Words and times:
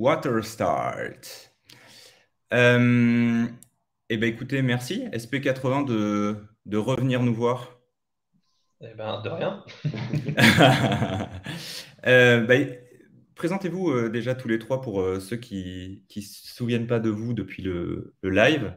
Water 0.00 0.42
Start. 0.42 1.52
Euh, 2.54 3.44
eh 4.08 4.16
bien, 4.16 4.28
écoutez, 4.28 4.62
merci 4.62 5.04
SP80 5.12 5.84
de, 5.84 6.36
de 6.64 6.78
revenir 6.78 7.22
nous 7.22 7.34
voir. 7.34 7.78
Eh 8.80 8.94
ben, 8.94 9.20
de 9.20 9.28
rien. 9.28 9.62
Euh, 12.06 12.40
bah, 12.46 12.54
présentez-vous 13.34 13.90
euh, 13.90 14.08
déjà 14.08 14.34
tous 14.34 14.48
les 14.48 14.58
trois 14.58 14.80
pour 14.80 15.04
ceux 15.20 15.36
qui 15.36 16.02
ne 16.16 16.22
se 16.22 16.54
souviennent 16.54 16.86
pas 16.86 16.98
de 16.98 17.10
vous 17.10 17.34
depuis 17.34 17.62
le, 17.62 18.14
live 18.22 18.72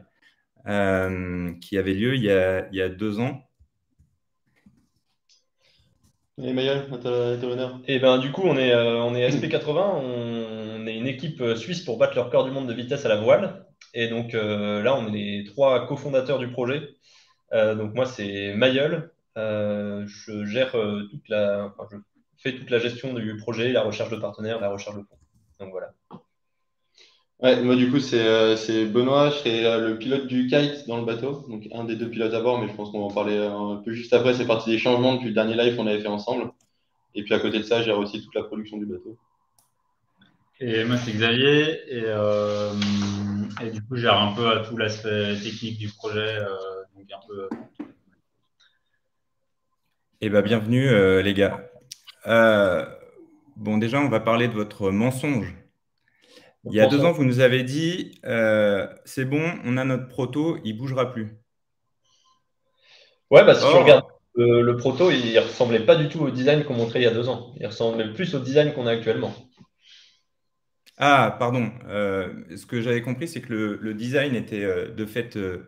qui 0.66 1.78
avait 1.78 1.94
lieu 1.94 2.14
il 2.16 2.22
y, 2.22 2.30
a, 2.30 2.68
il 2.68 2.76
y 2.76 2.82
a 2.82 2.90
deux 2.90 3.18
ans. 3.18 3.48
Et 6.36 6.52
Mayol, 6.52 6.82
l'honneur. 7.02 7.80
Et 7.88 7.98
ben 7.98 8.18
du 8.18 8.30
coup, 8.30 8.42
on 8.44 8.58
est, 8.58 8.74
on 8.74 9.14
est 9.14 9.26
SP80, 9.30 9.78
on 9.78 10.63
est 10.86 10.96
une 10.96 11.06
équipe 11.06 11.42
suisse 11.56 11.82
pour 11.82 11.98
battre 11.98 12.14
le 12.14 12.22
record 12.22 12.44
du 12.44 12.50
monde 12.50 12.66
de 12.66 12.74
vitesse 12.74 13.04
à 13.04 13.08
la 13.08 13.16
voile. 13.16 13.66
Et 13.94 14.08
donc 14.08 14.34
euh, 14.34 14.82
là, 14.82 14.96
on 14.96 15.06
est 15.08 15.12
les 15.12 15.44
trois 15.44 15.86
cofondateurs 15.86 16.38
du 16.38 16.48
projet. 16.48 16.88
Euh, 17.52 17.74
donc 17.74 17.94
moi, 17.94 18.06
c'est 18.06 18.54
Mayol. 18.54 19.12
Euh, 19.36 20.04
je 20.06 20.44
gère 20.44 20.72
toute 20.72 21.28
la, 21.28 21.72
enfin, 21.78 21.88
je 21.90 21.96
fais 22.42 22.56
toute 22.56 22.70
la 22.70 22.78
gestion 22.78 23.14
du 23.14 23.36
projet, 23.36 23.72
la 23.72 23.82
recherche 23.82 24.10
de 24.10 24.16
partenaires, 24.16 24.60
la 24.60 24.70
recherche 24.70 24.96
de 24.96 25.02
fonds. 25.02 25.18
Donc 25.60 25.70
voilà. 25.70 25.90
Ouais, 27.40 27.60
moi 27.60 27.74
du 27.74 27.90
coup 27.90 27.98
c'est 27.98 28.86
Benoît, 28.86 29.28
je 29.30 29.36
serai 29.36 29.80
le 29.80 29.98
pilote 29.98 30.28
du 30.28 30.46
kite 30.46 30.86
dans 30.86 30.96
le 30.96 31.04
bateau, 31.04 31.44
donc 31.48 31.66
un 31.72 31.84
des 31.84 31.96
deux 31.96 32.08
pilotes 32.08 32.32
à 32.32 32.40
bord, 32.40 32.60
mais 32.60 32.68
je 32.68 32.74
pense 32.74 32.90
qu'on 32.90 33.00
va 33.00 33.06
en 33.06 33.10
parler 33.10 33.36
un 33.36 33.82
peu 33.84 33.92
juste 33.92 34.12
après, 34.12 34.34
c'est 34.34 34.46
parti 34.46 34.70
des 34.70 34.78
changements 34.78 35.14
depuis 35.14 35.28
le 35.28 35.34
dernier 35.34 35.54
live 35.54 35.76
qu'on 35.76 35.86
avait 35.86 36.00
fait 36.00 36.08
ensemble. 36.08 36.52
Et 37.14 37.22
puis 37.24 37.34
à 37.34 37.40
côté 37.40 37.58
de 37.58 37.64
ça, 37.64 37.82
gère 37.82 37.98
aussi 37.98 38.22
toute 38.22 38.34
la 38.34 38.44
production 38.44 38.78
du 38.78 38.86
bateau. 38.86 39.18
Et 40.60 40.84
moi 40.84 40.96
c'est 40.96 41.12
Xavier, 41.12 41.80
et 41.88 42.04
et 43.62 43.70
du 43.70 43.82
coup, 43.82 43.96
gère 43.96 44.20
un 44.20 44.34
peu 44.34 44.48
à 44.48 44.60
tout 44.60 44.76
l'aspect 44.76 45.34
technique 45.42 45.78
du 45.78 45.88
projet. 45.88 46.38
Euh, 46.38 46.48
donc 46.96 47.06
un 47.12 47.26
peu... 47.26 47.48
Eh 50.20 50.28
bien, 50.30 50.42
bienvenue, 50.42 50.88
euh, 50.88 51.22
les 51.22 51.34
gars. 51.34 51.70
Euh, 52.26 52.84
bon, 53.56 53.78
déjà, 53.78 54.00
on 54.00 54.08
va 54.08 54.20
parler 54.20 54.48
de 54.48 54.54
votre 54.54 54.90
mensonge. 54.90 55.54
Il 56.66 56.74
y 56.74 56.80
a 56.80 56.86
deux 56.86 57.04
ans, 57.04 57.12
vous 57.12 57.24
nous 57.24 57.40
avez 57.40 57.62
dit 57.62 58.18
c'est 59.04 59.26
bon, 59.26 59.42
on 59.64 59.76
a 59.76 59.84
notre 59.84 60.08
proto, 60.08 60.58
il 60.64 60.74
ne 60.74 60.78
bougera 60.78 61.12
plus. 61.12 61.36
Ouais, 63.30 63.44
bah, 63.44 63.54
si 63.54 63.60
tu 63.60 63.76
regardes 63.76 64.04
le 64.34 64.72
proto, 64.76 65.10
il 65.10 65.34
ne 65.34 65.40
ressemblait 65.40 65.80
pas 65.80 65.94
du 65.94 66.08
tout 66.08 66.20
au 66.20 66.30
design 66.30 66.64
qu'on 66.64 66.74
montrait 66.74 67.00
il 67.00 67.04
y 67.04 67.06
a 67.06 67.12
deux 67.12 67.28
ans. 67.28 67.52
Il 67.60 67.66
ressemblait 67.66 68.12
plus 68.12 68.34
au 68.34 68.38
design 68.38 68.72
qu'on 68.72 68.86
a 68.86 68.92
actuellement. 68.92 69.34
Ah, 70.98 71.34
pardon. 71.38 71.72
Euh, 71.88 72.32
ce 72.56 72.66
que 72.66 72.80
j'avais 72.80 73.02
compris, 73.02 73.26
c'est 73.26 73.40
que 73.40 73.52
le, 73.80 73.94
design 73.94 74.34
était 74.36 74.62
euh, 74.64 74.90
de 74.90 75.04
fait 75.06 75.36
euh, 75.36 75.64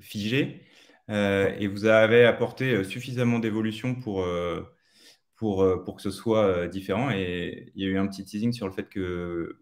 figé 0.00 0.62
et 1.08 1.66
vous 1.66 1.84
avez 1.84 2.24
apporté 2.24 2.82
suffisamment 2.82 3.38
d'évolution 3.38 3.94
pour, 3.94 4.26
pour, 5.36 5.84
pour 5.84 5.96
que 5.96 6.02
ce 6.02 6.10
soit 6.10 6.66
différent. 6.68 7.10
Et 7.10 7.72
il 7.74 7.84
y 7.84 7.86
a 7.86 7.90
eu 7.90 7.98
un 7.98 8.06
petit 8.06 8.24
teasing 8.24 8.54
sur 8.54 8.66
le 8.66 8.72
fait 8.72 8.88
que 8.88 9.58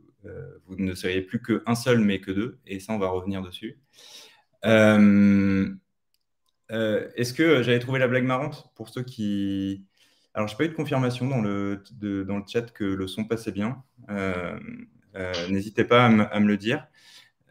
vous 0.67 0.77
ne 0.77 0.94
seriez 0.94 1.20
plus 1.20 1.42
qu'un 1.42 1.75
seul, 1.75 1.98
mais 1.98 2.20
que 2.20 2.31
deux. 2.31 2.61
Et 2.64 2.78
ça, 2.78 2.92
on 2.92 2.98
va 2.98 3.09
revenir 3.09 3.42
dessus. 3.42 3.81
Est-ce 4.62 5.75
que 7.34 7.62
j'avais 7.64 7.81
trouvé 7.81 7.98
la 7.98 8.06
blague 8.06 8.25
marrante 8.25 8.70
pour 8.77 8.89
ceux 8.89 9.03
qui. 9.03 9.84
Alors, 10.34 10.48
je 10.48 10.55
n'ai 10.55 10.58
pas 10.58 10.64
eu 10.64 10.69
de 10.69 10.75
confirmation 10.75 11.28
dans 11.28 11.41
le, 11.41 11.83
dans 12.00 12.36
le 12.38 12.44
chat 12.47 12.72
que 12.72 12.84
le 12.84 13.06
son 13.06 13.25
passait 13.25 13.52
bien. 13.52 13.83
Euh, 14.11 15.48
n'hésitez 15.50 15.84
pas 15.84 16.06
à, 16.06 16.41
me 16.41 16.47
le 16.47 16.56
dire. 16.56 16.86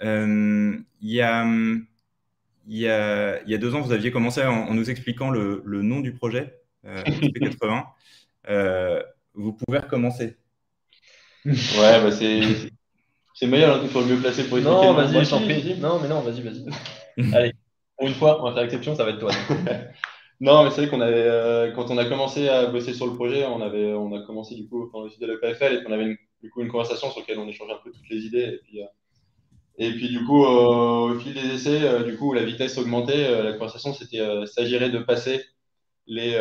Euh, 0.03 0.77
il 1.01 1.11
y 1.11 1.21
a, 1.21 1.45
il, 2.67 2.77
y 2.77 2.87
a, 2.87 3.41
il 3.43 3.49
y 3.49 3.53
a 3.53 3.57
deux 3.57 3.75
ans, 3.75 3.81
vous 3.81 3.91
aviez 3.91 4.11
commencé 4.11 4.43
en, 4.43 4.73
nous 4.73 4.89
expliquant 4.89 5.29
le, 5.29 5.61
le, 5.65 5.81
nom 5.81 5.99
du 5.99 6.13
projet, 6.13 6.59
euh, 6.85 7.03
80 7.39 7.85
euh, 8.49 9.01
vous 9.33 9.53
pouvez 9.53 9.79
recommencer. 9.79 10.37
Ouais, 11.45 11.55
bah 12.01 12.11
c'est. 12.11 12.41
C'est 13.33 13.47
meilleur, 13.47 13.77
hein, 13.77 13.79
il 13.83 13.89
faut 13.89 14.01
le 14.01 14.07
mieux 14.07 14.17
placer 14.17 14.43
pour 14.47 14.57
expliquer. 14.57 14.85
Non, 14.85 14.93
vas-y, 14.93 15.79
Non, 15.79 15.99
mais 15.99 16.07
non, 16.07 16.19
vas-y, 16.21 16.41
vas-y. 16.41 17.33
Allez, 17.33 17.53
pour 17.97 18.07
une 18.07 18.13
fois, 18.13 18.41
on 18.41 18.49
va 18.49 18.53
faire 18.53 18.63
exception, 18.63 18.93
ça 18.93 19.03
va 19.03 19.11
être 19.11 19.19
toi. 19.19 19.31
non, 20.41 20.63
mais 20.63 20.71
c'est 20.71 20.81
vrai 20.81 20.89
qu'on 20.89 21.01
avait, 21.01 21.71
quand 21.73 21.89
on 21.89 21.97
a 21.97 22.05
commencé 22.05 22.49
à 22.49 22.65
bosser 22.65 22.93
sur 22.93 23.07
le 23.07 23.13
projet, 23.13 23.45
on, 23.45 23.61
avait, 23.61 23.93
on 23.93 24.13
a 24.13 24.21
commencé 24.25 24.55
du 24.55 24.67
coup 24.67 24.89
quand 24.91 24.99
on 24.99 25.05
de 25.05 25.25
l'EPFL 25.25 25.75
et 25.75 25.83
qu'on 25.83 25.93
avait 25.93 26.05
une 26.05 26.17
du 26.41 26.49
coup, 26.49 26.61
une 26.61 26.69
conversation 26.69 27.09
sur 27.11 27.19
laquelle 27.19 27.39
on 27.39 27.47
échangeait 27.47 27.73
un 27.73 27.79
peu 27.83 27.91
toutes 27.91 28.09
les 28.09 28.25
idées. 28.25 28.59
Et 29.77 29.91
puis, 29.93 30.05
euh, 30.05 30.19
du 30.19 30.25
coup, 30.25 30.43
euh, 30.45 31.13
au 31.13 31.19
fil 31.19 31.33
des 31.33 31.53
essais, 31.53 31.83
euh, 31.83 32.03
du 32.03 32.17
coup, 32.17 32.33
la 32.33 32.43
vitesse 32.43 32.77
augmentait. 32.77 33.43
la 33.43 33.53
conversation, 33.53 33.93
c'était 33.93 34.19
s'agirait 34.47 34.89
de 34.89 34.99
passer 34.99 35.43
les, 36.07 36.31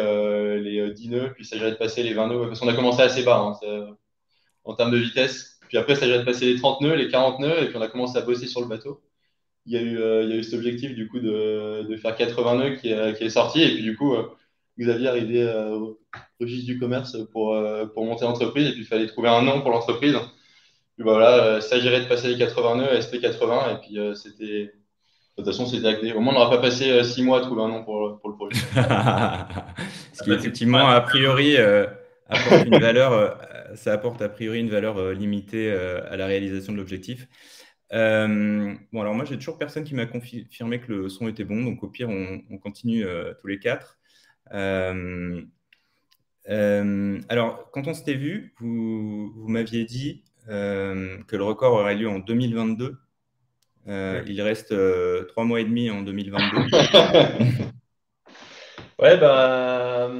les 0.60 0.92
10 0.92 1.08
nœuds, 1.10 1.32
puis 1.34 1.44
s'agirait 1.44 1.72
de 1.72 1.76
passer 1.76 2.02
les 2.02 2.14
20 2.14 2.28
nœuds. 2.28 2.46
Parce 2.48 2.60
qu'on 2.60 2.68
a 2.68 2.74
commencé 2.74 3.02
assez 3.02 3.22
bas 3.22 3.56
hein, 3.62 3.96
en 4.64 4.74
termes 4.74 4.90
de 4.90 4.98
vitesse. 4.98 5.58
Puis 5.68 5.78
après, 5.78 5.94
s'agirait 5.94 6.20
de 6.20 6.24
passer 6.24 6.46
les 6.46 6.56
30 6.56 6.80
nœuds, 6.80 6.94
les 6.94 7.08
40 7.08 7.40
nœuds, 7.40 7.62
et 7.62 7.66
puis 7.68 7.76
on 7.76 7.82
a 7.82 7.88
commencé 7.88 8.18
à 8.18 8.22
bosser 8.22 8.46
sur 8.46 8.60
le 8.60 8.66
bateau. 8.66 9.00
Il 9.70 9.75
y 9.75 9.78
a 9.78 9.82
eu, 9.82 10.25
il 10.25 10.31
y 10.31 10.32
a 10.32 10.36
eu 10.36 10.42
cet 10.42 10.54
objectif 10.54 10.97
du 10.97 11.06
coup 11.06 11.20
de, 11.20 11.86
de 11.88 11.97
faire 11.97 12.16
80 12.16 12.54
nœuds 12.56 12.75
qui 12.75 12.91
est, 12.91 13.16
qui 13.16 13.22
est, 13.22 13.31
sorti. 13.31 13.62
Et 13.62 13.69
puis 13.69 13.82
du 13.84 13.97
coup, 13.97 14.16
Xavier 14.81 15.06
arrivé 15.06 15.44
au 15.70 16.00
registre 16.41 16.66
du 16.66 16.81
commerce 16.81 17.16
pour, 17.32 17.56
pour 17.94 18.04
monter 18.04 18.25
l'entreprise. 18.25 18.66
Et 18.66 18.72
puis 18.72 18.80
il 18.80 18.86
fallait 18.86 19.06
trouver 19.06 19.28
un 19.28 19.42
nom 19.42 19.60
pour 19.60 19.70
l'entreprise. 19.70 20.16
Puis 20.97 21.04
bah, 21.04 21.12
voilà, 21.12 21.59
il 21.59 21.62
s'agirait 21.62 22.00
de 22.00 22.06
passer 22.06 22.26
les 22.26 22.36
80 22.36 22.76
nœuds 22.78 22.91
à 22.91 22.98
SP80. 22.98 23.75
Et 23.75 23.80
puis 23.80 24.16
c'était. 24.16 24.72
De 25.38 25.44
toute 25.44 25.53
façon, 25.54 25.66
c'était 25.66 25.86
acté. 25.86 26.12
Au 26.14 26.20
moins, 26.20 26.34
on 26.34 26.38
n'aura 26.41 26.50
pas 26.50 26.59
passé 26.59 27.04
six 27.04 27.22
mois 27.22 27.38
à 27.38 27.41
trouver 27.42 27.62
un 27.62 27.69
nom 27.69 27.84
pour, 27.84 28.19
pour 28.20 28.30
le 28.30 28.34
projet. 28.34 28.60
Ce 30.12 30.25
qui, 30.25 30.32
effectivement, 30.32 30.88
a 30.88 31.00
priori, 31.00 31.56
apporte 32.28 32.66
une 32.66 32.80
valeur, 32.80 33.38
ça 33.76 33.92
apporte 33.92 34.20
a 34.20 34.28
priori 34.28 34.59
une 34.59 34.69
valeur 34.69 35.12
limitée 35.12 35.70
à 35.70 36.16
la 36.16 36.26
réalisation 36.26 36.72
de 36.72 36.78
l'objectif. 36.78 37.28
Euh, 37.92 38.74
bon, 38.92 39.00
alors 39.00 39.14
moi, 39.14 39.24
j'ai 39.24 39.36
toujours 39.36 39.58
personne 39.58 39.84
qui 39.84 39.94
m'a 39.94 40.06
confirmé 40.06 40.80
que 40.80 40.92
le 40.92 41.08
son 41.08 41.28
était 41.28 41.44
bon, 41.44 41.62
donc 41.64 41.82
au 41.82 41.88
pire, 41.88 42.08
on, 42.08 42.42
on 42.50 42.58
continue 42.58 43.04
tous 43.40 43.46
les 43.46 43.58
quatre. 43.58 44.00
Euh, 44.52 45.42
euh, 46.48 47.20
alors, 47.28 47.70
quand 47.72 47.86
on 47.86 47.94
s'était 47.94 48.14
vu, 48.14 48.54
vous, 48.58 49.32
vous 49.32 49.48
m'aviez 49.48 49.84
dit 49.84 50.24
euh, 50.48 51.18
que 51.28 51.36
le 51.36 51.44
record 51.44 51.74
aurait 51.74 51.94
lieu 51.94 52.08
en 52.08 52.18
2022. 52.18 52.96
il 53.86 54.42
reste 54.42 54.74
trois 55.28 55.44
mois 55.44 55.60
et 55.60 55.64
demi 55.64 55.90
en 55.90 56.02
2022. 56.02 56.56
ouais, 58.98 59.18
bah, 59.18 60.10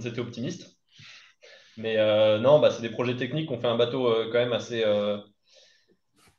c'était 0.00 0.20
optimiste. 0.20 0.76
Mais 1.76 1.96
non, 2.40 2.58
bah, 2.60 2.70
c'est 2.70 2.82
des 2.82 2.90
projets 2.90 3.16
techniques. 3.16 3.50
On 3.50 3.58
fait 3.58 3.66
un 3.66 3.76
bateau 3.76 4.12
quand 4.32 4.38
même 4.38 4.52
assez, 4.52 4.84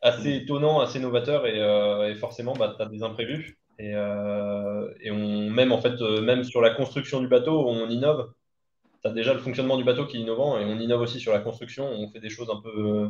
assez 0.02 0.36
étonnant, 0.36 0.80
assez 0.80 1.00
novateur 1.00 1.46
et, 1.48 2.16
forcément, 2.16 2.54
bah, 2.54 2.74
tu 2.76 2.84
as 2.84 2.88
des 2.88 3.04
imprévus. 3.04 3.58
Et, 3.80 3.94
euh, 3.94 4.88
même, 5.50 5.72
en 5.72 5.80
fait, 5.82 6.02
euh, 6.02 6.22
même 6.22 6.44
sur 6.44 6.62
la 6.62 6.72
construction 6.72 7.20
du 7.20 7.28
bateau, 7.28 7.68
on 7.68 7.90
innove. 7.90 8.32
Tu 9.04 9.08
as 9.08 9.12
déjà 9.12 9.34
le 9.34 9.40
fonctionnement 9.40 9.78
du 9.78 9.84
bateau 9.84 10.06
qui 10.08 10.18
est 10.18 10.22
innovant 10.22 10.58
et 10.60 10.66
on 10.66 10.80
innove 10.80 11.02
aussi 11.02 11.20
sur 11.20 11.32
la 11.32 11.40
construction. 11.40 11.86
On 11.86 12.10
fait 12.10 12.20
des 12.20 12.30
choses 12.30 12.50
un 12.50 12.60
peu 12.62 12.70
euh, 12.70 13.10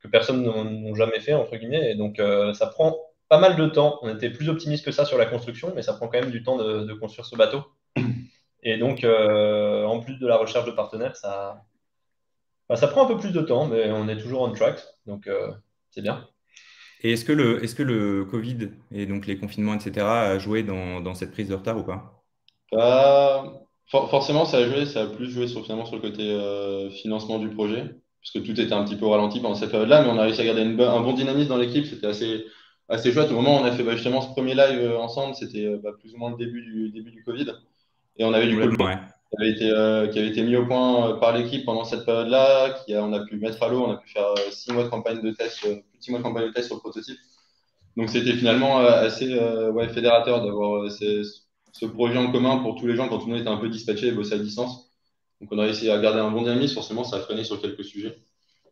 que 0.00 0.08
personne 0.08 0.42
n'a 0.42 0.94
jamais 0.94 1.20
fait, 1.20 1.34
entre 1.34 1.56
guillemets. 1.56 1.92
Et 1.92 1.94
donc, 1.94 2.20
ça 2.54 2.66
prend 2.66 2.96
pas 3.28 3.38
mal 3.38 3.56
de 3.56 3.66
temps. 3.66 3.98
On 4.02 4.14
était 4.14 4.30
plus 4.30 4.48
optimiste 4.48 4.84
que 4.84 4.92
ça 4.92 5.04
sur 5.04 5.18
la 5.18 5.26
construction, 5.26 5.72
mais 5.74 5.82
ça 5.82 5.94
prend 5.94 6.08
quand 6.08 6.20
même 6.20 6.30
du 6.30 6.42
temps 6.42 6.56
de, 6.56 6.92
construire 6.94 7.26
ce 7.26 7.36
bateau. 7.36 7.64
Et 8.62 8.76
donc, 8.78 9.04
en 9.04 10.00
plus 10.00 10.18
de 10.18 10.26
la 10.26 10.36
recherche 10.36 10.66
de 10.66 10.72
partenaires, 10.72 11.16
ça, 11.16 11.62
bah, 12.68 12.76
ça 12.76 12.88
prend 12.88 13.04
un 13.04 13.08
peu 13.08 13.16
plus 13.16 13.32
de 13.32 13.40
temps, 13.40 13.66
mais 13.66 13.90
on 13.90 14.08
est 14.08 14.18
toujours 14.18 14.42
on 14.42 14.52
track. 14.52 14.80
Donc, 15.06 15.28
c'est 15.90 16.02
bien. 16.02 16.28
Et 17.00 17.12
est-ce 17.12 17.24
que, 17.24 17.32
le, 17.32 17.62
est-ce 17.62 17.74
que 17.74 17.82
le 17.82 18.24
Covid 18.24 18.70
et 18.92 19.06
donc 19.06 19.26
les 19.26 19.38
confinements, 19.38 19.74
etc., 19.74 20.06
a 20.06 20.38
joué 20.38 20.62
dans, 20.62 21.00
dans 21.00 21.14
cette 21.14 21.30
prise 21.32 21.48
de 21.48 21.54
retard 21.54 21.78
ou 21.78 21.84
pas? 21.84 22.24
Forcément, 23.90 24.44
ça 24.44 24.58
a 24.58 24.66
joué, 24.68 24.84
ça 24.84 25.02
a 25.04 25.06
plus 25.06 25.30
joué 25.30 25.48
sur, 25.48 25.62
finalement 25.62 25.86
sur 25.86 25.96
le 25.96 26.02
côté 26.02 26.30
euh, 26.30 26.90
financement 26.90 27.38
du 27.38 27.48
projet, 27.48 27.84
parce 28.20 28.32
que 28.34 28.38
tout 28.40 28.60
était 28.60 28.74
un 28.74 28.84
petit 28.84 28.96
peu 28.96 29.06
ralenti 29.06 29.40
pendant 29.40 29.54
cette 29.54 29.70
période-là, 29.70 30.02
mais 30.02 30.10
on 30.10 30.18
a 30.18 30.24
réussi 30.24 30.42
à 30.42 30.44
garder 30.44 30.60
un 30.62 31.00
bon 31.00 31.14
dynamisme 31.14 31.48
dans 31.48 31.56
l'équipe, 31.56 31.86
c'était 31.86 32.06
assez, 32.06 32.44
assez 32.90 33.12
chouette. 33.12 33.30
Au 33.30 33.34
moment 33.34 33.56
où 33.56 33.62
on 33.62 33.64
a 33.64 33.72
fait 33.72 33.82
bah, 33.84 33.94
justement 33.94 34.20
ce 34.20 34.28
premier 34.28 34.54
live 34.54 34.78
euh, 34.80 34.98
ensemble, 34.98 35.34
c'était 35.34 35.64
euh, 35.66 35.78
bah, 35.82 35.92
plus 35.98 36.12
ou 36.14 36.18
moins 36.18 36.30
le 36.30 36.36
début 36.36 36.62
du, 36.62 36.90
début 36.90 37.12
du 37.12 37.24
Covid, 37.24 37.50
et 38.18 38.24
on 38.24 38.34
avait 38.34 38.48
du 38.48 38.60
coup 38.60 38.68
qui 39.30 39.36
avait 39.38 39.50
été, 39.50 39.66
qui 40.12 40.18
avait 40.18 40.28
été 40.28 40.42
mis 40.42 40.56
au 40.56 40.66
point 40.66 41.18
par 41.18 41.36
l'équipe 41.36 41.64
pendant 41.64 41.84
cette 41.84 42.04
période-là, 42.04 42.70
qui 42.70 42.96
on 42.96 43.12
a 43.12 43.20
pu 43.24 43.36
mettre 43.36 43.62
à 43.62 43.68
l'eau, 43.68 43.84
on 43.86 43.92
a 43.92 43.96
pu 43.96 44.08
faire 44.08 44.34
six 44.50 44.72
mois 44.72 44.84
de 44.84 44.88
campagne 44.88 45.20
de 45.22 45.30
test 45.32 45.66
six 46.00 46.10
mois 46.10 46.20
de 46.20 46.24
campagne 46.24 46.46
de 46.46 46.52
test 46.52 46.66
sur 46.66 46.76
le 46.76 46.80
prototype. 46.80 47.18
Donc 47.98 48.10
c'était 48.10 48.34
finalement 48.34 48.80
euh, 48.80 49.06
assez 49.06 49.32
euh, 49.34 49.72
ouais, 49.72 49.88
fédérateur 49.88 50.44
d'avoir 50.44 50.84
euh, 50.84 50.88
ce 50.88 51.86
projet 51.86 52.16
en 52.16 52.30
commun 52.30 52.58
pour 52.58 52.76
tous 52.76 52.86
les 52.86 52.94
gens 52.94 53.08
quand 53.08 53.18
tout 53.18 53.26
le 53.26 53.32
monde 53.32 53.40
était 53.40 53.50
un 53.50 53.56
peu 53.56 53.68
dispatché 53.68 54.06
et 54.06 54.12
bossait 54.12 54.36
à 54.36 54.38
distance. 54.38 54.92
Donc 55.40 55.50
on 55.52 55.58
a 55.58 55.64
réussi 55.64 55.90
à 55.90 55.98
garder 55.98 56.20
un 56.20 56.30
bon 56.30 56.42
dynamisme, 56.42 56.74
forcément 56.74 57.02
ça 57.02 57.16
a 57.16 57.20
freiné 57.20 57.42
sur 57.42 57.60
quelques 57.60 57.84
sujets. 57.84 58.16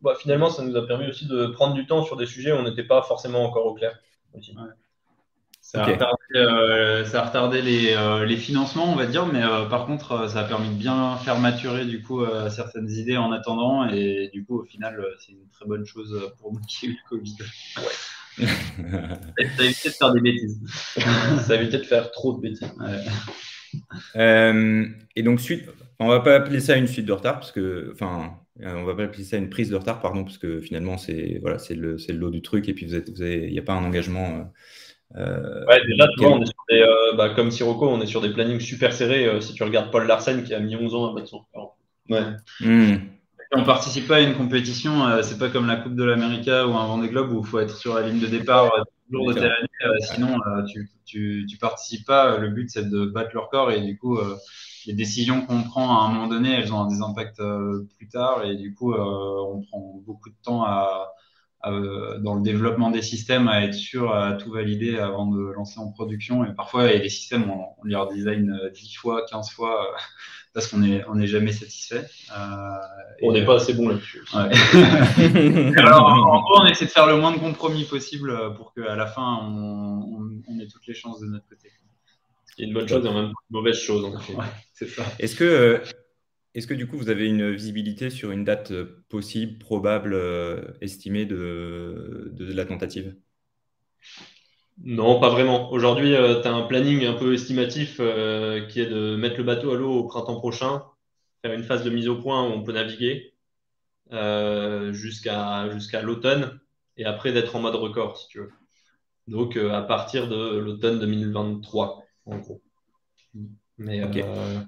bah, 0.01 0.15
finalement, 0.17 0.49
ça 0.49 0.63
nous 0.63 0.75
a 0.77 0.87
permis 0.87 1.07
aussi 1.07 1.25
de 1.27 1.47
prendre 1.47 1.73
du 1.73 1.85
temps 1.85 2.03
sur 2.03 2.15
des 2.15 2.25
sujets 2.25 2.53
où 2.53 2.55
on 2.55 2.63
n'était 2.63 2.85
pas 2.85 3.01
forcément 3.01 3.43
encore 3.43 3.65
au 3.65 3.73
clair. 3.73 3.99
Ça, 5.69 5.83
a 5.83 7.25
retardé, 7.25 7.61
les, 7.61 7.95
les, 8.25 8.37
financements, 8.37 8.89
on 8.89 8.95
va 8.95 9.05
dire, 9.05 9.25
mais 9.25 9.41
par 9.69 9.85
contre, 9.85 10.29
ça 10.29 10.39
a 10.39 10.43
permis 10.45 10.69
de 10.69 10.75
bien 10.75 11.17
faire 11.17 11.39
maturer 11.39 11.83
du 11.83 12.01
coup 12.01 12.23
certaines 12.49 12.89
idées 12.89 13.17
en 13.17 13.33
attendant, 13.33 13.85
et 13.89 14.29
du 14.31 14.45
coup, 14.45 14.59
au 14.59 14.63
final, 14.63 15.05
c'est 15.19 15.33
une 15.33 15.49
très 15.51 15.65
bonne 15.65 15.85
chose 15.85 16.31
pour 16.39 16.53
nous 16.53 16.61
qui 16.69 16.87
eu 16.87 16.91
le 16.91 17.09
Covid. 17.09 17.35
Ouais. 17.79 17.83
ça 18.37 19.63
évité 19.63 19.89
de 19.89 19.93
faire 19.93 20.13
des 20.13 20.21
bêtises. 20.21 20.61
ça 21.45 21.55
évité 21.55 21.77
de 21.79 21.83
faire 21.83 22.11
trop 22.11 22.33
de 22.33 22.41
bêtises. 22.41 22.71
Euh, 24.15 24.87
et 25.15 25.23
donc, 25.23 25.39
suite, 25.39 25.65
on 25.99 26.07
va 26.07 26.19
pas 26.19 26.35
appeler 26.35 26.59
ça 26.59 26.77
une 26.77 26.87
suite 26.87 27.05
de 27.05 27.13
retard, 27.13 27.39
parce 27.39 27.51
que, 27.51 27.91
enfin, 27.93 28.39
euh, 28.61 28.75
on 28.75 28.83
va 28.83 28.95
pas 28.95 29.03
appeler 29.03 29.23
ça 29.23 29.37
une 29.37 29.49
prise 29.49 29.69
de 29.69 29.75
retard, 29.75 29.99
pardon, 29.99 30.23
parce 30.23 30.37
que 30.37 30.59
finalement, 30.59 30.97
c'est 30.97 31.39
voilà, 31.41 31.57
c'est 31.57 31.75
le, 31.75 31.97
le, 32.07 32.15
lot 32.15 32.29
du 32.29 32.41
truc, 32.41 32.69
et 32.69 32.73
puis 32.73 32.85
vous 32.85 32.95
êtes, 32.95 33.09
il 33.19 33.51
n'y 33.51 33.59
a 33.59 33.63
pas 33.63 33.73
un 33.73 33.83
engagement. 33.83 34.51
Euh, 35.15 35.65
ouais, 35.65 35.85
déjà, 35.87 36.07
tu 36.09 36.23
vois, 36.23 36.33
on 36.33 36.41
est 36.41 36.45
sur 36.45 36.63
des, 36.69 36.85
bah, 37.15 37.29
comme 37.29 37.51
Sirocco, 37.51 37.87
on 37.87 38.01
est 38.01 38.05
sur 38.07 38.21
des 38.21 38.29
plannings 38.29 38.59
super 38.59 38.93
serrés. 38.93 39.41
si 39.41 39.53
tu 39.53 39.63
regardes 39.63 39.91
Paul 39.91 40.05
Larsen 40.05 40.43
qui 40.43 40.53
a 40.53 40.59
mis 40.59 40.75
11 40.75 40.95
ans 40.95 41.11
à 41.11 41.13
battre 41.13 41.27
son 41.27 41.39
record. 41.39 41.77
Ouais. 42.09 42.23
Hmm. 42.59 42.97
On 43.53 43.63
participe 43.63 44.07
pas 44.07 44.17
à 44.17 44.19
une 44.19 44.35
compétition, 44.35 45.21
c'est 45.23 45.37
pas 45.37 45.47
comme 45.49 45.67
la 45.67 45.77
Coupe 45.77 45.95
de 45.95 46.03
l'Amérique 46.03 46.47
ou 46.47 46.75
un 46.75 46.85
Vendée 46.85 47.07
Globe 47.07 47.31
où 47.31 47.39
il 47.39 47.47
faut 47.47 47.59
être 47.59 47.75
sur 47.77 47.95
la 47.95 48.07
ligne 48.07 48.19
de 48.19 48.27
départ 48.27 48.69
toujours 49.09 49.33
de 49.33 49.39
telle 49.39 49.53
sinon 50.01 50.37
tu, 50.67 50.89
tu, 51.05 51.45
tu, 51.49 51.57
participes 51.57 52.05
pas. 52.05 52.37
Le 52.37 52.49
but 52.49 52.69
c'est 52.69 52.89
de 52.89 53.05
battre 53.05 53.29
le 53.33 53.39
record 53.39 53.71
et 53.71 53.79
du 53.79 53.97
coup 53.97 54.19
les 54.87 54.93
décisions 54.93 55.45
qu'on 55.45 55.63
prend 55.63 55.99
à 55.99 56.05
un 56.05 56.13
moment 56.13 56.27
donné, 56.27 56.53
elles 56.53 56.73
ont 56.73 56.85
des 56.85 57.01
impacts 57.01 57.41
euh, 57.41 57.85
plus 57.97 58.07
tard 58.07 58.45
et 58.45 58.55
du 58.55 58.73
coup, 58.73 58.93
euh, 58.93 59.53
on 59.53 59.61
prend 59.61 60.01
beaucoup 60.05 60.29
de 60.29 60.35
temps 60.41 60.63
à, 60.63 61.11
dans 61.71 62.35
le 62.35 62.41
développement 62.41 62.91
des 62.91 63.01
systèmes 63.01 63.47
à 63.47 63.63
être 63.63 63.73
sûr 63.73 64.13
à 64.13 64.33
tout 64.33 64.51
valider 64.51 64.97
avant 64.97 65.27
de 65.27 65.51
lancer 65.51 65.79
en 65.79 65.91
production. 65.91 66.45
Et 66.45 66.53
parfois, 66.53 66.91
et 66.91 66.99
les 66.99 67.09
systèmes, 67.09 67.49
on, 67.49 67.83
les 67.83 67.95
redesign 67.95 68.69
10 68.73 68.95
fois, 68.95 69.25
15 69.29 69.51
fois 69.51 69.95
parce 70.53 70.67
qu'on 70.67 70.79
n'est 70.79 71.03
on 71.07 71.19
est 71.19 71.27
jamais 71.27 71.51
satisfait. 71.51 72.05
Euh, 72.35 73.21
on 73.21 73.31
n'est 73.31 73.45
pas 73.45 73.55
assez 73.55 73.73
bon 73.73 73.89
là-dessus. 73.89 74.23
Alors, 74.33 76.07
en 76.07 76.41
gros, 76.41 76.61
on 76.61 76.65
essaie 76.65 76.85
de 76.85 76.89
faire 76.89 77.07
le 77.07 77.17
moins 77.17 77.31
de 77.31 77.39
compromis 77.39 77.83
possible 77.83 78.53
pour 78.55 78.73
qu'à 78.73 78.95
la 78.95 79.05
fin, 79.05 79.39
on, 79.41 80.41
on, 80.47 80.59
ait 80.59 80.67
toutes 80.67 80.87
les 80.87 80.93
chances 80.93 81.19
de 81.19 81.27
notre 81.27 81.47
côté 81.47 81.69
qui 82.57 82.63
une 82.63 82.73
bonne 82.73 82.87
chose 82.87 83.05
et 83.05 83.09
en 83.09 83.13
même 83.13 83.27
temps 83.27 83.39
une 83.51 83.57
mauvaise 83.57 83.79
chose. 83.79 84.05
Est-ce 85.19 85.35
que, 85.35 85.81
euh, 86.57 86.61
est 86.61 86.67
que 86.67 86.73
du 86.73 86.87
coup, 86.87 86.97
vous 86.97 87.09
avez 87.09 87.27
une 87.27 87.51
visibilité 87.51 88.09
sur 88.09 88.31
une 88.31 88.43
date 88.43 88.71
euh, 88.71 89.03
possible, 89.09 89.57
probable, 89.57 90.13
euh, 90.13 90.61
estimée 90.81 91.25
de, 91.25 92.31
de, 92.33 92.53
la 92.53 92.65
tentative? 92.65 93.15
Non, 94.83 95.19
pas 95.19 95.29
vraiment. 95.29 95.71
Aujourd'hui, 95.71 96.11
tu 96.11 96.47
as 96.47 96.53
un 96.53 96.63
planning 96.63 97.05
un 97.05 97.13
peu 97.13 97.33
estimatif 97.33 97.97
qui 97.97 98.01
est 98.79 98.89
de 98.89 99.15
mettre 99.15 99.37
le 99.37 99.43
bateau 99.43 99.71
à 99.71 99.75
l'eau 99.75 99.91
au 99.91 100.03
printemps 100.03 100.37
prochain, 100.37 100.83
faire 101.41 101.53
une 101.53 101.63
phase 101.63 101.83
de 101.83 101.89
mise 101.89 102.07
au 102.07 102.21
point 102.21 102.47
où 102.47 102.51
on 102.51 102.63
peut 102.63 102.73
naviguer 102.73 103.33
jusqu'à 104.91 106.01
l'automne 106.03 106.59
et 106.95 107.05
après 107.05 107.33
d'être 107.33 107.55
en 107.55 107.59
mode 107.59 107.73
record, 107.73 108.17
si 108.17 108.27
tu 108.27 108.37
veux. 108.37 108.51
Donc, 109.27 109.57
à 109.57 109.81
partir 109.81 110.29
de 110.29 110.59
l'automne 110.59 110.99
2023 110.99 112.03
en 112.27 112.37
gros. 112.37 112.61
Mais 113.77 114.01
euh, 114.01 114.61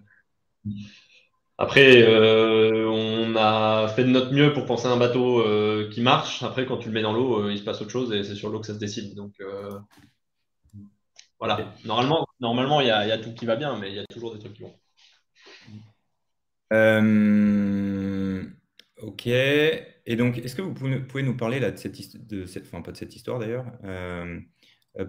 après, 1.61 2.03
euh, 2.03 2.87
on 2.87 3.35
a 3.35 3.89
fait 3.89 4.05
de 4.05 4.09
notre 4.09 4.31
mieux 4.31 4.53
pour 4.53 4.65
penser 4.65 4.87
à 4.87 4.91
un 4.91 4.97
bateau 4.97 5.41
euh, 5.41 5.89
qui 5.89 5.99
marche. 5.99 6.41
Après, 6.41 6.65
quand 6.65 6.77
tu 6.77 6.87
le 6.87 6.93
mets 6.93 7.01
dans 7.01 7.11
l'eau, 7.11 7.49
il 7.49 7.59
se 7.59 7.65
passe 7.65 7.81
autre 7.81 7.91
chose 7.91 8.13
et 8.13 8.23
c'est 8.23 8.33
sur 8.33 8.49
l'eau 8.49 8.61
que 8.61 8.65
ça 8.65 8.73
se 8.73 8.79
décide. 8.79 9.13
Donc 9.13 9.33
voilà. 11.37 11.75
Normalement, 11.83 12.25
normalement, 12.39 12.79
il 12.79 12.87
y, 12.87 12.91
a 12.91 13.17
tout 13.17 13.33
qui 13.33 13.45
va 13.45 13.57
bien, 13.57 13.77
mais 13.77 13.89
il 13.89 13.95
y 13.95 13.99
a 13.99 14.05
toujours 14.05 14.33
des 14.33 14.39
trucs 14.39 14.53
qui 14.53 14.63
vont. 14.63 14.73
ok. 19.01 19.27
Et 19.27 20.15
donc, 20.15 20.37
est-ce 20.37 20.55
que 20.55 20.61
vous 20.61 20.73
pouvez 20.73 21.23
nous 21.23 21.35
parler 21.35 21.59
là, 21.59 21.71
de 21.71 21.77
cette, 21.77 22.25
de 22.25 22.45
cette, 22.45 22.67
enfin 22.67 22.81
pas 22.81 22.93
de 22.93 22.97
cette 22.97 23.17
histoire 23.17 23.37
d'ailleurs, 23.37 23.65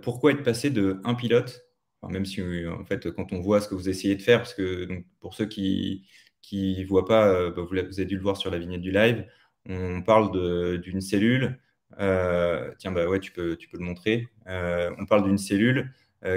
pourquoi 0.03 0.33
être 0.33 0.43
passé 0.43 0.71
de 0.71 1.01
un 1.05 1.15
pilote 1.15 1.65
même 2.09 2.25
si, 2.25 2.41
en 2.67 2.85
fait, 2.87 3.11
quand 3.11 3.33
on 3.35 3.41
voit 3.41 3.61
ce 3.61 3.69
que 3.69 3.75
vous 3.75 3.91
essayez 3.91 4.17
de 4.17 4.23
faire, 4.23 4.39
parce 4.39 4.55
que 4.55 4.87
donc, 4.87 5.05
pour 5.21 5.35
ceux 5.35 5.45
qui 5.45 6.07
ne 6.53 6.87
voient 6.87 7.07
pas, 7.07 7.29
euh, 7.29 7.51
bah, 7.51 7.63
vous, 7.63 7.77
avez 7.77 8.05
dû 8.05 8.17
le 8.17 8.23
voir 8.23 8.37
sur 8.37 8.51
la 8.51 8.59
vignette 8.59 8.81
du 8.81 8.91
live, 8.91 9.27
on 9.69 10.03
parle 10.03 10.81
d'une 10.81 11.01
cellule. 11.01 11.59
Euh, 11.99 12.73
tiens, 12.79 12.93
bah 12.93 13.07
ouais, 13.07 13.21
tu 13.21 13.33
peux, 13.33 13.57
tu 13.57 13.69
peux 13.69 13.79
le 13.79 13.85
montrer. 13.85 14.29
Euh, 14.47 14.91
on 14.99 15.07
parle 15.07 15.25
d'une 15.25 15.39
cellule 15.39 15.93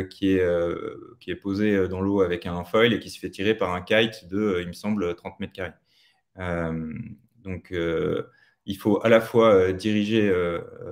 qui, 0.09 0.29
est, 0.29 0.45
qui 1.19 1.31
est 1.31 1.35
posée 1.35 1.87
dans 1.89 1.99
l'eau 1.99 2.21
avec 2.21 2.45
un 2.45 2.63
foil 2.63 2.93
et 2.93 2.99
qui 2.99 3.09
se 3.09 3.19
fait 3.19 3.29
tirer 3.29 3.53
par 3.53 3.73
un 3.73 3.81
kite 3.81 4.29
de, 4.29 4.59
il 4.61 4.67
me 4.67 4.73
semble, 4.73 5.13
30 5.15 5.39
mètres 5.39 5.53
carrés. 5.53 5.73
donc, 7.43 7.73
il 8.65 8.77
faut 8.77 9.03
à 9.03 9.09
la 9.09 9.19
fois 9.19 9.73
diriger 9.73 10.33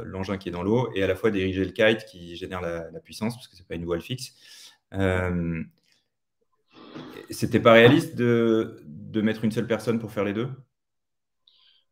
l'engin 0.04 0.38
qui 0.38 0.50
est 0.50 0.52
dans 0.52 0.64
l'eau 0.64 0.90
et 0.94 1.04
à 1.04 1.08
la 1.08 1.16
fois 1.16 1.32
diriger 1.32 1.64
le 1.64 1.72
kite 1.72 2.06
qui 2.06 2.36
génère 2.36 2.62
la, 2.62 3.00
puissance, 3.00 3.36
parce 3.36 3.48
que 3.48 3.56
ce 3.56 3.62
n'est 3.62 3.68
pas 3.68 3.76
une 3.76 3.86
voile 3.86 4.02
fixe. 4.02 4.36
C'était 7.30 7.62
pas 7.62 7.74
réaliste 7.74 8.18
de, 8.18 8.84
de, 9.12 9.22
mettre 9.22 9.44
une 9.44 9.52
seule 9.52 9.68
personne 9.68 10.00
pour 10.00 10.12
faire 10.12 10.24
les 10.24 10.34
deux? 10.34 10.50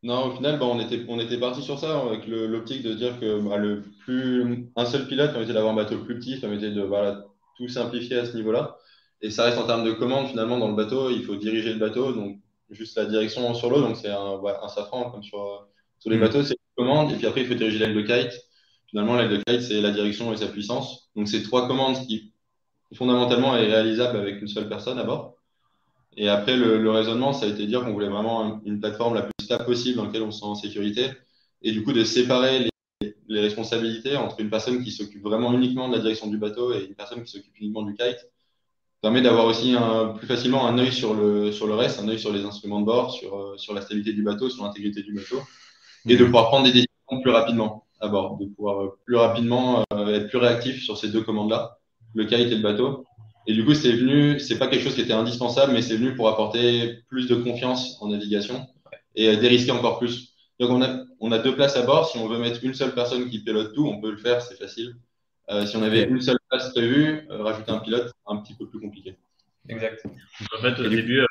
Non, 0.02 0.26
au 0.26 0.30
final, 0.32 0.58
bah, 0.58 0.66
on, 0.66 0.80
était, 0.80 1.04
on 1.08 1.20
était 1.20 1.38
parti 1.38 1.62
sur 1.62 1.78
ça 1.78 2.00
avec 2.00 2.26
l'optique 2.26 2.82
de 2.82 2.94
dire 2.94 3.20
que 3.20 3.40
bah, 3.40 3.58
le 3.58 3.82
plus, 4.00 4.70
un 4.76 4.86
seul 4.86 5.06
pilote 5.06 5.32
permettait 5.32 5.52
d'avoir 5.52 5.72
un 5.72 5.76
bateau 5.76 5.98
plus 5.98 6.18
petit, 6.18 6.40
permettait 6.40 6.70
de 6.70 6.82
voilà, 6.82 7.24
tout 7.56 7.68
simplifier 7.68 8.18
à 8.18 8.24
ce 8.24 8.36
niveau-là. 8.36 8.78
Et 9.22 9.30
ça 9.30 9.44
reste 9.44 9.58
en 9.58 9.66
termes 9.66 9.84
de 9.84 9.92
commande, 9.92 10.28
finalement, 10.28 10.58
dans 10.58 10.68
le 10.68 10.76
bateau, 10.76 11.10
il 11.10 11.22
faut 11.24 11.36
diriger 11.36 11.72
le 11.72 11.78
bateau, 11.78 12.12
donc 12.12 12.38
juste 12.70 12.96
la 12.96 13.04
direction 13.04 13.52
sur 13.54 13.70
l'eau, 13.70 13.80
donc 13.80 13.96
c'est 13.96 14.10
un, 14.10 14.40
un, 14.62 14.68
safran 14.68 15.10
comme 15.10 15.22
sur, 15.22 15.68
sur 15.98 16.10
les 16.10 16.16
mm. 16.16 16.20
bateaux, 16.20 16.42
c'est 16.42 16.54
une 16.54 16.84
commande, 16.84 17.12
et 17.12 17.16
puis 17.16 17.26
après 17.26 17.42
il 17.42 17.46
faut 17.46 17.54
diriger 17.54 17.78
l'aile 17.78 17.94
de 17.94 18.02
kite. 18.02 18.40
Finalement, 18.86 19.16
l'aile 19.16 19.30
de 19.30 19.42
kite, 19.46 19.62
c'est 19.62 19.80
la 19.80 19.90
direction 19.90 20.32
et 20.32 20.36
sa 20.36 20.46
puissance. 20.46 21.10
Donc 21.14 21.28
c'est 21.28 21.42
trois 21.42 21.68
commandes 21.68 21.96
qui 22.06 22.32
fondamentalement 22.94 23.56
est 23.56 23.66
réalisable 23.66 24.18
avec 24.18 24.40
une 24.40 24.48
seule 24.48 24.68
personne 24.68 24.98
à 24.98 25.04
bord. 25.04 25.36
Et 26.16 26.28
après, 26.28 26.56
le, 26.56 26.90
raisonnement, 26.90 27.32
ça 27.32 27.46
a 27.46 27.48
été 27.48 27.62
de 27.62 27.66
dire 27.66 27.84
qu'on 27.84 27.92
voulait 27.92 28.08
vraiment 28.08 28.60
une 28.64 28.80
plateforme 28.80 29.14
la 29.14 29.22
plus 29.22 29.44
stable 29.44 29.64
possible 29.64 29.96
dans 29.96 30.06
laquelle 30.06 30.22
on 30.22 30.30
se 30.30 30.40
sent 30.40 30.46
en 30.46 30.54
sécurité. 30.54 31.10
Et 31.62 31.72
du 31.72 31.82
coup, 31.82 31.92
de 31.92 32.04
séparer 32.04 32.70
les, 33.00 33.14
les 33.28 33.40
responsabilités 33.40 34.16
entre 34.16 34.40
une 34.40 34.50
personne 34.50 34.82
qui 34.82 34.90
s'occupe 34.90 35.22
vraiment 35.22 35.52
uniquement 35.52 35.88
de 35.88 35.94
la 35.94 36.00
direction 36.00 36.26
du 36.26 36.36
bateau 36.36 36.74
et 36.74 36.84
une 36.84 36.94
personne 36.94 37.22
qui 37.22 37.30
s'occupe 37.30 37.56
uniquement 37.58 37.82
du 37.82 37.94
kite 37.94 38.28
permet 39.00 39.22
d'avoir 39.22 39.46
aussi 39.46 39.74
un, 39.74 40.08
plus 40.08 40.26
facilement 40.26 40.66
un 40.66 40.78
œil 40.78 40.92
sur 40.92 41.14
le, 41.14 41.52
sur 41.52 41.66
le 41.66 41.74
reste, 41.74 42.00
un 42.00 42.08
œil 42.08 42.18
sur 42.18 42.32
les 42.32 42.44
instruments 42.44 42.80
de 42.80 42.86
bord, 42.86 43.12
sur, 43.12 43.34
euh, 43.34 43.56
sur 43.56 43.72
la 43.72 43.80
stabilité 43.80 44.12
du 44.12 44.22
bateau, 44.22 44.50
sur 44.50 44.64
l'intégrité 44.64 45.02
du 45.02 45.14
bateau, 45.14 45.40
et 46.06 46.16
de 46.16 46.24
pouvoir 46.24 46.48
prendre 46.48 46.64
des 46.64 46.72
décisions 46.72 47.22
plus 47.22 47.30
rapidement 47.30 47.86
à 48.00 48.08
bord, 48.08 48.36
de 48.36 48.46
pouvoir 48.46 48.82
euh, 48.82 48.98
plus 49.06 49.16
rapidement 49.16 49.84
euh, 49.94 50.14
être 50.14 50.28
plus 50.28 50.38
réactif 50.38 50.82
sur 50.82 50.98
ces 50.98 51.08
deux 51.08 51.22
commandes-là 51.22 51.78
le 52.14 52.24
kite 52.24 52.52
et 52.52 52.56
le 52.56 52.62
bateau. 52.62 53.06
Et 53.46 53.54
du 53.54 53.64
coup, 53.64 53.74
c'est 53.74 53.92
venu, 53.92 54.38
c'est 54.38 54.58
pas 54.58 54.66
quelque 54.66 54.84
chose 54.84 54.94
qui 54.94 55.00
était 55.00 55.12
indispensable, 55.12 55.72
mais 55.72 55.82
c'est 55.82 55.96
venu 55.96 56.14
pour 56.14 56.28
apporter 56.28 57.02
plus 57.08 57.26
de 57.26 57.34
confiance 57.34 57.96
en 58.00 58.08
navigation 58.08 58.66
et 59.14 59.36
dérisquer 59.36 59.72
encore 59.72 59.98
plus. 59.98 60.34
Donc, 60.58 60.70
on 60.70 60.82
a, 60.82 61.04
on 61.20 61.32
a 61.32 61.38
deux 61.38 61.54
places 61.54 61.76
à 61.76 61.82
bord. 61.82 62.08
Si 62.08 62.18
on 62.18 62.28
veut 62.28 62.38
mettre 62.38 62.62
une 62.62 62.74
seule 62.74 62.94
personne 62.94 63.28
qui 63.30 63.42
pilote 63.42 63.74
tout, 63.74 63.86
on 63.86 64.00
peut 64.00 64.10
le 64.10 64.18
faire, 64.18 64.42
c'est 64.42 64.56
facile. 64.56 64.94
Euh, 65.50 65.66
si 65.66 65.76
on 65.76 65.82
avait 65.82 66.04
une 66.04 66.20
seule 66.20 66.38
place 66.48 66.70
prévue, 66.70 67.26
euh, 67.30 67.42
rajouter 67.42 67.72
un 67.72 67.78
pilote, 67.78 68.12
un 68.26 68.36
petit 68.36 68.54
peu 68.54 68.68
plus 68.68 68.78
compliqué. 68.78 69.16
Exact. 69.68 70.04
En 70.56 70.62
fait, 70.62 70.78
au 70.80 70.88
début, 70.88 71.20
euh, 71.20 71.26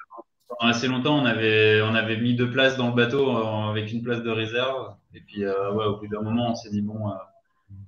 pendant 0.48 0.72
assez 0.72 0.88
longtemps, 0.88 1.18
on 1.18 1.26
avait, 1.26 1.82
on 1.82 1.96
avait 1.96 2.18
mis 2.18 2.36
deux 2.36 2.50
places 2.50 2.76
dans 2.76 2.90
le 2.90 2.96
bateau 2.96 3.30
avec 3.70 3.92
une 3.92 4.02
place 4.02 4.22
de 4.22 4.30
réserve. 4.30 4.96
Et 5.14 5.22
puis, 5.22 5.46
ouais, 5.46 5.86
au 5.86 5.98
bout 5.98 6.08
d'un 6.08 6.22
moment, 6.22 6.52
on 6.52 6.56
s'est 6.56 6.70
dit, 6.70 6.82
bon, 6.82 7.12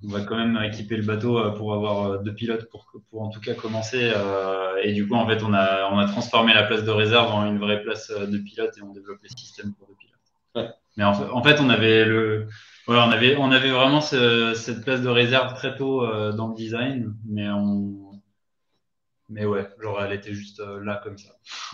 on 0.04 0.08
va 0.08 0.20
quand 0.20 0.36
même 0.36 0.58
équiper 0.64 0.96
le 0.96 1.04
bateau 1.04 1.38
euh, 1.38 1.50
pour 1.50 1.74
avoir 1.74 2.06
euh, 2.06 2.18
deux 2.18 2.34
pilotes 2.34 2.68
pour, 2.70 2.86
pour 3.10 3.22
en 3.22 3.28
tout 3.28 3.40
cas 3.40 3.54
commencer. 3.54 4.10
Euh, 4.14 4.76
et 4.82 4.92
du 4.92 5.06
coup, 5.06 5.14
en 5.14 5.26
fait, 5.26 5.42
on 5.42 5.54
a, 5.54 5.90
on 5.92 5.98
a 5.98 6.06
transformé 6.06 6.54
la 6.54 6.64
place 6.64 6.84
de 6.84 6.90
réserve 6.90 7.32
en 7.32 7.46
une 7.46 7.58
vraie 7.58 7.82
place 7.82 8.10
de 8.10 8.38
pilote 8.38 8.76
et 8.78 8.82
on 8.82 8.92
développe 8.92 9.18
les 9.22 9.28
systèmes 9.28 9.72
pour 9.74 9.88
deux 9.88 9.94
pilotes. 9.94 10.76
Mais 10.96 11.04
en 11.04 11.14
fait, 11.14 11.30
en 11.30 11.42
fait, 11.42 11.60
on 11.60 11.70
avait 11.70 12.04
le, 12.04 12.48
voilà, 12.86 13.06
on 13.06 13.10
avait, 13.10 13.36
on 13.36 13.50
avait 13.50 13.70
vraiment 13.70 14.00
cette 14.00 14.82
place 14.82 15.00
de 15.00 15.08
réserve 15.08 15.54
très 15.54 15.74
tôt 15.76 16.06
dans 16.32 16.48
le 16.48 16.54
design, 16.54 17.14
mais 17.26 17.48
on, 17.48 18.01
mais 19.32 19.46
ouais, 19.46 19.66
genre 19.80 20.02
elle 20.02 20.12
était 20.12 20.34
juste 20.34 20.60
euh, 20.60 20.84
là 20.84 21.00
comme 21.02 21.16
ça. 21.16 21.30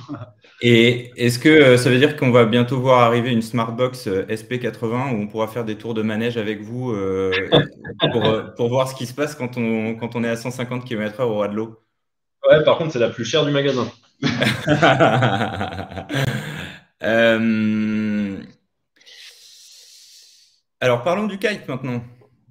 Et 0.62 1.10
est-ce 1.16 1.40
que 1.40 1.48
euh, 1.48 1.76
ça 1.76 1.90
veut 1.90 1.98
dire 1.98 2.16
qu'on 2.16 2.30
va 2.30 2.44
bientôt 2.44 2.80
voir 2.80 3.00
arriver 3.00 3.30
une 3.30 3.42
Smartbox 3.42 4.06
euh, 4.06 4.24
SP80 4.26 5.12
où 5.12 5.22
on 5.22 5.26
pourra 5.26 5.48
faire 5.48 5.64
des 5.64 5.76
tours 5.76 5.94
de 5.94 6.02
manège 6.02 6.36
avec 6.36 6.60
vous 6.60 6.94
pour, 8.56 8.68
voir 8.68 8.88
ce 8.88 8.94
qui 8.94 9.06
se 9.06 9.14
passe 9.14 9.34
quand 9.34 9.56
on, 9.56 9.96
quand 9.96 10.14
on 10.14 10.22
est 10.22 10.28
à 10.28 10.36
150 10.36 10.84
km/h 10.84 11.22
au 11.22 11.38
ras 11.38 11.48
de 11.48 11.56
l'eau 11.56 11.82
Ouais, 12.48 12.62
par 12.64 12.78
contre, 12.78 12.92
c'est 12.92 13.00
la 13.00 13.10
plus 13.10 13.24
chère 13.24 13.44
du 13.44 13.50
magasin. 13.50 13.90
Alors, 20.80 21.02
parlons 21.02 21.26
du 21.26 21.38
kite 21.38 21.66
maintenant. 21.66 22.04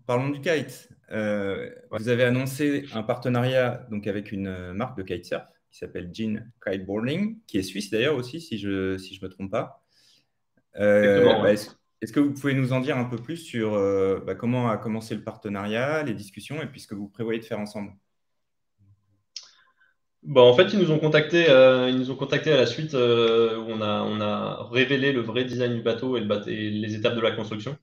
Parlons 0.06 0.28
du 0.30 0.42
kite. 0.42 0.90
Euh, 1.12 1.70
vous 1.92 2.10
avez 2.10 2.24
annoncé 2.24 2.86
un 2.94 3.04
partenariat 3.04 3.88
donc, 3.90 4.08
avec 4.08 4.32
une 4.32 4.74
marque 4.74 4.98
de 4.98 5.04
kitesurf 5.04 5.46
qui 5.72 5.78
s'appelle 5.78 6.10
Jean 6.14 6.44
Kiteboarding, 6.66 7.40
qui 7.46 7.58
est 7.58 7.64
suisse 7.64 7.90
d'ailleurs 7.90 8.16
aussi, 8.16 8.42
si 8.42 8.58
je 8.58 8.94
ne 8.94 8.98
si 8.98 9.16
je 9.16 9.24
me 9.24 9.30
trompe 9.30 9.52
pas. 9.52 9.84
Euh, 10.80 11.24
bah, 11.42 11.52
est-ce, 11.52 12.14
que 12.14 12.20
vous 12.20 12.34
pouvez 12.34 12.54
nous 12.54 12.74
en 12.74 12.80
dire 12.80 12.98
un 12.98 13.06
peu 13.06 13.18
plus 13.18 13.38
sur 13.38 13.74
euh, 13.74 14.20
bah, 14.26 14.36
comment 14.36 14.70
a 14.70 14.78
commencé 14.78 15.16
le 15.16 15.24
partenariat, 15.24 16.04
les 16.04 16.14
discussions 16.14 16.62
et 16.62 16.68
puis 16.68 16.80
ce 16.80 16.88
que 16.88 16.96
vous 16.96 17.08
prévoyez 17.08 17.40
de 17.40 17.46
faire 17.46 17.60
ensemble? 17.60 17.92
Bon, 20.24 20.42
en 20.42 20.54
fait, 20.56 20.74
ils 20.74 20.80
nous 20.80 20.92
ont 20.92 21.00
contacté, 21.00 21.50
euh, 21.50 21.90
ils 21.90 21.98
nous 21.98 22.12
ont 22.12 22.16
contacté 22.16 22.52
à 22.52 22.58
la 22.58 22.66
suite 22.66 22.94
où 22.94 22.98
on 22.98 23.82
a, 23.82 24.04
on 24.04 24.20
a 24.20 24.68
révélé 24.72 25.14
le 25.14 25.22
vrai 25.22 25.46
design 25.46 25.76
du 25.76 25.82
bateau 25.82 26.18
et, 26.18 26.22
le 26.22 26.50
et 26.50 26.70
les 26.70 26.96
étapes 26.96 27.16
de 27.16 27.22
la 27.22 27.32
construction. 27.32 27.78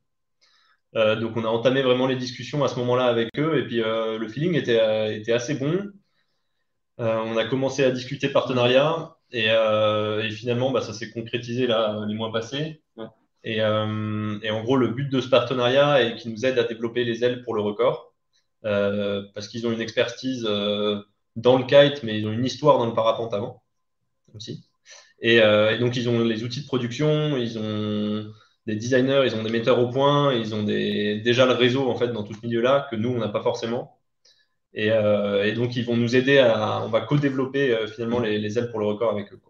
Donc, 0.94 1.36
on 1.36 1.44
a 1.44 1.48
entamé 1.48 1.82
vraiment 1.82 2.06
les 2.06 2.16
discussions 2.16 2.62
à 2.62 2.68
ce 2.68 2.78
moment-là 2.78 3.06
avec 3.06 3.30
eux 3.38 3.58
et 3.58 3.66
puis 3.66 3.78
le 3.78 4.28
feeling 4.28 4.54
était, 4.54 5.16
était 5.16 5.32
assez 5.32 5.54
bon. 5.54 5.90
on 6.98 7.36
a 7.36 7.44
commencé 7.46 7.82
à 7.84 7.90
discuter 7.90 8.28
partenariat 8.28 9.16
et, 9.32 9.46
et 9.46 10.30
finalement, 10.30 10.70
bah, 10.70 10.82
ça 10.82 10.92
s'est 10.92 11.10
concrétisé 11.10 11.66
là, 11.66 12.04
les 12.06 12.14
mois 12.14 12.32
passés. 12.32 12.80
Euh, 13.46 14.38
et, 14.42 14.50
en 14.50 14.62
gros, 14.62 14.76
le 14.76 14.88
but 14.88 15.08
de 15.10 15.20
ce 15.20 15.28
partenariat 15.28 16.02
est 16.02 16.16
qu'ils 16.16 16.32
nous 16.32 16.46
aident 16.46 16.58
à 16.58 16.64
développer 16.64 17.04
les 17.04 17.24
ailes 17.24 17.42
pour 17.42 17.54
le 17.54 17.60
record, 17.62 18.14
euh, 18.64 19.22
parce 19.34 19.48
qu'ils 19.48 19.66
ont 19.66 19.72
une 19.72 19.80
expertise 19.80 20.46
euh, 20.48 21.00
dans 21.36 21.58
le 21.58 21.64
kite, 21.64 22.02
mais 22.02 22.18
ils 22.18 22.26
ont 22.26 22.32
une 22.32 22.44
histoire 22.44 22.78
dans 22.78 22.86
le 22.86 22.94
parapente 22.94 23.34
avant 23.34 23.62
aussi. 24.34 24.64
Et, 25.20 25.40
donc, 25.78 25.96
ils 25.96 26.08
ont 26.08 26.20
les 26.20 26.44
outils 26.44 26.62
de 26.62 26.66
production, 26.66 27.36
ils 27.36 27.58
ont 27.58 28.30
des 28.66 28.76
designers, 28.76 29.22
ils 29.26 29.34
ont 29.34 29.42
des 29.42 29.50
metteurs 29.50 29.78
au 29.78 29.90
point, 29.90 30.34
ils 30.34 30.54
ont 30.54 30.62
déjà 30.62 31.46
le 31.46 31.52
réseau 31.52 31.88
en 31.90 31.96
fait 31.96 32.08
dans 32.08 32.22
tout 32.24 32.34
ce 32.34 32.46
milieu-là 32.46 32.88
que 32.90 32.96
nous, 32.96 33.10
on 33.10 33.18
n'a 33.18 33.28
pas 33.28 33.42
forcément. 33.42 33.98
Et, 34.74 34.90
donc, 35.52 35.76
ils 35.76 35.84
vont 35.84 35.96
nous 35.96 36.16
aider 36.16 36.38
à, 36.38 36.82
on 36.84 36.88
va 36.88 37.02
co-développer 37.02 37.76
finalement 37.94 38.20
les, 38.20 38.58
ailes 38.58 38.70
pour 38.70 38.80
le 38.80 38.86
record 38.86 39.12
avec 39.12 39.32
eux. 39.32 39.40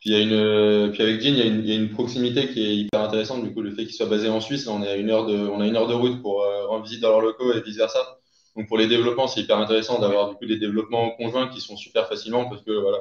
Puis, 0.00 0.12
euh, 0.14 0.92
avec 0.98 1.20
Jean, 1.20 1.34
il 1.34 1.66
y, 1.66 1.72
a 1.72 1.74
une, 1.74 1.90
proximité 1.90 2.48
qui 2.48 2.64
est 2.64 2.76
hyper 2.76 3.00
intéressante. 3.00 3.42
Du 3.42 3.52
coup, 3.52 3.62
le 3.62 3.70
fait 3.74 3.84
qu'il 3.84 3.94
soit 3.94 4.06
basé 4.06 4.28
en 4.28 4.40
Suisse, 4.40 4.66
on, 4.68 4.82
est 4.82 4.88
à 4.88 4.96
une 4.96 5.10
heure 5.10 5.26
de, 5.26 5.36
on 5.36 5.60
a 5.60 5.66
une 5.66 5.76
heure 5.76 5.88
de 5.88 5.94
route 5.94 6.20
pour 6.22 6.42
euh, 6.42 6.66
rendre 6.66 6.84
visite 6.84 7.00
dans 7.00 7.10
leurs 7.10 7.22
locaux 7.22 7.52
et 7.52 7.60
vice-versa. 7.60 8.18
Donc, 8.56 8.68
pour 8.68 8.78
les 8.78 8.86
développements, 8.86 9.26
c'est 9.26 9.40
hyper 9.40 9.58
intéressant 9.58 9.98
d'avoir 9.98 10.30
du 10.30 10.36
coup 10.36 10.46
des 10.46 10.58
développements 10.58 11.10
conjoints 11.12 11.48
qui 11.48 11.60
sont 11.60 11.76
super 11.76 12.08
facilement 12.08 12.48
parce 12.48 12.62
que 12.62 12.70
voilà, 12.70 12.98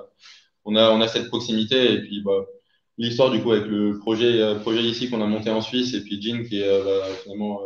on 0.66 0.76
a, 0.76 0.90
on 0.92 1.02
a 1.02 1.08
cette 1.08 1.28
proximité. 1.28 1.94
Et 1.94 2.02
puis, 2.02 2.22
bah, 2.24 2.46
l'histoire 2.98 3.32
du 3.32 3.42
coup 3.42 3.52
avec 3.52 3.66
le 3.66 4.00
projet, 4.00 4.42
euh, 4.42 4.56
projet 4.56 4.82
ici 4.82 5.10
qu'on 5.10 5.22
a 5.22 5.28
monté 5.28 5.50
en 5.50 5.62
Suisse 5.62 5.94
et 5.94 6.04
puis 6.04 6.22
Jean 6.22 6.44
qui 6.44 6.62
est 6.62 6.84
bah, 6.84 7.16
finalement 7.24 7.60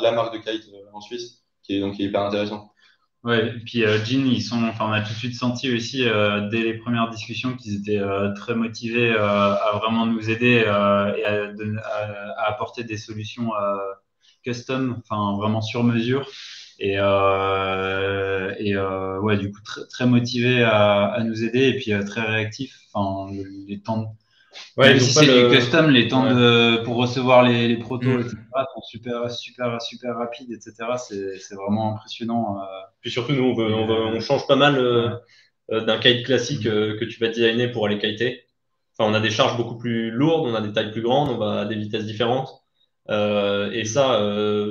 la 0.00 0.12
marque 0.12 0.34
de 0.34 0.38
kite 0.38 0.68
en 0.92 1.00
Suisse, 1.00 1.42
qui 1.62 1.76
est 1.76 1.80
donc 1.80 1.98
hyper 1.98 2.22
intéressant. 2.22 2.72
Ouais, 3.24 3.48
et 3.48 3.60
puis 3.60 3.84
euh, 3.84 4.04
Jean, 4.04 4.26
ils 4.26 4.42
sont, 4.42 4.64
enfin, 4.64 4.86
on 4.88 4.92
a 4.92 5.00
tout 5.00 5.12
de 5.12 5.18
suite 5.18 5.36
senti 5.36 5.72
aussi 5.72 6.02
euh, 6.02 6.48
dès 6.48 6.62
les 6.62 6.74
premières 6.74 7.08
discussions 7.08 7.56
qu'ils 7.56 7.76
étaient 7.76 7.98
euh, 7.98 8.34
très 8.34 8.56
motivés 8.56 9.12
euh, 9.12 9.54
à 9.54 9.78
vraiment 9.80 10.06
nous 10.06 10.28
aider 10.28 10.64
euh, 10.66 11.14
et 11.14 11.24
à, 11.24 12.48
apporter 12.48 12.82
des 12.82 12.96
solutions 12.96 13.50
custom, 14.42 15.00
enfin 15.04 15.36
vraiment 15.36 15.60
sur 15.62 15.84
mesure. 15.84 16.28
Et, 16.80 16.94
et 16.94 16.98
ouais, 18.76 19.38
du 19.38 19.52
coup, 19.52 19.60
très, 19.88 20.06
motivés 20.06 20.64
à, 20.64 21.04
à, 21.04 21.22
nous 21.22 21.44
aider 21.44 21.68
et 21.68 21.76
puis 21.76 21.92
très 22.04 22.22
réactifs. 22.22 22.76
Enfin, 22.92 23.32
les 23.68 23.80
temps 23.80 24.16
Ouais, 24.76 24.98
si 24.98 25.12
c'est 25.12 25.26
du 25.26 25.54
custom, 25.54 25.90
les 25.90 26.08
temps 26.08 26.24
de, 26.24 26.82
pour 26.84 26.96
recevoir 26.96 27.42
les, 27.42 27.68
les 27.68 27.76
protos, 27.76 28.08
mm. 28.08 28.20
etc., 28.20 28.36
sont 28.74 28.82
super, 28.82 29.30
super, 29.30 29.82
super 29.82 30.16
rapides, 30.16 30.50
etc. 30.50 30.74
C'est 30.96 31.54
vraiment 31.54 31.94
impressionnant. 31.94 32.58
Euh. 32.60 32.64
Puis 33.00 33.10
surtout, 33.10 33.32
nous, 33.32 33.44
on, 33.44 33.54
veut, 33.54 33.72
on, 33.72 33.88
on 33.88 34.20
change 34.20 34.46
pas 34.46 34.56
mal 34.56 34.78
euh, 34.78 35.10
euh, 35.70 35.84
d'un 35.84 35.98
kite 35.98 36.26
classique 36.26 36.64
que 36.64 37.04
tu 37.04 37.20
vas 37.20 37.28
designer 37.28 37.70
pour 37.70 37.86
aller 37.86 37.98
kiter. 37.98 38.44
Enfin, 38.96 39.10
on 39.10 39.14
a 39.14 39.20
des 39.20 39.30
charges 39.30 39.56
beaucoup 39.56 39.78
plus 39.78 40.10
lourdes, 40.10 40.48
on 40.48 40.54
a 40.54 40.60
des 40.60 40.72
tailles 40.72 40.92
plus 40.92 41.02
grandes, 41.02 41.30
on 41.30 41.38
va 41.38 41.60
à 41.60 41.64
des 41.64 41.76
vitesses 41.76 42.04
différentes. 42.04 42.50
et 43.08 43.84
ça, 43.84 44.20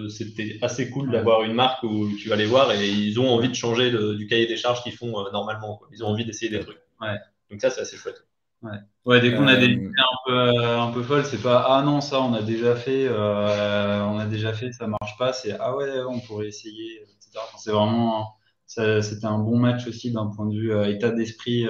c'était 0.10 0.58
assez 0.62 0.92
cool 0.92 1.12
d'avoir 1.12 1.44
une 1.44 1.54
marque 1.54 1.84
où 1.84 2.08
tu 2.18 2.30
vas 2.30 2.36
les 2.36 2.46
voir 2.46 2.72
et 2.72 2.88
ils 2.88 3.20
ont 3.20 3.30
envie 3.30 3.50
de 3.50 3.56
changer 3.56 3.92
du 3.92 4.28
cahier 4.28 4.46
des 4.46 4.58
charges 4.58 4.84
qu'ils 4.84 4.94
font 4.94 5.12
normalement. 5.32 5.78
Quoi. 5.78 5.88
Ils 5.92 6.04
ont 6.04 6.08
envie 6.08 6.26
d'essayer 6.26 6.52
des 6.52 6.60
trucs. 6.60 6.82
Ouais. 7.02 7.18
Donc 7.50 7.62
ça, 7.62 7.72
c'est 7.72 7.82
assez 7.82 7.98
chouette. 7.98 8.24
Ouais. 8.62 8.77
ouais, 9.06 9.22
dès 9.22 9.34
qu'on 9.34 9.48
a 9.48 9.56
des 9.56 9.65
euh, 9.65 9.72
idées 9.72 9.86
un 9.88 10.18
peu, 10.25 10.34
euh, 10.34 10.80
un 10.82 10.91
peu 10.91 11.01
folles, 11.01 11.25
c'est 11.25 11.41
pas 11.41 11.65
ah 11.68 11.82
non, 11.82 12.00
ça 12.00 12.22
on 12.22 12.34
a 12.34 12.44
déjà 12.44 12.75
fait, 12.75 13.08
euh, 13.08 14.03
on 14.06 14.20
a 14.20 14.25
déjà 14.27 14.53
fait, 14.53 14.72
ça 14.72 14.86
marche 14.88 15.18
pas, 15.18 15.34
c'est 15.34 15.58
ah 15.60 15.75
ouais, 15.75 16.01
on 16.08 16.20
pourrait 16.20 16.48
essayer, 16.48 17.01
etc. 17.01 17.39
c'est 17.58 17.72
vraiment, 17.72 18.36
c'était 18.68 19.25
un 19.25 19.39
bon 19.39 19.58
match 19.58 19.88
aussi 19.88 20.12
d'un 20.12 20.27
point 20.27 20.46
de 20.46 20.53
vue 20.53 20.74
état 20.94 21.10
d'esprit 21.10 21.68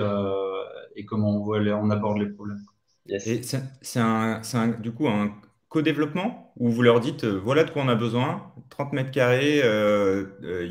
et 0.96 1.06
comment 1.06 1.38
on, 1.38 1.44
voit 1.44 1.60
on 1.60 1.90
aborde 1.90 2.20
les 2.20 2.30
problèmes. 2.30 2.66
Et 3.08 3.20
c'est 3.20 4.00
un, 4.00 4.42
un, 4.54 4.68
du 4.68 4.92
coup 4.92 5.08
un 5.08 5.34
co-développement 5.72 6.54
où 6.58 6.70
vous 6.70 6.84
leur 6.84 7.00
dites 7.00 7.26
voilà 7.26 7.64
de 7.64 7.72
quoi 7.72 7.82
on 7.82 7.88
a 7.88 7.96
besoin, 7.96 8.54
30 8.70 8.94
mètres 8.94 9.12
carrés, 9.12 9.64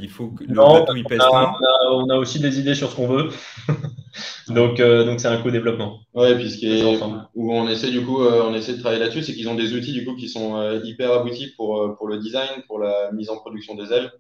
il 0.01 0.09
faut 0.09 0.29
que 0.29 0.45
le 0.45 0.55
bateau 0.55 0.95
il 0.95 1.05
pèse 1.05 1.21
on 1.21 1.37
a, 1.37 1.57
on 1.93 2.09
a, 2.11 2.17
aussi 2.17 2.39
des 2.39 2.61
idées 2.61 2.77
sur 2.77 2.91
ce 2.91 2.97
qu'on 2.97 3.09
veut. 3.09 3.31
donc, 4.49 4.81
euh, 4.81 5.05
donc 5.05 5.21
c'est 5.21 5.29
un 5.29 5.41
co-développement. 5.41 6.01
Ouais, 6.15 6.35
puis 6.37 6.51
ce 6.51 6.59
qui 6.59 6.67
est, 6.67 7.01
où 7.35 7.53
on 7.53 7.69
essaie 7.69 7.91
du 7.91 8.05
coup, 8.05 8.23
euh, 8.23 8.43
on 8.45 8.55
essaie 8.55 8.75
de 8.75 8.81
travailler 8.81 9.01
là-dessus, 9.01 9.23
c'est 9.23 9.35
qu'ils 9.35 9.49
ont 9.49 9.55
des 9.55 9.75
outils 9.75 9.93
du 9.93 10.05
coup 10.05 10.17
qui 10.17 10.29
sont 10.29 10.57
euh, 10.57 10.81
hyper 10.85 11.13
aboutis 11.13 11.53
pour, 11.57 11.97
pour 11.97 12.09
le 12.09 12.19
design, 12.19 12.63
pour 12.67 12.79
la 12.79 13.13
mise 13.13 13.31
en 13.31 13.37
production 13.37 13.75
des 13.75 13.93
ailes, 13.93 14.13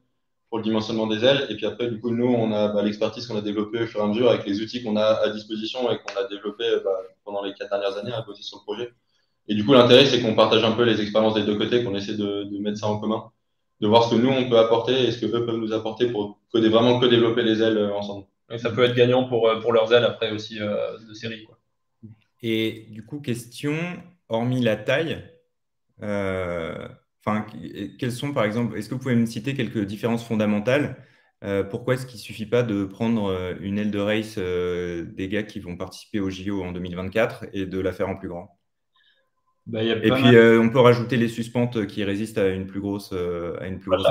pour 0.49 0.59
le 0.59 0.65
dimensionnement 0.65 1.07
des 1.07 1.25
ailes. 1.25 1.47
Et 1.51 1.57
puis 1.57 1.67
après, 1.67 1.89
du 1.89 2.01
coup, 2.01 2.11
nous, 2.11 2.27
on 2.27 2.53
a 2.53 2.69
bah, 2.69 2.83
l'expertise 2.83 3.27
qu'on 3.27 3.37
a 3.37 3.43
développée 3.43 3.83
au 3.83 3.87
fur 3.87 4.01
et 4.01 4.05
à 4.05 4.07
mesure 4.07 4.31
avec 4.31 4.47
les 4.47 4.61
outils 4.61 4.83
qu'on 4.83 4.97
a 4.97 5.05
à 5.05 5.31
disposition 5.31 5.91
et 5.91 5.99
qu'on 5.99 6.21
a 6.21 6.29
développé 6.29 6.65
bah, 6.85 6.91
pendant 7.25 7.43
les 7.43 7.53
quatre 7.55 7.71
dernières 7.71 7.97
années 7.99 8.13
à 8.13 8.23
bosser 8.23 8.43
sur 8.43 8.59
le 8.59 8.73
projet. 8.73 8.93
Et 9.51 9.55
du 9.55 9.65
coup, 9.65 9.73
l'intérêt, 9.73 10.07
c'est 10.07 10.23
qu'on 10.23 10.37
partage 10.37 10.63
un 10.63 10.71
peu 10.71 10.85
les 10.85 11.01
expériences 11.01 11.35
des 11.35 11.43
deux 11.43 11.59
côtés, 11.59 11.83
qu'on 11.83 11.97
essaie 11.97 12.17
de, 12.17 12.45
de, 12.45 12.59
mettre 12.61 12.79
ça 12.79 12.87
en 12.87 13.01
commun, 13.01 13.33
de 13.81 13.89
voir 13.89 14.05
ce 14.05 14.15
que 14.15 14.21
nous, 14.21 14.31
on 14.31 14.49
peut 14.49 14.57
apporter 14.57 15.09
et 15.09 15.11
ce 15.11 15.19
que 15.19 15.27
eux 15.27 15.45
peuvent 15.45 15.57
nous 15.57 15.73
apporter 15.73 16.07
pour 16.07 16.39
vraiment 16.55 17.01
co-développer 17.01 17.43
les 17.43 17.61
ailes 17.61 17.91
ensemble. 17.93 18.27
Et 18.53 18.59
ça 18.59 18.71
peut 18.71 18.85
être 18.85 18.95
gagnant 18.95 19.29
pour, 19.29 19.49
euh, 19.49 19.61
pour 19.61 19.73
leurs 19.73 19.93
ailes 19.93 20.05
après 20.05 20.31
aussi 20.31 20.61
euh, 20.61 20.97
de 20.99 21.15
série. 21.15 21.45
Quoi. 21.45 21.59
Et 22.43 22.87
du 22.91 23.05
coup, 23.05 23.19
question, 23.19 23.75
hormis 24.29 24.61
la 24.61 24.77
taille, 24.77 25.21
euh, 26.01 26.89
enfin, 27.19 27.45
quelles 27.99 28.13
sont 28.13 28.33
par 28.33 28.45
exemple, 28.45 28.79
est-ce 28.79 28.89
que 28.89 28.95
vous 28.95 29.01
pouvez 29.01 29.17
me 29.17 29.27
citer 29.27 29.55
quelques 29.55 29.85
différences 29.85 30.25
fondamentales 30.25 30.97
Pourquoi 31.71 31.95
est-ce 31.95 32.07
qu'il 32.07 32.19
ne 32.19 32.23
suffit 32.23 32.47
pas 32.47 32.63
de 32.63 32.85
prendre 32.85 33.57
une 33.61 33.79
aile 33.79 33.91
de 33.91 33.99
race 33.99 34.39
des 34.39 35.29
gars 35.29 35.43
qui 35.43 35.59
vont 35.59 35.77
participer 35.77 36.21
au 36.21 36.31
JO 36.31 36.63
en 36.63 36.73
2024 36.73 37.47
et 37.53 37.67
de 37.67 37.81
la 37.81 37.93
faire 37.93 38.09
en 38.09 38.17
plus 38.17 38.29
grand? 38.29 38.60
Bah, 39.71 39.85
et 39.85 40.11
puis, 40.11 40.35
euh, 40.35 40.61
on 40.61 40.69
peut 40.69 40.81
rajouter 40.81 41.17
les 41.17 41.29
suspentes 41.29 41.87
qui 41.87 42.03
résistent 42.03 42.39
à 42.39 42.49
une 42.49 42.67
plus 42.67 42.81
grosse, 42.81 43.11
euh, 43.13 43.57
à 43.61 43.69
une 43.69 43.79
plus 43.79 43.91
grosse 43.91 44.07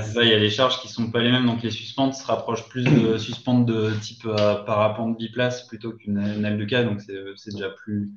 ça, 0.00 0.24
il 0.24 0.30
y 0.30 0.34
a 0.34 0.38
les 0.38 0.50
charges 0.50 0.80
qui 0.80 0.88
sont 0.88 1.12
pas 1.12 1.20
les 1.20 1.30
mêmes. 1.30 1.46
Donc, 1.46 1.62
les 1.62 1.70
suspentes 1.70 2.14
se 2.14 2.26
rapprochent 2.26 2.68
plus 2.68 2.82
de 2.82 3.16
suspentes 3.18 3.66
de 3.66 3.92
type 4.00 4.26
euh, 4.26 4.56
parapente 4.64 5.16
biplace 5.16 5.68
plutôt 5.68 5.92
qu'une 5.92 6.18
aile 6.18 6.58
de 6.58 6.64
cas. 6.64 6.82
Donc, 6.82 7.00
c'est 7.00 7.52
déjà 7.52 7.70
plus, 7.70 8.10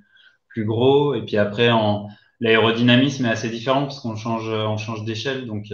plus 0.48 0.66
gros. 0.66 1.14
Et 1.14 1.24
puis 1.24 1.38
après, 1.38 1.70
en, 1.70 2.08
l'aérodynamisme 2.40 3.26
est 3.26 3.30
assez 3.30 3.50
différent 3.50 3.84
parce 3.84 4.00
qu'on 4.00 4.16
change, 4.16 4.50
on 4.50 4.78
change 4.78 5.06
d'échelle. 5.06 5.46
Donc, 5.46 5.66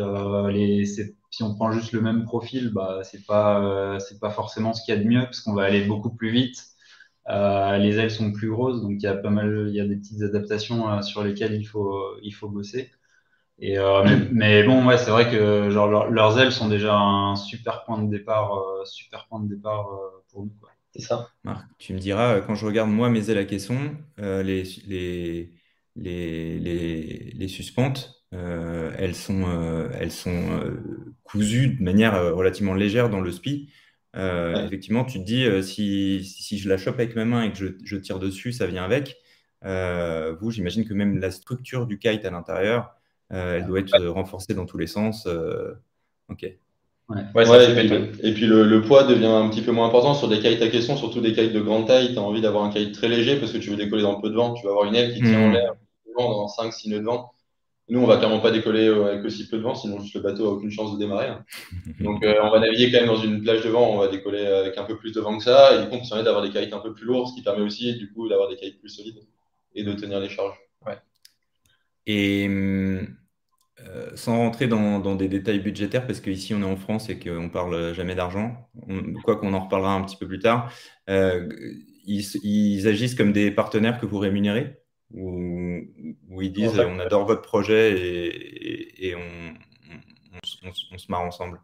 les, 0.51 0.85
si 0.85 1.43
on 1.43 1.55
prend 1.55 1.71
juste 1.71 1.93
le 1.93 2.01
même 2.01 2.25
profil, 2.25 2.71
bah, 2.73 2.99
c'est 3.03 3.25
pas, 3.25 3.97
c'est 3.99 4.19
pas 4.19 4.31
forcément 4.31 4.73
ce 4.73 4.83
qu'il 4.83 4.93
y 4.93 4.97
a 4.97 5.01
de 5.01 5.07
mieux 5.07 5.23
parce 5.23 5.39
qu'on 5.39 5.53
va 5.53 5.63
aller 5.63 5.85
beaucoup 5.85 6.13
plus 6.13 6.31
vite. 6.31 6.72
Euh, 7.29 7.77
les 7.77 7.97
ailes 7.99 8.11
sont 8.11 8.31
plus 8.31 8.49
grosses, 8.49 8.81
donc 8.81 8.93
il 8.93 9.01
y 9.01 9.07
a 9.07 9.15
pas 9.15 9.29
mal, 9.29 9.67
il 9.69 9.75
y 9.75 9.79
a 9.79 9.85
des 9.85 9.95
petites 9.95 10.21
adaptations 10.21 10.89
euh, 10.89 11.01
sur 11.01 11.23
lesquelles 11.23 11.53
il 11.53 11.63
faut, 11.63 12.17
il 12.21 12.31
faut 12.31 12.49
bosser. 12.49 12.91
Et, 13.59 13.77
euh, 13.77 14.03
mais, 14.31 14.63
bon, 14.63 14.85
ouais, 14.85 14.97
c'est 14.97 15.11
vrai 15.11 15.29
que 15.31 15.69
genre, 15.69 16.09
leurs 16.09 16.39
ailes 16.39 16.51
sont 16.51 16.67
déjà 16.67 16.95
un 16.97 17.35
super 17.35 17.85
point 17.85 18.01
de 18.01 18.09
départ, 18.09 18.51
super 18.85 19.27
point 19.27 19.39
de 19.39 19.47
départ 19.47 19.87
pour 20.31 20.43
nous. 20.43 20.51
C'est 20.95 21.01
ça. 21.01 21.29
Marc, 21.43 21.65
tu 21.79 21.93
me 21.93 21.99
diras, 21.99 22.41
quand 22.41 22.53
je 22.55 22.65
regarde 22.65 22.89
moi 22.89 23.09
mes 23.09 23.31
ailes 23.31 23.39
à 23.39 23.45
caisson, 23.45 23.95
les, 24.17 24.63
les, 24.87 25.51
les, 25.95 26.59
les, 26.59 27.31
les 27.33 27.47
suspentes, 27.47 28.23
elles 28.31 29.15
sont, 29.15 29.89
elles 29.99 30.11
sont 30.11 30.61
cousues 31.23 31.77
de 31.77 31.83
manière 31.83 32.35
relativement 32.35 32.75
légère 32.75 33.09
dans 33.09 33.21
le 33.21 33.31
spi. 33.31 33.69
Euh, 34.15 34.65
effectivement, 34.65 35.05
tu 35.05 35.19
te 35.19 35.23
dis, 35.23 35.45
euh, 35.45 35.61
si, 35.61 36.23
si, 36.23 36.57
je 36.59 36.69
la 36.69 36.77
chope 36.77 36.95
avec 36.95 37.15
ma 37.15 37.25
main 37.25 37.43
et 37.43 37.51
que 37.51 37.57
je, 37.57 37.67
je 37.83 37.97
tire 37.97 38.19
dessus, 38.19 38.51
ça 38.51 38.67
vient 38.67 38.83
avec. 38.83 39.17
Euh, 39.65 40.35
vous, 40.39 40.51
j'imagine 40.51 40.85
que 40.85 40.93
même 40.93 41.19
la 41.19 41.31
structure 41.31 41.87
du 41.87 41.97
kite 41.97 42.25
à 42.25 42.31
l'intérieur, 42.31 42.95
elle 43.29 43.65
doit 43.65 43.79
être 43.79 43.97
renforcée 44.07 44.53
dans 44.53 44.65
tous 44.65 44.77
les 44.77 44.87
sens. 44.87 45.27
ok. 46.29 46.45
Ouais. 47.09 47.21
et, 48.23 48.33
puis, 48.33 48.45
le, 48.45 48.81
poids 48.81 49.03
devient 49.03 49.25
un 49.25 49.49
petit 49.49 49.61
peu 49.61 49.71
moins 49.71 49.87
important 49.87 50.13
sur 50.13 50.27
des 50.27 50.39
kites 50.39 50.61
à 50.61 50.69
caisson, 50.69 50.95
surtout 50.95 51.19
des 51.19 51.33
kites 51.33 51.51
de 51.51 51.59
grande 51.59 51.87
taille. 51.87 52.13
Tu 52.13 52.19
as 52.19 52.21
envie 52.21 52.41
d'avoir 52.41 52.63
un 52.63 52.69
kite 52.69 52.93
très 52.93 53.07
léger 53.07 53.37
parce 53.37 53.51
que 53.51 53.57
tu 53.57 53.71
veux 53.71 53.75
décoller 53.75 54.03
dans 54.03 54.21
peu 54.21 54.29
de 54.29 54.35
vent. 54.35 54.53
Tu 54.53 54.63
vas 54.63 54.71
avoir 54.71 54.85
une 54.85 54.95
aile 54.95 55.13
qui 55.13 55.21
tient 55.21 55.41
en 55.41 55.49
mmh. 55.49 55.53
l'air 55.53 55.73
dans 56.17 56.45
5-6 56.47 56.89
nœuds 56.89 56.99
de 56.99 57.05
vent. 57.05 57.31
Nous, 57.89 57.99
on 57.99 58.05
va 58.05 58.17
clairement 58.17 58.39
pas 58.39 58.51
décoller 58.51 58.87
avec 58.87 59.25
aussi 59.25 59.47
peu 59.49 59.57
de 59.57 59.63
vent, 59.63 59.75
sinon 59.75 59.99
juste 59.99 60.15
le 60.15 60.21
bateau 60.21 60.47
a 60.47 60.53
aucune 60.53 60.71
chance 60.71 60.93
de 60.93 60.99
démarrer. 60.99 61.27
Hein. 61.27 61.43
Donc, 61.99 62.23
on 62.23 62.49
va 62.49 62.59
naviguer 62.59 62.91
quand 62.91 62.99
même 62.99 63.07
dans 63.07 63.21
une 63.21 63.41
plage 63.41 63.63
de 63.63 63.69
vent, 63.69 63.93
on 63.93 63.97
va 63.97 64.07
décoller 64.07 64.45
avec 64.45 64.77
un 64.77 64.85
peu 64.85 64.97
plus 64.97 65.11
de 65.11 65.19
vent 65.19 65.37
que 65.37 65.43
ça. 65.43 65.75
Et 65.75 65.83
du 65.83 65.89
coup, 65.89 65.97
on 66.01 66.07
permet 66.07 66.23
d'avoir 66.23 66.43
des 66.43 66.49
kites 66.49 66.73
un 66.73 66.79
peu 66.79 66.93
plus 66.93 67.05
lourds, 67.05 67.29
ce 67.29 67.35
qui 67.35 67.43
permet 67.43 67.61
aussi, 67.61 67.95
du 67.97 68.11
coup, 68.11 68.29
d'avoir 68.29 68.49
des 68.49 68.55
kites 68.55 68.79
plus 68.79 68.89
solides 68.89 69.19
et 69.75 69.83
de 69.83 69.93
tenir 69.93 70.19
les 70.19 70.29
charges. 70.29 70.57
Ouais. 70.85 70.97
Et 72.05 72.47
euh, 73.79 74.11
sans 74.15 74.37
rentrer 74.37 74.67
dans, 74.67 75.15
des 75.15 75.27
détails 75.27 75.59
budgétaires, 75.59 76.05
parce 76.05 76.21
qu'ici 76.21 76.53
on 76.53 76.61
est 76.61 76.65
en 76.65 76.77
France 76.77 77.09
et 77.09 77.19
qu'on 77.19 77.43
ne 77.43 77.49
parle 77.49 77.93
jamais 77.93 78.15
d'argent, 78.15 78.69
quoi 79.23 79.35
qu'on 79.35 79.53
en 79.53 79.63
reparlera 79.63 79.93
un 79.93 80.03
petit 80.03 80.15
peu 80.15 80.27
plus 80.27 80.39
tard, 80.39 80.71
euh, 81.09 81.49
ils, 82.05 82.87
agissent 82.87 83.15
comme 83.15 83.33
des 83.33 83.51
partenaires 83.51 83.99
que 83.99 84.05
vous 84.05 84.19
rémunérez? 84.19 84.82
Ou, 85.13 86.41
ils 86.41 86.51
disent 86.51 86.79
on 86.79 86.99
adore 86.99 87.25
votre 87.25 87.41
projet 87.41 87.93
et, 87.95 89.15
on, 89.15 89.53
se 90.97 91.11
marre 91.11 91.21
ensemble 91.21 91.61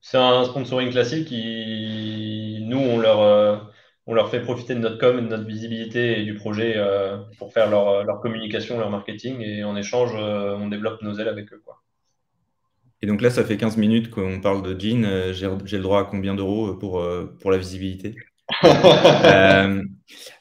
C'est 0.00 0.18
un 0.18 0.44
sponsoring 0.44 0.90
classique. 0.90 1.28
Qui, 1.28 2.64
nous, 2.66 2.78
on 2.78 2.98
leur, 2.98 3.20
euh, 3.20 3.56
on 4.06 4.14
leur 4.14 4.30
fait 4.30 4.40
profiter 4.40 4.74
de 4.74 4.80
notre 4.80 4.98
com, 4.98 5.16
de 5.16 5.28
notre 5.28 5.46
visibilité 5.46 6.20
et 6.20 6.24
du 6.24 6.34
projet 6.34 6.74
euh, 6.76 7.18
pour 7.38 7.52
faire 7.52 7.70
leur, 7.70 8.04
leur, 8.04 8.20
communication, 8.20 8.78
leur 8.78 8.90
marketing. 8.90 9.40
Et 9.40 9.64
en 9.64 9.76
échange, 9.76 10.12
euh, 10.14 10.56
on 10.56 10.68
développe 10.68 11.02
nos 11.02 11.18
ailes 11.18 11.28
avec 11.28 11.52
eux. 11.52 11.62
Quoi. 11.64 11.82
Et 13.00 13.06
donc 13.06 13.20
là, 13.20 13.30
ça 13.30 13.44
fait 13.44 13.56
15 13.56 13.76
minutes 13.76 14.10
qu'on 14.10 14.40
parle 14.40 14.62
de 14.62 14.78
Jean. 14.78 15.04
Euh, 15.04 15.32
j'ai 15.32 15.76
le 15.76 15.82
droit 15.82 16.00
à 16.00 16.04
combien 16.04 16.34
d'euros 16.34 16.74
pour, 16.74 17.04
pour 17.40 17.50
la 17.50 17.58
visibilité? 17.58 18.16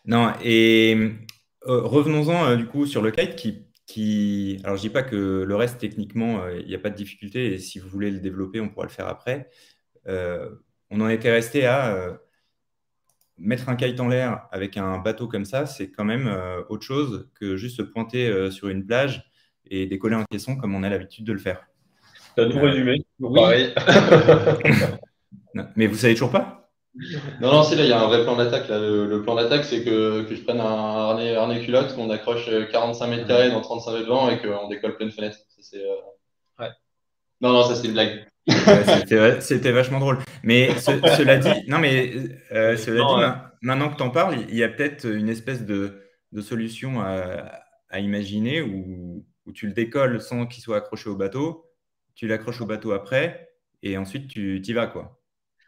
Non, 0.05 0.33
et 0.43 0.97
revenons-en 1.65 2.55
du 2.55 2.65
coup 2.65 2.85
sur 2.85 3.01
le 3.01 3.11
kite 3.11 3.35
qui, 3.35 3.65
qui... 3.85 4.59
Alors, 4.63 4.77
je 4.77 4.81
dis 4.81 4.89
pas 4.89 5.03
que 5.03 5.43
le 5.43 5.55
reste, 5.55 5.79
techniquement, 5.79 6.47
il 6.49 6.67
n'y 6.67 6.75
a 6.75 6.79
pas 6.79 6.89
de 6.89 6.95
difficulté. 6.95 7.53
Et 7.53 7.57
si 7.57 7.79
vous 7.79 7.89
voulez 7.89 8.11
le 8.11 8.19
développer, 8.19 8.59
on 8.59 8.69
pourra 8.69 8.85
le 8.85 8.91
faire 8.91 9.07
après. 9.07 9.49
on 10.07 11.01
en 11.01 11.09
était 11.09 11.31
resté 11.31 11.65
à 11.65 12.19
mettre 13.41 13.69
un 13.69 13.75
kite 13.75 13.99
en 13.99 14.07
l'air 14.07 14.47
avec 14.51 14.77
un 14.77 14.99
bateau 14.99 15.27
comme 15.27 15.45
ça, 15.45 15.65
c'est 15.65 15.91
quand 15.91 16.05
même 16.05 16.27
euh, 16.27 16.61
autre 16.69 16.83
chose 16.83 17.29
que 17.39 17.57
juste 17.57 17.77
se 17.77 17.81
pointer 17.81 18.27
euh, 18.27 18.51
sur 18.51 18.69
une 18.69 18.85
plage 18.85 19.25
et 19.69 19.85
décoller 19.85 20.15
un 20.15 20.25
caisson 20.29 20.55
comme 20.55 20.75
on 20.75 20.83
a 20.83 20.89
l'habitude 20.89 21.25
de 21.25 21.33
le 21.33 21.39
faire. 21.39 21.65
Tu 22.35 22.43
as 22.43 22.49
tout 22.49 22.59
résumé? 22.59 23.05
Mais 25.75 25.87
vous 25.87 25.95
savez 25.95 26.13
toujours 26.13 26.31
pas? 26.31 26.60
Non, 27.39 27.51
non, 27.53 27.63
c'est 27.63 27.75
là, 27.75 27.83
il 27.83 27.89
y 27.89 27.93
a 27.93 28.01
un 28.01 28.07
vrai 28.07 28.23
plan 28.23 28.35
d'attaque. 28.35 28.67
Le, 28.69 29.21
plan 29.23 29.35
d'attaque, 29.35 29.63
c'est 29.63 29.83
que, 29.83 30.25
je 30.29 30.41
prenne 30.41 30.59
un 30.59 30.65
harnais, 30.65 31.35
harnais 31.35 31.63
culotte, 31.63 31.95
qu'on 31.95 32.09
accroche 32.09 32.49
45 32.71 33.07
mètres 33.07 33.27
carrés 33.27 33.49
dans 33.49 33.61
35 33.61 33.91
mètres 33.91 34.05
de 34.05 34.09
vent 34.09 34.29
et 34.29 34.39
qu'on 34.41 34.67
décolle 34.67 34.97
pleine 34.97 35.11
fenêtre. 35.11 35.37
c'est, 35.59 35.77
euh, 35.77 35.95
ouais. 36.59 36.69
Non, 37.39 37.53
non, 37.53 37.63
ça 37.63 37.75
c'est 37.75 37.87
une 37.87 37.93
blague 37.93 38.25
c'était 39.39 39.71
vachement 39.71 39.99
drôle. 39.99 40.19
Mais 40.43 40.77
cela 40.79 41.37
dit, 41.37 41.67
non, 41.67 41.79
mais 41.79 42.13
euh, 42.51 42.77
cela 42.77 43.03
dit, 43.05 43.41
maintenant 43.61 43.89
que 43.89 43.97
tu 43.97 44.03
en 44.03 44.09
parles, 44.09 44.37
il 44.49 44.55
y 44.55 44.63
a 44.63 44.69
peut-être 44.69 45.05
une 45.05 45.29
espèce 45.29 45.65
de, 45.65 46.01
solution 46.41 47.01
à, 47.01 47.99
imaginer 47.99 48.61
où, 48.61 49.25
tu 49.53 49.67
le 49.67 49.73
décolles 49.73 50.21
sans 50.21 50.45
qu'il 50.45 50.63
soit 50.63 50.77
accroché 50.77 51.09
au 51.09 51.15
bateau, 51.15 51.65
tu 52.15 52.25
l'accroches 52.25 52.61
au 52.61 52.65
bateau 52.65 52.93
après, 52.93 53.49
et 53.83 53.97
ensuite 53.97 54.29
tu 54.29 54.61
y 54.61 54.73
vas. 54.73 54.87
quoi. 54.87 55.20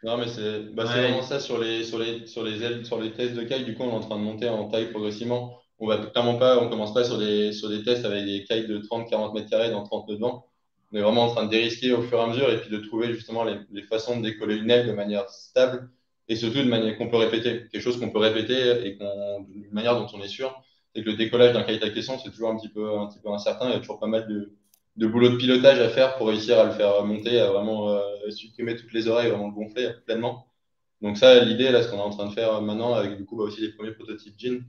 Non, 0.04 0.18
mais 0.18 0.28
c'est 0.28 0.74
bah, 0.74 0.84
vraiment 0.84 1.22
ça 1.22 1.40
sur 1.40 1.58
les, 1.58 1.82
sur, 1.82 1.98
les, 1.98 2.26
sur, 2.26 2.44
les 2.44 2.62
ailes, 2.62 2.86
sur 2.86 3.00
les 3.00 3.12
tests 3.12 3.34
de 3.34 3.42
caille. 3.42 3.64
Du 3.64 3.74
coup, 3.74 3.82
on 3.84 3.90
est 3.90 3.94
en 3.94 4.00
train 4.00 4.18
de 4.18 4.22
monter 4.22 4.48
en 4.48 4.68
taille 4.68 4.90
progressivement. 4.90 5.58
On 5.78 5.86
va 5.88 5.98
clairement 5.98 6.36
pas, 6.36 6.62
on 6.62 6.68
commence 6.68 6.94
pas 6.94 7.04
sur 7.04 7.18
des, 7.18 7.52
sur 7.52 7.68
des 7.68 7.82
tests 7.82 8.04
avec 8.04 8.24
des 8.24 8.44
cailles 8.44 8.68
de 8.68 8.78
30-40 8.78 9.34
mètres 9.34 9.50
carrés 9.50 9.70
dans 9.70 9.82
30 9.82 10.08
nœuds 10.08 10.16
de 10.16 10.20
vent 10.20 10.46
on 10.94 10.96
est 10.96 11.00
vraiment 11.00 11.24
en 11.24 11.28
train 11.28 11.44
de 11.44 11.50
dérisquer 11.50 11.92
au 11.92 12.02
fur 12.02 12.18
et 12.18 12.22
à 12.22 12.26
mesure 12.28 12.50
et 12.50 12.60
puis 12.60 12.70
de 12.70 12.78
trouver 12.78 13.12
justement 13.12 13.42
les, 13.42 13.82
façons 13.82 14.20
de 14.20 14.22
décoller 14.22 14.56
une 14.56 14.70
aile 14.70 14.86
de 14.86 14.92
manière 14.92 15.28
stable 15.28 15.90
et 16.28 16.36
surtout 16.36 16.58
de 16.58 16.68
manière 16.68 16.96
qu'on 16.96 17.08
peut 17.08 17.16
répéter. 17.16 17.66
Quelque 17.72 17.82
chose 17.82 17.98
qu'on 17.98 18.10
peut 18.10 18.20
répéter 18.20 18.86
et 18.86 18.92
d'une 18.92 19.72
manière 19.72 19.98
dont 19.98 20.06
on 20.14 20.22
est 20.22 20.28
sûr, 20.28 20.54
c'est 20.94 21.02
que 21.02 21.10
le 21.10 21.16
décollage 21.16 21.52
d'un 21.52 21.64
kite 21.64 21.82
à 21.82 21.90
caisson, 21.90 22.16
c'est 22.22 22.30
toujours 22.30 22.50
un 22.50 22.56
petit, 22.56 22.68
peu, 22.68 22.96
un 22.96 23.08
petit 23.08 23.18
peu 23.18 23.30
incertain. 23.30 23.70
Il 23.70 23.72
y 23.72 23.74
a 23.74 23.80
toujours 23.80 23.98
pas 23.98 24.06
mal 24.06 24.28
de, 24.28 24.52
de 24.96 25.06
boulot 25.06 25.30
de 25.30 25.36
pilotage 25.36 25.80
à 25.80 25.88
faire 25.88 26.16
pour 26.16 26.28
réussir 26.28 26.58
à 26.58 26.64
le 26.64 26.70
faire 26.70 27.04
monter, 27.04 27.40
à 27.40 27.50
vraiment 27.50 27.90
euh, 27.90 28.30
supprimer 28.30 28.76
toutes 28.76 28.92
les 28.92 29.08
oreilles, 29.08 29.30
vraiment 29.30 29.48
le 29.48 29.54
gonfler 29.54 29.90
pleinement. 30.06 30.46
Donc 31.02 31.18
ça, 31.18 31.44
l'idée, 31.44 31.70
là, 31.70 31.82
ce 31.82 31.90
qu'on 31.90 31.98
est 31.98 32.00
en 32.00 32.10
train 32.10 32.26
de 32.26 32.32
faire 32.32 32.62
maintenant, 32.62 32.94
avec 32.94 33.16
du 33.16 33.24
coup 33.24 33.36
bah, 33.36 33.44
aussi 33.44 33.60
les 33.60 33.72
premiers 33.72 33.92
prototypes 33.92 34.34
Jean, 34.38 34.62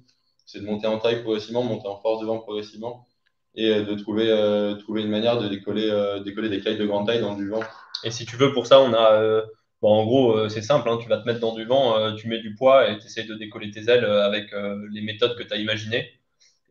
c'est 0.45 0.59
de 0.59 0.65
monter 0.65 0.87
en 0.87 0.99
taille 0.99 1.21
progressivement, 1.21 1.63
monter 1.63 1.87
en 1.87 1.97
force 2.01 2.21
de 2.21 2.25
vent 2.25 2.39
progressivement, 2.39 3.07
et 3.55 3.69
euh, 3.69 3.83
de 3.83 3.95
trouver, 3.95 4.29
euh, 4.29 4.75
trouver 4.75 5.01
une 5.01 5.09
manière 5.09 5.39
de 5.39 5.47
décoller, 5.47 5.89
euh, 5.89 6.19
décoller 6.19 6.49
des 6.49 6.59
kites 6.59 6.77
de 6.77 6.85
grande 6.85 7.07
taille 7.07 7.21
dans 7.21 7.35
du 7.35 7.49
vent. 7.49 7.63
Et 8.03 8.11
si 8.11 8.25
tu 8.25 8.35
veux, 8.35 8.53
pour 8.53 8.67
ça, 8.67 8.79
on 8.81 8.93
a. 8.93 9.43
Bon, 9.81 9.89
en 9.89 10.05
gros, 10.05 10.49
c'est 10.49 10.61
simple, 10.61 10.89
hein, 10.89 10.97
tu 11.01 11.07
vas 11.09 11.17
te 11.17 11.27
mettre 11.27 11.41
dans 11.41 11.53
du 11.53 11.65
vent, 11.65 12.15
tu 12.15 12.27
mets 12.27 12.39
du 12.39 12.55
poids 12.55 12.89
et 12.89 12.97
tu 12.97 13.05
essaies 13.05 13.23
de 13.23 13.35
décoller 13.35 13.71
tes 13.71 13.89
ailes 13.89 14.05
avec 14.05 14.51
les 14.91 15.01
méthodes 15.01 15.37
que 15.37 15.43
tu 15.43 15.53
as 15.53 15.57
imaginées. 15.57 16.09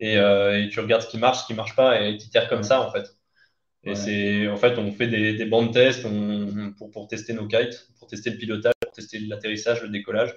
Et, 0.01 0.15
et, 0.15 0.69
tu 0.71 0.81
regardes 0.81 1.03
ce 1.03 1.09
qui 1.09 1.19
marche, 1.19 1.43
ce 1.43 1.47
qui 1.47 1.53
ne 1.53 1.59
marche 1.59 1.77
pas, 1.77 2.01
et 2.01 2.17
tu 2.17 2.29
tires 2.29 2.49
comme 2.49 2.63
ça, 2.63 2.81
en 2.81 2.91
fait. 2.91 3.07
Et 3.87 3.95
c'est 3.95 4.49
en 4.49 4.57
fait, 4.57 4.79
on 4.79 4.93
fait 4.93 5.09
des, 5.09 5.35
des 5.35 5.45
bancs 5.45 5.69
de 5.69 5.73
tests 5.73 6.07
pour, 6.79 6.91
pour, 6.91 7.07
tester 7.09 7.35
nos 7.35 7.47
kites, 7.47 7.89
pour 7.99 8.09
tester 8.09 8.31
le 8.31 8.39
pilotage, 8.39 8.73
pour 8.81 8.93
tester 8.93 9.19
l'atterrissage, 9.21 9.83
le 9.83 9.89
décollage. 9.89 10.35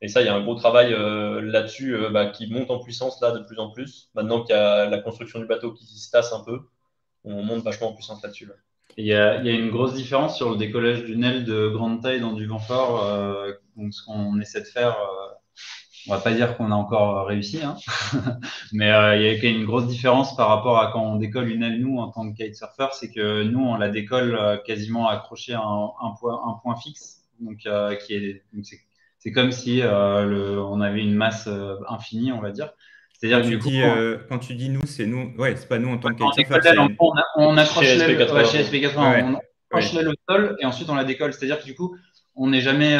Et 0.00 0.08
ça, 0.08 0.20
il 0.20 0.26
y 0.26 0.28
a 0.28 0.34
un 0.34 0.42
gros 0.42 0.54
travail 0.54 0.92
euh, 0.92 1.40
là-dessus 1.40 1.94
euh, 1.94 2.10
bah, 2.10 2.26
qui 2.26 2.50
monte 2.50 2.70
en 2.70 2.78
puissance 2.78 3.20
là 3.20 3.32
de 3.32 3.40
plus 3.44 3.58
en 3.58 3.70
plus. 3.70 4.10
Maintenant 4.14 4.42
qu'il 4.42 4.54
y 4.54 4.58
a 4.58 4.88
la 4.88 4.98
construction 4.98 5.40
du 5.40 5.46
bateau 5.46 5.72
qui 5.72 5.86
se 5.86 6.10
tasse 6.10 6.32
un 6.32 6.44
peu, 6.44 6.60
on 7.24 7.42
monte 7.42 7.64
vachement 7.64 7.90
en 7.90 7.94
puissance 7.94 8.22
là-dessus. 8.22 8.48
Il 8.96 9.06
y, 9.06 9.14
a, 9.14 9.40
il 9.40 9.46
y, 9.46 9.50
a, 9.50 9.52
une 9.52 9.70
grosse 9.70 9.94
différence 9.94 10.36
sur 10.36 10.50
le 10.50 10.56
décollage 10.56 11.04
d'une 11.04 11.22
aile 11.22 11.44
de 11.44 11.68
grande 11.68 12.02
taille 12.02 12.20
dans 12.20 12.32
du 12.32 12.46
vent 12.46 12.58
fort. 12.58 13.04
Euh, 13.04 13.52
donc, 13.76 13.92
ce 13.92 14.04
qu'on 14.04 14.40
essaie 14.40 14.60
de 14.60 14.66
faire, 14.66 14.96
on 16.06 16.14
va 16.14 16.20
pas 16.20 16.32
dire 16.32 16.56
qu'on 16.56 16.70
a 16.70 16.74
encore 16.74 17.26
réussi, 17.26 17.60
hein 17.62 17.76
mais 18.72 18.86
il 18.86 19.22
y 19.22 19.28
a 19.28 19.34
quand 19.34 19.46
même 19.46 19.60
une 19.60 19.66
grosse 19.66 19.86
différence 19.86 20.36
par 20.36 20.48
rapport 20.48 20.78
à 20.78 20.92
quand 20.92 21.02
on 21.02 21.16
décolle 21.16 21.50
une 21.50 21.62
aile, 21.62 21.80
nous, 21.80 21.98
en 21.98 22.10
tant 22.10 22.30
que 22.30 22.36
kitesurfer, 22.36 22.88
c'est 22.92 23.10
que 23.10 23.42
nous, 23.42 23.60
on 23.60 23.76
la 23.76 23.88
décolle 23.88 24.62
quasiment 24.64 25.08
accrochée 25.08 25.54
à 25.54 25.60
un, 25.60 25.84
un, 26.00 26.14
point, 26.18 26.40
un 26.46 26.54
point 26.62 26.76
fixe, 26.76 27.24
donc, 27.40 27.58
qui 27.58 28.14
est, 28.14 28.42
donc 28.52 28.64
c'est 29.18 29.32
comme 29.32 29.52
si 29.52 29.82
euh, 29.82 30.24
le, 30.24 30.62
on 30.62 30.80
avait 30.80 31.00
une 31.00 31.14
masse 31.14 31.48
euh, 31.48 31.76
infinie, 31.88 32.32
on 32.32 32.40
va 32.40 32.50
dire. 32.50 32.70
C'est-à-dire 33.12 33.42
que 33.42 33.48
du 33.48 33.58
coup, 33.58 33.70
euh, 33.70 34.18
quand 34.28 34.38
tu 34.38 34.54
dis 34.54 34.68
nous, 34.68 34.86
c'est 34.86 35.06
nous. 35.06 35.34
Ouais, 35.36 35.56
c'est 35.56 35.68
pas 35.68 35.78
nous 35.78 35.90
en 35.90 35.98
tant 35.98 36.10
que 36.10 36.22
on, 36.22 37.12
on, 37.36 37.56
accroche 37.56 37.84
l'aile 37.84 38.16
chez 38.46 38.62
SP80, 38.62 39.24
on 39.24 39.40
accroche 39.76 39.92
l'aile 39.92 40.08
au 40.08 40.14
sol 40.28 40.56
et 40.60 40.66
ensuite 40.66 40.88
on 40.88 40.94
la 40.94 41.02
décolle. 41.02 41.32
C'est-à-dire 41.32 41.58
que 41.58 41.64
du 41.64 41.74
coup, 41.74 41.96
on 42.38 42.48
n'est 42.48 42.60
jamais, 42.60 42.96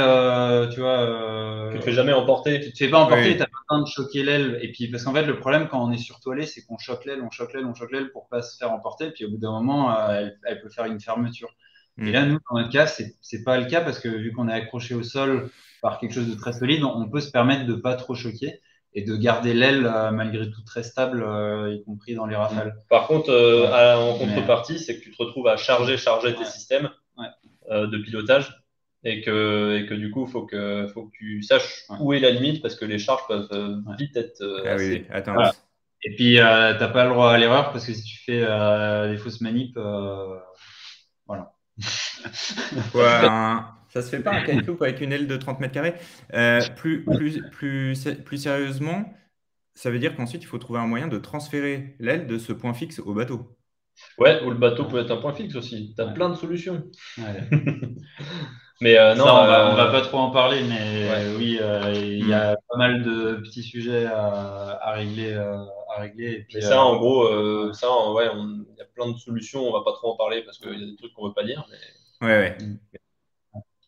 tu 0.73 0.81
vois. 0.81 1.71
tu 1.73 1.79
te 1.79 1.85
fais 1.85 1.93
jamais 1.93 2.13
emporter. 2.13 2.61
Tu 2.61 2.73
te 2.73 2.79
fais 2.79 2.89
pas 2.89 2.99
emporter, 2.99 3.37
tu 3.37 3.43
as 3.43 3.47
besoin 3.47 3.83
de 3.83 3.89
choquer 3.89 4.23
l'aile. 4.23 4.59
Et 4.63 4.73
puis, 4.73 4.89
parce 4.89 5.05
qu'en 5.05 5.15
fait, 5.15 5.25
le 5.25 5.39
problème 5.39 5.69
quand 5.69 5.83
on 5.83 5.93
est 5.93 5.99
surtoilé, 5.99 6.45
c'est 6.45 6.63
qu'on 6.63 6.79
choque 6.79 7.05
l'aile, 7.05 7.23
on 7.23 7.31
choque 7.31 7.55
l'aile, 7.55 7.65
on 7.65 7.75
choque 7.75 7.93
l'aile 7.93 8.11
pour 8.11 8.29
pas 8.29 8.43
se 8.43 8.57
faire 8.57 8.73
emporter. 8.73 9.11
Puis 9.11 9.25
au 9.25 9.31
bout 9.31 9.39
d'un 9.39 9.53
moment, 9.53 9.97
elle, 10.11 10.39
elle, 10.45 10.61
peut 10.61 10.69
faire 10.69 10.87
une 10.87 11.01
fermeture. 11.01 11.51
Et 11.99 12.11
hmm. 12.11 12.13
là, 12.13 12.27
nous, 12.27 12.39
dans 12.51 12.59
notre 12.59 12.73
cas, 12.73 12.87
c'est 12.87 13.45
pas 13.45 13.59
le 13.59 13.67
cas 13.67 13.81
parce 13.81 13.99
que 14.01 14.09
vu 14.09 14.33
qu'on 14.33 14.49
est 14.49 14.53
accroché 14.53 14.95
au 14.95 15.03
sol, 15.03 15.51
par 15.81 15.99
quelque 15.99 16.13
chose 16.13 16.29
de 16.29 16.35
très 16.35 16.53
solide, 16.53 16.85
on 16.85 17.09
peut 17.09 17.21
se 17.21 17.31
permettre 17.31 17.67
de 17.67 17.75
pas 17.75 17.95
trop 17.95 18.15
choquer 18.15 18.61
et 18.95 19.03
de 19.03 19.17
garder 19.17 19.55
l'aile 19.55 19.87
euh, 19.87 20.11
malgré 20.11 20.51
tout 20.51 20.63
très 20.63 20.83
stable, 20.83 21.23
euh, 21.23 21.75
y 21.75 21.85
compris 21.85 22.15
dans 22.15 22.27
les 22.27 22.37
rafales. 22.37 22.77
Par 22.89 23.07
contre, 23.07 23.31
euh, 23.31 23.95
en 23.97 24.19
contrepartie, 24.19 24.79
c'est 24.79 24.99
que 24.99 25.03
tu 25.03 25.11
te 25.11 25.23
retrouves 25.23 25.47
à 25.47 25.57
charger, 25.57 25.97
charger 25.97 26.35
tes 26.35 26.45
systèmes 26.45 26.91
de 27.71 27.99
pilotage 27.99 28.58
et 29.05 29.23
que, 29.23 29.79
et 29.79 29.87
que 29.87 29.95
du 29.95 30.11
coup, 30.11 30.27
il 30.27 30.31
faut 30.31 30.47
que, 30.47 30.87
faut 30.93 31.07
que 31.07 31.13
tu 31.13 31.43
saches 31.43 31.85
où 32.01 32.13
est 32.13 32.21
la 32.21 32.31
limite 32.31 32.63
parce 32.63 32.75
que 32.75 32.85
les 32.85 32.99
charges 32.99 33.27
peuvent 33.29 33.49
vite 33.99 34.17
être. 34.17 34.43
ah 34.67 34.77
oui, 34.77 35.05
attends. 35.11 35.37
Et 36.03 36.15
puis, 36.15 36.35
tu 36.35 36.41
n'as 36.41 36.89
pas 36.89 37.05
le 37.05 37.11
droit 37.11 37.33
à 37.33 37.39
l'erreur 37.39 37.73
parce 37.73 37.87
que 37.87 37.93
si 37.93 38.03
tu 38.03 38.19
fais 38.25 38.41
des 39.09 39.17
fausses 39.17 39.41
manips, 39.41 39.79
voilà. 41.27 41.53
ouais, 42.95 43.29
ça 43.89 44.03
se 44.03 44.11
fait 44.11 44.21
pas 44.21 44.33
un 44.33 44.45
kite 44.45 44.69
avec 44.81 45.01
une 45.01 45.13
aile 45.13 45.27
de 45.27 45.37
30 45.37 45.61
mètres 45.61 45.75
carrés. 45.75 45.95
Euh, 46.35 46.61
plus, 46.77 47.05
plus, 47.05 47.43
plus, 47.51 48.09
plus 48.25 48.39
sérieusement, 48.39 49.13
ça 49.75 49.91
veut 49.91 49.99
dire 49.99 50.15
qu'ensuite, 50.15 50.43
il 50.43 50.47
faut 50.47 50.59
trouver 50.59 50.81
un 50.81 50.87
moyen 50.87 51.09
de 51.09 51.19
transférer 51.19 51.97
l'aile 51.99 52.27
de 52.27 52.39
ce 52.39 52.53
point 52.53 52.75
fixe 52.75 52.99
au 52.99 53.15
bateau. 53.15 53.57
Ouais, 54.19 54.43
ou 54.45 54.51
le 54.51 54.57
bateau 54.57 54.85
peut 54.85 55.01
être 55.01 55.11
un 55.11 55.17
point 55.17 55.33
fixe 55.33 55.55
aussi. 55.57 55.95
Tu 55.97 56.03
as 56.03 56.07
plein 56.07 56.29
de 56.29 56.35
solutions. 56.35 56.85
mais 58.81 58.97
euh, 58.97 59.17
non, 59.17 59.25
on, 59.25 59.27
va, 59.27 59.75
va, 59.75 59.89
euh, 59.89 59.91
pas 59.91 60.03
trop 60.03 60.19
en 60.19 60.31
parler, 60.31 60.63
mais 60.63 61.35
oui, 61.37 61.59
il 61.95 62.29
y 62.29 62.33
a 62.33 62.53
mm. 62.53 62.57
pas 62.69 62.77
mal 62.77 63.03
de 63.03 63.35
petits 63.37 63.65
sujets 63.65 64.07
à, 64.07 64.93
régler. 64.93 65.35
à 65.35 66.01
régler 66.01 66.47
et 66.51 66.61
ça, 66.61 66.81
en 66.83 66.97
gros, 66.97 67.73
ça, 67.73 67.89
ouais, 68.13 68.29
il 68.35 68.77
y 68.79 68.83
a 68.83 68.85
plein 68.95 69.11
de 69.11 69.17
solutions. 69.19 69.69
On 69.69 69.73
va 69.73 69.83
pas 69.85 69.93
trop 69.93 70.13
en 70.13 70.17
parler 70.17 70.43
parce 70.43 70.59
qu'il 70.59 70.79
y 70.79 70.83
a 70.83 70.87
des 70.87 70.97
trucs 70.97 71.13
qu'on 71.15 71.27
veut 71.27 71.35
pas 71.35 71.45
dire. 71.45 71.67
Mais... 71.71 72.27
Ouais, 72.27 72.39
ouais. 72.39 72.59
Mm. 72.61 72.79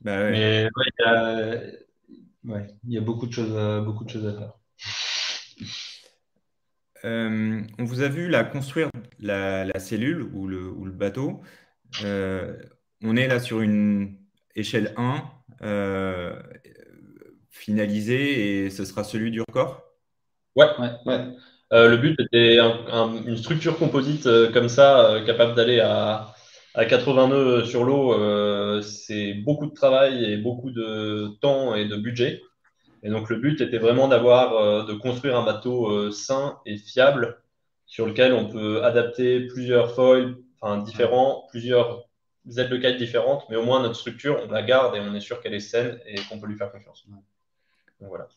Bah 0.00 0.30
Mais 0.30 0.66
il, 2.84 2.94
y 2.94 2.96
a, 2.96 3.00
beaucoup 3.02 3.26
de 3.26 3.32
choses, 3.32 3.54
à, 3.56 3.80
beaucoup 3.80 4.04
de 4.04 4.10
choses 4.10 4.26
à 4.26 4.32
faire. 4.32 4.54
on 7.04 7.84
vous 7.84 8.00
a 8.00 8.08
vu 8.08 8.28
la 8.28 8.44
construire 8.44 8.88
la, 9.20 9.78
cellule 9.78 10.22
ou 10.34 10.48
le, 10.48 10.68
ou 10.68 10.84
le 10.84 10.92
bateau. 10.92 11.42
on 12.02 13.16
est 13.16 13.28
là 13.28 13.38
sur 13.38 13.60
une 13.60 14.19
échelle 14.56 14.94
1 14.96 15.22
finalisée 17.50 18.64
et 18.64 18.70
ce 18.70 18.84
sera 18.84 19.04
celui 19.04 19.30
du 19.30 19.40
record? 19.40 19.82
Ouais, 20.56 20.66
ouais, 20.78 20.90
ouais. 21.06 21.26
Euh, 21.72 21.88
le 21.88 21.96
but 21.96 22.18
était 22.18 22.58
une 22.58 23.36
structure 23.36 23.78
composite 23.78 24.26
euh, 24.26 24.50
comme 24.52 24.68
ça, 24.68 25.12
euh, 25.12 25.24
capable 25.24 25.54
d'aller 25.54 25.78
à, 25.80 26.34
à 26.74 26.84
80 26.84 27.28
nœuds 27.28 27.64
sur 27.64 27.84
l'eau. 27.84 28.14
c'est 28.82 29.34
beaucoup 29.34 29.66
de 29.66 29.74
travail 29.74 30.24
et 30.24 30.36
beaucoup 30.36 30.70
de 30.70 31.28
temps 31.40 31.74
et 31.74 31.86
de 31.86 31.96
budget. 31.96 32.42
Et 33.02 33.10
donc 33.10 33.30
le 33.30 33.36
but 33.36 33.60
était 33.60 33.78
vraiment 33.78 34.08
d'avoir, 34.08 34.86
de 34.86 34.92
construire 34.94 35.36
un 35.36 35.44
bateau 35.44 36.10
sain 36.12 36.58
et 36.66 36.76
fiable 36.76 37.38
sur 37.86 38.06
lequel 38.06 38.32
on 38.32 38.46
peut 38.48 38.84
adapter 38.84 39.46
plusieurs 39.48 39.94
foils, 39.94 40.36
enfin 40.60 40.82
différents, 40.82 41.46
plusieurs 41.50 42.04
aides 42.56 42.70
de 42.70 42.76
kite 42.76 42.96
différentes, 42.96 43.44
mais 43.50 43.56
au 43.56 43.64
moins 43.64 43.82
notre 43.82 43.96
structure, 43.96 44.40
on 44.42 44.50
la 44.50 44.62
garde 44.62 44.96
et 44.96 45.00
on 45.00 45.14
est 45.14 45.20
sûr 45.20 45.40
qu'elle 45.40 45.54
est 45.54 45.60
saine 45.60 46.00
et 46.06 46.16
qu'on 46.28 46.38
peut 46.38 46.46
lui 46.46 46.56
faire 46.56 46.72
confiance. 46.72 47.06
Donc 47.08 47.22
voilà. 48.08 48.28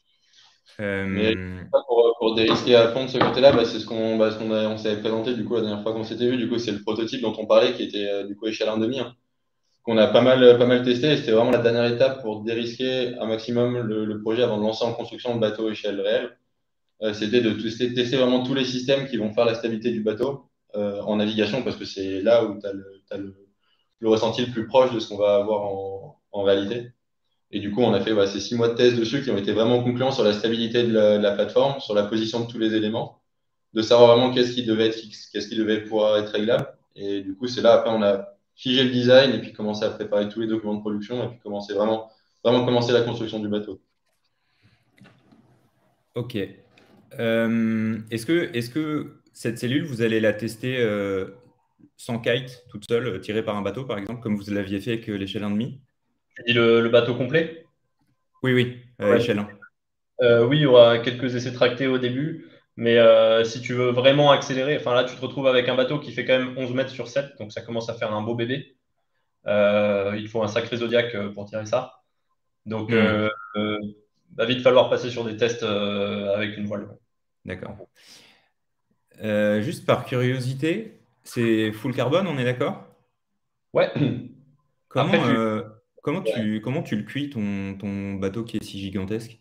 Euh, 0.79 1.05
Mais 1.07 1.35
pour, 1.71 2.15
pour, 2.19 2.35
dérisquer 2.35 2.75
à 2.75 2.89
fond 2.89 3.05
de 3.05 3.09
ce 3.09 3.17
côté-là, 3.17 3.51
bah, 3.51 3.65
c'est 3.65 3.79
ce 3.79 3.85
qu'on 3.85 4.17
bah, 4.17 4.29
on 4.41 4.77
s'est 4.77 4.99
présenté 4.99 5.33
du 5.35 5.45
coup 5.45 5.55
la 5.55 5.61
dernière 5.61 5.83
fois 5.83 5.93
qu'on 5.93 6.03
s'était 6.03 6.27
vu. 6.27 6.37
Du 6.37 6.49
coup, 6.49 6.57
c'est 6.57 6.71
le 6.71 6.81
prototype 6.81 7.21
dont 7.21 7.35
on 7.37 7.45
parlait 7.45 7.73
qui 7.73 7.83
était 7.83 8.09
euh, 8.09 8.23
du 8.25 8.35
coup 8.35 8.47
échelle 8.47 8.69
1,5 8.69 8.99
hein, 8.99 9.13
qu'on 9.83 9.97
a 9.97 10.07
pas 10.07 10.21
mal, 10.21 10.57
pas 10.57 10.65
mal 10.65 10.83
testé. 10.83 11.15
C'était 11.17 11.31
vraiment 11.31 11.51
la 11.51 11.59
dernière 11.59 11.85
étape 11.85 12.21
pour 12.21 12.41
dérisquer 12.43 13.15
un 13.19 13.27
maximum 13.27 13.77
le, 13.77 14.21
projet 14.21 14.43
avant 14.43 14.57
de 14.57 14.63
lancer 14.63 14.83
en 14.85 14.93
construction 14.93 15.35
de 15.35 15.39
bateau 15.39 15.69
échelle 15.69 16.01
réelle. 16.01 16.37
Euh, 17.01 17.13
c'était 17.13 17.41
de 17.41 17.51
tester, 17.51 17.93
tester, 17.93 18.17
vraiment 18.17 18.43
tous 18.43 18.53
les 18.53 18.65
systèmes 18.65 19.07
qui 19.07 19.17
vont 19.17 19.31
faire 19.33 19.45
la 19.45 19.55
stabilité 19.55 19.91
du 19.91 20.01
bateau 20.01 20.49
en 20.75 21.17
navigation 21.17 21.61
parce 21.61 21.75
que 21.75 21.85
c'est 21.85 22.19
là 22.21 22.43
où 22.43 22.59
tu 22.59 22.65
as, 22.65 22.73
le, 22.73 23.03
as 23.11 23.17
le, 23.17 23.42
le, 24.03 24.09
ressenti 24.09 24.45
le 24.45 24.51
plus 24.51 24.67
proche 24.67 24.93
de 24.93 24.99
ce 24.99 25.09
qu'on 25.09 25.17
va 25.17 25.35
avoir 25.35 25.63
en, 25.63 26.43
réalité. 26.43 26.91
Et 27.51 27.59
du 27.59 27.71
coup, 27.71 27.81
on 27.81 27.93
a 27.93 28.01
fait 28.01 28.13
ces 28.27 28.39
six 28.39 28.55
mois 28.55 28.69
de 28.69 28.73
test 28.73 28.97
dessus 28.97 29.23
qui 29.23 29.29
ont 29.31 29.37
été 29.37 29.53
vraiment 29.53 29.83
concluants 29.83 30.11
sur 30.11 30.23
la 30.23 30.33
stabilité 30.33 30.83
de 30.83 30.91
la, 30.91 31.31
plateforme, 31.31 31.79
sur 31.79 31.93
la 31.93 32.03
position 32.03 32.41
de 32.41 32.51
tous 32.51 32.57
les 32.57 32.73
éléments, 32.73 33.21
de 33.73 33.81
savoir 33.81 34.15
vraiment 34.15 34.33
qu'est-ce 34.33 34.53
qui 34.53 34.65
devait 34.65 34.87
être 34.87 34.95
fixe, 34.95 35.29
qu'est-ce 35.31 35.47
qui 35.47 35.55
devait 35.55 35.81
pouvoir 35.81 36.17
être 36.17 36.29
réglable. 36.29 36.67
Et 36.95 37.21
du 37.21 37.35
coup, 37.35 37.47
c'est 37.47 37.61
là, 37.61 37.73
après, 37.73 37.91
on 37.91 38.01
a 38.01 38.33
figé 38.55 38.83
le 38.83 38.89
design 38.89 39.33
et 39.33 39.39
puis 39.39 39.53
commencé 39.53 39.85
à 39.85 39.89
préparer 39.89 40.29
tous 40.29 40.41
les 40.41 40.47
documents 40.47 40.75
de 40.75 40.81
production 40.81 41.23
et 41.23 41.27
puis 41.29 41.39
commencer 41.39 41.73
vraiment, 41.73 42.09
vraiment 42.43 42.65
commencer 42.65 42.91
la 42.91 43.01
construction 43.01 43.39
du 43.39 43.47
bateau. 43.47 43.81
Ok. 46.15 46.37
Euh, 47.19 47.99
est-ce 48.11 48.25
que, 48.25 48.55
est 48.55 48.73
que 48.73 49.17
cette 49.33 49.57
cellule, 49.57 49.85
vous 49.85 50.01
allez 50.01 50.19
la 50.19 50.33
tester 50.33 50.77
euh, 50.79 51.25
sans 52.03 52.19
kite, 52.19 52.65
toute 52.69 52.85
seule, 52.85 53.21
tirée 53.21 53.43
par 53.43 53.55
un 53.55 53.61
bateau, 53.61 53.85
par 53.85 53.97
exemple, 53.97 54.21
comme 54.21 54.35
vous 54.35 54.51
l'aviez 54.51 54.81
fait 54.81 54.91
avec 54.91 55.07
l'échelle 55.07 55.43
1,5 55.43 55.79
tu 56.35 56.43
dis 56.47 56.53
le, 56.53 56.89
bateau 56.89 57.15
complet? 57.15 57.65
Oui, 58.41 58.53
oui, 58.53 58.79
euh, 59.01 59.17
échelle 59.17 59.39
1. 59.39 59.47
Euh, 60.21 60.45
oui, 60.45 60.57
il 60.57 60.61
y 60.63 60.65
aura 60.65 60.99
quelques 60.99 61.35
essais 61.35 61.53
tractés 61.53 61.87
au 61.87 61.97
début, 61.97 62.49
mais 62.75 62.97
euh, 62.97 63.43
si 63.43 63.61
tu 63.61 63.73
veux 63.73 63.91
vraiment 63.91 64.31
accélérer, 64.31 64.77
enfin 64.77 64.93
là, 64.93 65.03
tu 65.03 65.15
te 65.15 65.21
retrouves 65.21 65.47
avec 65.47 65.69
un 65.69 65.75
bateau 65.75 65.99
qui 65.99 66.11
fait 66.11 66.25
quand 66.25 66.37
même 66.37 66.57
11 66.57 66.73
mètres 66.73 66.89
sur 66.89 67.07
7, 67.07 67.37
donc 67.39 67.51
ça 67.51 67.61
commence 67.61 67.89
à 67.89 67.93
faire 67.93 68.13
un 68.13 68.21
beau 68.21 68.35
bébé. 68.35 68.75
il 69.45 70.27
faut 70.29 70.43
un 70.43 70.47
sacré 70.47 70.77
Zodiac 70.77 71.15
pour 71.33 71.45
tirer 71.45 71.65
ça. 71.65 72.01
Donc, 72.65 72.89
il 72.89 73.29
hmm. 73.55 73.93
va 74.35 74.45
vite 74.45 74.61
falloir 74.61 74.89
passer 74.89 75.09
sur 75.09 75.23
des 75.23 75.37
tests 75.37 75.63
avec 75.63 76.57
une 76.57 76.65
voile. 76.65 76.87
D'accord. 77.45 77.77
juste 79.61 79.85
par 79.85 80.05
curiosité, 80.05 80.99
c'est 81.23 81.71
full 81.71 81.93
carbone, 81.93 82.27
on 82.27 82.37
est 82.37 82.43
d'accord? 82.43 82.85
Ouais. 83.73 83.89
Comment, 84.89 85.13
Comment 86.03 86.21
tu, 86.21 86.59
comment 86.61 86.83
tu 86.83 86.97
le 86.97 87.03
cuis, 87.03 87.29
ton, 87.29 87.75
ton 87.79 88.15
bateau 88.15 88.43
qui 88.43 88.57
est 88.57 88.63
si 88.63 88.77
gigantesque? 88.77 89.39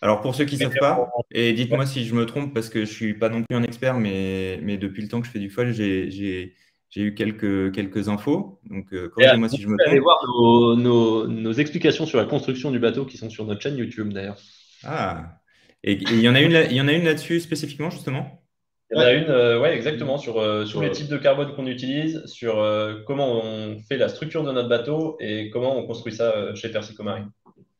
Alors, 0.00 0.22
pour 0.22 0.34
ceux 0.34 0.46
qui 0.46 0.56
ne 0.56 0.60
savent 0.60 0.78
pas, 0.80 1.10
et 1.30 1.52
dites-moi 1.52 1.84
si 1.84 2.06
je 2.06 2.14
me 2.14 2.24
trompe, 2.24 2.54
parce 2.54 2.70
que 2.70 2.86
je 2.86 2.90
ne 2.90 2.94
suis 2.94 3.14
pas 3.14 3.28
non 3.28 3.42
plus 3.42 3.54
un 3.54 3.62
expert, 3.62 3.98
mais, 3.98 4.58
mais 4.62 4.78
depuis 4.78 5.02
le 5.02 5.08
temps 5.08 5.20
que 5.20 5.26
je 5.26 5.32
fais 5.32 5.38
du 5.38 5.50
foil, 5.50 5.74
j'ai 5.74 6.54
eu 6.96 7.14
quelques, 7.14 7.72
quelques 7.72 8.08
infos. 8.08 8.60
Donc, 8.70 8.86
euh, 8.94 9.10
corrigez-moi 9.10 9.50
si 9.50 9.60
je 9.60 9.68
me 9.68 9.76
trompe. 9.76 9.90
Allez 9.90 10.00
voir 10.00 10.18
nos, 10.26 10.76
nos, 10.76 11.26
nos, 11.26 11.52
explications 11.52 12.06
sur 12.06 12.18
la 12.18 12.24
construction 12.24 12.70
du 12.70 12.78
bateau 12.78 13.04
qui 13.04 13.18
sont 13.18 13.28
sur 13.28 13.44
notre 13.44 13.60
chaîne 13.60 13.76
YouTube, 13.76 14.10
d'ailleurs. 14.10 14.38
Ah, 14.84 15.38
et 15.82 15.92
il 15.92 16.20
y 16.20 16.28
en 16.30 16.34
a 16.34 16.40
une, 16.40 16.66
il 16.70 16.76
y 16.76 16.80
en 16.80 16.88
a 16.88 16.92
une 16.92 17.04
là-dessus 17.04 17.40
spécifiquement, 17.40 17.90
justement? 17.90 18.42
Il 18.90 18.98
y 18.98 19.00
en 19.00 19.04
a 19.04 19.12
une, 19.12 19.30
euh, 19.30 19.60
ouais, 19.60 19.74
exactement, 19.74 20.18
sur, 20.18 20.38
euh, 20.38 20.66
sur 20.66 20.82
les 20.82 20.90
types 20.90 21.08
de 21.08 21.16
carbone 21.16 21.54
qu'on 21.54 21.66
utilise, 21.66 22.24
sur 22.26 22.60
euh, 22.60 23.00
comment 23.06 23.40
on 23.42 23.78
fait 23.78 23.96
la 23.96 24.08
structure 24.08 24.44
de 24.44 24.52
notre 24.52 24.68
bateau 24.68 25.16
et 25.20 25.50
comment 25.50 25.76
on 25.76 25.86
construit 25.86 26.12
ça 26.12 26.54
chez 26.54 26.68
Persico 26.70 27.02
Marine. 27.02 27.30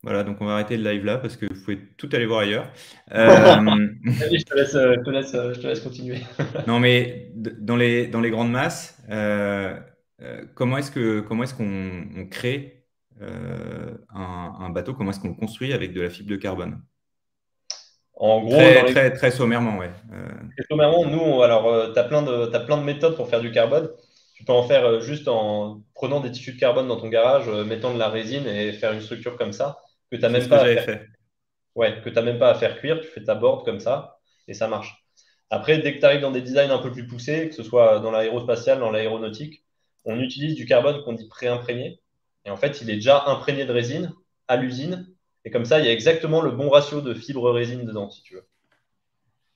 Voilà, 0.02 0.22
donc 0.22 0.40
on 0.40 0.46
va 0.46 0.54
arrêter 0.54 0.76
le 0.76 0.90
live 0.90 1.04
là 1.04 1.16
parce 1.16 1.36
que 1.36 1.46
vous 1.46 1.60
pouvez 1.60 1.78
tout 1.96 2.08
aller 2.12 2.26
voir 2.26 2.40
ailleurs. 2.40 2.70
je, 3.10 4.44
te 4.44 4.54
laisse, 4.54 4.72
te 4.72 5.10
laisse, 5.10 5.32
je 5.32 5.60
te 5.60 5.66
laisse 5.66 5.80
continuer. 5.80 6.18
non, 6.66 6.78
mais 6.78 7.32
dans 7.34 7.76
les, 7.76 8.06
dans 8.06 8.20
les 8.20 8.30
grandes 8.30 8.50
masses, 8.50 9.00
comment 10.54 10.78
est-ce 10.78 10.90
que 10.90 11.20
comment 11.20 11.44
est-ce 11.44 11.54
qu'on 11.54 12.26
crée 12.30 12.84
un, 13.20 14.52
un, 14.60 14.70
bateau? 14.70 14.92
Comment 14.92 15.10
est-ce 15.10 15.20
qu'on 15.20 15.34
construit 15.34 15.72
avec 15.72 15.94
de 15.94 16.02
la 16.02 16.10
fibre 16.10 16.28
de 16.28 16.36
carbone? 16.36 16.82
En 18.16 18.42
gros, 18.42 18.56
très, 18.56 19.12
très, 19.12 19.30
sommairement, 19.30 19.76
ouais. 19.78 19.90
Euh, 20.12 20.28
très 20.56 20.66
sommairement, 20.70 21.04
nous, 21.04 21.42
alors, 21.42 21.66
euh, 21.68 21.92
tu 21.92 21.98
as, 21.98 22.04
plein 22.04 22.22
de, 22.22 22.54
as 22.54 22.60
plein 22.60 22.76
de 22.76 22.84
méthodes 22.84 23.16
pour 23.16 23.28
faire 23.28 23.40
du 23.40 23.50
carbone. 23.50 23.90
Tu 24.34 24.44
peux 24.44 24.52
en 24.52 24.62
faire 24.62 24.84
euh, 24.84 25.00
juste 25.00 25.26
en 25.26 25.82
prenant 25.94 26.20
des 26.20 26.30
tissus 26.30 26.52
de 26.52 26.60
carbone 26.60 26.86
dans 26.86 27.00
ton 27.00 27.08
garage, 27.08 27.48
mettant 27.48 27.92
de 27.92 27.98
la 27.98 28.08
résine 28.08 28.46
et 28.46 28.72
faire 28.72 28.92
une 28.92 29.00
structure 29.00 29.36
comme 29.36 29.52
ça, 29.52 29.78
que 30.10 30.16
tu 30.16 30.22
n'as 30.22 30.28
même, 30.28 30.48
pas 30.48 30.62
à 30.62 30.76
faire... 30.76 31.00
Ouais, 31.74 32.00
que 32.02 32.20
même 32.20 32.38
pas 32.38 32.50
à 32.50 32.54
faire 32.54 32.78
cuire. 32.78 33.00
Tu 33.00 33.08
fais 33.08 33.22
ta 33.22 33.34
board 33.34 33.64
comme 33.64 33.80
ça 33.80 34.18
et 34.46 34.54
ça 34.54 34.68
marche. 34.68 35.04
Après, 35.50 35.78
dès 35.78 35.94
que 35.94 35.98
tu 35.98 36.04
arrives 36.04 36.20
dans 36.20 36.30
des 36.30 36.42
designs 36.42 36.70
un 36.70 36.78
peu 36.78 36.92
plus 36.92 37.06
poussés, 37.06 37.48
que 37.48 37.54
ce 37.54 37.62
soit 37.62 37.98
dans 37.98 38.10
l'aérospatial, 38.10 38.78
dans 38.78 38.90
l'aéronautique, 38.90 39.64
on 40.04 40.20
utilise 40.20 40.54
du 40.54 40.66
carbone 40.66 41.02
qu'on 41.02 41.14
dit 41.14 41.28
pré-imprégné. 41.28 42.00
Et 42.44 42.50
en 42.50 42.56
fait, 42.56 42.80
il 42.80 42.90
est 42.90 42.96
déjà 42.96 43.24
imprégné 43.26 43.64
de 43.64 43.72
résine 43.72 44.12
à 44.48 44.56
l'usine 44.56 45.13
et 45.44 45.50
comme 45.50 45.64
ça, 45.64 45.78
il 45.78 45.86
y 45.86 45.88
a 45.88 45.92
exactement 45.92 46.40
le 46.40 46.50
bon 46.50 46.70
ratio 46.70 47.00
de 47.00 47.14
fibres 47.14 47.50
résine 47.50 47.84
dedans, 47.84 48.10
si 48.10 48.22
tu 48.22 48.34
veux. 48.34 48.46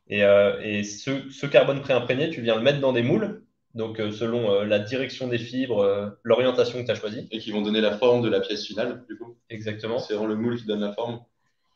Et, 0.08 0.22
euh, 0.24 0.82
ce, 0.82 1.46
carbone 1.46 1.80
pré-imprégné, 1.80 2.30
tu 2.30 2.40
viens 2.42 2.56
le 2.56 2.62
mettre 2.62 2.80
dans 2.80 2.92
des 2.92 3.02
moules, 3.02 3.42
donc 3.74 4.00
euh, 4.00 4.10
selon 4.10 4.50
euh, 4.50 4.64
la 4.64 4.78
direction 4.78 5.28
des 5.28 5.38
fibres, 5.38 6.16
l'orientation 6.24 6.80
que 6.80 6.86
tu 6.86 6.90
as 6.90 6.94
choisie. 6.94 7.28
Et 7.30 7.38
qui 7.38 7.52
vont 7.52 7.62
donner 7.62 7.80
la 7.80 7.96
forme 7.96 8.22
de 8.22 8.28
la 8.28 8.40
pièce 8.40 8.64
finale, 8.64 9.04
du 9.08 9.16
coup. 9.16 9.36
Exactement. 9.50 9.98
C'est 9.98 10.14
vraiment 10.14 10.28
le 10.28 10.36
moule 10.36 10.58
qui 10.58 10.66
donne 10.66 10.80
la 10.80 10.92
forme. 10.92 11.20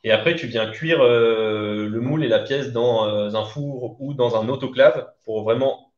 Et 0.04 0.10
après, 0.10 0.34
tu 0.34 0.46
viens 0.46 0.70
cuire 0.70 1.02
le 1.02 2.00
moule 2.00 2.24
et 2.24 2.28
la 2.28 2.40
pièce 2.40 2.72
dans 2.72 3.04
un 3.04 3.44
four 3.44 3.96
ou 4.00 4.14
dans 4.14 4.36
un 4.36 4.48
autoclave 4.48 5.12
pour 5.24 5.44
vraiment. 5.44 5.92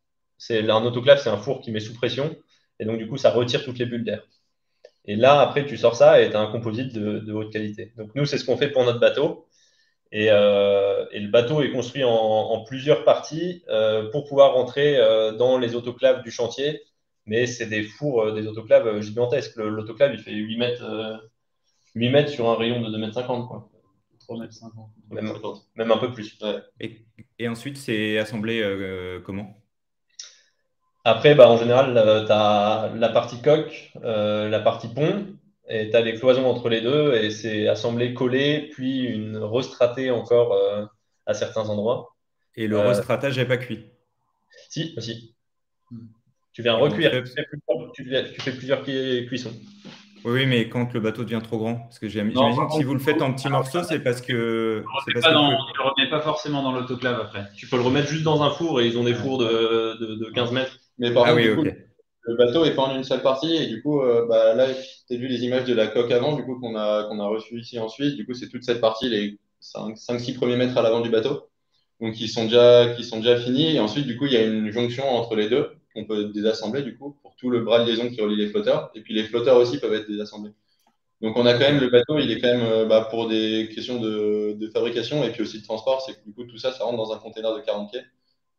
Un 0.51 0.85
autoclave, 0.85 1.21
c'est 1.23 1.31
un 1.31 1.39
four 1.39 1.63
qui 1.63 1.71
met 1.71 1.81
sous 1.81 1.95
pression, 1.95 2.37
et 2.79 2.85
donc 2.85 2.99
du 2.99 3.09
coup, 3.09 3.17
ça 3.17 3.31
retire 3.31 3.65
toutes 3.65 3.79
les 3.79 3.87
bulles 3.87 4.05
d'air. 4.05 4.23
Et 5.07 5.17
là, 5.17 5.41
après, 5.41 5.67
tu 5.67 5.77
sors 5.77 5.97
ça 5.97 6.21
et 6.21 6.31
tu 6.31 6.37
as 6.37 6.41
un 6.41 6.51
composite 6.51 6.93
de, 6.95 7.33
haute 7.33 7.53
qualité. 7.53 7.93
Donc, 7.97 8.15
nous, 8.15 8.25
c'est 8.25 8.39
ce 8.39 8.45
qu'on 8.45 8.57
fait 8.57 8.71
pour 8.71 8.85
notre 8.85 9.01
bateau. 9.01 9.47
Et, 10.13 10.29
euh, 10.31 11.05
le 11.13 11.29
bateau 11.29 11.63
est 11.63 11.73
construit 11.73 12.05
en, 12.05 12.65
plusieurs 12.65 13.05
parties 13.05 13.63
euh, 13.69 14.11
pour 14.11 14.25
pouvoir 14.25 14.55
rentrer 14.55 14.97
euh, 14.97 15.33
dans 15.33 15.59
les 15.59 15.75
autoclaves 15.75 16.23
du 16.23 16.31
chantier. 16.31 16.81
Mais 17.27 17.47
c'est 17.47 17.67
des 17.67 17.83
fours, 17.83 18.33
des 18.33 18.47
autoclaves 18.47 19.01
gigantesques. 19.01 19.57
L'autoclave, 19.57 20.13
il 20.15 20.21
fait 20.21 20.33
8 20.33 20.59
mètres, 20.59 21.23
8 21.95 22.11
mètres 22.11 22.31
sur 22.31 22.49
un 22.51 22.55
rayon 22.55 22.83
de 22.83 22.91
2 22.91 22.99
mètres 22.99 23.15
50. 23.15 23.49
Quoi. 23.49 23.71
3 24.21 24.39
mètres 24.41 24.53
50. 24.53 24.91
Même, 25.77 25.91
un 25.91 25.97
peu 25.97 26.13
plus. 26.13 26.39
Et, 26.81 27.07
et, 27.39 27.49
ensuite, 27.49 27.79
c'est 27.79 28.19
assemblé 28.19 28.63
comment? 29.25 29.55
Après, 31.05 31.35
bah, 31.35 31.51
en 31.51 31.59
général, 31.59 31.97
euh, 31.97 32.25
tu 32.25 32.33
as 32.33 32.91
la 32.97 33.09
partie 33.11 33.41
coque, 33.43 33.93
euh, 34.03 34.49
la 34.49 34.61
partie 34.61 34.89
pont, 34.89 35.27
et 35.69 35.91
tu 35.91 35.97
as 35.97 36.03
des 36.03 36.15
cloisons 36.15 36.47
entre 36.47 36.71
les 36.71 36.81
deux, 36.81 37.15
et 37.15 37.31
c'est 37.31 37.69
assemblé, 37.69 38.15
collé, 38.15 38.71
puis 38.73 39.03
une 39.05 39.37
restraté 39.37 40.11
encore 40.11 40.55
euh, 40.55 40.87
à 41.27 41.35
certains 41.35 41.69
endroits. 41.69 42.15
Et 42.57 42.67
le 42.67 42.79
restratage 42.79 43.39
n'est 43.39 43.45
pas 43.45 43.59
cuit 43.59 43.85
Si, 44.71 44.95
aussi. 44.97 45.35
Tu 46.55 46.63
viens 46.63 46.75
recuire, 46.75 47.11
tu 47.93 48.41
fais, 48.41 48.53
plusieurs 48.53 48.83
cuissons. 48.83 49.53
Oui, 50.25 50.47
mais 50.47 50.71
quand 50.71 50.95
le 50.95 51.01
bateau 51.01 51.25
devient 51.25 51.43
trop 51.43 51.59
grand, 51.59 51.75
parce 51.75 51.99
que 51.99 52.09
j'imagine 52.09 52.35
que 52.35 52.75
si 52.77 52.83
vous 52.83 52.95
le 52.95 53.01
faites 53.01 53.21
en 53.21 53.35
petits 53.35 53.49
morceaux, 53.49 53.83
c'est 53.83 53.99
parce 53.99 54.23
que. 54.23 54.83
Tu 55.07 55.17
ne 55.17 55.21
le 55.21 55.83
remets 55.83 56.09
pas 56.09 56.21
forcément 56.21 56.63
dans 56.63 56.73
l'autoclave 56.73 57.21
après. 57.21 57.45
Tu 57.57 57.67
peux 57.67 57.77
le 57.77 57.83
remettre 57.83 58.09
juste 58.09 58.23
dans 58.23 58.43
un 58.43 58.51
four 58.51 58.81
et 58.81 58.87
ils 58.87 58.97
ont 58.97 59.05
des 59.05 59.15
fours 59.15 59.37
de, 59.37 59.99
de 59.99 60.31
15 60.31 60.53
mètres. 60.53 60.79
Mais 60.99 61.13
par 61.13 61.25
ah 61.27 61.35
contre, 61.35 61.71
le 62.27 62.37
bateau 62.37 62.65
est 62.65 62.75
pas 62.75 62.83
en 62.83 62.97
une 62.97 63.05
seule 63.05 63.23
partie. 63.23 63.55
Et 63.55 63.67
du 63.67 63.83
coup, 63.83 64.01
euh, 64.01 64.27
bah, 64.27 64.55
là, 64.55 64.67
tu 64.73 65.15
as 65.15 65.19
vu 65.19 65.29
les 65.29 65.45
images 65.45 65.65
de 65.65 65.75
la 65.75 65.87
coque 65.87 66.11
avant, 66.11 66.37
du 66.37 66.45
coup, 66.45 66.59
qu'on 66.59 66.77
a, 66.77 67.05
qu'on 67.05 67.21
a 67.21 67.27
reçu 67.27 67.59
ici 67.59 67.79
ensuite. 67.79 68.17
Du 68.17 68.27
coup, 68.27 68.35
c'est 68.35 68.49
toute 68.49 68.65
cette 68.65 68.81
partie, 68.81 69.09
les 69.09 69.39
5-6 69.61 70.35
premiers 70.35 70.57
mètres 70.57 70.77
à 70.77 70.83
l'avant 70.83 71.01
du 71.01 71.11
bateau. 71.11 71.49
donc 72.01 72.15
qui 72.15 72.29
sont 72.29 72.45
déjà, 72.45 72.95
qui 72.95 73.05
sont 73.05 73.19
déjà 73.19 73.39
finis. 73.39 73.77
Et 73.77 73.81
ensuite, 73.81 74.07
du 74.07 74.17
coup, 74.17 74.27
il 74.27 74.33
y 74.33 74.37
a 74.37 74.45
une 74.45 74.71
jonction 74.71 75.09
entre 75.09 75.37
les 75.37 75.49
deux 75.49 75.71
qu'on 75.95 76.05
peut 76.05 76.25
désassembler 76.27 76.83
du 76.83 76.97
coup 76.97 77.17
pour 77.23 77.37
tout 77.37 77.51
le 77.51 77.61
bras 77.61 77.83
de 77.83 77.89
liaison 77.89 78.11
qui 78.11 78.21
relie 78.21 78.37
les 78.37 78.49
flotteurs. 78.49 78.91
Et 78.95 79.01
puis 79.01 79.15
les 79.15 79.25
flotteurs 79.25 79.57
aussi 79.57 79.79
peuvent 79.79 79.95
être 79.95 80.09
désassemblés. 80.09 80.53
Donc 81.21 81.37
on 81.37 81.47
a 81.47 81.53
quand 81.55 81.61
même 81.61 81.81
le 81.81 81.89
bateau, 81.89 82.19
il 82.19 82.31
est 82.31 82.41
quand 82.41 82.49
même 82.49 82.67
euh, 82.67 82.85
bah, 82.85 83.07
pour 83.11 83.29
des 83.29 83.71
questions 83.75 84.01
de, 84.01 84.57
de, 84.59 84.69
fabrication 84.69 85.25
et 85.25 85.31
puis 85.31 85.43
aussi 85.43 85.61
de 85.61 85.65
transport, 85.65 86.03
c'est 86.03 86.15
que 86.15 86.25
du 86.27 86.35
coup 86.35 86.45
tout 86.45 86.59
ça, 86.59 86.73
ça 86.73 86.85
rentre 86.85 86.97
dans 86.97 87.13
un 87.13 87.19
container 87.19 87.55
de 87.55 87.61
40 87.61 87.91
pieds 87.91 88.03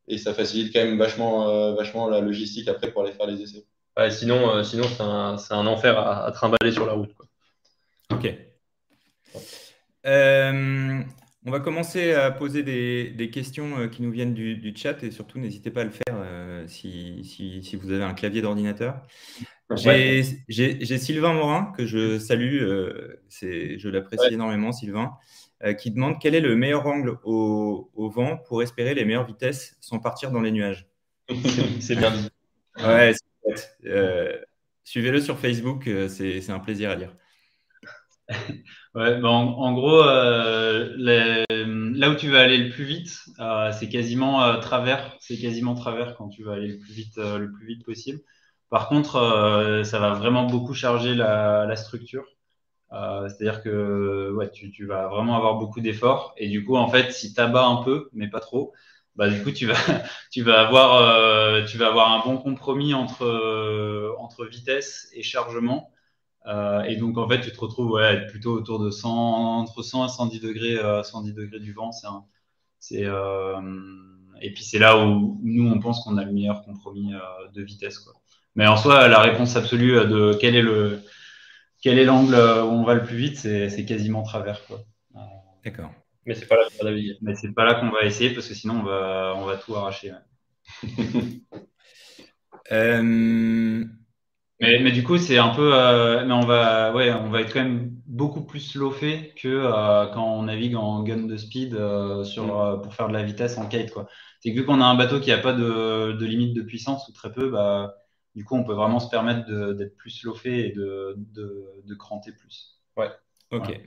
et 0.07 0.17
ça 0.17 0.33
facilite 0.33 0.73
quand 0.73 0.83
même 0.83 0.97
vachement, 0.97 1.49
euh, 1.49 1.73
vachement 1.73 2.07
la 2.07 2.21
logistique 2.21 2.67
après 2.67 2.91
pour 2.91 3.03
aller 3.03 3.13
faire 3.13 3.27
les 3.27 3.41
essais. 3.41 3.65
Ouais, 3.97 4.11
sinon, 4.11 4.49
euh, 4.49 4.63
sinon 4.63 4.83
c'est 4.83 5.01
un, 5.01 5.37
un, 5.49 5.67
enfer 5.67 5.97
à, 5.97 6.25
à, 6.25 6.31
trimballer 6.31 6.71
sur 6.71 6.85
la 6.85 6.93
route. 6.93 7.13
Quoi. 7.13 7.25
Ok. 8.11 8.33
Euh, 10.05 11.01
on 11.47 11.51
va 11.51 11.59
commencer 11.59 12.13
à 12.13 12.31
poser 12.31 12.63
des, 12.63 13.09
des 13.11 13.29
questions 13.29 13.87
qui 13.89 14.01
nous 14.01 14.11
viennent 14.11 14.33
du, 14.33 14.55
du, 14.57 14.75
chat 14.75 15.03
et 15.03 15.11
surtout 15.11 15.39
n'hésitez 15.39 15.71
pas 15.71 15.81
à 15.81 15.83
le 15.85 15.91
faire 15.91 16.15
euh, 16.15 16.67
si, 16.67 17.23
si, 17.23 17.63
si, 17.63 17.75
vous 17.75 17.91
avez 17.91 18.03
un 18.03 18.13
clavier 18.13 18.41
d'ordinateur. 18.41 19.01
J'ai 19.75 20.23
ouais. 20.49 20.97
Sylvain 20.97 21.33
Morin 21.33 21.73
que 21.77 21.85
je 21.85 22.19
salue, 22.19 22.61
euh, 22.61 23.21
je 23.29 23.89
l'apprécie 23.89 24.25
ouais. 24.25 24.33
énormément 24.33 24.71
Sylvain, 24.71 25.03
euh, 25.03 25.44
qui 25.79 25.91
demande 25.91 26.15
quel 26.21 26.35
est 26.35 26.41
le 26.41 26.55
meilleur 26.55 26.85
angle 26.85 27.17
au, 27.23 27.89
au, 27.95 28.09
vent 28.09 28.37
pour 28.37 28.61
espérer 28.61 28.93
les 28.93 29.05
meilleures 29.05 29.25
vitesses 29.25 29.77
sans 29.79 29.99
partir 29.99 30.31
dans 30.31 30.41
les 30.41 30.51
nuages. 30.51 30.87
C'est 31.79 31.95
bien 31.95 32.11
dit. 32.11 32.29
Ouais, 32.83 33.13
euh, 33.85 34.37
Suivez-le 34.83 35.21
sur 35.21 35.39
Facebook, 35.39 35.89
c'est 36.09 36.49
un 36.49 36.59
plaisir 36.59 36.91
à 36.91 36.95
lire. 36.95 37.15
Ouais, 38.95 39.19
ben 39.19 39.27
en, 39.27 39.57
en, 39.59 39.73
gros, 39.73 40.03
euh, 40.03 40.93
les, 40.95 41.43
là 41.99 42.09
où 42.09 42.15
tu 42.15 42.29
vas 42.29 42.39
aller 42.39 42.57
le 42.57 42.69
plus 42.69 42.85
vite, 42.85 43.11
euh, 43.41 43.69
c'est 43.73 43.89
quasiment 43.89 44.41
euh, 44.41 44.57
travers. 44.59 45.17
C'est 45.19 45.37
quasiment 45.37 45.75
travers 45.75 46.15
quand 46.15 46.29
tu 46.29 46.45
vas 46.45 46.53
aller 46.53 46.69
le 46.69 46.79
plus 46.79 46.93
vite, 46.93 47.17
le 47.17 47.51
plus 47.51 47.67
vite 47.67 47.83
possible. 47.83 48.21
Par 48.69 48.87
contre, 48.87 49.81
ça 49.83 49.99
va 49.99 50.13
vraiment 50.13 50.45
beaucoup 50.45 50.73
charger 50.73 51.13
la, 51.13 51.65
la 51.65 51.75
structure. 51.75 52.25
C'est-à-dire 52.91 53.61
que 53.61 54.33
tu, 54.53 54.71
tu, 54.71 54.85
vas 54.85 55.07
vraiment 55.07 55.35
avoir 55.35 55.55
beaucoup 55.55 55.81
d'efforts. 55.81 56.33
Et 56.37 56.47
du 56.47 56.63
coup, 56.63 56.77
en 56.77 56.87
fait, 56.87 57.11
si 57.11 57.33
tu 57.33 57.41
abats 57.41 57.65
un 57.65 57.83
peu, 57.83 58.09
mais 58.13 58.29
pas 58.29 58.39
trop, 58.39 58.73
bah, 59.15 59.29
du 59.29 59.43
coup, 59.43 59.51
tu 59.51 59.65
vas, 59.65 59.75
tu 60.31 60.43
vas, 60.43 60.61
avoir, 60.61 61.65
tu 61.65 61.77
vas 61.77 61.87
avoir 61.87 62.11
un 62.11 62.23
bon 62.25 62.37
compromis 62.37 62.93
entre, 62.93 64.15
entre 64.19 64.45
vitesse 64.45 65.09
et 65.13 65.23
chargement. 65.23 65.91
Euh, 66.47 66.83
et 66.83 66.95
donc, 66.95 67.17
en 67.17 67.27
fait, 67.27 67.41
tu 67.41 67.51
te 67.51 67.59
retrouves 67.59 67.91
ouais, 67.91 68.25
plutôt 68.27 68.53
autour 68.53 68.79
de 68.79 68.89
100, 68.89 69.09
entre 69.09 69.81
100 69.81 70.05
et 70.05 70.09
110 70.09 70.39
degrés, 70.39 70.77
euh, 70.77 71.03
110 71.03 71.33
degrés 71.33 71.59
du 71.59 71.73
vent. 71.73 71.91
C'est, 72.79 73.05
euh, 73.05 73.61
et 74.41 74.53
puis, 74.53 74.63
c'est 74.63 74.79
là 74.79 74.97
où, 75.05 75.39
nous, 75.43 75.67
on 75.67 75.79
pense 75.79 76.03
qu'on 76.03 76.17
a 76.17 76.23
le 76.23 76.31
meilleur 76.31 76.63
compromis 76.63 77.13
euh, 77.13 77.19
de 77.53 77.63
vitesse. 77.63 77.99
Quoi. 77.99 78.13
Mais 78.55 78.67
en 78.67 78.77
soi, 78.77 79.07
la 79.07 79.19
réponse 79.21 79.55
absolue 79.55 79.93
de 79.93 80.37
quel 80.39 80.55
est 80.55 80.61
le 80.61 81.01
quel 81.85 81.99
est 81.99 82.03
l'angle 82.03 82.33
où 82.33 82.71
on 82.71 82.83
va 82.83 82.95
le 82.95 83.03
plus 83.03 83.15
vite, 83.15 83.37
c'est 83.37 83.85
quasiment 83.85 84.23
travers. 84.23 84.59
D'accord. 85.63 85.91
Mais 86.25 86.33
c'est 86.33 86.47
pas 86.47 86.55
là 86.55 86.63
qu'on 86.63 86.83
va 86.83 86.91
Mais 87.21 87.35
c'est 87.35 87.53
pas 87.53 87.63
là 87.63 87.75
qu'on 87.75 87.91
va 87.91 88.05
essayer 88.05 88.31
parce 88.31 88.47
que 88.47 88.55
sinon 88.55 88.79
on 88.79 88.83
va, 88.83 89.35
on 89.37 89.45
va 89.45 89.55
tout 89.57 89.75
arracher. 89.75 90.11
Ouais. 90.11 90.89
euh, 92.71 93.83
mais, 94.59 94.79
mais, 94.79 94.91
du 94.91 95.03
coup, 95.03 95.19
c'est 95.19 95.37
un 95.37 95.49
peu. 95.49 95.75
Euh, 95.75 96.25
mais 96.25 96.33
on 96.33 96.39
va, 96.39 96.91
ouais, 96.95 97.13
on 97.13 97.29
va 97.29 97.41
être 97.41 97.53
quand 97.53 97.63
même 97.63 97.91
beaucoup 98.07 98.41
plus 98.41 98.73
low-fait 98.73 99.35
que 99.39 99.47
euh, 99.47 100.07
quand 100.07 100.25
on 100.25 100.41
navigue 100.41 100.75
en 100.75 101.03
gun 101.03 101.27
de 101.27 101.37
speed 101.37 101.75
euh, 101.75 102.23
sur, 102.23 102.47
mm. 102.47 102.81
pour 102.81 102.95
faire 102.95 103.09
de 103.09 103.13
la 103.13 103.21
vitesse 103.21 103.59
en 103.59 103.67
kite. 103.67 103.93
C'est 104.39 104.51
que 104.51 104.55
vu 104.59 104.65
qu'on 104.65 104.81
a 104.81 104.85
un 104.85 104.95
bateau 104.95 105.19
qui 105.19 105.29
n'a 105.29 105.37
pas 105.37 105.53
de, 105.53 106.13
de, 106.13 106.25
limite 106.25 106.55
de 106.55 106.63
puissance 106.63 107.07
ou 107.09 107.11
très 107.11 107.31
peu, 107.31 107.51
bah, 107.51 107.93
du 108.35 108.43
coup, 108.43 108.55
on 108.55 108.63
peut 108.63 108.73
vraiment 108.73 108.99
se 108.99 109.09
permettre 109.09 109.73
d'être 109.73 109.95
plus 109.95 110.23
low-fait 110.23 110.69
et 110.69 110.71
de, 110.71 111.15
de, 111.17 111.81
de, 111.85 111.95
cranter 111.95 112.31
plus. 112.31 112.81
Ouais. 112.97 113.09
Ok. 113.51 113.79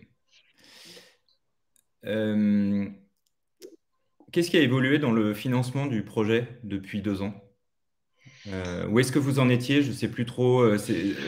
Qu'est-ce 4.33 4.51
qui 4.51 4.57
a 4.57 4.61
évolué 4.61 4.99
dans 4.99 5.13
le 5.13 5.33
financement 5.33 5.87
du 5.87 6.05
projet 6.05 6.61
depuis 6.63 7.01
deux 7.01 7.23
ans? 7.23 7.35
Euh, 8.47 8.87
où 8.89 8.99
est-ce 8.99 9.13
que 9.13 9.19
vous 9.19 9.39
en 9.39 9.49
étiez? 9.49 9.83
Je 9.83 9.89
ne 9.89 9.95
sais 9.95 10.11
plus 10.11 10.27
trop. 10.27 10.61
Euh, 10.61 10.77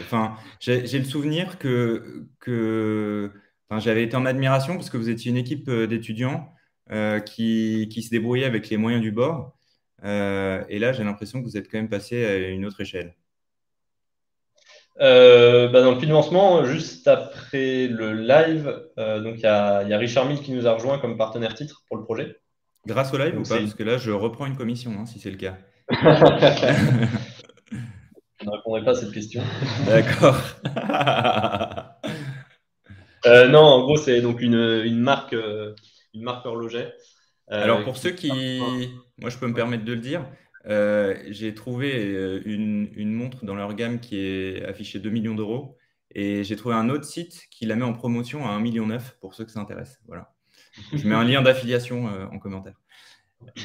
enfin, 0.05 0.37
j'ai 0.61 0.99
le 0.99 1.05
souvenir 1.05 1.59
que, 1.59 2.29
que 2.39 3.31
enfin, 3.69 3.81
j'avais 3.81 4.05
été 4.05 4.17
en 4.17 4.27
admiration 4.27 4.75
parce 4.75 4.91
que 4.91 4.97
vous 4.97 5.09
étiez 5.09 5.31
une 5.31 5.37
équipe 5.37 5.69
euh, 5.69 5.87
d'étudiants 5.87 6.53
euh, 6.93 7.21
qui, 7.21 7.89
qui, 7.91 8.03
se 8.03 8.11
débrouillait 8.11 8.45
avec 8.45 8.69
les 8.69 8.77
moyens 8.77 9.03
du 9.03 9.13
bord. 9.13 9.59
Euh, 10.05 10.63
et 10.69 10.79
là, 10.79 10.93
j'ai 10.93 11.05
l'impression 11.05 11.41
que 11.41 11.45
vous 11.45 11.57
êtes 11.57 11.71
quand 11.71 11.79
même 11.79 11.89
passé 11.89 12.25
à 12.25 12.49
une 12.49 12.65
autre 12.65 12.81
échelle. 12.81 13.15
Euh, 15.01 15.69
bah 15.69 15.81
dans 15.81 15.95
le 15.95 16.01
financement, 16.01 16.65
juste 16.65 17.09
après 17.09 17.87
le 17.87 18.13
live, 18.13 18.67
donc 18.97 19.37
il 19.37 19.43
y 19.43 19.47
a, 19.47 19.83
y 19.85 19.95
a, 19.95 19.99
Richard 19.99 20.27
Mille 20.27 20.41
qui 20.41 20.53
nous 20.53 20.67
a 20.67 20.73
rejoint 20.73 20.99
comme 20.99 21.17
partenaire 21.17 21.55
titre 21.55 21.85
pour 21.89 21.97
le 21.97 22.05
projet. 22.05 22.37
Grâce 22.87 23.13
au 23.15 23.19
live 23.19 23.35
donc 23.35 23.47
ou 23.47 23.49
pas? 23.49 23.59
Parce 23.59 23.75
que 23.75 23.83
là, 23.83 23.99
je 23.99 24.11
reprends 24.11 24.47
une 24.47 24.57
commission, 24.57 24.93
hein, 24.99 25.07
si 25.07 25.19
c'est 25.19 25.31
le 25.31 25.37
cas. 25.37 25.57
Je 28.41 28.47
ne 28.47 28.53
répondrai 28.53 28.85
pas 28.85 28.93
à 28.93 28.95
cette 28.95 29.13
question. 29.13 29.43
D'accord. 29.87 30.41
euh, 33.27 33.49
non, 33.49 33.61
en 33.61 33.83
gros, 33.83 33.99
c'est 33.99 34.23
donc 34.23 34.41
une, 34.41 34.55
une, 34.55 34.99
marque, 34.99 35.35
euh, 35.35 35.75
une 36.15 36.23
marque 36.23 36.47
horloger. 36.47 36.89
Euh, 37.51 37.63
Alors, 37.63 37.85
pour 37.85 37.97
ceux 37.97 38.11
qui. 38.11 38.31
Moi, 39.19 39.31
je 39.31 39.39
peux 39.39 39.47
me 39.47 39.55
permettre 39.55 39.85
de 39.85 39.93
le 39.93 40.01
dire. 40.01 40.27
Euh, 40.67 41.17
j'ai 41.29 41.55
trouvé 41.55 42.41
une, 42.45 42.91
une, 42.95 43.13
montre 43.13 43.45
dans 43.45 43.55
leur 43.55 43.75
gamme 43.75 43.99
qui 43.99 44.19
est 44.19 44.65
affichée 44.65 44.99
2 44.99 45.11
millions 45.11 45.35
d'euros. 45.35 45.77
Et 46.13 46.43
j'ai 46.43 46.57
trouvé 46.57 46.75
un 46.75 46.91
autre 46.91 47.05
site 47.05 47.47
qui 47.51 47.67
la 47.67 47.77
met 47.77 47.85
en 47.85 47.93
promotion 47.93 48.47
à 48.47 48.59
1,9 48.59 48.63
million 48.63 48.89
pour 49.21 49.35
ceux 49.35 49.45
que 49.45 49.53
ça 49.53 49.61
intéresse. 49.61 50.01
Voilà. 50.07 50.33
Je 50.93 51.07
mets 51.07 51.15
un 51.15 51.25
lien 51.25 51.43
d'affiliation 51.43 52.07
en 52.33 52.39
commentaire. 52.39 52.75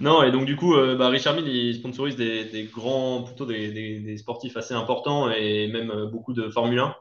Non, 0.00 0.22
et 0.22 0.30
donc 0.30 0.44
du 0.44 0.56
coup, 0.56 0.74
euh, 0.74 0.96
bah, 0.96 1.08
Richard 1.08 1.34
Mille, 1.34 1.48
il 1.48 1.74
sponsorise 1.74 2.16
des, 2.16 2.44
des 2.44 2.64
grands, 2.64 3.22
plutôt 3.22 3.46
des, 3.46 3.72
des, 3.72 4.00
des, 4.00 4.16
sportifs 4.16 4.56
assez 4.56 4.74
importants 4.74 5.30
et 5.30 5.68
même 5.68 5.90
euh, 5.90 6.06
beaucoup 6.06 6.32
de 6.32 6.48
Formule 6.50 6.78
1. 6.78 6.96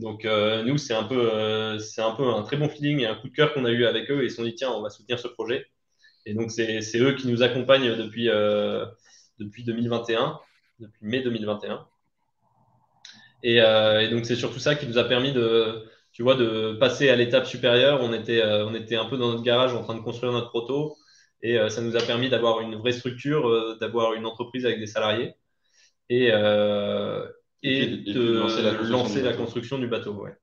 Donc 0.00 0.24
euh, 0.24 0.62
nous, 0.64 0.78
c'est 0.78 0.94
un, 0.94 1.04
peu, 1.04 1.30
euh, 1.32 1.78
c'est 1.78 2.00
un 2.00 2.12
peu 2.12 2.26
un 2.26 2.42
très 2.42 2.56
bon 2.56 2.68
feeling 2.68 3.00
et 3.00 3.06
un 3.06 3.14
coup 3.14 3.28
de 3.28 3.34
cœur 3.34 3.52
qu'on 3.52 3.66
a 3.66 3.70
eu 3.70 3.84
avec 3.84 4.10
eux 4.10 4.22
et 4.22 4.26
ils 4.26 4.30
se 4.30 4.36
sont 4.36 4.44
dit, 4.44 4.54
tiens, 4.54 4.70
on 4.70 4.80
va 4.80 4.90
soutenir 4.90 5.18
ce 5.18 5.28
projet. 5.28 5.66
Et 6.26 6.34
donc 6.34 6.50
c'est, 6.50 6.80
c'est 6.82 6.98
eux 7.00 7.14
qui 7.14 7.28
nous 7.28 7.42
accompagnent 7.42 7.96
depuis, 7.96 8.28
euh, 8.30 8.86
depuis 9.38 9.62
2021, 9.64 10.40
depuis 10.80 11.06
mai 11.06 11.20
2021. 11.22 11.86
Et, 13.42 13.56
et 13.56 14.08
donc 14.10 14.26
c'est 14.26 14.36
surtout 14.36 14.58
ça 14.58 14.74
qui 14.74 14.86
nous 14.86 14.98
a 14.98 15.04
permis 15.04 15.32
de, 15.32 15.86
tu 16.12 16.22
vois, 16.22 16.34
de 16.34 16.76
passer 16.78 17.08
à 17.10 17.16
l'étape 17.16 17.46
supérieure. 17.46 18.00
On 18.02 18.12
était, 18.12 18.42
on 18.44 18.74
était 18.74 18.96
un 18.96 19.06
peu 19.06 19.16
dans 19.16 19.28
notre 19.28 19.42
garage 19.42 19.74
en 19.74 19.82
train 19.82 19.94
de 19.94 20.00
construire 20.00 20.32
notre 20.32 20.50
proto. 20.50 20.96
Et 21.42 21.56
ça 21.70 21.80
nous 21.80 21.96
a 21.96 22.02
permis 22.02 22.28
d'avoir 22.28 22.60
une 22.60 22.76
vraie 22.76 22.92
structure, 22.92 23.78
d'avoir 23.80 24.12
une 24.12 24.26
entreprise 24.26 24.66
avec 24.66 24.78
des 24.78 24.86
salariés 24.86 25.34
et, 26.10 26.30
euh, 27.64 27.68
et, 27.68 27.82
et, 27.82 28.14
de, 28.14 28.22
de 28.22 28.38
lancer 28.38 28.62
la 28.62 28.70
construction, 28.74 28.98
lancer 28.98 29.20
du, 29.20 29.24
la 29.24 29.32
construction 29.34 29.78
du 29.78 29.86
bateau. 29.86 30.12
Ouais. 30.14 30.36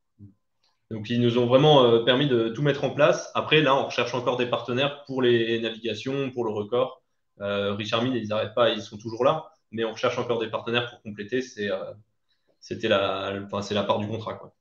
Donc, 0.92 1.10
ils 1.10 1.22
nous 1.22 1.38
ont 1.38 1.46
vraiment 1.46 2.04
permis 2.06 2.28
de 2.28 2.50
tout 2.50 2.62
mettre 2.62 2.84
en 2.86 2.92
place. 2.92 3.30
Après, 3.36 3.62
là, 3.62 3.76
on 3.76 3.86
recherche 3.86 4.14
encore 4.14 4.38
des 4.38 4.46
partenaires 4.46 5.04
pour 5.06 5.22
les 5.22 5.60
navigations, 5.60 6.32
pour 6.32 6.46
le 6.46 6.52
record. 6.52 7.04
Euh, 7.42 7.74
Richard 7.74 8.04
Mille, 8.04 8.16
ils 8.16 8.30
n'arrêtent 8.30 8.56
pas, 8.56 8.70
ils 8.70 8.82
sont 8.82 8.98
toujours 8.98 9.24
là, 9.24 9.46
mais 9.72 9.84
on 9.86 9.92
recherche 9.92 10.18
encore 10.18 10.40
des 10.40 10.50
partenaires 10.50 10.90
pour 10.90 11.02
compléter. 11.02 11.42
C'est 11.42 11.70
euh, 11.70 11.94
la, 12.84 13.40
enfin, 13.52 13.74
la 13.74 13.84
part 13.84 14.00
du 14.00 14.08
contrat. 14.08 14.36
Quoi. 14.36 14.54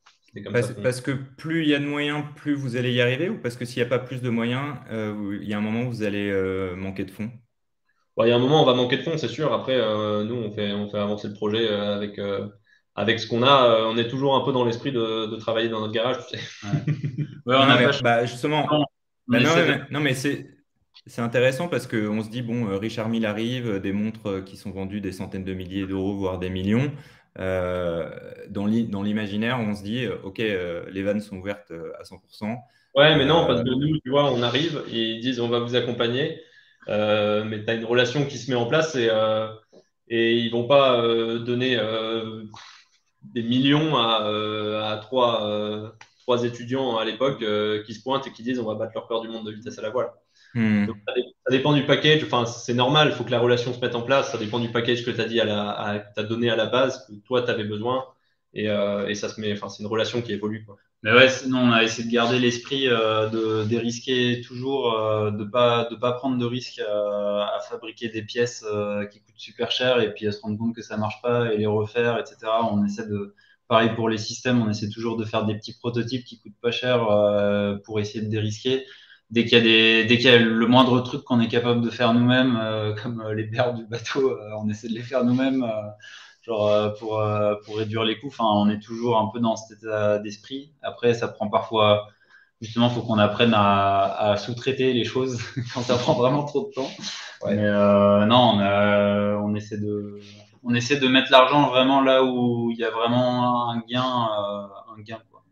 Parce, 0.52 0.74
parce, 0.74 1.00
que 1.00 1.12
plus 1.12 1.62
il 1.62 1.68
y 1.68 1.74
a 1.74 1.78
de 1.78 1.86
moyens, 1.86 2.22
plus 2.36 2.54
vous 2.54 2.76
allez 2.76 2.92
y 2.92 3.00
arriver 3.00 3.30
ou 3.30 3.38
parce 3.40 3.56
que 3.56 3.64
s'il 3.64 3.82
n'y 3.82 3.86
a 3.86 3.88
pas 3.88 3.98
plus 3.98 4.20
de 4.20 4.28
moyens, 4.28 4.76
euh, 4.90 5.38
il 5.40 5.48
y 5.48 5.54
a 5.54 5.58
un 5.58 5.62
moment 5.62 5.84
où 5.84 5.90
vous 5.90 6.02
allez 6.02 6.30
euh, 6.30 6.76
manquer 6.76 7.04
de 7.04 7.10
fonds? 7.10 7.30
Bon, 8.16 8.24
Il 8.24 8.28
y 8.28 8.32
a 8.32 8.36
un 8.36 8.40
moment 8.40 8.60
où 8.60 8.62
on 8.62 8.66
va 8.66 8.74
manquer 8.74 8.96
de 8.96 9.02
fonds, 9.02 9.18
c'est 9.18 9.28
sûr. 9.28 9.52
Après, 9.52 9.74
euh, 9.74 10.24
nous, 10.24 10.34
on 10.34 10.50
fait, 10.50 10.72
on 10.72 10.88
fait 10.88 10.98
avancer 10.98 11.28
le 11.28 11.34
projet 11.34 11.68
euh, 11.68 11.96
avec, 11.96 12.18
euh, 12.18 12.46
avec 12.94 13.20
ce 13.20 13.26
qu'on 13.26 13.42
a. 13.42 13.86
on 13.86 13.96
est 13.96 14.08
toujours 14.08 14.36
un 14.36 14.44
peu 14.44 14.52
dans 14.52 14.64
l'esprit 14.64 14.92
de, 14.92 15.26
de, 15.26 15.36
travailler 15.36 15.68
dans 15.68 15.80
notre 15.80 15.92
garage, 15.92 16.18
tu 16.26 16.38
sais. 16.38 16.44
Ouais. 16.64 16.92
ouais, 17.46 17.56
on 17.56 17.68
a 17.68 17.78
mais, 17.78 17.88
bah, 18.02 18.24
justement. 18.24 18.66
Non, 18.70 18.84
bah, 19.28 19.40
non, 19.40 19.50
mais, 19.56 19.80
non, 19.90 20.00
mais 20.00 20.14
c'est. 20.14 20.50
C'est 21.08 21.20
intéressant 21.20 21.68
parce 21.68 21.86
qu'on 21.86 22.24
se 22.24 22.30
dit, 22.30 22.42
bon, 22.42 22.76
Richard 22.78 23.08
Mille 23.08 23.26
arrive, 23.26 23.78
des 23.80 23.92
montres 23.92 24.42
qui 24.44 24.56
sont 24.56 24.72
vendues 24.72 25.00
des 25.00 25.12
centaines 25.12 25.44
de 25.44 25.54
milliers 25.54 25.86
d'euros, 25.86 26.16
voire 26.16 26.38
des 26.38 26.50
millions. 26.50 26.90
Euh, 27.38 28.10
dans 28.48 28.66
l'imaginaire, 28.66 29.60
on 29.60 29.74
se 29.76 29.84
dit, 29.84 30.06
OK, 30.24 30.38
les 30.38 31.02
vannes 31.02 31.20
sont 31.20 31.36
ouvertes 31.36 31.72
à 32.00 32.02
100%. 32.02 32.56
Ouais, 32.96 33.14
mais 33.16 33.26
non, 33.26 33.46
parce 33.46 33.62
que 33.62 33.68
nous, 33.68 33.98
tu 34.00 34.10
vois, 34.10 34.32
on 34.32 34.42
arrive 34.42 34.82
et 34.90 34.98
ils 34.98 35.20
disent, 35.20 35.38
on 35.38 35.48
va 35.48 35.60
vous 35.60 35.76
accompagner. 35.76 36.40
Mais 36.88 37.64
tu 37.64 37.70
as 37.70 37.74
une 37.74 37.84
relation 37.84 38.26
qui 38.26 38.38
se 38.38 38.50
met 38.50 38.56
en 38.56 38.66
place 38.66 38.94
et, 38.94 39.08
et 40.08 40.34
ils 40.34 40.50
vont 40.50 40.66
pas 40.66 41.02
donner 41.38 41.78
des 43.22 43.42
millions 43.42 43.96
à, 43.96 44.92
à 44.92 44.96
trois 44.98 45.96
trois 46.20 46.44
étudiants 46.44 46.96
à 46.96 47.04
l'époque 47.04 47.44
qui 47.84 47.94
se 47.94 48.02
pointent 48.02 48.26
et 48.26 48.32
qui 48.32 48.42
disent 48.42 48.58
on 48.58 48.66
va 48.66 48.74
battre 48.74 48.92
leur 48.94 49.06
peur 49.06 49.20
du 49.20 49.28
monde 49.28 49.46
de 49.46 49.52
vitesse 49.52 49.78
à 49.78 49.82
la 49.82 49.90
voile. 49.90 50.10
Hmm. 50.54 50.86
ça, 50.86 51.50
dépend 51.50 51.74
du 51.74 51.84
package. 51.84 52.24
Enfin, 52.24 52.46
c'est 52.46 52.74
normal, 52.74 53.08
il 53.10 53.14
faut 53.14 53.24
que 53.24 53.30
la 53.30 53.40
relation 53.40 53.74
se 53.74 53.80
mette 53.80 53.94
en 53.94 54.02
place. 54.02 54.32
Ça 54.32 54.38
dépend 54.38 54.58
du 54.58 54.70
package 54.70 55.04
que 55.04 55.10
tu 55.10 55.20
as 55.20 55.26
dit 55.26 55.40
à 55.40 55.44
la, 55.44 56.04
as 56.16 56.22
donné 56.22 56.48
à 56.50 56.56
la 56.56 56.66
base, 56.66 57.06
que 57.06 57.12
toi, 57.26 57.42
tu 57.42 57.50
avais 57.50 57.64
besoin. 57.64 58.06
Et, 58.54 58.64
et, 58.64 59.14
ça 59.14 59.28
se 59.28 59.38
met, 59.38 59.52
enfin, 59.52 59.68
c'est 59.68 59.82
une 59.82 59.88
relation 59.88 60.22
qui 60.22 60.32
évolue. 60.32 60.64
Quoi. 60.64 60.78
Mais 61.06 61.12
ouais, 61.12 61.28
sinon, 61.28 61.58
on 61.60 61.70
a 61.70 61.84
essayé 61.84 62.08
de 62.08 62.12
garder 62.12 62.40
l'esprit 62.40 62.88
euh, 62.88 63.28
de 63.28 63.62
dérisquer 63.62 64.40
toujours, 64.40 64.92
euh, 64.94 65.30
de 65.30 65.44
pas 65.44 65.84
de 65.88 65.94
pas 65.94 66.10
prendre 66.10 66.36
de 66.36 66.44
risques 66.44 66.80
euh, 66.80 67.42
à 67.42 67.60
fabriquer 67.70 68.08
des 68.08 68.22
pièces 68.22 68.64
qui 69.12 69.20
coûtent 69.20 69.38
super 69.38 69.70
cher 69.70 70.00
et 70.00 70.12
puis 70.12 70.26
à 70.26 70.32
se 70.32 70.40
rendre 70.40 70.58
compte 70.58 70.74
que 70.74 70.82
ça 70.82 70.96
marche 70.96 71.22
pas 71.22 71.52
et 71.52 71.58
les 71.58 71.66
refaire, 71.66 72.18
etc. 72.18 72.38
On 72.72 72.84
essaie 72.84 73.06
de, 73.06 73.36
pareil 73.68 73.90
pour 73.94 74.08
les 74.08 74.18
systèmes, 74.18 74.60
on 74.60 74.68
essaie 74.68 74.88
toujours 74.88 75.16
de 75.16 75.24
faire 75.24 75.44
des 75.44 75.54
petits 75.54 75.78
prototypes 75.78 76.24
qui 76.24 76.40
coûtent 76.40 76.60
pas 76.60 76.72
cher 76.72 77.06
pour 77.84 78.00
essayer 78.00 78.24
de 78.24 78.28
dérisquer. 78.28 78.84
Dès 79.30 79.44
qu'il 79.44 79.58
y 79.58 79.60
a 79.60 79.64
des, 79.64 80.04
dès 80.06 80.16
qu'il 80.16 80.26
y 80.26 80.34
a 80.34 80.38
le 80.38 80.66
moindre 80.66 81.00
truc 81.02 81.22
qu'on 81.22 81.38
est 81.38 81.46
capable 81.46 81.82
de 81.82 81.90
faire 81.90 82.14
nous-mêmes, 82.14 82.60
comme 83.00 83.22
les 83.30 83.44
berres 83.44 83.74
du 83.74 83.86
bateau, 83.86 84.36
on 84.60 84.68
essaie 84.68 84.88
de 84.88 84.94
les 84.94 85.02
faire 85.02 85.22
nous-mêmes 85.22 85.64
genre 86.46 86.68
euh, 86.68 86.90
pour, 86.90 87.20
euh, 87.20 87.54
pour 87.64 87.76
réduire 87.76 88.04
les 88.04 88.18
coûts. 88.18 88.28
Enfin, 88.28 88.44
on 88.44 88.68
est 88.70 88.80
toujours 88.80 89.18
un 89.18 89.28
peu 89.32 89.40
dans 89.40 89.56
cet 89.56 89.78
état 89.78 90.18
d'esprit. 90.18 90.72
Après, 90.82 91.14
ça 91.14 91.28
prend 91.28 91.48
parfois, 91.48 92.08
justement, 92.60 92.88
il 92.88 92.94
faut 92.94 93.02
qu'on 93.02 93.18
apprenne 93.18 93.52
à, 93.54 94.30
à 94.30 94.36
sous-traiter 94.36 94.92
les 94.92 95.04
choses 95.04 95.38
quand 95.74 95.82
ça 95.82 95.96
prend 95.96 96.14
vraiment 96.14 96.44
trop 96.44 96.68
de 96.68 96.72
temps. 96.72 96.90
Mais 97.44 97.58
euh, 97.58 98.24
non, 98.26 98.58
on, 98.58 99.50
on, 99.50 99.54
essaie 99.54 99.78
de, 99.78 100.18
on 100.62 100.74
essaie 100.74 100.98
de 100.98 101.08
mettre 101.08 101.30
l'argent 101.30 101.68
vraiment 101.68 102.00
là 102.00 102.24
où 102.24 102.70
il 102.70 102.78
y 102.78 102.84
a 102.84 102.90
vraiment 102.90 103.70
un 103.70 103.82
gain. 103.88 104.02
un 104.02 105.02
gain 105.02 105.20
quoi. 105.30 105.42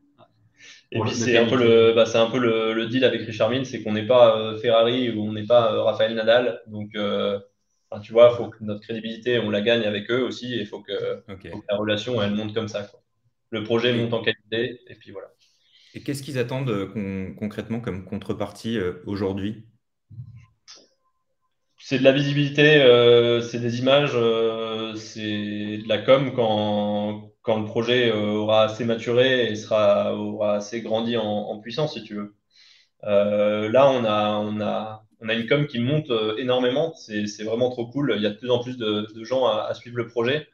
Et 0.92 1.00
puis 1.00 1.11
c'est 1.11 1.37
un 1.37 1.46
peu 1.46 1.57
le, 1.57 1.92
bah, 1.92 2.07
c'est 2.07 2.18
un 2.18 2.30
peu 2.30 2.38
le, 2.38 2.72
le, 2.72 2.87
deal 2.87 3.04
avec 3.04 3.22
Richard 3.22 3.50
Mille, 3.50 3.66
c'est 3.66 3.83
qu'on 3.83 3.92
n'est 3.92 4.07
pas 4.07 4.57
Ferrari 4.62 5.11
ou 5.11 5.24
on 5.24 5.33
n'est 5.33 5.44
pas 5.44 5.83
Raphaël 5.83 6.14
Nadal, 6.14 6.62
donc 6.68 6.96
tu 8.00 8.12
vois, 8.12 8.30
il 8.33 8.37
faut 8.37 8.48
que 8.48 8.62
notre 8.62 8.80
crédibilité, 8.80 9.38
on 9.38 9.50
la 9.50 9.61
gagne 9.61 9.85
avec 9.85 10.11
eux 10.11 10.22
aussi, 10.22 10.54
et 10.54 10.61
il 10.61 10.66
faut, 10.66 10.80
que, 10.80 10.92
la 11.68 11.76
relation, 11.76 12.20
elle 12.22 12.35
monte 12.35 12.54
comme 12.54 12.68
ça. 12.68 12.90
Le 13.50 13.62
projet 13.62 13.92
monte 13.92 14.12
en 14.12 14.22
qualité, 14.22 14.80
et 14.88 14.94
puis 14.94 15.11
voilà. 15.11 15.28
Et 15.94 16.02
qu'est-ce 16.02 16.22
qu'ils 16.22 16.38
attendent 16.38 16.70
euh, 16.70 17.35
concrètement 17.38 17.80
comme 17.80 18.04
contrepartie 18.04 18.78
euh, 18.78 19.02
aujourd'hui? 19.07 19.66
C'est 21.78 21.98
de 21.98 22.04
la 22.04 22.12
visibilité, 22.12 22.83
euh, 22.83 23.40
c'est 23.40 23.61
des 23.61 23.78
images, 23.78 24.16
c'est 24.96 25.78
de 25.78 25.88
la 25.88 25.98
com 25.98 26.33
quand, 26.35 27.30
quand 27.42 27.61
le 27.61 27.66
projet 27.66 28.11
aura 28.11 28.64
assez 28.64 28.87
maturé 28.87 29.50
et 29.50 29.54
sera, 29.54 30.16
aura 30.16 30.54
assez 30.57 30.80
grandi 30.80 31.16
en, 31.18 31.59
puissance, 31.61 31.92
si 31.94 32.02
tu 32.02 32.14
veux. 32.14 32.35
là, 33.02 33.90
on 33.90 34.04
a, 34.04 34.38
on 34.38 34.61
a 34.62 35.04
on 35.25 35.29
a 35.29 35.35
une 35.35 35.49
com 35.49 35.67
qui 35.67 35.79
monte 35.81 36.11
euh, 36.11 36.37
énormément. 36.37 36.95
C'est 36.95 37.45
vraiment 37.45 37.71
trop 37.71 37.87
cool. 37.87 38.13
Il 38.17 38.23
y 38.23 38.27
a 38.27 38.31
de 38.31 38.37
plus 38.37 38.51
en 38.51 38.63
plus 38.63 38.77
de, 38.77 39.25
gens 39.25 39.47
à, 39.47 39.73
suivre 39.75 39.97
le 39.97 40.07
projet. 40.07 40.47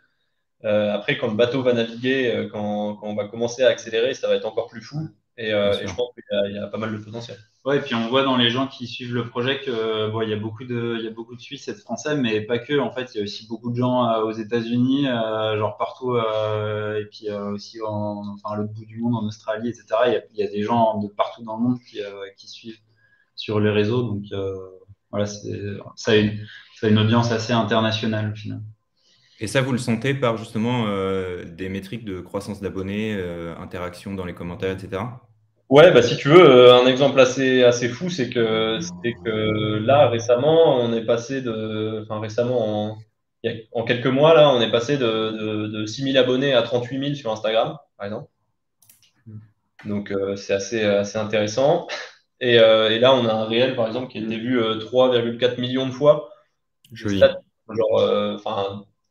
Euh, 0.64 0.92
après, 0.92 1.18
quand 1.18 1.28
le 1.28 1.34
bateau 1.34 1.62
va 1.62 1.72
naviguer, 1.72 2.32
euh, 2.32 2.48
quand, 2.48 2.98
on 3.02 3.14
va 3.14 3.26
commencer 3.26 3.62
à 3.64 3.68
accélérer, 3.68 4.14
ça 4.14 4.28
va 4.28 4.36
être 4.36 4.46
encore 4.46 4.68
plus 4.68 4.82
fou. 4.82 5.08
Et, 5.36 5.50
je 5.50 5.94
pense 5.94 6.10
qu'il 6.14 6.54
y, 6.54 6.58
a 6.58 6.66
pas 6.66 6.76
mal 6.76 6.92
de 6.92 6.98
potentiel. 6.98 7.38
Ouais, 7.64 7.78
et 7.78 7.80
puis 7.80 7.94
on 7.94 8.08
voit 8.08 8.22
dans 8.24 8.36
les 8.36 8.50
gens 8.50 8.66
qui 8.66 8.86
suivent 8.86 9.14
le 9.14 9.26
projet 9.26 9.60
que 9.60 10.10
bon, 10.10 10.20
il 10.20 10.28
y 10.28 10.34
a 10.34 10.36
beaucoup 10.36 10.64
de, 10.64 10.96
il 10.98 11.04
y 11.04 11.08
a 11.08 11.10
beaucoup 11.10 11.34
de 11.34 11.40
Suisses 11.40 11.66
et 11.68 11.72
de 11.72 11.78
Français, 11.78 12.14
mais 12.14 12.42
pas 12.42 12.58
que. 12.58 12.78
En 12.78 12.92
fait, 12.92 13.14
il 13.14 13.18
y 13.18 13.20
a 13.20 13.24
aussi 13.24 13.46
beaucoup 13.46 13.70
de 13.70 13.76
gens 13.76 14.20
aux 14.20 14.32
États-Unis, 14.32 15.06
genre 15.06 15.78
partout, 15.78 16.14
et 16.18 17.06
puis 17.10 17.30
aussi 17.30 17.80
en, 17.80 18.34
enfin, 18.34 18.54
l'autre 18.56 18.74
bout 18.74 18.84
du 18.84 18.98
monde, 18.98 19.14
en 19.14 19.26
Australie, 19.26 19.70
etc. 19.70 19.86
Il 20.06 20.12
y 20.12 20.16
a, 20.16 20.22
il 20.34 20.36
y 20.40 20.42
a 20.42 20.48
des 20.48 20.62
gens 20.62 20.98
de 20.98 21.08
partout 21.08 21.42
dans 21.42 21.56
le 21.56 21.62
monde 21.62 21.78
qui, 21.80 22.00
qui 22.36 22.46
suivent 22.46 22.80
sur 23.40 23.58
les 23.58 23.70
réseaux. 23.70 24.02
Donc 24.02 24.24
euh, 24.32 24.54
voilà, 25.10 25.26
ça 25.26 26.12
a, 26.12 26.16
une, 26.16 26.46
ça 26.78 26.86
a 26.86 26.90
une 26.90 26.98
audience 26.98 27.32
assez 27.32 27.52
internationale 27.52 28.30
au 28.30 28.34
final. 28.34 28.60
Et 29.40 29.46
ça, 29.46 29.62
vous 29.62 29.72
le 29.72 29.78
sentez 29.78 30.12
par 30.12 30.36
justement 30.36 30.84
euh, 30.86 31.44
des 31.44 31.70
métriques 31.70 32.04
de 32.04 32.20
croissance 32.20 32.60
d'abonnés, 32.60 33.14
euh, 33.16 33.56
interaction 33.56 34.12
dans 34.12 34.26
les 34.26 34.34
commentaires, 34.34 34.72
etc. 34.72 35.02
Ouais, 35.70 35.90
bah 35.92 36.02
si 36.02 36.16
tu 36.18 36.28
veux, 36.28 36.72
un 36.72 36.84
exemple 36.86 37.18
assez, 37.18 37.62
assez 37.62 37.88
fou, 37.88 38.10
c'est 38.10 38.28
que, 38.28 38.78
que 39.24 39.78
là, 39.78 40.08
récemment, 40.08 40.76
on 40.76 40.92
est 40.92 41.06
passé 41.06 41.40
de. 41.40 42.02
Enfin, 42.02 42.20
récemment, 42.20 42.90
en, 42.90 42.98
en 43.72 43.84
quelques 43.84 44.06
mois, 44.06 44.34
là, 44.34 44.50
on 44.52 44.60
est 44.60 44.70
passé 44.70 44.98
de, 44.98 45.68
de, 45.68 45.86
6 45.86 46.12
000 46.12 46.18
abonnés 46.18 46.52
à 46.52 46.62
38 46.62 46.98
000 46.98 47.14
sur 47.14 47.32
Instagram, 47.32 47.78
par 47.96 48.06
exemple. 48.06 48.28
Donc, 49.86 50.12
c'est 50.36 50.52
assez, 50.52 50.82
assez 50.82 51.16
intéressant. 51.16 51.86
Euh, 52.42 52.90
et, 52.90 52.98
là, 52.98 53.14
on 53.14 53.26
a 53.26 53.32
un 53.32 53.44
réel, 53.44 53.76
par 53.76 53.86
exemple, 53.86 54.10
qui 54.10 54.18
a 54.18 54.22
été 54.22 54.36
vu 54.36 54.58
3,4 54.60 55.44
euh, 55.44 55.60
millions 55.60 55.86
de 55.86 55.92
fois. 55.92 56.30
Joli. 56.92 57.20
Genre, 57.20 58.00
euh, 58.00 58.36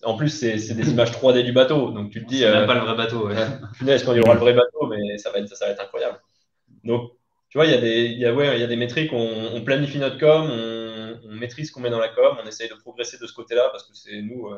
en 0.03 0.15
plus, 0.15 0.29
c'est 0.29 0.55
des 0.55 0.91
images 0.91 1.11
3D 1.11 1.43
du 1.43 1.51
bateau. 1.51 1.91
Donc, 1.91 2.11
tu 2.11 2.23
te 2.23 2.29
dis. 2.29 2.39
C'est 2.39 2.51
même 2.51 2.67
pas 2.67 2.73
le 2.73 2.81
vrai 2.81 2.95
bateau. 2.95 3.27
Ouais. 3.27 3.35
Punaise, 3.77 4.03
quand 4.03 4.13
il 4.13 4.17
y 4.17 4.21
aura 4.21 4.33
le 4.33 4.39
vrai 4.39 4.53
bateau, 4.53 4.87
mais 4.87 5.17
ça 5.17 5.31
va 5.31 5.39
être, 5.39 5.55
ça 5.55 5.65
va 5.65 5.71
être 5.71 5.81
incroyable. 5.81 6.19
Donc, 6.83 7.11
tu 7.49 7.57
vois, 7.57 7.65
il 7.65 7.71
y, 7.71 7.75
a 7.75 7.81
des, 7.81 8.05
il, 8.05 8.19
y 8.19 8.25
a, 8.25 8.33
ouais, 8.33 8.57
il 8.57 8.61
y 8.61 8.63
a 8.63 8.67
des 8.67 8.75
métriques, 8.75 9.11
on, 9.11 9.61
planifie 9.63 9.97
notre 9.97 10.19
com, 10.19 10.49
on, 10.51 11.19
on 11.27 11.35
maîtrise 11.35 11.69
ce 11.69 11.73
qu'on 11.73 11.79
met 11.79 11.89
dans 11.89 11.99
la 11.99 12.09
com, 12.09 12.37
on 12.41 12.47
essaye 12.47 12.69
de 12.69 12.75
progresser 12.75 13.17
de 13.17 13.25
ce 13.25 13.33
côté-là 13.33 13.69
parce 13.71 13.83
que 13.87 13.95
c'est 13.95 14.21
nous, 14.21 14.51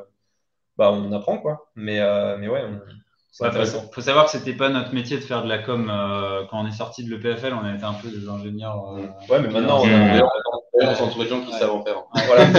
bah, 0.78 0.92
on 0.92 1.10
apprend 1.14 1.38
quoi. 1.38 1.72
Mais, 1.76 2.02
mais 2.38 2.50
ouais, 2.50 2.62
on, 2.66 2.82
il 3.40 3.66
faut, 3.94 4.02
savoir 4.02 4.26
que 4.26 4.32
c'était 4.32 4.54
pas 4.54 4.70
notre 4.70 4.94
métier 4.94 5.18
de 5.18 5.22
faire 5.22 5.44
de 5.44 5.48
la 5.48 5.60
com 5.60 5.90
euh, 5.90 6.44
quand 6.50 6.64
on 6.64 6.68
est 6.68 6.72
sorti 6.72 7.04
de 7.06 7.10
l'EPFL, 7.10 7.54
on 7.54 7.66
a 7.66 7.74
été 7.74 7.84
un 7.84 7.94
peu 7.94 8.10
des 8.10 8.28
ingénieurs. 8.28 8.94
Euh, 8.98 9.34
ouais, 9.34 9.42
mais 9.42 9.48
maintenant 9.48 9.82
on, 9.84 10.86
on 10.86 10.96
s'entoure 10.96 11.24
de 11.24 11.30
gens 11.30 11.42
qui 11.42 11.54
savent 11.54 11.72
en 11.72 11.84
faire. 11.84 12.04
Voilà, 12.28 12.50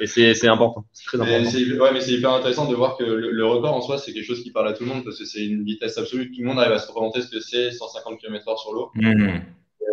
Et 0.00 0.06
c'est 0.06 0.48
important. 0.48 0.84
C'est 0.92 1.04
très 1.06 1.20
important. 1.20 1.82
Ouais, 1.82 1.92
mais 1.92 2.00
c'est 2.00 2.12
hyper 2.12 2.32
intéressant 2.32 2.70
de 2.70 2.76
voir 2.76 2.96
que 2.96 3.02
le, 3.02 3.46
record 3.46 3.74
en 3.74 3.80
soi, 3.80 3.98
c'est 3.98 4.12
quelque 4.12 4.24
chose 4.24 4.42
qui 4.42 4.52
parle 4.52 4.68
à 4.68 4.72
tout 4.72 4.84
le 4.84 4.90
monde 4.90 5.02
parce 5.02 5.18
que 5.18 5.24
c'est 5.24 5.44
une 5.44 5.64
vitesse 5.64 5.98
absolue. 5.98 6.30
Tout 6.30 6.42
le 6.42 6.46
monde 6.46 6.60
arrive 6.60 6.72
à 6.72 6.78
se 6.78 6.86
représenter 6.86 7.22
ce 7.22 7.28
que 7.28 7.40
c'est 7.40 7.72
150 7.72 8.20
km/h 8.20 8.56
sur 8.56 8.72
l'eau. 8.72 8.90
Mmh. 8.94 9.40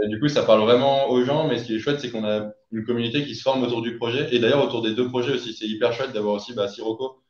Du 0.09 0.19
coup, 0.19 0.27
ça 0.27 0.43
parle 0.43 0.61
vraiment 0.61 1.09
aux 1.09 1.23
gens. 1.23 1.47
Mais 1.47 1.57
ce 1.57 1.65
qui 1.65 1.75
est 1.75 1.79
chouette, 1.79 1.99
c'est 1.99 2.11
qu'on 2.11 2.25
a 2.25 2.51
une 2.71 2.85
communauté 2.85 3.25
qui 3.25 3.33
se 3.33 3.41
forme 3.41 3.63
autour 3.63 3.81
du 3.81 3.97
projet 3.97 4.27
et 4.31 4.37
d'ailleurs 4.37 4.63
autour 4.63 4.83
des 4.83 4.93
deux 4.93 5.09
projets 5.09 5.33
aussi. 5.33 5.53
C'est 5.53 5.65
hyper 5.65 5.93
chouette 5.93 6.13
d'avoir 6.13 6.35
aussi 6.35 6.53
bah, 6.53 6.67
Sirocco 6.67 7.21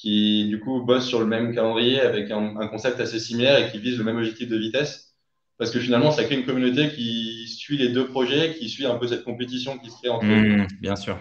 qui 0.00 0.46
du 0.46 0.60
coup 0.60 0.80
bosse 0.80 1.06
sur 1.06 1.18
le 1.18 1.26
même 1.26 1.52
calendrier 1.52 2.00
avec 2.00 2.30
un, 2.30 2.68
concept 2.68 3.00
assez 3.00 3.18
similaire 3.18 3.58
et 3.58 3.70
qui 3.70 3.78
vise 3.78 3.98
le 3.98 4.04
même 4.04 4.16
objectif 4.16 4.48
de 4.48 4.56
vitesse. 4.56 5.16
Parce 5.58 5.72
que 5.72 5.80
finalement, 5.80 6.12
ça 6.12 6.22
crée 6.22 6.36
une 6.36 6.46
communauté 6.46 6.90
qui 6.90 7.48
suit 7.48 7.78
les 7.78 7.88
deux 7.88 8.06
projets, 8.06 8.54
qui 8.54 8.68
suit 8.68 8.86
un 8.86 8.94
peu 8.94 9.08
cette 9.08 9.24
compétition 9.24 9.76
qui 9.76 9.90
se 9.90 9.96
crée 9.96 10.08
entre 10.08 10.24
eux. 10.24 10.58
Mmh, 10.58 10.66
bien 10.80 10.94
sûr. 10.94 11.18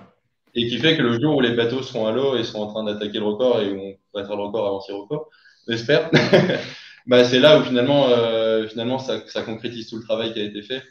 Et 0.53 0.67
qui 0.67 0.77
fait 0.77 0.95
que 0.95 1.01
le 1.01 1.19
jour 1.19 1.37
où 1.37 1.41
les 1.41 1.55
bateaux 1.55 1.81
seront 1.81 2.05
à 2.05 2.11
l'eau 2.11 2.37
et 2.37 2.43
seront 2.43 2.63
en 2.63 2.67
train 2.67 2.83
d'attaquer 2.83 3.17
le 3.17 3.25
record 3.25 3.61
et 3.61 3.71
où 3.71 3.79
on 3.79 3.95
battra 4.13 4.35
le 4.35 4.43
record 4.43 4.67
avant 4.67 4.79
Sirocco, 4.79 5.27
j'espère, 5.67 6.11
bah, 7.07 7.23
c'est 7.23 7.39
là 7.39 7.59
où 7.59 7.63
finalement, 7.63 8.09
euh, 8.09 8.67
finalement 8.67 8.99
ça, 8.99 9.27
ça, 9.27 9.41
concrétise 9.41 9.89
tout 9.89 9.97
le 9.97 10.03
travail 10.03 10.33
qui 10.33 10.39
a 10.39 10.43
été 10.43 10.61
fait. 10.61 10.83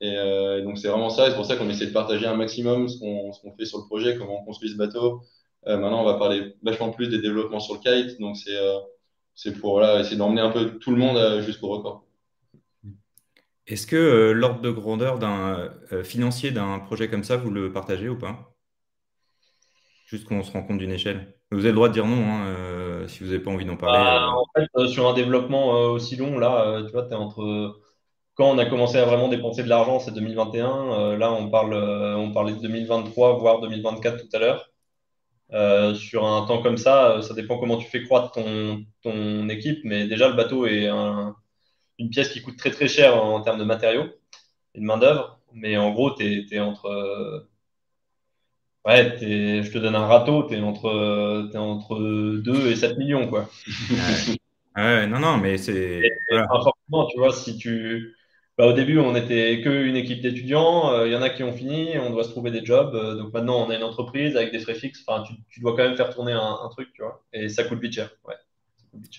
Et 0.00 0.16
euh, 0.16 0.62
donc 0.62 0.78
c'est 0.78 0.88
vraiment 0.88 1.10
ça, 1.10 1.28
c'est 1.28 1.36
pour 1.36 1.44
ça 1.44 1.56
qu'on 1.56 1.68
essaie 1.68 1.86
de 1.86 1.92
partager 1.92 2.26
un 2.26 2.34
maximum 2.34 2.88
ce 2.88 2.98
qu'on 2.98 3.52
fait 3.58 3.66
sur 3.66 3.78
le 3.78 3.84
projet, 3.84 4.16
comment 4.16 4.40
on 4.40 4.44
construit 4.44 4.70
ce 4.70 4.76
bateau, 4.76 5.20
maintenant, 5.66 6.02
on 6.02 6.04
va 6.04 6.14
parler 6.14 6.54
vachement 6.62 6.90
plus 6.90 7.08
des 7.08 7.20
développements 7.20 7.60
sur 7.60 7.74
le 7.74 7.80
kite. 7.80 8.20
Donc, 8.20 8.36
c'est 8.36 8.56
euh, 8.56 9.52
pour 9.60 9.84
essayer 9.84 10.16
d'emmener 10.16 10.40
un 10.40 10.50
peu 10.50 10.78
tout 10.78 10.90
le 10.90 10.96
monde 10.96 11.16
euh, 11.16 11.42
jusqu'au 11.42 11.68
record. 11.68 12.04
Est-ce 13.66 13.86
que 13.86 14.32
l'ordre 14.32 14.60
de 14.60 14.70
grandeur 14.70 15.18
d'un 15.18 15.70
financier 16.02 16.50
d'un 16.50 16.80
projet 16.80 17.08
comme 17.08 17.22
ça, 17.22 17.36
vous 17.36 17.50
le 17.50 17.72
partagez 17.72 18.08
ou 18.08 18.18
pas? 18.18 18.52
Juste 20.06 20.26
qu'on 20.26 20.42
se 20.42 20.50
rend 20.50 20.64
compte 20.64 20.78
d'une 20.78 20.90
échelle. 20.90 21.36
Vous 21.52 21.60
avez 21.60 21.68
le 21.68 21.74
droit 21.76 21.88
de 21.88 21.92
dire 21.92 22.06
non 22.06 22.16
hein, 22.16 23.06
si 23.06 23.20
vous 23.20 23.26
n'avez 23.26 23.38
pas 23.38 23.52
envie 23.52 23.64
d'en 23.64 23.76
parler. 23.76 23.96
Bah, 23.96 24.34
en 24.34 24.44
fait, 24.56 24.88
sur 24.88 25.08
un 25.08 25.14
développement 25.14 25.68
aussi 25.92 26.16
long, 26.16 26.36
là, 26.40 26.82
tu 26.84 26.90
vois, 26.90 27.04
tu 27.04 27.12
es 27.12 27.14
entre. 27.14 27.80
Quand 28.34 28.50
on 28.50 28.58
a 28.58 28.66
commencé 28.66 28.96
à 28.96 29.04
vraiment 29.04 29.28
dépenser 29.28 29.62
de 29.62 29.68
l'argent, 29.68 30.00
c'est 30.00 30.14
2021. 30.14 31.16
là, 31.16 31.32
on, 31.32 31.48
parle, 31.48 31.74
on 31.74 32.32
parlait 32.32 32.54
de 32.54 32.60
2023, 32.60 33.38
voire 33.38 33.60
2024 33.60 34.20
tout 34.20 34.36
à 34.36 34.38
l'heure. 34.40 34.70
Euh, 35.52 35.94
sur 35.94 36.26
un 36.26 36.46
temps 36.46 36.62
comme 36.62 36.76
ça, 36.76 37.16
euh, 37.16 37.22
ça 37.22 37.34
dépend 37.34 37.58
comment 37.58 37.76
tu 37.76 37.88
fais 37.88 38.04
croître 38.04 38.30
ton, 38.32 38.84
ton 39.02 39.48
équipe, 39.48 39.80
mais 39.84 40.06
déjà 40.06 40.28
le 40.28 40.34
bateau 40.34 40.66
est 40.66 40.88
une 41.98 42.10
pièce 42.10 42.30
qui 42.30 42.40
coûte 42.40 42.56
très 42.56 42.70
très 42.70 42.86
cher 42.86 43.22
en, 43.22 43.40
termes 43.42 43.58
de 43.58 43.64
matériaux 43.64 44.06
et 44.74 44.80
de 44.80 44.84
main-d'œuvre. 44.84 45.40
Mais 45.52 45.76
en 45.76 45.90
gros, 45.90 46.14
tu 46.14 46.46
es, 46.52 46.60
entre. 46.60 46.86
Euh, 46.86 47.48
ouais, 48.86 49.16
je 49.20 49.70
te 49.72 49.78
donne 49.78 49.96
un 49.96 50.06
râteau, 50.06 50.46
tu 50.46 50.54
es 50.54 50.60
entre, 50.60 51.50
es 51.52 51.58
entre 51.58 51.98
2 51.98 52.70
et 52.70 52.76
7 52.76 52.96
millions. 52.98 53.28
Quoi. 53.28 53.48
ouais, 54.76 55.06
non, 55.08 55.18
non, 55.18 55.38
mais 55.38 55.58
c'est. 55.58 56.00
Forcément, 56.30 57.06
tu 57.08 57.18
vois, 57.18 57.32
si 57.32 57.56
tu 57.58 58.14
bah, 58.60 58.66
au 58.66 58.74
début, 58.74 58.98
on 58.98 59.12
n'était 59.12 59.62
qu'une 59.62 59.96
équipe 59.96 60.20
d'étudiants. 60.20 60.92
Euh, 60.92 61.06
il 61.06 61.12
y 61.14 61.16
en 61.16 61.22
a 61.22 61.30
qui 61.30 61.42
ont 61.42 61.52
fini, 61.54 61.96
on 61.98 62.10
doit 62.10 62.24
se 62.24 62.28
trouver 62.28 62.50
des 62.50 62.62
jobs. 62.62 62.94
Euh, 62.94 63.14
donc 63.14 63.32
maintenant, 63.32 63.66
on 63.66 63.70
a 63.70 63.74
une 63.74 63.82
entreprise 63.82 64.36
avec 64.36 64.52
des 64.52 64.58
frais 64.58 64.74
fixes. 64.74 65.02
Enfin, 65.06 65.24
tu, 65.48 65.60
dois 65.60 65.74
quand 65.74 65.84
même 65.84 65.96
faire 65.96 66.14
tourner 66.14 66.32
un, 66.32 66.68
truc, 66.70 66.92
tu 66.92 67.00
vois. 67.00 67.24
Et 67.32 67.48
ça 67.48 67.64
coûte 67.64 67.80
vite 67.80 67.94
cher. 67.94 68.10
Ouais, 68.28 68.34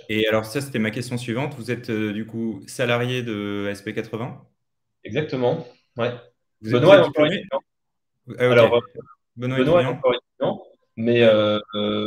Et 0.10 0.28
alors 0.28 0.46
ça, 0.46 0.62
c'était 0.62 0.78
ma 0.78 0.92
question 0.92 1.18
suivante. 1.18 1.56
Vous 1.56 1.72
êtes 1.72 1.90
du 1.90 2.28
coup 2.28 2.62
salarié 2.68 3.24
de 3.24 3.68
SP80 3.74 4.36
Exactement, 5.04 5.66
ouais. 5.98 6.12
Vous 6.62 6.74
Benoît 6.74 6.98
est 6.98 7.00
encore 7.00 7.26
étudiant. 7.26 7.62
Ah, 8.38 8.52
alors, 8.52 8.80
Benoît, 9.36 9.58
Benoît 9.58 9.82
est 9.82 9.86
encore 9.88 10.14
étudiant, 10.14 10.62
mais 10.98 11.22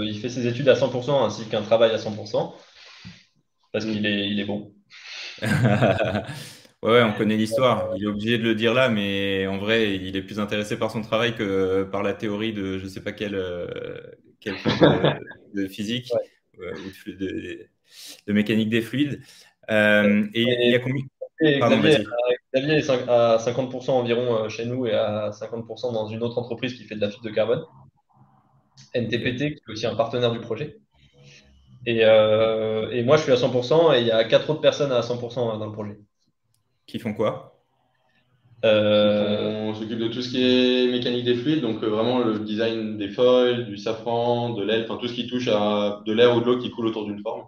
il 0.06 0.20
fait 0.20 0.28
ses 0.28 0.46
études 0.46 0.68
à 0.68 0.74
100% 0.74 1.26
ainsi 1.26 1.48
qu'un 1.48 1.62
travail 1.62 1.90
à 1.90 1.96
100% 1.96 2.54
parce 3.72 3.86
qu'il 3.86 4.06
est, 4.06 4.28
il 4.30 4.38
est 4.38 4.44
bon. 4.44 4.72
Ouais, 6.84 7.02
on 7.02 7.14
connaît 7.14 7.38
l'histoire. 7.38 7.88
Il 7.96 8.04
est 8.04 8.06
obligé 8.06 8.36
de 8.36 8.42
le 8.42 8.54
dire 8.54 8.74
là, 8.74 8.90
mais 8.90 9.46
en 9.46 9.56
vrai, 9.56 9.94
il 9.96 10.14
est 10.14 10.22
plus 10.22 10.38
intéressé 10.38 10.78
par 10.78 10.90
son 10.90 11.00
travail 11.00 11.34
que 11.34 11.84
par 11.84 12.02
la 12.02 12.12
théorie 12.12 12.52
de 12.52 12.76
je 12.76 12.84
ne 12.84 12.88
sais 12.90 13.00
pas 13.02 13.12
quelle, 13.12 13.36
euh, 13.36 13.66
quelle 14.38 14.56
de, 15.54 15.66
physique 15.66 16.12
euh, 16.60 16.74
ou 16.74 17.10
de, 17.10 17.68
de, 18.26 18.32
mécanique 18.34 18.68
des 18.68 18.82
fluides. 18.82 19.22
Euh, 19.70 20.26
et, 20.34 20.42
il 20.42 20.72
y 20.72 20.74
a 20.74 20.78
combien 20.78 21.02
Xavier, 21.40 22.04
Xavier, 22.54 22.76
est 22.76 22.90
à 23.08 23.38
50% 23.38 23.90
environ 23.90 24.46
chez 24.50 24.66
nous 24.66 24.86
et 24.86 24.92
à 24.92 25.30
50% 25.30 25.94
dans 25.94 26.06
une 26.08 26.22
autre 26.22 26.36
entreprise 26.36 26.74
qui 26.74 26.84
fait 26.84 26.96
de 26.96 27.00
la 27.00 27.10
fibre 27.10 27.24
de 27.24 27.30
carbone, 27.30 27.64
NTPT, 28.92 29.38
qui 29.38 29.62
est 29.66 29.72
aussi 29.72 29.86
un 29.86 29.96
partenaire 29.96 30.32
du 30.32 30.40
projet. 30.40 30.76
Et, 31.86 32.00
et 32.00 33.02
moi, 33.04 33.16
je 33.16 33.22
suis 33.22 33.32
à 33.32 33.36
100% 33.36 33.96
et 33.96 34.00
il 34.02 34.06
y 34.06 34.10
a 34.10 34.22
quatre 34.24 34.50
autres 34.50 34.60
personnes 34.60 34.92
à 34.92 35.00
100% 35.00 35.58
dans 35.58 35.66
le 35.66 35.72
projet. 35.72 35.98
Qui 36.86 36.98
font 36.98 37.14
quoi? 37.14 37.54
Euh, 38.64 39.68
On 39.68 39.74
s'occupe 39.74 39.98
de 39.98 40.08
tout 40.08 40.22
ce 40.22 40.30
qui 40.30 40.42
est 40.42 40.90
mécanique 40.90 41.24
des 41.24 41.34
fluides, 41.34 41.60
donc 41.60 41.82
euh, 41.82 41.88
vraiment 41.88 42.20
le 42.20 42.38
design 42.38 42.96
des 42.96 43.08
foils, 43.08 43.66
du 43.66 43.76
safran, 43.76 44.54
de 44.54 44.62
l'aile, 44.64 44.84
enfin 44.84 44.96
tout 44.96 45.06
ce 45.06 45.12
qui 45.12 45.26
touche 45.26 45.48
à 45.48 46.02
de 46.06 46.12
l'air 46.12 46.34
ou 46.36 46.40
de 46.40 46.46
l'eau 46.46 46.58
qui 46.58 46.70
coule 46.70 46.86
autour 46.86 47.04
d'une 47.04 47.20
forme. 47.20 47.44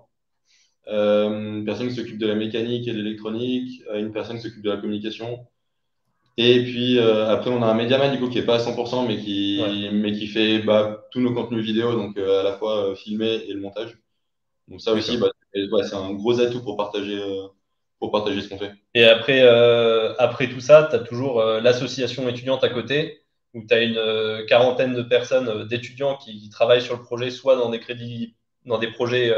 Euh, 0.89 1.59
une 1.59 1.65
personne 1.65 1.89
qui 1.89 1.95
s'occupe 1.95 2.19
de 2.19 2.27
la 2.27 2.35
mécanique 2.35 2.87
et 2.87 2.93
de 2.93 2.99
l'électronique, 2.99 3.83
une 3.95 4.13
personne 4.13 4.37
qui 4.37 4.43
s'occupe 4.43 4.63
de 4.63 4.71
la 4.71 4.77
communication. 4.77 5.47
Et 6.37 6.63
puis 6.65 6.99
après, 6.99 7.51
on 7.51 7.63
a 7.63 7.67
un 7.67 7.75
médiaman 7.75 8.13
du 8.13 8.19
coup 8.19 8.29
qui 8.29 8.39
est 8.39 8.45
pas 8.45 8.57
à 8.57 8.59
100%, 8.59 9.07
mais 9.07 9.19
qui, 9.19 9.63
mais 9.93 10.13
qui 10.13 10.27
fait 10.27 10.59
bah, 10.61 11.07
tous 11.11 11.21
nos 11.21 11.33
contenus 11.33 11.65
vidéo, 11.65 11.95
donc 11.95 12.19
à 12.19 12.43
la 12.43 12.53
fois 12.53 12.95
filmé 12.95 13.27
et 13.49 13.55
le 13.55 13.61
montage. 13.61 13.99
Donc 14.69 14.83
ça 14.83 14.93
aussi, 14.93 15.17
bah, 15.17 15.31
c'est 15.55 15.95
un 15.95 16.13
gros 16.13 16.39
atout 16.41 16.63
pour 16.63 16.77
partager 16.77 17.19
pour 17.99 18.11
partager 18.11 18.41
ce 18.43 18.49
qu'on 18.49 18.59
fait. 18.59 18.73
Et 18.95 19.05
après, 19.05 19.41
euh, 19.43 20.15
après 20.19 20.49
tout 20.49 20.61
ça, 20.61 20.87
tu 20.91 20.97
as 20.97 21.01
toujours 21.01 21.41
euh, 21.41 21.61
l'association 21.61 22.29
étudiante 22.29 22.63
à 22.65 22.69
côté, 22.69 23.23
où 23.55 23.65
tu 23.67 23.73
as 23.73 23.83
une 23.83 23.97
euh, 23.97 24.45
quarantaine 24.45 24.95
de 24.95 25.03
personnes, 25.03 25.67
d'étudiants 25.67 26.17
qui, 26.17 26.49
travaillent 26.51 26.83
sur 26.83 26.97
le 26.97 27.03
projet, 27.03 27.31
soit 27.31 27.57
dans 27.57 27.71
des 27.71 27.81
crédits, 27.81 28.35
dans 28.65 28.79
des 28.79 28.91
projets 28.91 29.35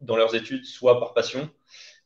dans 0.00 0.16
leurs 0.16 0.34
études, 0.34 0.64
soit 0.64 0.98
par 0.98 1.14
passion, 1.14 1.48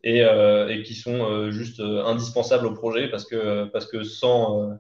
et, 0.03 0.21
et 0.21 0.83
qui 0.83 0.95
sont 0.95 1.51
juste 1.51 1.81
indispensables 1.81 2.67
au 2.67 2.73
projet 2.73 3.09
parce 3.09 3.25
que, 3.25 3.65
parce 3.67 3.87
que 3.87 4.03
sans, 4.03 4.79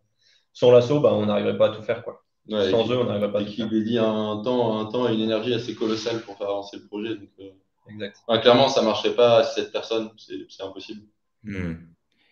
sans 0.53 0.71
l'assaut, 0.73 1.01
bah, 1.01 1.15
on 1.15 1.27
n'arriverait 1.27 1.57
pas 1.57 1.69
à 1.69 1.75
tout 1.75 1.83
faire. 1.83 2.03
Quoi. 2.03 2.25
sans 2.49 2.91
eux, 2.91 2.99
on 2.99 3.05
n'arriverait 3.05 3.33
pas 3.33 3.39
à 3.39 3.45
tout 3.45 3.53
faire. 3.53 3.69
Qui 3.69 3.71
dédie 3.71 3.99
un 3.99 4.43
temps, 4.43 4.79
un 4.79 4.87
temps 4.87 5.09
et 5.09 5.15
une 5.15 5.21
énergie 5.21 5.55
assez 5.55 5.75
colossale 5.75 6.23
pour 6.23 6.37
faire 6.37 6.49
avancer 6.49 6.77
le 6.77 6.87
projet. 6.87 7.15
Donc, 7.15 7.31
Exact. 7.91 8.17
clairement, 8.41 8.69
ça 8.69 8.81
ne 8.81 8.87
marcherait 8.87 9.15
pas 9.15 9.39
à 9.39 9.45
cette 9.45 9.73
personne, 9.73 10.11
c'est 10.17 10.63
impossible. 10.63 11.03
Hmm. 11.45 11.75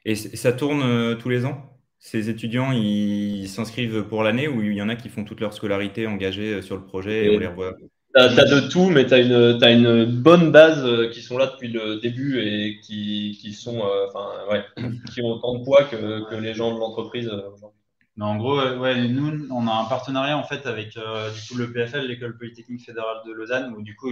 Et 0.05 0.15
ça 0.15 0.53
tourne 0.53 0.83
euh, 0.83 1.15
tous 1.15 1.29
les 1.29 1.47
ans? 1.47 1.71
Ces 1.99 2.29
étudiants, 2.29 2.73
ils 2.73 3.49
s'inscrivent 3.49 4.05
pour 4.05 4.23
l'année 4.23 4.49
ou 4.49 4.61
il 4.63 4.75
y 4.75 4.83
en 4.83 4.91
a 4.91 4.97
qui 4.97 5.09
font 5.09 5.25
toute 5.25 5.41
leur 5.41 5.55
scolarité 5.55 6.07
engagée 6.07 6.55
euh, 6.55 6.63
sur 6.63 6.77
le 6.77 6.85
projet 6.85 7.27
et, 7.27 7.37
on 7.37 7.39
les 7.39 7.47
revoit? 7.47 7.75
Tu 8.15 8.21
as, 8.21 8.29
de 8.29 8.69
tout, 8.69 8.91
mais 8.91 9.07
tu 9.07 9.15
as, 9.15 9.17
as, 9.17 9.71
une 9.71 10.05
bonne 10.05 10.53
base 10.53 10.85
euh, 10.85 11.09
qui 11.09 11.21
sont 11.21 11.39
là 11.39 11.47
depuis 11.47 11.69
le 11.69 11.97
début 11.97 12.39
et 12.41 12.79
qui, 12.81 13.39
qui 13.41 13.53
sont, 13.55 13.83
enfin, 14.09 14.29
ouais, 14.51 14.65
qui 15.13 15.23
ont 15.23 15.33
autant 15.33 15.59
de 15.59 15.65
poids 15.65 15.85
que, 15.85 16.29
que 16.29 16.35
les 16.37 16.55
gens 16.55 16.75
de 16.75 16.79
l'entreprise 16.79 17.29
aujourd'hui. 17.29 17.74
Mais 18.17 18.25
en 18.25 18.37
gros, 18.37 18.61
ouais, 18.61 19.09
nous, 19.09 19.49
on 19.51 19.67
a 19.67 19.73
un 19.73 19.85
partenariat 19.87 20.39
en 20.39 20.45
fait 20.45 20.67
avec 20.67 20.97
euh, 20.97 21.33
du 21.33 21.41
coup, 21.49 21.57
le 21.57 21.73
PFL, 21.73 22.07
l'École 22.07 22.39
Polytechnique 22.39 22.85
Fédérale 22.85 23.19
de 23.27 23.33
Lausanne, 23.33 23.75
où 23.77 23.83
du 23.83 23.97
coup, 23.97 24.09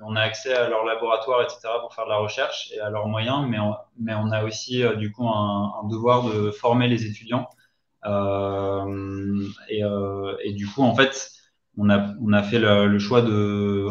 on 0.00 0.14
a 0.14 0.20
accès 0.20 0.54
à 0.54 0.68
leur 0.68 0.84
laboratoire, 0.84 1.42
etc., 1.42 1.60
pour 1.80 1.92
faire 1.92 2.04
de 2.04 2.10
la 2.10 2.18
recherche 2.18 2.70
et 2.72 2.78
à 2.78 2.88
leurs 2.90 3.08
moyens, 3.08 3.44
mais 3.48 3.58
on, 3.58 3.74
mais 3.98 4.14
on 4.14 4.30
a 4.30 4.44
aussi 4.44 4.84
euh, 4.84 4.94
du 4.94 5.10
coup 5.10 5.26
un, 5.26 5.88
devoir 5.90 6.22
de 6.32 6.52
former 6.52 6.86
les 6.86 7.04
étudiants. 7.06 7.48
Et, 8.04 8.08
euh, 9.84 10.36
et, 10.44 10.52
du 10.52 10.66
coup, 10.68 10.82
en 10.82 10.94
fait, 10.94 11.30
on 11.76 11.90
a, 11.90 12.14
on 12.20 12.32
a 12.32 12.42
fait 12.42 12.58
le, 12.58 12.86
le, 12.86 12.98
choix 12.98 13.22
de 13.22 13.88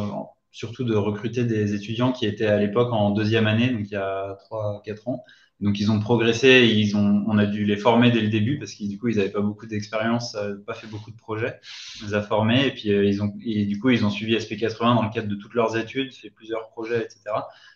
surtout 0.52 0.84
de 0.84 0.96
recruter 0.96 1.46
des 1.46 1.74
étudiants 1.74 2.12
qui 2.12 2.26
étaient 2.26 2.48
à 2.48 2.58
l'époque 2.58 2.92
en 2.92 3.12
deuxième 3.12 3.48
année, 3.48 3.70
donc 3.70 3.82
il 3.84 3.92
y 3.92 3.96
a 3.96 4.38
3-4 4.50 5.10
ans, 5.10 5.24
donc 5.62 5.80
ils 5.80 5.92
ont 5.92 6.00
progressé, 6.00 6.68
ils 6.76 6.98
ont, 6.98 7.24
on 7.28 7.38
a 7.38 7.46
dû 7.46 7.66
les 7.66 7.78
former 7.78 8.10
dès 8.10 8.22
le 8.22 8.30
début 8.30 8.58
parce 8.58 8.72
qu'ils 8.72 8.90
du 8.90 8.98
coup 8.98 9.10
ils 9.10 9.18
n'avaient 9.18 9.30
pas 9.30 9.42
beaucoup 9.42 9.68
d'expérience, 9.68 10.36
euh, 10.36 10.56
pas 10.66 10.74
fait 10.74 10.88
beaucoup 10.88 11.12
de 11.12 11.16
projets. 11.16 11.60
On 12.02 12.08
les 12.08 12.14
a 12.16 12.22
formés 12.24 12.66
et 12.66 12.72
puis 12.72 12.92
euh, 12.92 13.06
ils 13.06 13.22
ont 13.22 13.32
et 13.46 13.66
du 13.66 13.80
coup 13.80 13.92
ils 13.92 14.04
ont 14.04 14.10
suivi 14.10 14.36
SP80 14.36 14.96
dans 14.96 15.04
le 15.04 15.12
cadre 15.12 15.28
de 15.28 15.36
toutes 15.36 15.54
leurs 15.54 15.78
études, 15.78 16.14
fait 16.14 16.32
plusieurs 16.32 16.70
projets, 16.70 17.04
etc. 17.04 17.22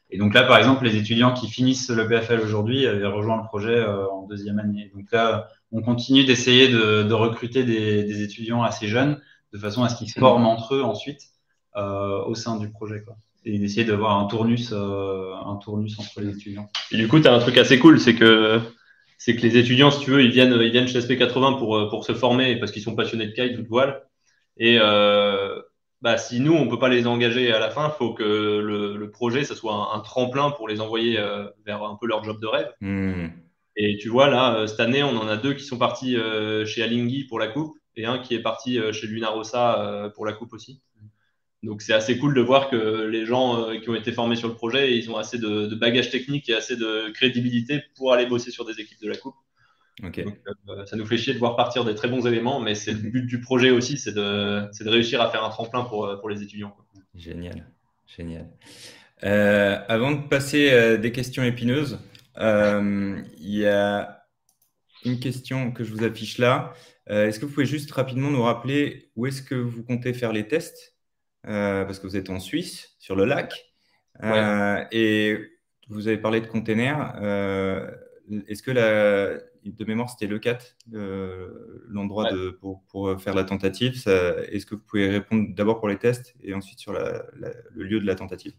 Et 0.09 0.17
donc 0.17 0.33
là 0.33 0.43
par 0.43 0.57
exemple 0.57 0.83
les 0.83 0.95
étudiants 0.95 1.33
qui 1.33 1.47
finissent 1.47 1.89
le 1.89 2.07
PFL 2.07 2.41
aujourd'hui 2.41 2.87
avaient 2.87 3.05
rejoint 3.05 3.37
le 3.37 3.43
projet 3.43 3.75
euh, 3.75 4.09
en 4.09 4.23
deuxième 4.23 4.57
année. 4.57 4.91
Donc 4.95 5.11
là 5.11 5.47
on 5.71 5.81
continue 5.81 6.25
d'essayer 6.25 6.69
de, 6.69 7.03
de, 7.03 7.13
recruter 7.13 7.63
des, 7.63 8.03
des, 8.03 8.23
étudiants 8.23 8.63
assez 8.63 8.87
jeunes 8.87 9.21
de 9.53 9.59
façon 9.59 9.83
à 9.83 9.89
ce 9.89 9.95
qu'ils 9.95 10.09
se 10.09 10.19
forment 10.19 10.47
entre 10.47 10.73
eux 10.73 10.83
ensuite 10.83 11.21
euh, 11.75 12.23
au 12.23 12.33
sein 12.33 12.57
du 12.57 12.69
projet. 12.69 13.03
Quoi 13.03 13.15
et 13.45 13.59
d'essayer 13.59 13.85
d'avoir 13.85 14.19
un 14.19 14.25
tournus, 14.25 14.71
euh, 14.73 15.33
un 15.45 15.55
tournus 15.57 15.97
entre 15.99 16.21
les 16.21 16.35
étudiants. 16.35 16.69
Et 16.91 16.97
du 16.97 17.07
coup, 17.07 17.19
tu 17.19 17.27
as 17.27 17.33
un 17.33 17.39
truc 17.39 17.57
assez 17.57 17.79
cool, 17.79 17.99
c'est 17.99 18.15
que 18.15 18.59
c'est 19.17 19.35
que 19.35 19.41
les 19.41 19.57
étudiants, 19.57 19.91
si 19.91 20.01
tu 20.01 20.11
veux, 20.11 20.23
ils 20.23 20.31
viennent, 20.31 20.55
ils 20.61 20.71
viennent 20.71 20.87
chez 20.87 20.99
SP80 20.99 21.57
pour, 21.57 21.75
euh, 21.75 21.89
pour 21.89 22.05
se 22.05 22.13
former 22.13 22.57
parce 22.57 22.71
qu'ils 22.71 22.81
sont 22.81 22.95
passionnés 22.95 23.27
de 23.27 23.31
kite 23.31 23.57
ou 23.57 23.61
de 23.61 23.67
voile. 23.67 24.03
Et 24.57 24.77
euh, 24.79 25.59
bah, 26.01 26.17
si 26.17 26.39
nous, 26.39 26.53
on 26.53 26.67
peut 26.67 26.79
pas 26.79 26.89
les 26.89 27.07
engager 27.07 27.51
à 27.51 27.59
la 27.59 27.69
fin, 27.69 27.87
il 27.87 27.97
faut 27.97 28.13
que 28.13 28.23
le, 28.23 28.97
le, 28.97 29.11
projet, 29.11 29.43
ça 29.43 29.55
soit 29.55 29.95
un, 29.95 29.99
tremplin 30.01 30.51
pour 30.51 30.67
les 30.67 30.81
envoyer 30.81 31.17
euh, 31.17 31.47
vers 31.65 31.83
un 31.83 31.97
peu 31.99 32.07
leur 32.07 32.23
job 32.23 32.39
de 32.41 32.47
rêve. 32.47 32.71
Hmm. 32.81 33.27
Et 33.77 33.97
tu 33.97 34.09
vois, 34.09 34.29
là, 34.29 34.67
cette 34.67 34.79
année, 34.79 35.03
on 35.03 35.17
en 35.17 35.27
a 35.27 35.35
deux 35.35 35.53
qui 35.53 35.65
sont 35.65 35.77
partis 35.77 36.15
chez 36.65 36.81
Alinghi 36.81 37.25
pour 37.25 37.39
la 37.39 37.47
coupe 37.47 37.75
et 37.97 38.05
un 38.05 38.19
qui 38.19 38.33
est 38.33 38.41
parti 38.41 38.79
chez 38.93 39.05
Lunarossa 39.05 40.11
pour 40.15 40.25
la 40.25 40.31
coupe 40.31 40.53
aussi. 40.53 40.81
Donc 41.65 41.81
c'est 41.81 41.93
assez 41.93 42.19
cool 42.19 42.35
de 42.35 42.41
voir 42.41 42.69
que 42.69 43.07
les 43.07 43.25
gens 43.25 43.59
euh, 43.59 43.79
qui 43.79 43.89
ont 43.89 43.95
été 43.95 44.11
formés 44.11 44.35
sur 44.35 44.47
le 44.47 44.53
projet, 44.53 44.95
ils 44.95 45.09
ont 45.09 45.17
assez 45.17 45.39
de, 45.39 45.73
bagages 45.73 46.11
techniques 46.11 46.47
et 46.47 46.53
assez 46.53 46.75
de 46.75 47.09
crédibilité 47.09 47.81
pour 47.95 48.13
aller 48.13 48.27
bosser 48.27 48.51
sur 48.51 48.65
des 48.65 48.79
équipes 48.79 49.01
de 49.01 49.09
la 49.09 49.17
Coupe. 49.17 49.35
Donc, 49.99 50.19
euh, 50.19 50.85
ça 50.85 50.95
nous 50.95 51.05
fait 51.05 51.17
chier 51.17 51.33
de 51.33 51.39
voir 51.39 51.55
partir 51.55 51.83
des 51.83 51.95
très 51.95 52.07
bons 52.07 52.27
éléments, 52.27 52.59
mais 52.59 52.75
c'est 52.75 52.91
le 52.91 52.99
but 52.99 53.25
du 53.25 53.41
projet 53.41 53.71
aussi, 53.71 53.97
c'est 53.97 54.13
de, 54.13 54.69
de, 54.83 54.89
réussir 54.89 55.21
à 55.21 55.31
faire 55.31 55.43
un 55.43 55.49
tremplin 55.49 55.85
pour, 55.85 56.19
pour 56.19 56.29
les 56.29 56.43
étudiants. 56.43 56.75
Génial, 57.15 57.65
génial. 58.15 58.47
Euh, 59.23 59.79
avant 59.87 60.11
de 60.11 60.27
passer 60.27 60.97
des 60.99 61.11
questions 61.11 61.43
épineuses, 61.43 61.97
il 62.37 63.25
y 63.39 63.65
a 63.65 64.27
une 65.03 65.19
question 65.19 65.71
que 65.71 65.83
je 65.83 65.93
vous 65.93 66.03
affiche 66.03 66.37
là. 66.37 66.73
est-ce 67.07 67.39
que 67.39 67.45
vous 67.45 67.53
pouvez 67.53 67.65
juste 67.65 67.89
rapidement 67.91 68.29
nous 68.29 68.43
rappeler 68.43 69.09
où 69.15 69.25
est-ce 69.25 69.41
que 69.41 69.55
vous 69.55 69.81
comptez 69.81 70.13
faire 70.13 70.33
les 70.33 70.47
tests? 70.47 70.94
euh, 70.94 70.94
parce 71.45 71.99
que 71.99 72.07
vous 72.07 72.17
êtes 72.17 72.29
en 72.29 72.39
Suisse, 72.39 72.95
sur 72.99 73.15
le 73.15 73.25
lac. 73.25 73.65
Euh, 74.23 74.83
et 74.91 75.37
vous 75.89 76.07
avez 76.07 76.17
parlé 76.17 76.41
de 76.41 76.47
containers. 76.47 77.15
Euh, 77.21 77.89
est-ce 78.47 78.63
que 78.63 78.71
la, 78.71 79.37
de 79.63 79.85
mémoire, 79.85 80.09
c'était 80.09 80.27
le 80.27 80.39
4, 80.39 80.77
l'endroit 81.87 82.29
pour, 82.59 82.83
pour, 82.89 83.21
faire 83.21 83.35
la 83.35 83.43
tentative 83.43 83.95
Est-ce 84.07 84.65
que 84.65 84.75
vous 84.75 84.81
pouvez 84.81 85.09
répondre 85.09 85.47
d'abord 85.53 85.79
pour 85.79 85.87
les 85.87 85.97
tests 85.97 86.35
et 86.41 86.53
ensuite 86.53 86.79
sur 86.79 86.93
la, 86.93 87.23
le 87.33 87.83
lieu 87.83 87.99
de 87.99 88.05
la 88.05 88.15
tentative? 88.15 88.53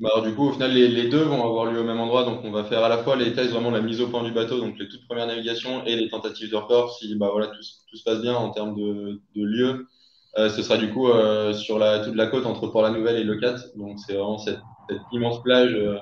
Bah 0.00 0.10
alors, 0.14 0.24
du 0.24 0.32
coup, 0.32 0.44
au 0.44 0.52
final, 0.52 0.72
les, 0.72 0.86
les, 0.86 1.08
deux 1.08 1.22
vont 1.22 1.44
avoir 1.44 1.72
lieu 1.72 1.80
au 1.80 1.84
même 1.84 1.98
endroit. 1.98 2.24
Donc, 2.24 2.44
on 2.44 2.52
va 2.52 2.62
faire 2.62 2.84
à 2.84 2.88
la 2.88 2.98
fois 2.98 3.16
les 3.16 3.32
tests, 3.32 3.50
vraiment 3.50 3.72
la 3.72 3.80
mise 3.80 4.00
au 4.00 4.06
point 4.06 4.22
du 4.22 4.30
bateau, 4.30 4.60
donc 4.60 4.78
les 4.78 4.88
toutes 4.88 5.04
premières 5.08 5.26
navigations 5.26 5.84
et 5.86 5.96
les 5.96 6.08
tentatives 6.08 6.52
de 6.52 6.54
report, 6.54 6.96
si 6.96 7.16
bah, 7.16 7.30
voilà, 7.32 7.48
tout, 7.48 7.58
tout 7.90 7.96
se 7.96 8.04
passe 8.04 8.20
bien 8.20 8.36
en 8.36 8.50
termes 8.50 8.76
de, 8.76 9.20
de 9.34 9.44
lieu. 9.44 9.88
Euh, 10.36 10.50
ce 10.50 10.62
sera 10.62 10.76
du 10.76 10.92
coup 10.92 11.08
euh, 11.08 11.54
sur 11.54 11.78
la, 11.78 12.00
toute 12.00 12.14
la 12.14 12.26
côte 12.26 12.44
entre 12.46 12.68
Port-la-Nouvelle 12.68 13.16
et 13.16 13.24
Le 13.24 13.36
Cat. 13.36 13.56
Donc 13.76 13.98
c'est 13.98 14.14
vraiment 14.14 14.38
cette, 14.38 14.60
cette, 14.88 15.00
immense 15.12 15.42
plage 15.42 15.72
euh, 15.74 15.98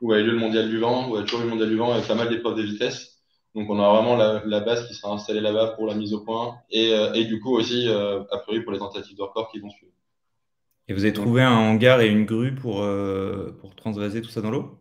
où 0.00 0.12
a 0.12 0.18
eu 0.18 0.24
lieu 0.24 0.32
le 0.32 0.38
mondial 0.38 0.68
du 0.68 0.78
vent, 0.78 1.08
où 1.10 1.16
a 1.16 1.22
toujours 1.22 1.40
eu 1.40 1.44
le 1.44 1.50
mondial 1.50 1.68
du 1.68 1.76
vent 1.76 1.92
avec 1.92 2.06
pas 2.06 2.14
mal 2.14 2.28
d'épreuves 2.28 2.56
de 2.56 2.62
vitesse. 2.62 3.16
Donc 3.54 3.68
on 3.68 3.80
a 3.80 3.92
vraiment 3.92 4.16
la, 4.16 4.42
la, 4.44 4.60
base 4.60 4.86
qui 4.86 4.94
sera 4.94 5.12
installée 5.12 5.40
là-bas 5.40 5.74
pour 5.76 5.86
la 5.86 5.94
mise 5.94 6.14
au 6.14 6.20
point 6.20 6.58
et, 6.70 6.92
et 7.14 7.24
du 7.24 7.40
coup 7.40 7.56
aussi 7.56 7.88
a 7.88 8.38
priori 8.38 8.62
pour 8.62 8.72
les 8.72 8.78
tentatives 8.78 9.16
de 9.16 9.22
record 9.22 9.50
qui 9.50 9.58
vont 9.58 9.70
suivre. 9.70 9.90
Et 10.86 10.94
vous 10.94 11.02
avez 11.04 11.14
trouvé 11.14 11.42
un 11.42 11.52
hangar 11.52 12.00
et 12.00 12.08
une 12.08 12.24
grue 12.24 12.54
pour, 12.54 12.86
pour 13.60 13.74
transvaser 13.74 14.22
tout 14.22 14.28
ça 14.28 14.42
dans 14.42 14.50
l'eau? 14.50 14.78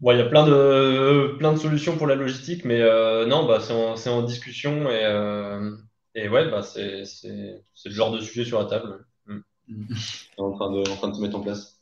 Il 0.00 0.16
y 0.16 0.20
a 0.20 0.24
plein 0.24 0.46
de, 0.46 1.34
plein 1.36 1.52
de 1.52 1.58
solutions 1.58 1.96
pour 1.96 2.06
la 2.06 2.14
logistique, 2.14 2.64
mais 2.64 2.80
non, 3.26 3.44
bah, 3.44 3.58
c'est 3.60 3.74
en, 4.08 4.18
en, 4.18 4.22
discussion 4.22 4.88
et, 4.88 5.04
et 6.16 6.28
ouais, 6.28 6.50
bah, 6.50 6.62
c'est 6.62 7.04
le 7.24 7.90
genre 7.90 8.10
de 8.10 8.20
sujet 8.20 8.44
sur 8.44 8.58
la 8.58 8.64
table. 8.64 9.04
Mm. 9.68 9.82
en, 10.38 10.52
train 10.52 10.70
de, 10.72 10.78
en 10.78 10.96
train 10.96 11.08
de 11.08 11.14
se 11.14 11.20
mettre 11.20 11.36
en 11.36 11.40
place. 11.40 11.80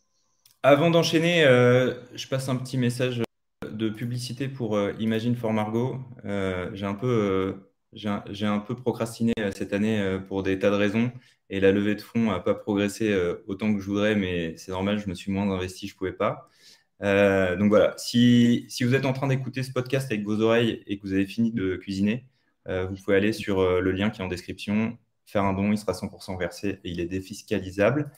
avant 0.62 0.90
d'enchaîner, 0.90 1.42
je 1.44 2.28
passe 2.28 2.48
un 2.48 2.56
petit 2.56 2.78
message 2.78 3.22
de 3.70 3.88
publicité 3.88 4.48
pour 4.48 4.78
Imagine 4.98 5.36
for 5.36 5.52
Margot. 5.52 5.98
j'ai 6.24 6.86
un 6.86 6.94
peu 6.94 7.56
j'ai 7.92 8.46
un, 8.46 8.58
peu 8.58 8.74
procrastiné 8.74 9.32
cette 9.54 9.72
année 9.72 10.18
pour 10.26 10.42
des 10.42 10.58
tas 10.58 10.70
de 10.70 10.76
raisons 10.76 11.12
et 11.50 11.60
la 11.60 11.70
levée 11.70 11.94
de 11.94 12.00
fonds 12.00 12.30
n'a 12.30 12.40
pas 12.40 12.54
progressé 12.54 13.14
autant 13.46 13.72
que 13.72 13.80
je 13.80 13.86
voudrais, 13.86 14.16
mais 14.16 14.56
c'est 14.56 14.72
normal, 14.72 14.98
je 14.98 15.08
me 15.08 15.14
suis 15.14 15.30
moins 15.30 15.48
investi, 15.50 15.86
je 15.86 15.94
ne 15.94 15.98
pouvais 15.98 16.12
pas. 16.12 16.48
donc 17.00 17.68
voilà, 17.68 17.94
si, 17.98 18.64
si, 18.68 18.84
vous 18.84 18.94
êtes 18.94 19.04
en 19.04 19.12
train 19.12 19.28
d'écouter 19.28 19.62
ce 19.62 19.72
podcast 19.72 20.10
avec 20.10 20.24
vos 20.24 20.40
oreilles 20.40 20.82
et 20.86 20.98
que 20.98 21.06
vous 21.06 21.12
avez 21.12 21.26
fini 21.26 21.52
de 21.52 21.76
cuisiner, 21.76 22.24
vous 22.66 22.94
pouvez 23.04 23.16
aller 23.16 23.32
sur 23.32 23.80
le 23.80 23.90
lien 23.92 24.10
qui 24.10 24.20
est 24.20 24.24
en 24.24 24.28
description, 24.28 24.96
faire 25.26 25.44
un 25.44 25.52
don, 25.52 25.72
il 25.72 25.78
sera 25.78 25.92
100% 25.92 26.38
versé 26.38 26.80
et 26.84 26.90
il 26.90 27.00
est 27.00 27.06
défiscalisable. 27.06 28.10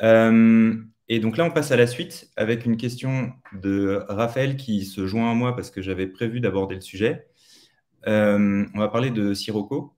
et 0.00 1.20
donc 1.20 1.36
là, 1.36 1.44
on 1.44 1.50
passe 1.50 1.70
à 1.72 1.76
la 1.76 1.86
suite 1.86 2.30
avec 2.36 2.64
une 2.66 2.76
question 2.76 3.32
de 3.52 4.04
Raphaël 4.08 4.56
qui 4.56 4.84
se 4.84 5.06
joint 5.06 5.30
à 5.30 5.34
moi 5.34 5.54
parce 5.56 5.70
que 5.70 5.82
j'avais 5.82 6.06
prévu 6.06 6.40
d'aborder 6.40 6.74
le 6.76 6.80
sujet. 6.80 7.26
on 8.06 8.66
va 8.74 8.88
parler 8.88 9.10
de 9.10 9.34
Sirocco. 9.34 9.94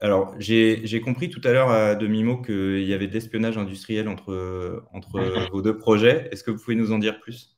alors, 0.00 0.34
j'ai 0.38 1.00
compris 1.04 1.30
tout 1.30 1.40
à 1.44 1.52
l'heure 1.52 1.96
de 1.96 2.06
Mimo 2.06 2.42
qu'il 2.42 2.84
y 2.84 2.92
avait 2.94 3.08
de 3.08 3.12
l'espionnage 3.14 3.58
industriel 3.58 4.08
entre, 4.08 4.84
entre 4.92 5.50
vos 5.50 5.62
deux 5.62 5.76
projets. 5.76 6.28
Est-ce 6.32 6.44
que 6.44 6.50
vous 6.50 6.58
pouvez 6.58 6.76
nous 6.76 6.92
en 6.92 6.98
dire 6.98 7.20
plus? 7.20 7.56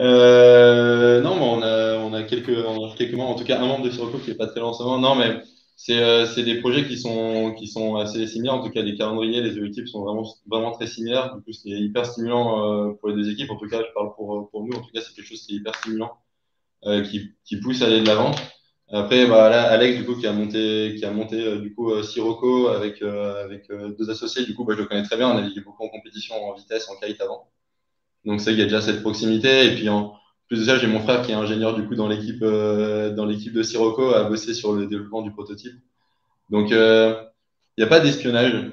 Euh, 0.00 1.20
non, 1.20 1.36
mais 1.36 1.42
on 1.42 1.62
a, 1.62 1.98
on 1.98 2.12
a 2.12 2.22
quelques, 2.24 2.54
quelques 2.96 3.14
membres, 3.14 3.30
en 3.30 3.34
tout 3.36 3.44
cas 3.44 3.60
un 3.60 3.66
membre 3.66 3.84
de 3.84 3.90
Sirocco 3.90 4.18
qui 4.18 4.30
n'est 4.30 4.36
pas 4.36 4.46
très 4.48 4.60
loin. 4.60 4.72
Non, 5.00 5.14
mais 5.14 5.42
c'est 5.76 5.98
euh, 5.98 6.26
des 6.36 6.60
projets 6.60 6.86
qui 6.86 6.96
sont, 6.98 7.54
qui 7.58 7.66
sont 7.66 7.96
assez 7.96 8.26
similaires. 8.26 8.54
En 8.54 8.64
tout 8.64 8.70
cas, 8.70 8.82
les 8.82 8.96
calendriers, 8.96 9.42
les 9.42 9.58
équipes 9.58 9.88
sont 9.88 10.02
vraiment, 10.04 10.24
vraiment 10.46 10.72
très 10.72 10.86
similaires. 10.86 11.34
Du 11.34 11.42
coup, 11.42 11.52
c'est 11.52 11.68
hyper 11.68 12.06
stimulant 12.06 12.88
euh, 12.88 12.92
pour 12.94 13.08
les 13.08 13.14
deux 13.16 13.30
équipes. 13.30 13.50
En 13.50 13.56
tout 13.56 13.68
cas, 13.68 13.80
je 13.80 13.92
parle 13.92 14.14
pour, 14.14 14.50
pour 14.50 14.64
nous. 14.64 14.72
En 14.76 14.80
tout 14.80 14.90
cas, 14.94 15.00
c'est 15.00 15.14
quelque 15.14 15.28
chose 15.28 15.42
qui 15.42 15.54
est 15.54 15.56
hyper 15.56 15.74
stimulant, 15.74 16.12
euh, 16.86 17.02
qui, 17.02 17.30
qui 17.44 17.56
pousse 17.56 17.82
à 17.82 17.86
aller 17.86 18.00
de 18.00 18.06
l'avant. 18.06 18.32
Après, 18.90 19.26
bah, 19.26 19.48
là, 19.50 19.64
Alex, 19.64 19.98
du 19.98 20.04
coup, 20.04 20.16
qui 20.16 20.26
a 20.26 20.32
monté, 20.32 20.94
qui 20.96 21.04
a 21.04 21.10
monté 21.10 21.44
euh, 21.44 21.58
du 21.58 21.74
coup 21.74 22.02
Sirocco 22.02 22.68
avec, 22.68 23.02
avec 23.02 23.68
deux 23.98 24.10
associés. 24.10 24.44
Du 24.44 24.54
coup, 24.54 24.64
bah, 24.64 24.74
je 24.76 24.82
le 24.82 24.86
connais 24.86 25.02
très 25.02 25.16
bien. 25.16 25.28
On 25.28 25.36
a 25.36 25.40
navigué 25.40 25.60
beaucoup 25.60 25.84
en 25.84 25.88
compétition 25.88 26.34
en 26.36 26.54
vitesse, 26.54 26.88
en 26.88 26.96
kite 27.04 27.20
avant. 27.20 27.48
Donc, 28.24 28.40
ça, 28.40 28.50
il 28.50 28.58
y 28.58 28.62
a 28.62 28.64
déjà 28.64 28.80
cette 28.80 29.02
proximité. 29.02 29.66
Et 29.66 29.74
puis, 29.74 29.88
en 29.88 30.14
plus 30.46 30.60
de 30.60 30.64
ça, 30.64 30.78
j'ai 30.78 30.86
mon 30.86 31.00
frère 31.00 31.22
qui 31.22 31.32
est 31.32 31.34
ingénieur 31.34 31.74
du 31.74 31.86
coup 31.86 31.94
dans 31.94 32.08
l'équipe 32.08 32.42
euh, 32.42 33.10
dans 33.10 33.26
l'équipe 33.26 33.52
de 33.52 33.62
Sirocco 33.62 34.14
à 34.14 34.24
bosser 34.24 34.54
sur 34.54 34.72
le 34.72 34.86
développement 34.86 35.22
du 35.22 35.32
prototype. 35.32 35.74
Donc, 36.50 36.72
euh, 36.72 37.14
il 37.76 37.80
n'y 37.80 37.84
a 37.84 37.88
pas 37.88 38.00
d'espionnage. 38.00 38.72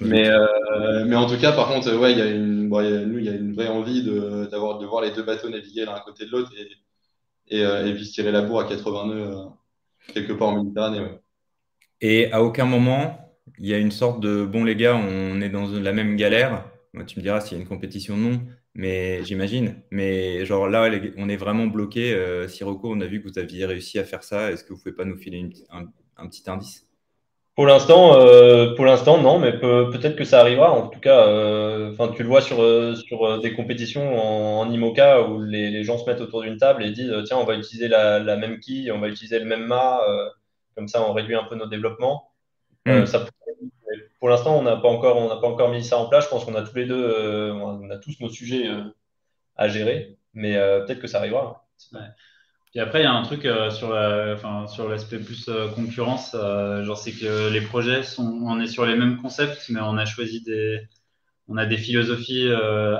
mais, 0.00 0.28
euh, 0.28 1.04
mais 1.06 1.16
en 1.16 1.26
tout 1.26 1.38
cas, 1.38 1.52
par 1.52 1.68
contre, 1.68 1.94
ouais, 1.94 2.12
il 2.12 2.18
y 2.18 2.22
a 2.22 2.26
une, 2.26 2.68
bon, 2.68 2.82
nous, 3.06 3.18
il 3.18 3.24
y 3.24 3.28
a 3.28 3.34
une 3.34 3.54
vraie 3.54 3.68
envie 3.68 4.02
de, 4.02 4.46
d'avoir, 4.50 4.78
de 4.78 4.86
voir 4.86 5.02
les 5.02 5.10
deux 5.10 5.22
bateaux 5.22 5.48
naviguer 5.48 5.84
l'un 5.84 5.94
à 5.94 6.00
côté 6.00 6.26
de 6.26 6.30
l'autre 6.30 6.52
et, 6.56 7.56
et, 7.56 7.60
et, 7.60 7.94
puis 7.94 8.06
se 8.06 8.12
tirer 8.12 8.32
la 8.32 8.42
bourre 8.42 8.60
à 8.60 8.64
80 8.64 9.06
nœuds 9.06 9.34
quelque 10.12 10.32
part 10.32 10.48
en 10.48 10.62
Méditerranée. 10.62 11.02
Et 12.00 12.32
à 12.32 12.42
aucun 12.42 12.64
moment, 12.64 13.18
il 13.58 13.66
y 13.66 13.74
a 13.74 13.78
une 13.78 13.90
sorte 13.90 14.20
de 14.20 14.44
bon, 14.44 14.64
les 14.64 14.76
gars, 14.76 14.96
on 14.96 15.40
est 15.40 15.48
dans 15.48 15.66
la 15.66 15.92
même 15.92 16.16
galère 16.16 16.64
moi, 16.94 17.04
tu 17.04 17.18
me 17.18 17.22
diras 17.22 17.40
s'il 17.40 17.56
y 17.56 17.60
a 17.60 17.62
une 17.62 17.68
compétition 17.68 18.16
non, 18.16 18.40
mais 18.74 19.22
j'imagine. 19.24 19.82
Mais 19.90 20.44
genre 20.46 20.68
là, 20.68 20.90
on 21.16 21.28
est 21.28 21.36
vraiment 21.36 21.66
bloqué. 21.66 22.14
Euh, 22.14 22.48
Sirocco, 22.48 22.92
on 22.92 23.00
a 23.00 23.06
vu 23.06 23.22
que 23.22 23.28
vous 23.28 23.38
aviez 23.38 23.66
réussi 23.66 23.98
à 23.98 24.04
faire 24.04 24.22
ça. 24.22 24.50
Est-ce 24.50 24.64
que 24.64 24.72
vous 24.72 24.78
pouvez 24.78 24.94
pas 24.94 25.04
nous 25.04 25.16
filer 25.16 25.48
un, 25.70 26.26
petit 26.26 26.48
indice? 26.48 26.86
Pour 27.54 27.66
l'instant, 27.66 28.14
euh, 28.14 28.74
pour 28.76 28.84
l'instant, 28.84 29.20
non, 29.20 29.38
mais 29.38 29.58
peut-être 29.58 30.16
que 30.16 30.24
ça 30.24 30.40
arrivera. 30.40 30.72
En 30.72 30.88
tout 30.88 31.00
cas, 31.00 31.26
euh, 31.26 31.92
tu 32.14 32.22
le 32.22 32.28
vois 32.28 32.40
sur, 32.40 32.58
sur 32.96 33.40
des 33.40 33.52
compétitions 33.52 34.16
en, 34.16 34.70
IMOCA 34.70 35.22
où 35.28 35.42
les, 35.42 35.82
gens 35.82 35.98
se 35.98 36.08
mettent 36.08 36.20
autour 36.20 36.42
d'une 36.42 36.56
table 36.56 36.84
et 36.84 36.92
disent 36.92 37.12
tiens, 37.26 37.36
on 37.38 37.44
va 37.44 37.56
utiliser 37.56 37.88
la, 37.88 38.36
même 38.36 38.60
quille, 38.60 38.92
on 38.92 39.00
va 39.00 39.08
utiliser 39.08 39.40
le 39.40 39.44
même 39.44 39.66
mât, 39.66 40.00
comme 40.76 40.88
ça, 40.88 41.02
on 41.02 41.12
réduit 41.12 41.34
un 41.34 41.44
peu 41.44 41.56
nos 41.56 41.66
développements. 41.66 42.30
Hmm. 42.86 43.04
ça 43.04 43.26
pour 44.18 44.28
l'instant, 44.28 44.58
on 44.58 44.62
n'a 44.62 44.76
pas 44.76 44.88
encore, 44.88 45.16
on 45.16 45.28
n'a 45.28 45.36
pas 45.36 45.46
encore 45.46 45.70
mis 45.70 45.84
ça 45.84 45.98
en 45.98 46.08
place. 46.08 46.24
Je 46.24 46.30
pense 46.30 46.44
qu'on 46.44 46.54
a 46.54 46.62
tous 46.62 46.74
les 46.76 46.86
deux, 46.86 47.02
euh, 47.02 47.52
on 47.52 47.88
a 47.90 47.98
tous 47.98 48.18
nos 48.20 48.28
sujets 48.28 48.66
euh, 48.68 48.82
à 49.56 49.68
gérer, 49.68 50.18
mais 50.34 50.56
euh, 50.56 50.84
peut-être 50.84 51.00
que 51.00 51.06
ça 51.06 51.18
arrivera. 51.18 51.66
Puis 52.70 52.80
après, 52.80 53.00
il 53.00 53.04
y 53.04 53.06
a 53.06 53.12
un 53.12 53.22
truc 53.22 53.42
sur 53.70 53.96
sur 54.68 54.88
l'aspect 54.88 55.18
plus 55.18 55.48
concurrence. 55.74 56.32
genre, 56.32 56.98
c'est 56.98 57.12
que 57.12 57.50
les 57.50 57.62
projets 57.62 58.02
sont, 58.02 58.40
on 58.44 58.60
est 58.60 58.66
sur 58.66 58.84
les 58.84 58.94
mêmes 58.94 59.16
concepts, 59.16 59.66
mais 59.70 59.80
on 59.80 59.96
a 59.96 60.04
choisi 60.04 60.42
des, 60.42 60.80
on 61.48 61.56
a 61.56 61.64
des 61.64 61.78
philosophies 61.78 62.50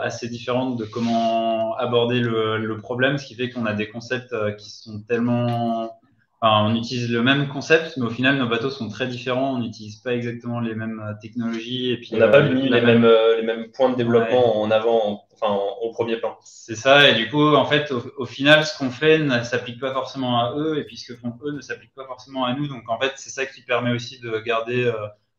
assez 0.00 0.28
différentes 0.28 0.78
de 0.78 0.86
comment 0.86 1.76
aborder 1.76 2.20
le 2.20 2.76
problème, 2.78 3.18
ce 3.18 3.26
qui 3.26 3.34
fait 3.34 3.50
qu'on 3.50 3.66
a 3.66 3.74
des 3.74 3.88
concepts 3.88 4.34
qui 4.56 4.70
sont 4.70 5.02
tellement 5.02 6.00
on 6.40 6.74
utilise 6.76 7.10
le 7.10 7.22
même 7.22 7.48
concept, 7.48 7.96
mais 7.96 8.06
au 8.06 8.10
final, 8.10 8.36
nos 8.36 8.48
bateaux 8.48 8.70
sont 8.70 8.88
très 8.88 9.08
différents. 9.08 9.54
On 9.54 9.58
n'utilise 9.58 9.96
pas 9.96 10.14
exactement 10.14 10.60
les 10.60 10.74
mêmes 10.74 11.02
euh, 11.04 11.14
technologies. 11.20 11.90
Et 11.90 11.96
puis, 11.96 12.10
on 12.12 12.18
n'a 12.18 12.28
pas 12.28 12.42
euh, 12.42 12.54
mis 12.54 12.68
les, 12.68 12.80
mêmes, 12.80 13.04
euh, 13.04 13.36
les 13.36 13.42
mêmes 13.42 13.70
points 13.72 13.90
de 13.90 13.96
développement 13.96 14.60
en 14.60 14.70
avant, 14.70 15.26
enfin, 15.34 15.52
au 15.82 15.90
premier 15.90 16.16
plan. 16.16 16.38
C'est 16.44 16.76
ça. 16.76 17.08
Et 17.08 17.14
du 17.14 17.28
coup, 17.28 17.42
en 17.42 17.64
fait, 17.64 17.92
au, 17.92 18.26
final, 18.26 18.64
ce 18.64 18.78
qu'on 18.78 18.90
fait 18.90 19.18
ne 19.18 19.42
s'applique 19.42 19.80
pas 19.80 19.92
forcément 19.92 20.38
à 20.40 20.54
eux, 20.56 20.78
et 20.78 20.84
puis 20.84 20.96
ce 20.96 21.12
que 21.12 21.18
font 21.18 21.36
eux 21.42 21.50
ne 21.50 21.60
s'applique 21.60 21.94
pas 21.94 22.06
forcément 22.06 22.44
à 22.44 22.54
nous. 22.54 22.68
Donc, 22.68 22.88
en 22.88 23.00
fait, 23.00 23.12
c'est 23.16 23.30
ça 23.30 23.44
qui 23.44 23.62
permet 23.62 23.90
aussi 23.90 24.20
de 24.20 24.38
garder, 24.38 24.92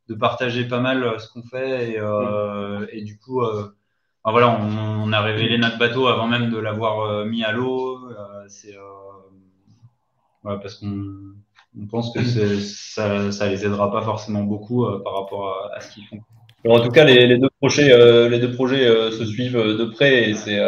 de 0.10 0.16
partager 0.16 0.66
pas 0.66 0.82
mal 0.82 1.18
ce 1.18 1.32
qu'on 1.32 1.44
fait. 1.44 1.94
Et, 1.94 2.02
mm. 2.02 2.88
et, 2.92 3.04
du 3.04 3.18
coup, 3.18 3.42
voilà, 4.26 4.50
on, 4.50 5.04
on, 5.04 5.14
a 5.14 5.22
révélé 5.22 5.58
notre 5.58 5.78
bateau 5.78 6.08
avant 6.08 6.28
même 6.28 6.52
de 6.52 6.58
l'avoir 6.58 7.26
mis 7.26 7.46
à 7.46 7.54
l'eau. 7.54 8.02
c'est 8.50 8.76
parce 10.44 10.76
qu'on 10.76 11.88
pense 11.90 12.14
que 12.14 12.24
ça, 12.60 13.32
ça 13.32 13.50
les 13.50 13.66
aidera 13.66 13.92
pas 13.92 14.02
forcément 14.02 14.44
beaucoup 14.44 14.86
euh, 14.86 15.02
par 15.04 15.16
rapport 15.16 15.72
à, 15.74 15.80
ce 15.82 15.94
qu'ils 15.94 16.06
font. 16.06 16.20
en 16.68 16.82
tout 16.82 16.90
cas, 16.90 17.04
les, 17.04 17.38
deux 17.38 17.50
projets, 17.60 17.92
euh, 17.92 18.30
les 18.30 18.40
deux 18.40 18.52
projets 18.52 18.86
euh, 18.86 19.12
se 19.12 19.26
suivent 19.26 19.58
de 19.58 19.86
près 19.86 20.30
et 20.30 20.34
c'est 20.34 20.60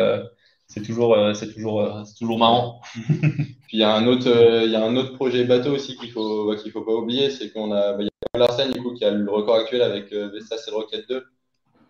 c'est 0.67 0.83
toujours, 0.83 1.17
c'est 1.33 1.53
toujours, 1.53 1.85
c'est 2.05 2.15
toujours 2.15 2.37
marrant. 2.37 2.79
Puis 2.93 3.77
il 3.77 3.79
y 3.79 3.83
a 3.83 3.93
un 3.93 4.07
autre, 4.07 4.63
il 4.63 4.71
y 4.71 4.75
a 4.75 4.83
un 4.83 4.95
autre 4.95 5.15
projet 5.15 5.43
bateau 5.43 5.71
aussi 5.71 5.97
qu'il 5.97 6.11
faut, 6.11 6.47
bah, 6.47 6.55
qu'il 6.55 6.71
faut 6.71 6.83
pas 6.83 6.93
oublier, 6.93 7.29
c'est 7.29 7.51
qu'on 7.51 7.73
a, 7.73 7.91
bah, 7.91 8.03
y 8.03 8.07
a 8.33 8.37
Larsen 8.39 8.71
du 8.71 8.81
coup 8.81 8.93
qui 8.93 9.03
a 9.03 9.11
le 9.11 9.29
record 9.29 9.55
actuel 9.55 9.81
avec 9.81 10.13
Vestas 10.13 10.63
et 10.67 10.71
Rocket 10.71 11.09
2, 11.09 11.25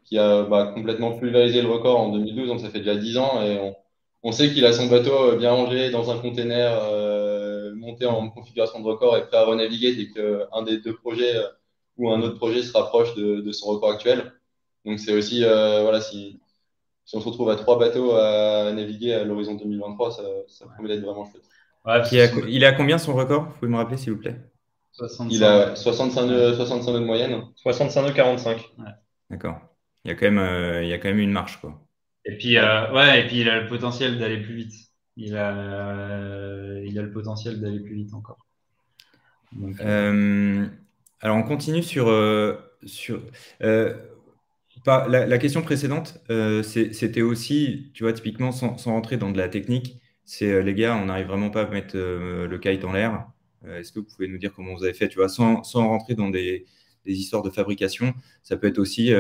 qui 0.03 0.17
a 0.17 0.43
bah, 0.43 0.71
complètement 0.73 1.11
pulvérisé 1.11 1.61
le 1.61 1.69
record 1.69 1.99
en 1.99 2.09
2012, 2.09 2.47
donc 2.47 2.59
ça 2.59 2.69
fait 2.69 2.79
déjà 2.79 2.95
10 2.95 3.17
ans 3.19 3.43
et 3.43 3.59
on, 3.59 3.75
on 4.23 4.31
sait 4.31 4.51
qu'il 4.51 4.65
a 4.65 4.73
son 4.73 4.87
bateau 4.87 5.35
bien 5.37 5.51
rangé 5.51 5.91
dans 5.91 6.09
un 6.09 6.17
container 6.17 6.73
monté 7.81 8.05
en 8.05 8.29
configuration 8.29 8.79
de 8.79 8.85
record 8.85 9.17
et 9.17 9.25
prêt 9.25 9.37
à 9.37 9.43
renaviguer 9.43 9.95
dès 9.95 10.07
qu'un 10.09 10.61
des 10.61 10.77
deux 10.79 10.95
projets 10.95 11.35
euh, 11.35 11.47
ou 11.97 12.09
un 12.09 12.21
autre 12.21 12.37
projet 12.37 12.61
se 12.61 12.71
rapproche 12.71 13.13
de, 13.15 13.51
son 13.51 13.71
record 13.71 13.91
actuel. 13.91 14.31
Donc 14.85 14.99
c'est 14.99 15.13
aussi, 15.13 15.43
euh, 15.43 15.81
voilà, 15.81 15.99
si, 15.99 16.39
si, 17.05 17.15
on 17.15 17.21
se 17.21 17.27
retrouve 17.27 17.49
à 17.49 17.55
trois 17.55 17.77
bateaux 17.77 18.13
à 18.13 18.71
naviguer 18.71 19.13
à 19.13 19.23
l'horizon 19.23 19.55
2023, 19.55 20.11
ça, 20.11 20.23
ça 20.47 20.65
promet 20.67 20.89
d'être 20.89 21.03
vraiment 21.03 21.25
chouette. 21.25 21.43
il, 22.47 22.63
est 22.63 22.65
à 22.65 22.71
combien 22.71 22.97
son 22.97 23.13
record? 23.13 23.45
Vous 23.45 23.59
pouvez 23.59 23.71
me 23.71 23.77
rappeler 23.77 23.97
s'il 23.97 24.13
vous 24.13 24.19
plaît? 24.19 24.39
Il 25.29 25.43
a 25.43 25.75
65 25.75 26.25
nœuds, 26.25 26.55
65 26.55 26.93
de 26.93 26.99
moyenne. 26.99 27.43
65 27.55 28.03
nœuds 28.03 28.13
45. 28.13 28.57
D'accord. 29.29 29.59
Il 30.03 30.09
y 30.09 30.11
a 30.11 30.15
quand 30.15 30.25
même, 30.25 30.39
euh, 30.39 30.83
il 30.83 30.89
y 30.89 30.93
a 30.93 30.97
quand 30.97 31.09
même 31.09 31.19
une 31.19 31.31
marche 31.31 31.57
quoi. 31.61 31.79
Et 32.25 32.37
puis, 32.37 32.59
ouais, 32.59 33.21
et 33.21 33.27
puis 33.27 33.41
il 33.41 33.49
a 33.49 33.61
le 33.61 33.67
potentiel 33.67 34.19
d'aller 34.19 34.37
plus 34.37 34.53
vite 34.53 34.90
il 35.17 35.35
a, 35.35 36.79
il 36.83 36.97
a 36.97 37.01
le 37.01 37.11
potentiel 37.11 37.59
d'aller 37.59 37.79
plus 37.79 37.95
vite 37.95 38.13
encore. 38.13 38.39
Euh, 39.59 39.73
euh, 39.81 40.67
alors, 41.19 41.37
on 41.37 41.43
continue 41.43 41.83
sur. 41.83 42.07
Euh, 42.07 42.55
sur 42.83 43.21
la, 44.87 45.37
question 45.37 45.61
précédente, 45.61 46.19
c'était 46.63 47.21
aussi, 47.21 47.91
tu 47.93 48.03
vois, 48.03 48.13
typiquement, 48.13 48.51
sans, 48.51 48.75
rentrer 48.85 49.17
dans 49.17 49.29
de 49.29 49.37
la 49.37 49.49
technique, 49.49 50.01
c'est 50.25 50.63
les 50.63 50.73
gars, 50.73 50.95
on 50.95 51.05
n'arrive 51.05 51.27
vraiment 51.27 51.51
pas 51.51 51.63
à 51.63 51.69
mettre 51.69 51.95
le 51.95 52.57
kite 52.57 52.83
en 52.83 52.93
l'air. 52.93 53.27
Est-ce 53.67 53.91
que 53.91 53.99
vous 53.99 54.05
pouvez 54.05 54.27
nous 54.27 54.39
dire 54.39 54.51
comment 54.55 54.73
vous 54.73 54.83
avez 54.83 54.95
fait, 54.95 55.09
tu 55.09 55.17
vois, 55.17 55.29
sans, 55.29 55.61
rentrer 55.73 56.15
dans 56.15 56.31
des, 56.31 56.65
des, 57.05 57.13
histoires 57.13 57.43
de 57.43 57.51
fabrication 57.51 58.15
Ça 58.41 58.57
peut 58.57 58.65
être 58.65 58.79
aussi 58.79 59.13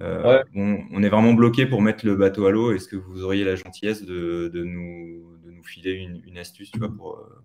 euh, 0.00 0.42
on, 0.54 1.02
est 1.02 1.08
vraiment 1.08 1.32
bloqué 1.32 1.66
pour 1.66 1.82
mettre 1.82 2.06
le 2.06 2.14
bateau 2.14 2.46
à 2.46 2.50
l'eau. 2.50 2.72
Est-ce 2.72 2.88
que 2.88 2.96
vous 2.96 3.24
auriez 3.24 3.44
la 3.44 3.56
gentillesse 3.56 4.04
de, 4.04 4.50
nous, 4.54 5.38
nous, 5.44 5.62
filer 5.64 6.08
une, 6.26 6.38
astuce 6.38 6.70
tu 6.70 6.78
vois, 6.78 6.94
pour, 6.94 7.16
euh, 7.16 7.42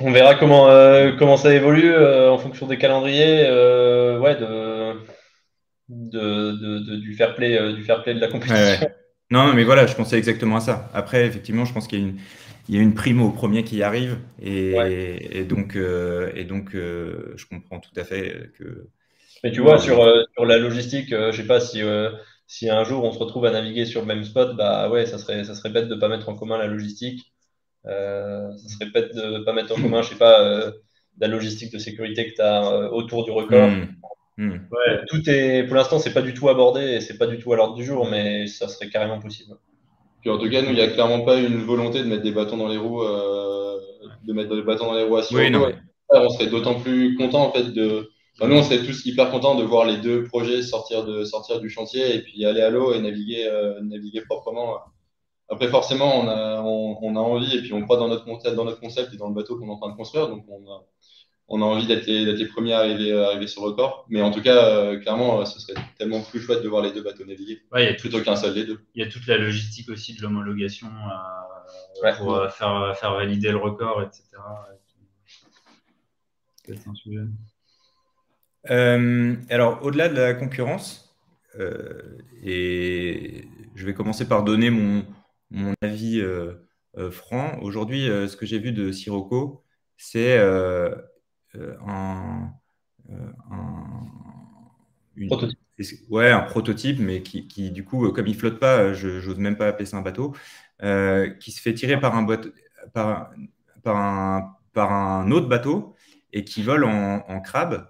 On 0.00 0.10
verra 0.10 0.34
comment, 0.34 0.68
euh, 0.68 1.12
comment 1.16 1.36
ça 1.36 1.54
évolue 1.54 1.94
en 1.94 2.38
fonction 2.38 2.66
des 2.66 2.78
calendriers 2.78 3.42
ouais, 4.18 4.36
de, 4.36 4.94
de, 5.88 6.96
du, 6.96 7.14
fair 7.14 7.34
play, 7.36 7.72
du 7.74 7.84
fair 7.84 8.02
play 8.02 8.14
de 8.14 8.20
la 8.20 8.28
compétition. 8.28 8.88
Non, 9.30 9.54
mais 9.54 9.64
voilà, 9.64 9.86
je 9.86 9.94
pensais 9.94 10.18
exactement 10.18 10.56
à 10.56 10.60
ça. 10.60 10.90
Après, 10.92 11.24
effectivement, 11.26 11.64
je 11.64 11.72
pense 11.72 11.86
qu'il 11.86 11.98
y 11.98 12.02
a 12.02 12.06
une, 12.06 12.18
il 12.68 12.74
y 12.74 12.78
a 12.78 12.82
une 12.82 12.94
prime 12.94 13.22
au 13.22 13.30
premier 13.30 13.64
qui 13.64 13.82
arrive 13.82 14.18
et, 14.42 14.74
et 15.38 15.44
donc, 15.44 15.76
et 15.76 16.44
donc 16.44 16.70
je 16.72 17.46
comprends 17.46 17.78
tout 17.78 17.92
à 17.96 18.04
fait 18.04 18.50
que 18.58 18.88
Mais 19.44 19.52
tu 19.52 19.60
vois, 19.60 19.78
sur, 19.78 20.02
sur 20.32 20.44
la 20.44 20.58
logistique, 20.58 21.10
je 21.10 21.30
sais 21.30 21.46
pas 21.46 21.60
si, 21.60 21.82
si 22.46 22.68
un 22.68 22.82
jour 22.82 23.04
on 23.04 23.12
se 23.12 23.18
retrouve 23.18 23.44
à 23.44 23.52
naviguer 23.52 23.84
sur 23.84 24.00
le 24.00 24.06
même 24.06 24.24
spot, 24.24 24.56
bah 24.56 24.88
ouais, 24.90 25.06
ça 25.06 25.18
serait, 25.18 25.44
ça 25.44 25.54
serait 25.54 25.70
bête 25.70 25.86
de 25.86 25.94
pas 25.94 26.08
mettre 26.08 26.28
en 26.28 26.34
commun 26.34 26.58
la 26.58 26.66
logistique. 26.66 27.32
ça 27.84 28.68
serait 28.68 28.90
bête 28.90 29.14
de 29.14 29.44
pas 29.44 29.52
mettre 29.52 29.72
en 29.72 29.80
commun, 29.80 30.02
je 30.02 30.08
sais 30.08 30.16
pas, 30.16 30.72
la 31.20 31.28
logistique 31.28 31.72
de 31.72 31.78
sécurité 31.78 32.30
que 32.30 32.34
tu 32.34 32.42
as 32.42 32.90
autour 32.92 33.24
du 33.24 33.30
record. 33.30 33.68
Hmm. 33.68 33.86
Hmm. 34.36 34.50
Ouais, 34.50 35.00
tout 35.08 35.30
est, 35.30 35.62
pour 35.64 35.76
l'instant, 35.76 36.00
c'est 36.00 36.12
pas 36.12 36.22
du 36.22 36.34
tout 36.34 36.48
abordé 36.48 36.80
et 36.80 37.00
c'est 37.00 37.18
pas 37.18 37.28
du 37.28 37.38
tout 37.38 37.52
à 37.52 37.56
l'ordre 37.56 37.76
du 37.76 37.84
jour, 37.84 38.08
mais 38.10 38.48
ça 38.48 38.66
serait 38.66 38.88
carrément 38.88 39.20
possible. 39.20 39.54
Puis 40.22 40.30
en 40.30 40.38
tout 40.38 40.50
cas, 40.50 40.62
nous, 40.62 40.70
il 40.70 40.74
n'y 40.74 40.80
a 40.80 40.88
clairement 40.88 41.20
pas 41.20 41.36
une 41.36 41.58
volonté 41.58 42.00
de 42.00 42.08
mettre 42.08 42.22
des 42.22 42.32
bâtons 42.32 42.56
dans 42.56 42.66
les 42.66 42.76
roues, 42.76 43.02
euh, 43.02 43.78
de 44.24 44.32
mettre 44.32 44.56
des 44.56 44.62
bâtons 44.62 44.86
dans 44.86 44.94
les 44.94 45.04
roues 45.04 45.18
à 45.18 45.22
oui, 45.32 45.52
On 46.10 46.28
serait 46.30 46.48
d'autant 46.48 46.80
plus 46.80 47.14
content 47.16 47.46
en 47.46 47.52
fait 47.52 47.70
de. 47.70 48.10
Nous, 48.40 48.56
on 48.56 48.62
serait 48.62 48.84
tous 48.84 49.06
hyper 49.06 49.30
contents 49.30 49.54
de 49.54 49.64
voir 49.64 49.84
les 49.86 49.98
deux 49.98 50.24
projets 50.24 50.62
sortir 50.62 51.04
de 51.04 51.24
sortir 51.24 51.60
du 51.60 51.70
chantier 51.70 52.16
et 52.16 52.22
puis 52.22 52.44
aller 52.44 52.62
à 52.62 52.70
l'eau 52.70 52.92
et 52.92 53.00
naviguer, 53.00 53.46
euh, 53.46 53.80
naviguer 53.80 54.22
proprement. 54.22 54.80
Après, 55.48 55.68
forcément, 55.68 56.20
on 56.20 56.28
a, 56.28 56.62
on, 56.62 57.16
a 57.16 57.20
envie 57.20 57.56
et 57.56 57.62
puis 57.62 57.72
on 57.72 57.82
croit 57.82 57.98
dans 57.98 58.08
notre 58.08 58.24
concept, 58.24 58.56
dans 58.56 58.64
notre 58.64 58.80
concept 58.80 59.14
et 59.14 59.16
dans 59.16 59.28
le 59.28 59.34
bateau 59.34 59.58
qu'on 59.58 59.68
est 59.68 59.70
en 59.70 59.78
train 59.78 59.90
de 59.90 59.96
construire. 59.96 60.28
Donc, 60.28 60.44
on 60.48 60.66
a, 60.70 60.84
on 61.48 61.60
a 61.60 61.64
envie 61.64 61.86
d'être 61.86 62.06
les, 62.06 62.46
premiers 62.46 62.72
à 62.72 62.78
arriver, 62.78 63.12
à 63.12 63.26
arriver 63.26 63.46
sur 63.46 63.62
le 63.62 63.68
record. 63.68 64.06
Mais 64.08 64.22
en 64.22 64.30
tout 64.30 64.40
cas, 64.40 64.68
euh, 64.68 64.98
clairement, 64.98 65.40
euh, 65.40 65.44
ce 65.44 65.60
serait 65.60 65.74
tellement 65.98 66.22
plus 66.22 66.40
chouette 66.40 66.62
de 66.62 66.68
voir 66.68 66.82
les 66.82 66.92
deux 66.92 67.02
bateaux 67.02 67.24
naviguer 67.24 67.62
plutôt 67.98 68.22
qu'un 68.22 68.36
seul 68.36 68.54
des 68.54 68.64
deux. 68.64 68.80
Il 68.94 69.04
y 69.04 69.06
a 69.06 69.10
toute 69.10 69.26
la 69.26 69.36
logistique 69.36 69.90
aussi 69.90 70.16
de 70.16 70.22
l'homologation 70.22 70.88
euh, 70.88 72.12
pour 72.16 72.50
faire, 72.50 72.96
faire 72.96 73.14
valider 73.14 73.50
le 73.50 73.58
record, 73.58 74.02
etc. 74.02 74.24
C'est 76.66 76.88
un 76.88 76.94
sujet. 76.94 77.20
Alors, 78.68 79.80
au-delà 79.82 80.08
de 80.08 80.14
la 80.14 80.34
concurrence, 80.34 81.16
et 82.42 83.44
je 83.74 83.86
vais 83.86 83.94
commencer 83.94 84.26
par 84.26 84.42
donner 84.42 84.70
mon, 84.70 85.04
mon 85.50 85.74
avis 85.82 86.22
franc. 87.10 87.58
Aujourd'hui, 87.60 88.06
ce 88.06 88.36
que 88.36 88.46
j'ai 88.46 88.58
vu 88.58 88.72
de 88.72 88.90
Sirocco, 88.92 89.64
c'est 89.96 90.38
euh, 91.56 91.76
un, 91.86 92.50
euh, 93.10 93.32
prototype. 95.26 95.58
Ouais, 96.08 96.30
un 96.30 96.40
prototype, 96.40 96.98
mais 97.00 97.22
qui, 97.22 97.46
qui, 97.46 97.70
du 97.70 97.84
coup, 97.84 98.10
comme 98.12 98.26
il 98.26 98.36
flotte 98.36 98.58
pas, 98.58 98.92
je 98.92 99.08
n'ose 99.26 99.38
même 99.38 99.56
pas 99.56 99.68
appeler 99.68 99.86
ça 99.86 99.96
un 99.96 100.02
bateau, 100.02 100.34
euh, 100.82 101.30
qui 101.30 101.52
se 101.52 101.60
fait 101.60 101.74
tirer 101.74 101.98
par 102.00 102.16
un, 102.16 102.26
par, 102.92 103.32
par, 103.82 103.96
un, 103.96 104.56
par 104.72 104.92
un 104.92 105.30
autre 105.30 105.48
bateau 105.48 105.94
et 106.32 106.44
qui 106.44 106.62
vole 106.62 106.84
en, 106.84 107.40
crabe. 107.40 107.88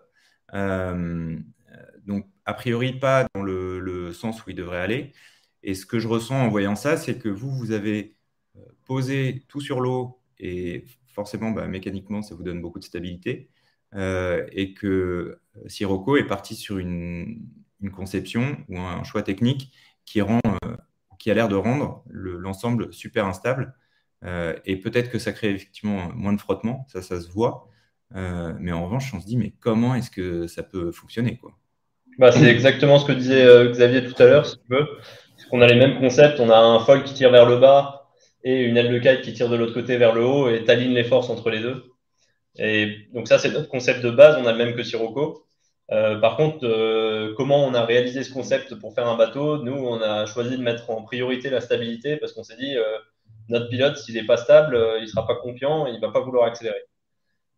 Donc, 0.54 2.26
a 2.44 2.54
priori, 2.54 2.98
pas 2.98 3.26
dans 3.34 3.42
le, 3.42 4.12
sens 4.12 4.44
où 4.46 4.50
il 4.50 4.56
devrait 4.56 4.80
aller. 4.80 5.12
Et 5.62 5.74
ce 5.74 5.86
que 5.86 5.98
je 5.98 6.08
ressens 6.08 6.36
en 6.36 6.48
voyant 6.48 6.76
ça, 6.76 6.96
c'est 6.96 7.18
que 7.18 7.28
vous, 7.28 7.50
vous 7.50 7.72
avez 7.72 8.16
posé 8.84 9.44
tout 9.48 9.60
sur 9.60 9.80
l'eau 9.80 10.20
et 10.38 10.84
forcément, 11.08 11.50
bah, 11.50 11.66
mécaniquement, 11.66 12.22
ça 12.22 12.34
vous 12.34 12.42
donne 12.42 12.60
beaucoup 12.60 12.78
de 12.78 12.84
stabilité. 12.84 13.50
Euh, 13.94 14.46
et 14.52 14.74
que 14.74 14.86
euh, 15.56 15.68
Sirocco 15.68 16.16
est 16.16 16.26
parti 16.26 16.56
sur 16.56 16.78
une, 16.78 17.48
conception 17.94 18.56
ou 18.70 18.78
un 18.78 19.04
choix 19.04 19.22
technique 19.22 19.70
qui, 20.06 20.22
rend, 20.22 20.40
euh, 20.64 20.76
qui 21.18 21.30
a 21.30 21.34
l'air 21.34 21.48
de 21.48 21.54
rendre 21.54 22.02
l'ensemble 22.10 22.94
super 22.94 23.26
instable. 23.26 23.74
et 24.64 24.76
peut-être 24.78 25.10
que 25.10 25.18
ça 25.18 25.32
crée 25.32 25.50
effectivement 25.50 26.10
moins 26.14 26.32
de 26.32 26.40
frottement, 26.40 26.86
ça, 26.88 27.02
ça 27.02 27.20
se 27.20 27.30
voit. 27.30 27.68
Mais 28.14 28.72
en 28.72 28.84
revanche, 28.84 29.12
on 29.14 29.20
se 29.20 29.26
dit, 29.26 29.36
mais 29.36 29.52
comment 29.60 29.94
est-ce 29.94 30.10
que 30.10 30.46
ça 30.46 30.62
peut 30.62 30.92
fonctionner 30.92 31.36
quoi? 31.36 31.52
Bah, 32.18 32.32
C'est 32.32 32.46
exactement 32.46 32.98
ce 32.98 33.06
que 33.06 33.12
disait 33.12 33.44
Xavier 33.70 34.04
tout 34.04 34.22
à 34.22 34.26
l'heure, 34.26 34.46
si 34.46 34.56
tu 34.56 34.74
veux. 34.74 34.86
On 35.50 35.60
a 35.60 35.66
les 35.66 35.76
mêmes 35.76 35.98
concepts, 36.00 36.40
on 36.40 36.50
a 36.50 36.58
un 36.58 36.80
foil 36.80 37.04
qui 37.04 37.14
tire 37.14 37.30
vers 37.30 37.46
le 37.46 37.58
bas 37.58 38.08
et 38.42 38.62
une 38.62 38.76
aile 38.76 38.92
de 38.92 38.98
kite 38.98 39.22
qui 39.22 39.32
tire 39.32 39.48
de 39.48 39.56
l'autre 39.56 39.72
côté 39.72 39.96
vers 39.96 40.14
le 40.14 40.24
haut 40.24 40.48
et 40.48 40.64
tu 40.64 40.70
alignes 40.70 40.94
les 40.94 41.04
forces 41.04 41.30
entre 41.30 41.50
les 41.50 41.60
deux. 41.60 41.84
Et 42.58 43.06
donc 43.12 43.28
ça, 43.28 43.38
c'est 43.38 43.50
notre 43.50 43.68
concept 43.68 44.02
de 44.02 44.10
base, 44.10 44.36
on 44.40 44.46
a 44.46 44.52
le 44.52 44.58
même 44.58 44.74
que 44.74 44.82
Sirocco. 44.82 45.46
Euh, 45.90 46.18
par 46.18 46.36
contre, 46.36 46.64
euh, 46.64 47.34
comment 47.36 47.64
on 47.66 47.74
a 47.74 47.84
réalisé 47.84 48.22
ce 48.22 48.32
concept 48.32 48.74
pour 48.76 48.94
faire 48.94 49.06
un 49.06 49.16
bateau? 49.16 49.58
Nous, 49.58 49.74
on 49.74 50.00
a 50.00 50.26
choisi 50.26 50.56
de 50.56 50.62
mettre 50.62 50.90
en 50.90 51.02
priorité 51.02 51.50
la 51.50 51.60
stabilité 51.60 52.16
parce 52.16 52.32
qu'on 52.32 52.44
s'est 52.44 52.56
dit, 52.56 52.76
euh, 52.76 52.82
notre 53.48 53.68
pilote, 53.68 53.96
s'il 53.96 54.14
n'est 54.14 54.24
pas 54.26 54.36
stable, 54.36 54.78
il 54.98 55.02
ne 55.02 55.06
sera 55.06 55.26
pas 55.26 55.36
confiant, 55.36 55.86
il 55.86 55.94
ne 55.94 56.00
va 56.00 56.10
pas 56.10 56.20
vouloir 56.20 56.46
accélérer. 56.46 56.82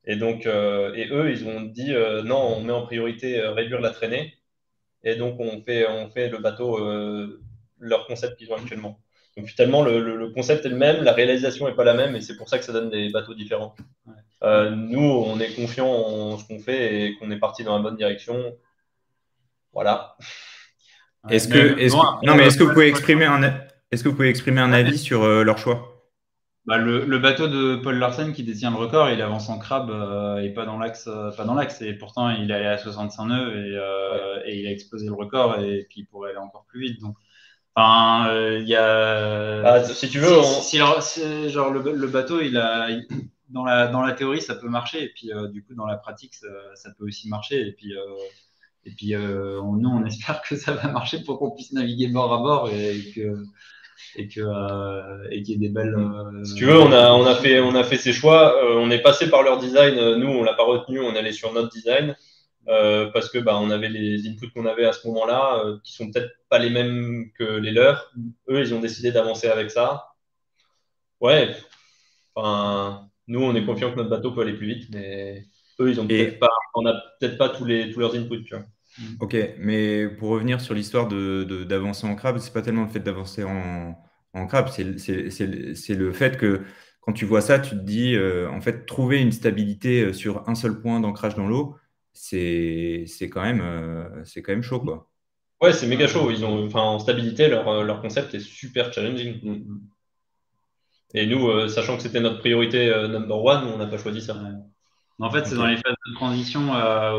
Et 0.07 0.17
donc, 0.17 0.47
et 0.47 1.09
eux, 1.11 1.31
ils 1.31 1.47
ont 1.49 1.63
dit, 1.63 1.93
non, 2.25 2.57
on 2.57 2.61
met 2.63 2.73
en 2.73 2.83
priorité 2.87 3.41
réduire 3.41 3.81
la 3.81 3.91
traînée. 3.91 4.35
Et 5.03 5.17
donc, 5.17 5.41
on 5.41 5.61
fait, 5.63 5.87
on 5.89 6.09
fait 6.11 6.29
le 6.29 6.39
bateau, 6.39 6.79
leur 7.81 8.07
concept 8.07 8.37
qu'ils 8.37 8.53
ont 8.53 8.57
actuellement. 8.57 9.01
Donc 9.37 9.47
finalement, 9.49 9.83
le, 9.83 10.31
concept 10.31 10.65
est 10.65 10.71
le 10.71 10.77
même, 10.77 11.05
la 11.05 11.13
réalisation 11.13 11.69
n'est 11.69 11.75
pas 11.75 11.85
la 11.85 11.95
même, 11.95 12.17
et 12.17 12.21
c'est 12.23 12.37
pour 12.37 12.49
ça 12.49 12.59
que 12.59 12.65
ça 12.65 12.73
donne 12.73 12.89
des 12.89 13.11
bateaux 13.11 13.35
différents. 13.35 13.75
Euh, 14.43 14.71
nous, 14.71 15.01
on 15.01 15.39
est 15.41 15.55
confiant 15.55 15.89
en 15.89 16.39
ce 16.39 16.47
qu'on 16.47 16.59
fait 16.59 17.03
et 17.03 17.17
qu'on 17.17 17.31
est 17.31 17.39
parti 17.39 17.63
dans 17.63 17.77
la 17.77 17.83
bonne 17.83 17.97
direction. 17.97 18.55
Voilà. 19.73 20.17
Est-ce 21.29 21.49
que, 21.49 22.25
non, 22.25 22.35
mais 22.35 22.47
est-ce 22.47 22.57
que 22.57 22.63
vous 22.63 22.73
pouvez 22.73 22.89
exprimer 22.89 23.27
un, 23.27 23.43
est-ce 23.91 24.03
que 24.03 24.09
vous 24.09 24.15
pouvez 24.15 24.31
exprimer 24.31 24.61
un 24.61 24.73
avis 24.73 24.97
sur 24.97 25.23
euh, 25.25 25.43
leur 25.43 25.59
choix? 25.59 25.96
Bah, 26.67 26.79
le, 26.79 27.19
bateau 27.19 27.49
de 27.49 27.77
Paul 27.77 27.99
Larsen 27.99 28.33
qui 28.33 28.43
détient 28.43 28.71
le 28.71 28.77
record, 28.77 29.11
il 29.11 29.23
avance 29.23 29.49
en 29.49 29.59
crabe 29.59 29.91
euh, 29.91 30.39
et 30.39 30.51
pas 30.51 30.67
dans 30.67 30.79
l'axe, 30.79 31.09
pas 31.37 31.45
dans 31.45 31.55
l'axe. 31.55 31.81
Et 31.83 31.95
pourtant, 31.95 32.31
il 32.31 32.51
est 32.51 32.55
allé 32.55 32.67
à 32.67 32.79
65 32.79 33.25
nœuds 33.27 33.57
et, 33.57 34.51
et, 34.51 34.61
il 34.61 34.67
a 34.67 34.71
explosé 34.71 35.07
le 35.07 35.15
record 35.15 35.61
et 35.61 35.87
puis 35.89 36.01
il 36.01 36.07
pourrait 36.07 36.31
aller 36.31 36.39
encore 36.39 36.65
plus 36.69 36.81
vite. 36.81 37.01
Donc, 37.01 37.17
Enfin, 37.77 38.31
euh, 38.31 38.59
il 38.59 38.67
y 38.67 38.75
a. 38.75 39.67
Ah, 39.67 39.85
si 39.85 40.09
tu 40.09 40.19
veux, 40.19 40.43
si, 40.63 40.79
genre 40.79 41.71
le, 41.71 42.07
bateau, 42.07 42.41
il 42.41 42.57
a 42.57 42.89
dans 43.51 43.65
la 43.65 43.89
dans 43.89 44.01
la 44.01 44.13
théorie, 44.15 44.41
ça 44.41 44.55
peut 44.55 44.69
marcher, 44.69 45.05
et 45.05 45.09
puis 45.11 45.31
euh, 45.31 45.49
du 45.49 45.63
coup 45.63 45.75
dans 45.75 45.85
la 45.85 45.97
pratique, 45.97 46.35
ça, 46.35 46.91
peut 46.99 47.05
aussi 47.05 47.29
marcher, 47.29 47.61
et 47.61 47.73
puis 47.73 47.95
euh, 47.95 48.01
et 48.87 48.93
puis 48.93 49.15
nous, 49.15 49.91
on 49.91 50.05
espère 50.07 50.41
que 50.41 50.57
ça 50.57 50.73
va 50.73 50.89
marcher 50.89 51.23
pour 51.23 51.39
qu'on 51.39 51.51
puisse 51.51 51.73
naviguer 51.73 52.09
bord 52.09 52.33
à 52.33 52.39
bord 52.39 52.71
et 52.71 53.13
que 53.15 53.45
et 54.17 54.29
que 54.29 55.31
et 55.31 55.43
qu'il 55.43 55.55
y 55.55 55.65
ait 55.65 55.69
des 55.69 55.75
belles. 55.75 55.97
si 56.45 56.55
tu 56.55 56.65
veux, 56.65 56.81
on 56.81 56.93
a 56.93 57.13
on 57.13 57.25
a 57.25 57.35
fait 57.35 57.61
on 57.61 57.75
a 57.75 57.85
fait 57.85 57.99
ces 57.99 58.13
choix, 58.13 58.55
on 58.77 58.91
est 58.91 59.03
passé 59.03 59.29
par 59.31 59.43
leur 59.43 59.59
design. 59.59 59.95
Nous, 60.17 60.29
on 60.29 60.43
l'a 60.43 60.55
pas 60.55 60.65
retenu, 60.65 61.01
on 61.01 61.15
allait 61.15 61.33
sur 61.33 61.53
notre 61.53 61.71
design. 61.71 62.17
Euh, 62.69 63.11
parce 63.13 63.31
que 63.31 63.39
bah, 63.39 63.59
on 63.59 63.71
avait 63.71 63.89
les 63.89 64.27
inputs 64.29 64.51
qu'on 64.51 64.67
avait 64.67 64.87
à 64.87 64.93
ce 64.93 65.07
moment-là, 65.07 65.63
euh, 65.65 65.79
qui 65.85 65.93
sont 65.93 66.11
peut-être 66.11 66.33
pas 66.49 66.59
les 66.59 66.71
mêmes 66.71 67.31
que 67.39 67.45
les 67.45 67.71
leurs. 67.71 68.13
Eux, 68.49 68.61
ils 68.61 68.75
ont 68.75 68.81
décidé 68.81 69.13
d'avancer 69.13 69.47
avec 69.47 69.71
ça. 69.71 70.09
Ouais. 71.21 71.55
Enfin, 72.35 73.09
nous, 73.29 73.41
on 73.43 73.55
est 73.55 73.65
confiant 73.65 73.93
que 73.93 73.97
notre 73.97 74.11
bateau 74.11 74.33
peut 74.33 74.43
aller 74.43 74.55
plus 74.55 74.67
vite, 74.67 74.89
mais 74.93 75.45
eux, 75.81 75.91
ils 75.91 76.01
ont 76.01 76.07
peut-être 76.07 76.41
pas, 76.41 76.51
on 76.75 76.83
n'a 76.83 76.95
peut-être 77.21 77.39
pas 77.39 77.51
tous 77.51 77.65
les 77.65 77.93
tous 77.93 78.01
leurs 78.01 78.15
inputs. 78.17 78.45
Tu 78.45 78.55
vois. 78.55 78.65
Ok, 79.21 79.37
mais 79.59 80.09
pour 80.09 80.31
revenir 80.31 80.61
sur 80.61 80.75
l'histoire 80.75 81.07
de, 81.07 81.65
d'avancer 81.65 82.07
en 82.07 82.17
crabe, 82.17 82.39
c'est 82.39 82.53
pas 82.53 82.63
tellement 82.63 82.83
le 82.83 82.89
fait 82.89 83.01
d'avancer 83.01 83.45
en, 83.45 83.97
en 84.37 84.47
crabe, 84.47 84.69
c'est, 84.69 84.85
le 84.85 86.13
fait 86.13 86.37
que 86.37 86.63
quand 87.01 87.13
tu 87.13 87.25
vois 87.25 87.41
ça, 87.41 87.59
tu 87.59 87.71
te 87.71 87.83
dis, 87.83 88.15
euh, 88.15 88.51
en 88.51 88.61
fait, 88.61 88.87
trouver 88.87 89.21
une 89.21 89.33
stabilité 89.33 90.13
sur 90.13 90.49
un 90.49 90.55
seul 90.55 90.81
point 90.81 91.01
d'ancrage 91.01 91.37
dans 91.37 91.47
l'eau, 91.47 91.77
c'est 92.17 93.29
quand, 93.31 93.43
même, 93.43 93.61
euh, 93.61 94.25
c'est 94.25 94.43
quand 94.43 94.53
même 94.53 94.63
chaud. 94.63 94.81
Quoi. 94.81 95.09
Ouais, 95.61 95.73
c'est 95.73 95.87
méga 95.87 96.07
chaud. 96.07 96.31
Ils 96.31 96.45
ont, 96.45 96.67
enfin, 96.67 96.81
en 96.81 96.99
stabilité, 96.99 97.49
leur, 97.49 97.69
euh, 97.69 97.85
leur 97.85 98.01
concept 98.01 98.35
est 98.35 98.41
super 98.41 98.93
challenging. 98.93 99.41
Mm. 99.43 99.81
Et 101.15 101.27
nous, 101.27 101.49
euh, 101.49 101.69
sachant 101.69 101.97
que 101.97 102.03
c'était 102.03 102.21
notre 102.21 102.39
priorité 102.39 102.89
number 103.09 103.43
one, 103.43 103.65
on 103.65 103.79
n'a 103.79 103.87
pas 103.87 103.99
choisi 103.99 104.21
ça. 104.21 104.37
En 105.19 105.31
fait, 105.31 105.47
c'est 105.47 105.55
dans 105.55 105.67
les 105.67 105.77
phases 105.77 105.95
de 106.09 106.15
transition 106.15 106.61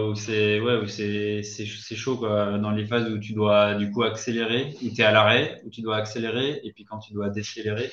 où 0.10 0.16
c'est 0.16 0.60
ouais, 0.60 0.88
c'est 0.88 1.96
chaud. 1.96 2.18
Quoi. 2.18 2.58
Dans 2.60 2.72
les 2.72 2.86
phases 2.86 3.10
où 3.12 3.18
tu 3.20 3.34
dois 3.34 3.74
du 3.76 3.92
coup 3.92 4.04
accélérer, 4.04 4.76
où 4.84 4.90
tu 4.90 5.02
es 5.02 5.04
à 5.04 5.12
l'arrêt, 5.12 5.62
où 5.66 5.70
tu 5.70 5.82
dois 5.82 5.98
accélérer, 5.98 6.62
et 6.64 6.72
puis 6.74 6.86
quand 6.86 7.00
tu 7.00 7.14
dois 7.14 7.30
décélérer. 7.30 7.92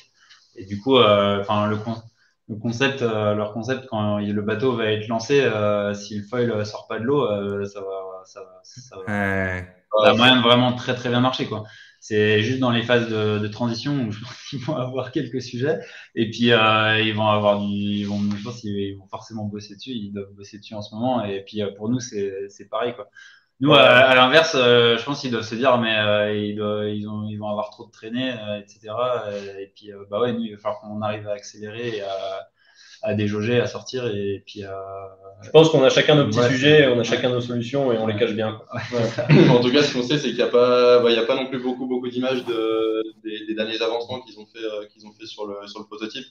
Et 0.56 0.66
du 0.66 0.80
coup, 0.80 0.98
enfin 0.98 1.68
le, 1.68 1.78
le 2.48 2.56
concept, 2.56 3.02
euh, 3.02 3.34
leur 3.34 3.52
concept, 3.52 3.86
quand 3.86 4.18
le 4.18 4.42
bateau 4.42 4.76
va 4.76 4.86
être 4.92 5.08
lancé, 5.08 5.40
euh, 5.40 5.94
si 5.94 6.18
le 6.18 6.24
foil 6.24 6.64
sort 6.66 6.86
pas 6.88 6.98
de 6.98 7.04
l'eau, 7.04 7.24
euh, 7.24 7.64
ça 7.64 7.80
va, 7.80 8.22
ça 8.24 8.40
va, 8.40 8.60
ça 8.62 8.96
va, 8.96 9.02
ça 9.96 10.12
va 10.12 10.40
vraiment 10.42 10.74
très 10.74 10.94
très 10.94 11.08
bien 11.08 11.20
marcher 11.20 11.46
quoi. 11.46 11.64
C'est 12.06 12.42
juste 12.42 12.58
dans 12.58 12.70
les 12.70 12.82
phases 12.82 13.08
de, 13.08 13.38
de 13.38 13.48
transition 13.48 13.94
où 14.04 14.12
je 14.12 14.20
pense 14.20 14.48
qu'ils 14.50 14.58
vont 14.60 14.76
avoir 14.76 15.10
quelques 15.10 15.40
sujets 15.40 15.78
et 16.14 16.28
puis 16.28 16.48
ils 16.48 17.14
vont 17.14 17.28
avoir 17.28 17.60
du, 17.60 17.66
ils 17.66 18.04
vont, 18.04 18.20
je 18.36 18.44
pense 18.44 18.60
qu'ils 18.60 18.98
vont 18.98 19.06
forcément 19.06 19.44
bosser 19.46 19.76
dessus, 19.76 19.92
ils 19.92 20.12
doivent 20.12 20.34
bosser 20.34 20.58
dessus 20.58 20.74
en 20.74 20.82
ce 20.82 20.94
moment 20.94 21.24
et 21.24 21.42
puis 21.44 21.62
pour 21.78 21.88
nous 21.88 22.00
c'est 22.00 22.50
c'est 22.50 22.68
pareil 22.68 22.94
quoi. 22.94 23.08
Nous, 23.60 23.72
à, 23.72 24.14
l'inverse, 24.14 24.52
je 24.54 25.02
pense 25.02 25.20
qu'ils 25.22 25.30
doivent 25.30 25.48
se 25.48 25.54
dire, 25.54 25.78
mais 25.78 26.48
ils, 26.50 26.56
doivent, 26.56 26.88
ils, 26.90 27.08
ont, 27.08 27.24
ils 27.26 27.36
vont 27.36 27.48
avoir 27.48 27.70
trop 27.70 27.86
de 27.86 27.90
traînées, 27.90 28.34
etc. 28.58 28.90
Et 29.60 29.72
puis, 29.74 29.92
bah 30.10 30.20
ouais, 30.20 30.32
nous, 30.32 30.42
il 30.42 30.56
va 30.56 30.58
falloir 30.58 30.80
qu'on 30.80 31.00
arrive 31.00 31.26
à 31.28 31.32
accélérer 31.32 31.98
et 31.98 32.02
à, 32.02 32.48
à 33.04 33.14
déjauger, 33.14 33.60
à 33.60 33.66
sortir 33.66 34.06
et 34.06 34.42
puis 34.46 34.64
à. 34.64 34.74
Je 35.42 35.50
pense 35.50 35.68
qu'on 35.68 35.82
a 35.82 35.90
chacun 35.90 36.14
nos 36.14 36.26
petits 36.26 36.42
sujets, 36.48 36.88
on 36.88 36.98
a 36.98 37.04
chacun 37.04 37.28
nos 37.28 37.40
solutions 37.40 37.92
et 37.92 37.98
on 37.98 38.06
les 38.06 38.16
cache 38.16 38.32
bien. 38.32 38.60
en 39.50 39.60
tout 39.60 39.70
cas, 39.70 39.82
ce 39.82 39.92
qu'on 39.92 40.02
sait, 40.02 40.16
c'est 40.16 40.28
qu'il 40.28 40.36
n'y 40.36 40.42
a, 40.42 40.48
pas, 40.48 41.00
bah, 41.00 41.10
il 41.10 41.16
y 41.16 41.18
a 41.18 41.24
pas 41.24 41.36
non 41.36 41.46
plus 41.46 41.58
beaucoup, 41.58 41.86
beaucoup 41.86 42.08
d'images 42.08 42.44
de, 42.46 43.02
des, 43.22 43.54
derniers 43.54 43.80
avancements 43.82 44.20
qu'ils 44.20 44.38
ont 44.38 44.46
fait, 44.46 44.64
euh, 44.64 44.86
qu'ils 44.86 45.06
ont 45.06 45.12
fait 45.12 45.26
sur, 45.26 45.46
le, 45.46 45.66
sur 45.66 45.80
le 45.80 45.84
prototype. 45.84 46.24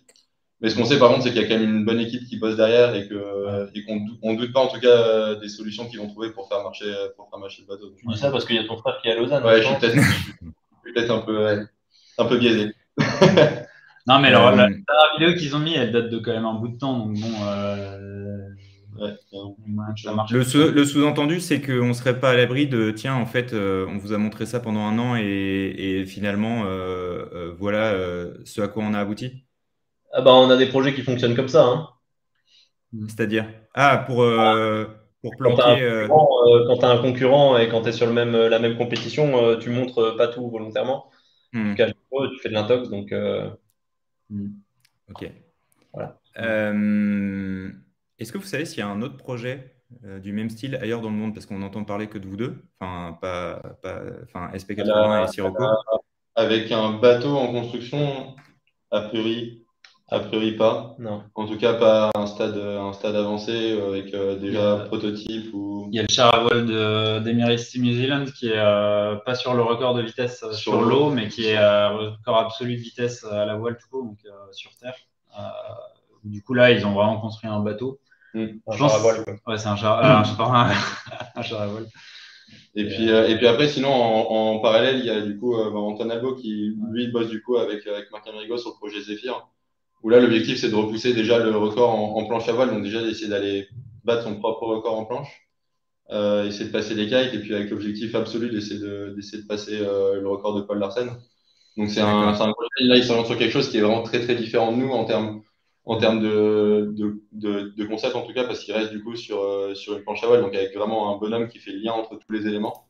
Mais 0.62 0.70
ce 0.70 0.76
qu'on 0.76 0.86
sait 0.86 0.98
par 0.98 1.10
contre, 1.10 1.24
c'est 1.24 1.32
qu'il 1.32 1.42
y 1.42 1.46
a 1.46 1.48
quand 1.48 1.60
même 1.60 1.70
une 1.70 1.86
bonne 1.86 2.00
équipe 2.00 2.26
qui 2.28 2.38
bosse 2.38 2.56
derrière 2.56 2.96
et 2.96 3.08
qu'on 3.08 3.68
et 3.76 3.84
qu'on 3.84 4.06
on 4.24 4.34
doute 4.34 4.54
pas 4.54 4.62
en 4.62 4.68
tout 4.68 4.80
cas 4.80 4.88
euh, 4.88 5.36
des 5.36 5.50
solutions 5.50 5.88
qu'ils 5.88 6.00
vont 6.00 6.08
trouver 6.08 6.32
pour 6.32 6.48
faire 6.48 6.64
marcher, 6.64 6.92
pour 7.18 7.30
faire 7.30 7.40
marcher 7.40 7.64
le 7.68 7.68
bateau. 7.68 7.94
Tu 8.00 8.08
dis 8.08 8.18
ça 8.18 8.32
parce 8.32 8.46
qu'il 8.46 8.56
y 8.56 8.60
a 8.60 8.64
ton 8.66 8.78
frère 8.78 8.98
qui 9.02 9.10
est 9.10 9.12
à 9.12 9.16
Lausanne. 9.16 9.44
Ouais, 9.44 9.62
je 9.62 9.68
suis 9.68 9.76
peut-être 9.76 11.08
peut 11.08 11.12
un, 11.12 11.20
peu, 11.20 11.68
un 12.18 12.26
peu 12.26 12.38
biaisé. 12.38 12.72
non, 14.08 14.20
mais 14.20 14.28
alors, 14.30 14.56
la, 14.56 14.70
la 14.70 14.76
vidéo 15.18 15.36
qu'ils 15.38 15.56
ont 15.56 15.60
mis, 15.60 15.74
elle 15.74 15.92
date 15.92 16.10
de 16.10 16.20
quand 16.20 16.34
même 16.34 16.46
un 16.46 16.56
bout 16.56 16.70
de 16.70 16.78
temps. 16.78 16.98
Donc 16.98 17.20
bon. 17.20 17.34
Euh... 17.46 18.14
Le, 20.32 20.86
sous-entendu, 20.86 21.40
c'est 21.40 21.62
qu'on 21.62 21.88
ne 21.88 21.94
serait 21.94 22.20
pas 22.20 22.32
à 22.32 22.36
l'abri 22.36 22.68
de 22.68 22.92
tiens, 22.92 23.16
en 23.16 23.26
fait, 23.26 23.54
euh, 23.54 23.86
on 23.90 23.98
vous 23.98 24.14
a 24.14 24.18
montré 24.18 24.46
ça 24.46 24.60
pendant 24.60 24.82
un 24.82 25.00
an 25.00 25.16
et, 25.16 26.06
finalement, 26.08 26.64
euh, 26.66 27.26
euh, 27.34 27.54
voilà 27.58 27.94
ce 28.46 28.62
à 28.62 28.68
quoi 28.68 28.84
on 28.84 28.94
a 28.94 29.00
abouti. 29.00 29.46
Ah 30.14 30.22
bah, 30.22 30.34
on 30.34 30.50
a 30.50 30.58
des 30.58 30.68
projets 30.68 30.94
qui 30.94 31.02
fonctionnent 31.02 31.36
comme 31.36 31.48
ça. 31.48 31.66
Hein. 31.66 31.90
C'est-à-dire? 33.08 33.48
Ah, 33.74 33.98
pour, 33.98 34.18
pour 35.22 35.32
planquer. 35.38 36.08
Quand 36.08 36.78
tu 36.78 36.86
as, 36.86 36.90
un 36.90 36.98
concurrent 36.98 37.58
et 37.58 37.68
quand 37.70 37.82
tu 37.82 37.90
es 37.90 37.92
sur 37.92 38.06
le 38.06 38.14
même, 38.14 38.34
la 38.36 38.60
même 38.60 38.78
compétition, 38.78 39.58
tu 39.60 39.70
montres 39.70 40.16
pas 40.16 40.28
tout 40.28 40.48
volontairement. 40.50 41.10
Hmm. 41.52 41.76
tu 41.76 42.40
fais 42.42 42.50
de 42.50 42.54
l'intox, 42.54 42.90
donc. 42.90 43.14
Hmm. 44.30 44.50
Ok. 45.10 45.32
Voilà. 45.94 46.20
Est-ce 48.20 48.32
que 48.32 48.38
vous 48.38 48.46
savez 48.46 48.66
s'il 48.66 48.80
y 48.80 48.82
a 48.82 48.88
un 48.88 49.02
autre 49.02 49.18
projet 49.18 49.76
euh, 50.06 50.20
du 50.20 50.32
même 50.34 50.50
style 50.50 50.76
ailleurs 50.76 51.02
dans 51.02 51.10
le 51.10 51.16
monde? 51.16 51.34
Parce 51.34 51.46
qu'on 51.46 51.60
n'entend 51.60 51.84
parler 51.84 52.08
que 52.08 52.18
de 52.18 52.28
vous 52.28 52.38
deux, 52.38 52.64
enfin, 52.80 53.18
pas, 53.22 53.62
enfin 54.24 54.50
SP80 54.54 55.24
et 55.24 55.28
Sirocco. 55.28 55.64
Avec 56.36 56.72
un 56.72 56.94
bateau 56.94 57.36
en 57.36 57.52
construction, 57.52 58.36
a 58.92 59.02
priori, 59.02 59.63
a 60.14 60.20
priori 60.20 60.54
pas. 60.54 60.96
Non. 61.00 61.24
En 61.36 61.46
tout 61.46 61.58
cas, 61.58 61.74
pas 61.74 62.12
un 62.16 62.28
stade, 62.28 62.58
un 62.58 62.94
stade 62.94 63.16
avancé 63.16 63.72
euh, 63.72 63.90
avec 63.90 64.14
euh, 64.14 64.38
déjà 64.38 64.86
prototype. 64.88 65.54
Ou... 65.54 65.88
Il 65.92 65.96
y 65.96 66.00
a 66.00 66.04
le 66.04 66.08
char 66.10 66.34
à 66.34 66.40
voile 66.42 66.66
d'Emirates 67.24 67.60
Team 67.60 67.84
New 67.84 67.94
Zealand 67.94 68.26
qui 68.26 68.50
est 68.50 69.24
pas 69.26 69.36
sur 69.36 69.54
le 69.54 69.62
record 69.62 69.96
de 69.96 70.02
vitesse 70.02 70.44
sur, 70.52 70.82
l'eau, 70.82 71.10
mais 71.10 71.28
qui 71.28 71.48
est 71.48 71.58
record 71.58 72.38
absolu 72.38 72.76
de 72.76 72.82
vitesse 72.82 73.24
à 73.24 73.46
la 73.46 73.56
voile 73.56 73.78
tout 73.78 73.88
court, 73.90 74.04
donc 74.06 74.20
sur 74.52 74.72
terre. 74.76 74.96
du 76.24 76.42
coup, 76.42 76.54
là, 76.54 76.72
ils 76.72 76.86
ont 76.86 76.94
vraiment 76.94 77.20
construit 77.20 77.50
un 77.50 77.60
bateau. 77.60 78.00
Hmm. 78.34 78.48
Un 78.68 78.78
char 78.78 78.96
à 78.96 78.98
voile. 78.98 79.24
Ouais, 79.46 79.58
c'est 79.58 79.68
un 79.68 79.76
char, 79.76 80.00
euh, 80.00 80.22
un, 80.22 80.24
char 81.44 81.62
à 81.62 81.68
voile. 81.68 81.86
Et 82.76 82.88
puis, 82.88 83.12
euh, 83.12 83.28
et 83.28 83.38
puis 83.38 83.48
après, 83.48 83.68
sinon, 83.68 83.92
en, 83.92 84.60
parallèle, 84.60 84.98
il 84.98 85.06
y 85.06 85.10
a 85.12 85.22
du 85.22 85.38
coup 85.38 85.56
euh, 85.56 85.72
Antoine 85.72 86.12
Albo 86.12 86.34
qui, 86.34 86.76
lui, 86.90 87.10
bosse 87.10 87.30
du 87.30 87.44
coup 87.44 87.58
avec, 87.58 87.86
avec 87.86 88.12
Marc 88.12 88.28
Amerigo 88.28 88.58
sur 88.58 88.72
le 88.72 88.76
projet 88.76 89.02
Zephyr, 89.02 89.48
où 90.04 90.10
là, 90.10 90.20
l'objectif, 90.20 90.60
c'est 90.60 90.70
de 90.70 90.76
repousser 90.76 91.14
déjà 91.14 91.40
le 91.40 91.56
record 91.56 91.90
en, 91.92 92.26
planche 92.26 92.48
à 92.50 92.54
voile, 92.54 92.70
donc 92.70 92.84
déjà 92.84 93.02
d'essayer 93.02 93.28
d'aller 93.28 93.68
battre 94.04 94.24
son 94.24 94.36
propre 94.36 94.66
record 94.68 95.00
en 95.00 95.06
planche, 95.06 95.48
euh, 96.12 96.46
essayer 96.46 96.66
de 96.66 96.72
passer 96.72 96.94
les 96.94 97.06
kites, 97.08 97.34
et 97.34 97.40
puis 97.40 97.56
avec 97.56 97.70
l'objectif 97.70 98.14
absolu 98.16 98.52
d'essayer 98.52 98.80
de, 98.80 99.14
d'essayer 99.16 99.42
de 99.42 99.48
passer 99.48 99.80
le 99.80 100.28
record 100.28 100.56
de 100.56 100.62
Paul 100.62 100.80
Larsen. 100.80 101.10
Donc 101.78 101.90
c'est 101.90 102.02
un, 102.02 102.28
un, 102.28 102.34
projet, 102.34 102.70
là, 102.82 102.98
il 102.98 103.04
s'oriente 103.04 103.26
sur 103.26 103.38
quelque 103.38 103.52
chose 103.52 103.70
qui 103.70 103.78
est 103.78 103.82
vraiment 103.82 104.04
très 104.04 104.20
très 104.22 104.36
différent 104.36 104.72
de 104.72 104.78
nous 104.78 104.92
en 104.92 105.06
termes 105.06 105.42
en 105.86 105.98
termes 105.98 106.22
de, 106.22 106.94
de, 107.32 107.74
de, 107.76 107.86
concept 107.86 108.16
en 108.16 108.26
tout 108.26 108.34
cas, 108.34 108.46
parce 108.46 108.60
qu'il 108.60 108.74
reste 108.74 108.92
du 108.92 109.04
coup 109.04 109.16
sur, 109.16 109.42
euh, 109.42 109.76
sur 109.76 109.98
une 109.98 110.04
planche 110.04 110.24
à 110.24 110.28
voile, 110.28 110.42
donc 110.42 110.56
avec 110.56 110.74
vraiment 110.76 111.14
un 111.14 111.20
bonhomme 111.20 111.50
qui 111.50 111.60
fait 111.60 111.72
le 111.72 111.80
lien 111.80 111.92
entre 111.92 112.16
tous 112.16 112.32
les 112.32 112.48
éléments. 112.48 112.88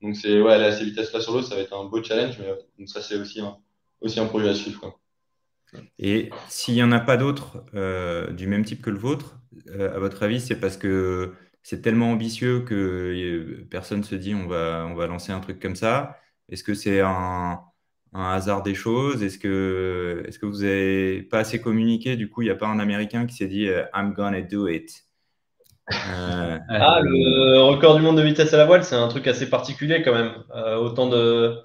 Donc 0.00 0.16
c'est 0.16 0.40
ouais, 0.40 0.54
à 0.54 0.72
ces 0.72 0.84
vitesses-là 0.84 1.20
sur 1.20 1.34
l'eau, 1.34 1.42
ça 1.42 1.54
va 1.54 1.60
être 1.60 1.76
un 1.76 1.84
beau 1.84 2.02
challenge, 2.02 2.38
mais 2.38 2.46
donc 2.78 2.88
ça 2.88 3.02
c'est 3.02 3.16
aussi 3.16 3.40
un, 3.40 3.58
aussi 4.00 4.20
un 4.20 4.26
projet 4.26 4.48
à 4.48 4.54
suivre. 4.54 4.80
Quoi. 4.80 4.98
Et 5.98 6.30
s'il 6.48 6.74
n'y 6.74 6.82
en 6.82 6.92
a 6.92 7.00
pas 7.00 7.16
d'autres 7.16 7.64
euh, 7.74 8.30
du 8.32 8.46
même 8.46 8.64
type 8.64 8.82
que 8.82 8.90
le 8.90 8.98
vôtre, 8.98 9.38
euh, 9.68 9.94
à 9.94 9.98
votre 9.98 10.22
avis, 10.22 10.40
c'est 10.40 10.58
parce 10.58 10.76
que 10.76 11.32
c'est 11.62 11.82
tellement 11.82 12.10
ambitieux 12.10 12.60
que 12.60 13.64
personne 13.70 14.02
se 14.02 14.14
dit 14.14 14.34
on 14.34 14.46
va, 14.46 14.86
on 14.88 14.94
va 14.94 15.06
lancer 15.06 15.32
un 15.32 15.40
truc 15.40 15.60
comme 15.60 15.76
ça. 15.76 16.16
Est-ce 16.50 16.64
que 16.64 16.74
c'est 16.74 17.00
un, 17.00 17.60
hasard 18.12 18.62
des 18.62 18.74
choses? 18.74 19.22
Est-ce 19.22 19.38
que, 19.38 20.24
est 20.26 20.36
que 20.38 20.46
vous 20.46 20.62
n'avez 20.62 21.22
pas 21.22 21.38
assez 21.38 21.60
communiqué? 21.60 22.16
Du 22.16 22.28
coup, 22.28 22.42
il 22.42 22.46
n'y 22.46 22.50
a 22.50 22.56
pas 22.56 22.66
un 22.66 22.80
Américain 22.80 23.26
qui 23.26 23.36
s'est 23.36 23.46
dit 23.46 23.68
euh, 23.68 23.84
I'm 23.94 24.12
gonna 24.12 24.42
do 24.42 24.66
it. 24.68 25.04
Euh, 25.92 26.58
Ah, 26.68 27.00
le 27.02 27.60
record 27.62 27.96
du 27.96 28.02
monde 28.02 28.16
de 28.16 28.22
vitesse 28.22 28.52
à 28.52 28.56
la 28.56 28.64
voile, 28.66 28.84
c'est 28.84 28.96
un 28.96 29.08
truc 29.08 29.26
assez 29.26 29.48
particulier 29.48 30.02
quand 30.02 30.12
même. 30.12 30.32
Euh, 30.54 30.76
autant, 30.76 31.08
de, 31.08 31.56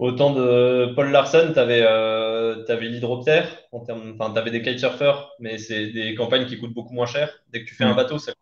autant 0.00 0.34
de 0.34 0.92
Paul 0.96 1.10
Larsen, 1.10 1.52
tu 1.52 1.58
avais, 1.58 1.82
avais 1.82 2.88
l'hydroptère, 2.88 3.46
tu 3.70 3.90
avais 3.90 4.50
des 4.50 4.62
kitesurfers, 4.62 5.30
mais 5.38 5.58
c'est 5.58 5.90
des 5.92 6.14
campagnes 6.16 6.46
qui 6.46 6.58
coûtent 6.58 6.74
beaucoup 6.74 6.94
moins 6.94 7.06
cher. 7.06 7.32
Dès 7.50 7.62
que 7.62 7.68
tu 7.68 7.74
fais 7.74 7.84
un 7.84 7.92
mm. 7.92 7.96
bateau, 7.96 8.18
ça 8.18 8.32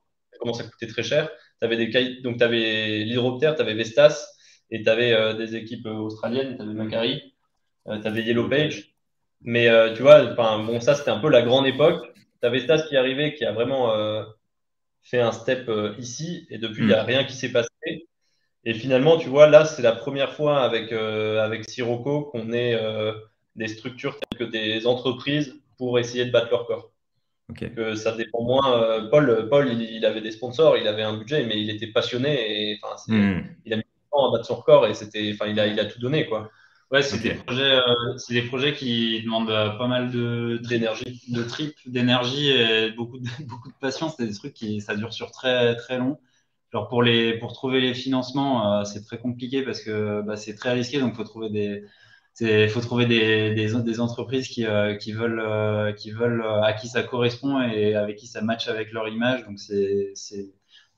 commence 0.40 0.60
à 0.60 0.64
coûter 0.64 0.86
très 0.86 1.02
cher. 1.02 1.28
avais 1.60 1.76
des, 1.76 2.20
donc, 2.22 2.38
tu 2.38 2.44
avais 2.44 3.04
l'hydroptère, 3.04 3.54
tu 3.54 3.62
avais 3.62 3.74
Vestas. 3.74 4.38
Et 4.70 4.82
tu 4.82 4.88
avais 4.88 5.12
euh, 5.12 5.34
des 5.34 5.56
équipes 5.56 5.86
euh, 5.86 5.94
australiennes, 5.94 6.56
tu 6.56 6.62
avais 6.62 6.74
Macari, 6.74 7.34
euh, 7.88 8.00
tu 8.00 8.06
avais 8.06 8.22
Yellow 8.22 8.48
Page. 8.48 8.94
Mais 9.40 9.68
tu 9.94 10.02
vois, 10.02 10.34
bon, 10.34 10.80
ça 10.80 10.96
c'était 10.96 11.10
un 11.10 11.20
peu 11.20 11.30
la 11.30 11.42
grande 11.42 11.66
époque. 11.66 12.12
Tu 12.40 12.46
avais 12.46 12.60
Stas 12.60 12.82
qui 12.88 12.96
arrivait, 12.96 13.34
qui 13.34 13.44
a 13.44 13.52
vraiment 13.52 13.94
fait 15.00 15.20
un 15.20 15.30
step 15.30 15.70
ici, 15.96 16.44
et 16.50 16.58
depuis, 16.58 16.82
il 16.82 16.88
n'y 16.88 16.92
a 16.92 17.04
mm. 17.04 17.06
rien 17.06 17.24
qui 17.24 17.34
s'est 17.34 17.52
passé. 17.52 17.97
Et 18.68 18.74
finalement, 18.74 19.16
tu 19.16 19.30
vois, 19.30 19.48
là, 19.48 19.64
c'est 19.64 19.80
la 19.80 19.92
première 19.92 20.34
fois 20.34 20.60
avec, 20.60 20.92
avec 20.92 21.68
Sirocco 21.70 22.24
qu'on 22.24 22.52
ait 22.52 22.78
des 23.56 23.66
structures 23.66 24.18
telles 24.20 24.38
que 24.38 24.44
des 24.44 24.86
entreprises 24.86 25.58
pour 25.78 25.98
essayer 25.98 26.26
de 26.26 26.30
battre 26.30 26.50
leur 26.50 26.66
corps. 26.66 26.90
Que 27.54 27.94
ça 27.94 28.12
dépend 28.12 28.42
moins. 28.42 29.08
Paul, 29.10 29.48
Paul 29.48 29.72
il, 29.72 30.04
avait 30.04 30.20
des 30.20 30.32
sponsors, 30.32 30.76
il 30.76 30.86
avait 30.86 31.02
un 31.02 31.16
budget, 31.16 31.46
mais 31.46 31.58
il 31.58 31.70
était 31.70 31.86
passionné 31.86 32.72
et 32.72 32.78
enfin, 32.82 32.96
mm. 33.08 33.40
il 33.64 33.72
a 33.72 33.76
mis 33.76 33.82
à 34.12 34.30
battre 34.32 34.44
son 34.44 34.56
record 34.56 34.86
et 34.86 34.92
c'était, 34.92 35.30
enfin, 35.32 35.46
il 35.46 35.58
a, 35.58 35.66
il 35.66 35.80
a 35.80 35.86
tout 35.86 35.98
donné, 35.98 36.26
quoi. 36.26 36.50
Ouais, 36.90 37.02
c'est 37.02 37.18
des 37.18 37.34
projets, 37.34 37.74
euh, 37.76 38.16
c'est 38.16 38.32
des 38.32 38.42
projets 38.42 38.72
qui 38.72 39.22
demandent 39.22 39.50
euh, 39.50 39.70
pas 39.70 39.86
mal 39.86 40.10
de 40.10 40.58
d'énergie, 40.66 41.22
de 41.28 41.42
trip, 41.42 41.74
d'énergie 41.84 42.48
et 42.48 42.92
beaucoup 42.92 43.18
de 43.18 43.28
beaucoup 43.46 43.68
de 43.68 43.74
patience. 43.78 44.14
C'est 44.16 44.26
des 44.26 44.34
trucs 44.34 44.54
qui 44.54 44.80
ça 44.80 44.96
dure 44.96 45.12
sur 45.12 45.30
très 45.30 45.76
très 45.76 45.98
long. 45.98 46.18
Genre 46.72 46.88
pour 46.88 47.02
les 47.02 47.38
pour 47.38 47.52
trouver 47.52 47.80
les 47.80 47.94
financements, 47.94 48.80
euh, 48.80 48.84
c'est 48.84 49.04
très 49.04 49.18
compliqué 49.18 49.62
parce 49.62 49.80
que 49.80 50.22
bah, 50.22 50.36
c'est 50.36 50.54
très 50.54 50.72
risqué. 50.72 51.00
Donc 51.00 51.14
faut 51.14 51.24
trouver 51.24 51.50
des 51.50 51.84
il 52.40 52.68
faut 52.68 52.80
trouver 52.80 53.06
des, 53.06 53.52
des, 53.54 53.82
des 53.82 54.00
entreprises 54.00 54.46
qui, 54.46 54.64
qui 55.00 55.12
veulent 55.12 55.94
qui 55.96 56.12
veulent 56.12 56.44
à 56.62 56.72
qui 56.72 56.86
ça 56.86 57.02
correspond 57.02 57.60
et 57.60 57.96
avec 57.96 58.16
qui 58.16 58.28
ça 58.28 58.42
match 58.42 58.68
avec 58.68 58.92
leur 58.92 59.08
image. 59.08 59.44
Donc 59.44 59.58
c'est 59.58 60.12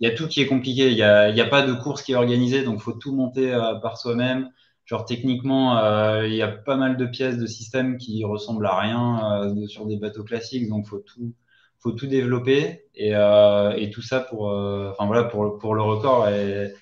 il 0.01 0.09
y 0.09 0.11
a 0.11 0.15
tout 0.15 0.27
qui 0.29 0.41
est 0.41 0.47
compliqué. 0.47 0.89
Il 0.91 0.95
n'y 0.97 1.03
a, 1.03 1.27
a, 1.27 1.49
pas 1.49 1.63
de 1.67 1.73
course 1.75 2.03
qui 2.03 2.13
est 2.13 2.17
organisée, 2.17 2.65
donc 2.65 2.77
il 2.79 2.83
faut 2.83 2.93
tout 2.93 3.15
monter 3.15 3.53
euh, 3.53 3.75
par 3.77 3.99
soi-même. 3.99 4.51
Genre 4.87 5.05
techniquement, 5.05 5.79
euh, 5.79 6.27
il 6.27 6.35
y 6.35 6.43
a 6.43 6.49
pas 6.49 6.77
mal 6.77 6.97
de 6.97 7.07
pièces 7.07 7.39
de 7.39 7.47
système 7.47 7.97
qui 7.99 8.25
ressemblent 8.25 8.67
à 8.67 8.79
rien 8.81 9.45
euh, 9.45 9.67
sur 9.69 9.87
des 9.87 9.97
bateaux 9.99 10.25
classiques, 10.25 10.69
donc 10.69 10.87
faut 10.87 10.99
tout, 10.99 11.35
faut 11.83 11.93
tout 11.93 12.07
développer 12.07 12.85
et, 12.95 13.13
et 13.13 13.91
tout 13.91 14.03
ça 14.03 14.21
pour, 14.21 14.47
enfin 14.47 15.07
voilà, 15.07 15.25
pour, 15.25 15.59
pour 15.59 15.75
le 15.75 15.83
record. 15.83 16.29
Et, 16.29 16.73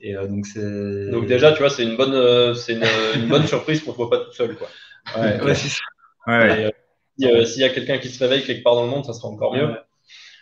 et 0.00 0.14
donc 0.14 0.46
c'est. 0.46 1.10
Donc 1.10 1.26
déjà, 1.26 1.52
tu 1.52 1.60
vois, 1.60 1.70
c'est 1.70 1.84
une 1.84 1.96
bonne, 1.96 2.54
c'est 2.54 2.74
une, 2.74 3.28
bonne 3.28 3.46
surprise 3.46 3.82
qu'on 3.82 3.92
ne 3.92 3.96
voit 3.96 4.10
pas 4.10 4.18
tout 4.18 4.32
seul, 4.32 4.56
quoi. 4.56 4.68
Ouais, 5.16 5.40
ouais 5.40 5.54
c'est 5.54 5.68
ça. 5.68 5.82
Ouais. 6.26 6.72
S'il 7.18 7.60
y 7.60 7.64
a 7.64 7.70
quelqu'un 7.70 7.98
qui 7.98 8.08
se 8.08 8.22
réveille 8.22 8.44
quelque 8.44 8.62
part 8.62 8.74
dans 8.74 8.84
le 8.84 8.90
monde, 8.90 9.04
ça 9.04 9.12
sera 9.12 9.28
encore 9.28 9.54
mieux. 9.54 9.74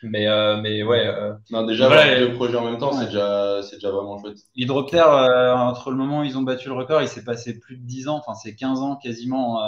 Mais, 0.03 0.27
euh, 0.27 0.61
mais 0.61 0.83
ouais. 0.83 1.07
Euh, 1.07 1.35
non, 1.51 1.65
déjà, 1.65 1.87
voilà, 1.87 2.15
les 2.15 2.27
deux 2.27 2.35
projets 2.35 2.57
en 2.57 2.65
même 2.65 2.79
temps, 2.79 2.93
c'est 2.93 3.07
déjà, 3.07 3.61
déjà 3.73 3.91
vraiment 3.91 4.19
chouette. 4.19 4.39
L'hydroptère, 4.57 5.09
euh, 5.13 5.55
entre 5.55 5.91
le 5.91 5.97
moment 5.97 6.21
où 6.21 6.25
ils 6.25 6.37
ont 6.37 6.43
battu 6.43 6.69
le 6.69 6.75
record, 6.75 7.03
il 7.03 7.09
s'est 7.09 7.25
passé 7.25 7.59
plus 7.59 7.77
de 7.77 7.87
10 7.87 8.09
ans, 8.09 8.17
enfin, 8.17 8.35
c'est 8.35 8.55
15 8.55 8.81
ans 8.81 8.97
quasiment 8.97 9.61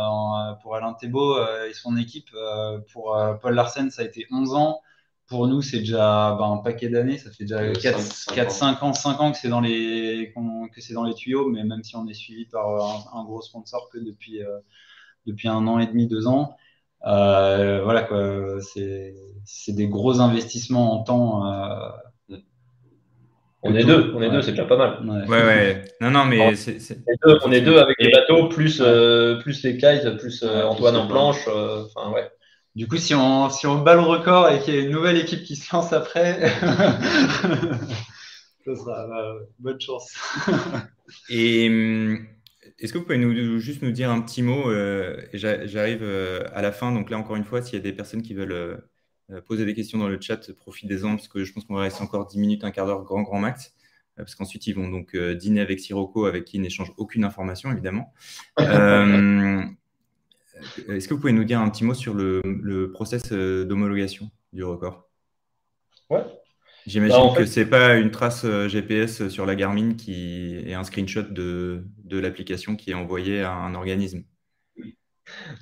pour 0.62 0.74
Alain 0.74 0.93
Thébault 0.95 1.37
et 1.68 1.72
son 1.72 1.97
équipe. 1.97 2.30
pour 2.93 3.16
Paul 3.41 3.55
Larsen, 3.55 3.91
ça 3.91 4.03
a 4.03 4.05
été 4.05 4.26
11 4.30 4.55
ans. 4.55 4.80
Pour 5.26 5.47
nous, 5.49 5.62
c'est 5.62 5.78
déjà 5.78 6.37
bah, 6.39 6.45
un 6.45 6.59
paquet 6.59 6.89
d'années. 6.89 7.16
Ça 7.16 7.30
fait 7.30 7.45
déjà 7.45 7.72
4-5 7.72 8.85
ans, 8.85 8.93
5 8.93 9.20
ans 9.20 9.32
que 9.32 9.39
c'est 9.39 9.49
dans, 9.49 9.61
les, 9.61 10.35
que 10.74 10.80
c'est 10.80 10.95
dans 10.95 11.05
les 11.05 11.14
tuyaux, 11.14 11.49
mais 11.49 11.64
même 11.64 11.82
si 11.82 11.97
on 11.97 12.07
est 12.09 12.14
suivi 12.14 12.45
par 12.47 12.68
un, 12.68 13.20
un 13.20 13.24
gros 13.24 13.41
sponsor 13.41 13.89
que 13.91 13.99
depuis, 13.99 14.41
depuis 15.26 15.49
un 15.49 15.66
an 15.66 15.78
et 15.78 15.87
demi, 15.87 16.07
deux 16.09 16.26
ans. 16.26 16.57
Euh, 17.07 17.83
voilà 17.83 18.03
quoi, 18.03 18.59
c'est 18.63 19.73
des 19.73 19.89
gros 19.89 20.21
investissements 20.21 21.01
en 21.01 21.05
temps. 21.05 21.47
Euh, 21.47 21.91
on 23.67 23.75
est 23.75 23.85
deux, 23.85 24.13
on 24.15 24.21
est 24.21 24.31
deux, 24.31 24.43
c'est 24.43 24.51
déjà 24.51 24.65
pas 24.65 24.77
mal. 24.77 25.27
Ouais, 25.27 25.43
ouais. 25.43 25.85
Non, 26.01 26.11
non, 26.11 26.27
mais 26.27 26.39
on, 26.39 27.53
est 27.53 27.61
deux, 27.63 27.79
avec 27.79 27.97
les 27.99 28.11
bateaux, 28.11 28.49
plus, 28.49 28.83
euh, 28.85 29.39
plus 29.41 29.63
les 29.63 29.79
kites, 29.79 30.19
plus 30.19 30.45
Antoine 30.45 30.97
en 30.97 31.07
planche. 31.07 31.49
Enfin, 31.49 32.11
ouais. 32.13 32.31
Du 32.75 32.89
coup, 32.89 32.97
si 32.97 33.15
on, 33.15 33.49
si 33.51 33.67
on 33.67 33.79
bat 33.79 33.95
le 33.95 34.01
record 34.01 34.49
et 34.51 34.59
qu'il 34.59 34.75
y 34.75 34.79
a 34.79 34.81
une 34.81 34.91
nouvelle 34.91 35.17
équipe 35.17 35.45
qui 35.45 35.57
se 35.57 35.75
lance 35.75 35.93
après, 35.93 36.41
ça 38.67 38.77
sera 38.77 39.07
bonne 39.61 39.81
chance. 39.81 40.13
et 41.31 41.69
hum, 41.69 42.27
est-ce 42.79 42.93
que 42.93 42.99
vous 42.99 43.05
pouvez 43.05 43.18
nous, 43.18 43.59
juste 43.61 43.83
nous 43.83 43.93
dire 43.93 44.11
un 44.11 44.20
petit 44.20 44.43
mot 44.43 44.68
euh, 44.68 45.16
J'arrive 45.33 46.03
euh, 46.03 46.43
à 46.53 46.61
la 46.62 46.72
fin, 46.72 46.91
donc 46.93 47.09
là 47.11 47.18
encore 47.18 47.37
une 47.37 47.45
fois, 47.45 47.62
s'il 47.62 47.75
y 47.75 47.79
a 47.79 47.83
des 47.83 47.93
personnes 47.93 48.22
qui 48.22 48.35
veulent 48.35 48.51
euh, 48.53 48.77
poser 49.47 49.64
des 49.64 49.75
questions 49.75 49.99
dans 49.99 50.09
le 50.09 50.20
chat, 50.20 50.53
profitez-en 50.55 51.14
parce 51.16 51.29
que 51.29 51.45
je 51.45 51.53
pense 51.53 51.64
qu'on 51.64 51.75
va 51.75 51.83
rester 51.83 52.03
encore 52.03 52.27
10 52.27 52.39
minutes, 52.39 52.64
un 52.64 52.72
quart 52.72 52.87
d'heure, 52.87 53.05
grand 53.05 53.22
grand 53.22 53.39
max. 53.39 53.72
Parce 54.16 54.37
qu'ensuite, 54.37 54.68
ils 54.68 54.77
vont 54.77 54.89
donc 54.89 55.16
dîner 55.16 55.61
avec 55.61 55.81
Sirocco, 55.81 56.27
avec 56.27 56.45
qui 56.45 56.59
ils 56.59 56.61
n'échangent 56.61 56.93
aucune 56.99 57.25
information, 57.25 57.72
évidemment. 57.72 58.12
Est-ce 58.57 59.75
que 61.09 61.14
vous 61.14 61.20
pouvez 61.20 61.33
nous 61.33 61.43
dire 61.43 61.59
un 61.59 61.68
petit 61.68 61.83
mot 61.83 61.95
sur 61.95 62.14
le, 62.14 62.41
le 62.45 62.93
process 62.93 63.33
d'homologation 63.33 64.31
du 64.53 64.62
record? 64.62 65.09
Ouais, 66.11 66.22
J'imagine 66.87 67.16
bah, 67.16 67.35
que 67.37 67.47
ce 67.47 67.61
n'est 67.61 67.66
pas 67.66 67.95
une 67.95 68.11
trace 68.11 68.45
euh, 68.45 68.68
GPS 68.68 69.28
sur 69.28 69.47
la 69.47 69.55
Garmin 69.55 69.95
qui 69.95 70.57
est 70.66 70.74
un 70.74 70.85
screenshot 70.85 71.22
de, 71.22 71.85
de 72.05 72.18
l'application 72.18 72.76
qui 72.76 72.91
est 72.91 72.95
envoyée 72.95 73.43
à 73.43 73.53
un 73.53 73.74
organisme. 73.74 74.24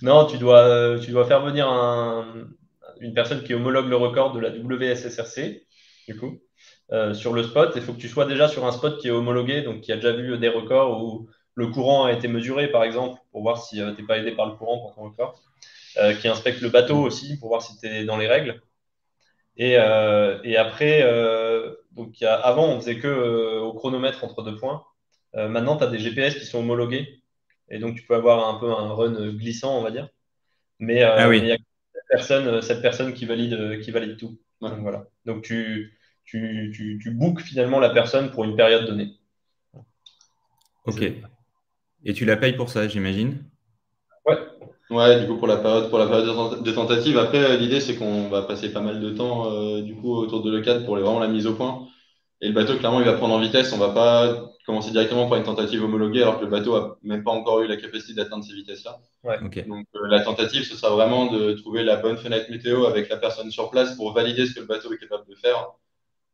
Non, 0.02 0.26
tu 0.26 0.38
dois, 0.38 0.60
euh, 0.62 0.98
tu 0.98 1.12
dois 1.12 1.24
faire 1.26 1.44
venir 1.44 1.68
un, 1.68 2.48
une 3.00 3.14
personne 3.14 3.44
qui 3.44 3.54
homologue 3.54 3.88
le 3.88 3.96
record 3.96 4.32
de 4.32 4.40
la 4.40 4.50
WSSRC, 4.50 5.64
du 6.08 6.16
coup, 6.18 6.40
euh, 6.90 7.14
sur 7.14 7.32
le 7.32 7.44
spot. 7.44 7.72
Il 7.76 7.82
faut 7.82 7.92
que 7.92 8.00
tu 8.00 8.08
sois 8.08 8.26
déjà 8.26 8.48
sur 8.48 8.66
un 8.66 8.72
spot 8.72 8.98
qui 9.00 9.06
est 9.06 9.12
homologué, 9.12 9.62
donc 9.62 9.82
qui 9.82 9.92
a 9.92 9.96
déjà 9.96 10.12
vu 10.12 10.36
des 10.38 10.48
records 10.48 11.04
où 11.04 11.28
le 11.54 11.68
courant 11.68 12.06
a 12.06 12.12
été 12.12 12.26
mesuré, 12.26 12.68
par 12.68 12.82
exemple, 12.82 13.20
pour 13.30 13.42
voir 13.42 13.62
si 13.64 13.76
tu 13.76 13.82
n'es 13.82 14.06
pas 14.06 14.18
aidé 14.18 14.32
par 14.32 14.46
le 14.46 14.56
courant 14.56 14.78
pour 14.80 14.94
ton 14.96 15.02
record. 15.04 15.40
qui 16.20 16.26
inspecte 16.26 16.60
le 16.62 16.70
bateau 16.70 16.96
aussi 16.96 17.38
pour 17.38 17.48
voir 17.48 17.62
si 17.62 17.78
tu 17.78 17.86
es 17.86 18.04
dans 18.04 18.16
les 18.16 18.26
règles. 18.26 18.60
Et, 19.56 19.76
euh, 19.78 20.40
et 20.44 20.56
après, 20.56 21.02
euh, 21.02 21.74
donc 21.92 22.20
y 22.20 22.24
a, 22.24 22.34
avant, 22.34 22.68
on 22.68 22.80
faisait 22.80 22.98
que 22.98 23.06
euh, 23.06 23.60
au 23.60 23.74
chronomètre 23.74 24.24
entre 24.24 24.42
deux 24.42 24.56
points. 24.56 24.84
maintenant, 25.34 25.76
tu 25.76 25.84
as 25.84 25.88
des 25.88 25.98
GPS 25.98 26.34
qui 26.38 26.46
sont 26.46 26.60
homologués. 26.60 27.22
Et 27.68 27.78
donc, 27.78 27.96
tu 27.96 28.02
peux 28.02 28.14
avoir 28.14 28.54
un 28.54 28.58
peu 28.58 28.70
un 28.70 28.92
run 28.92 29.32
glissant, 29.32 29.78
on 29.78 29.82
va 29.82 29.90
dire. 29.90 30.08
Mais 30.78 31.02
ah 31.02 31.32
il 31.34 31.46
y 31.46 31.52
a 31.52 31.56
cette 31.56 32.04
personne, 32.08 32.60
cette 32.60 32.82
personne 32.82 33.14
qui 33.14 33.24
valide, 33.24 33.80
qui 33.80 33.90
valide 33.90 34.16
tout. 34.16 34.38
Donc, 34.60 34.78
voilà. 34.80 35.06
donc 35.24 35.42
tu, 35.42 35.98
tu, 36.24 36.70
tu, 36.74 36.98
tu 37.02 37.10
bookes 37.10 37.40
finalement 37.40 37.80
la 37.80 37.90
personne 37.90 38.30
pour 38.30 38.44
une 38.44 38.56
période 38.56 38.86
donnée. 38.86 39.12
Ok. 40.84 41.02
Et 42.04 42.14
tu 42.14 42.24
la 42.24 42.36
payes 42.36 42.56
pour 42.56 42.68
ça, 42.68 42.88
j'imagine? 42.88 43.44
Ouais. 44.90 45.20
Du 45.20 45.26
coup, 45.26 45.36
pour 45.38 45.46
la 45.46 45.56
période, 45.56 45.88
pour 45.88 45.98
la 45.98 46.06
période 46.06 46.62
de 46.62 46.72
tentative. 46.72 47.18
Après, 47.18 47.56
l'idée, 47.56 47.80
c'est 47.80 47.96
qu'on 47.96 48.28
va 48.28 48.42
passer 48.42 48.72
pas 48.72 48.80
mal 48.80 49.00
de 49.00 49.10
temps, 49.10 49.50
euh, 49.50 49.80
du 49.80 49.94
coup, 49.94 50.14
autour 50.14 50.42
de 50.42 50.50
l'E4 50.50 50.84
pour 50.84 50.96
vraiment 50.96 51.18
la 51.18 51.28
mise 51.28 51.46
au 51.46 51.54
point. 51.54 51.88
Et 52.40 52.48
le 52.48 52.54
bateau, 52.54 52.76
clairement, 52.76 53.00
il 53.00 53.06
va 53.06 53.14
prendre 53.14 53.34
en 53.34 53.40
vitesse. 53.40 53.72
On 53.72 53.78
va 53.78 53.90
pas 53.90 54.50
commencer 54.66 54.90
directement 54.90 55.28
par 55.28 55.38
une 55.38 55.44
tentative 55.44 55.82
homologuée 55.82 56.22
alors 56.22 56.38
que 56.38 56.44
le 56.44 56.50
bateau 56.50 56.74
a 56.74 56.98
même 57.02 57.24
pas 57.24 57.30
encore 57.32 57.62
eu 57.62 57.68
la 57.68 57.76
capacité 57.76 58.14
d'atteindre 58.14 58.44
ces 58.44 58.54
vitesses-là. 58.54 58.98
Ouais. 59.24 59.38
Donc, 59.38 59.86
euh, 59.96 60.08
la 60.08 60.20
tentative, 60.20 60.64
ce 60.64 60.76
sera 60.76 60.94
vraiment 60.94 61.26
de 61.32 61.52
trouver 61.54 61.84
la 61.84 61.96
bonne 61.96 62.16
fenêtre 62.16 62.50
météo 62.50 62.84
avec 62.86 63.08
la 63.08 63.16
personne 63.16 63.50
sur 63.50 63.70
place 63.70 63.96
pour 63.96 64.12
valider 64.12 64.46
ce 64.46 64.54
que 64.54 64.60
le 64.60 64.66
bateau 64.66 64.92
est 64.92 64.98
capable 64.98 65.28
de 65.28 65.34
faire. 65.36 65.70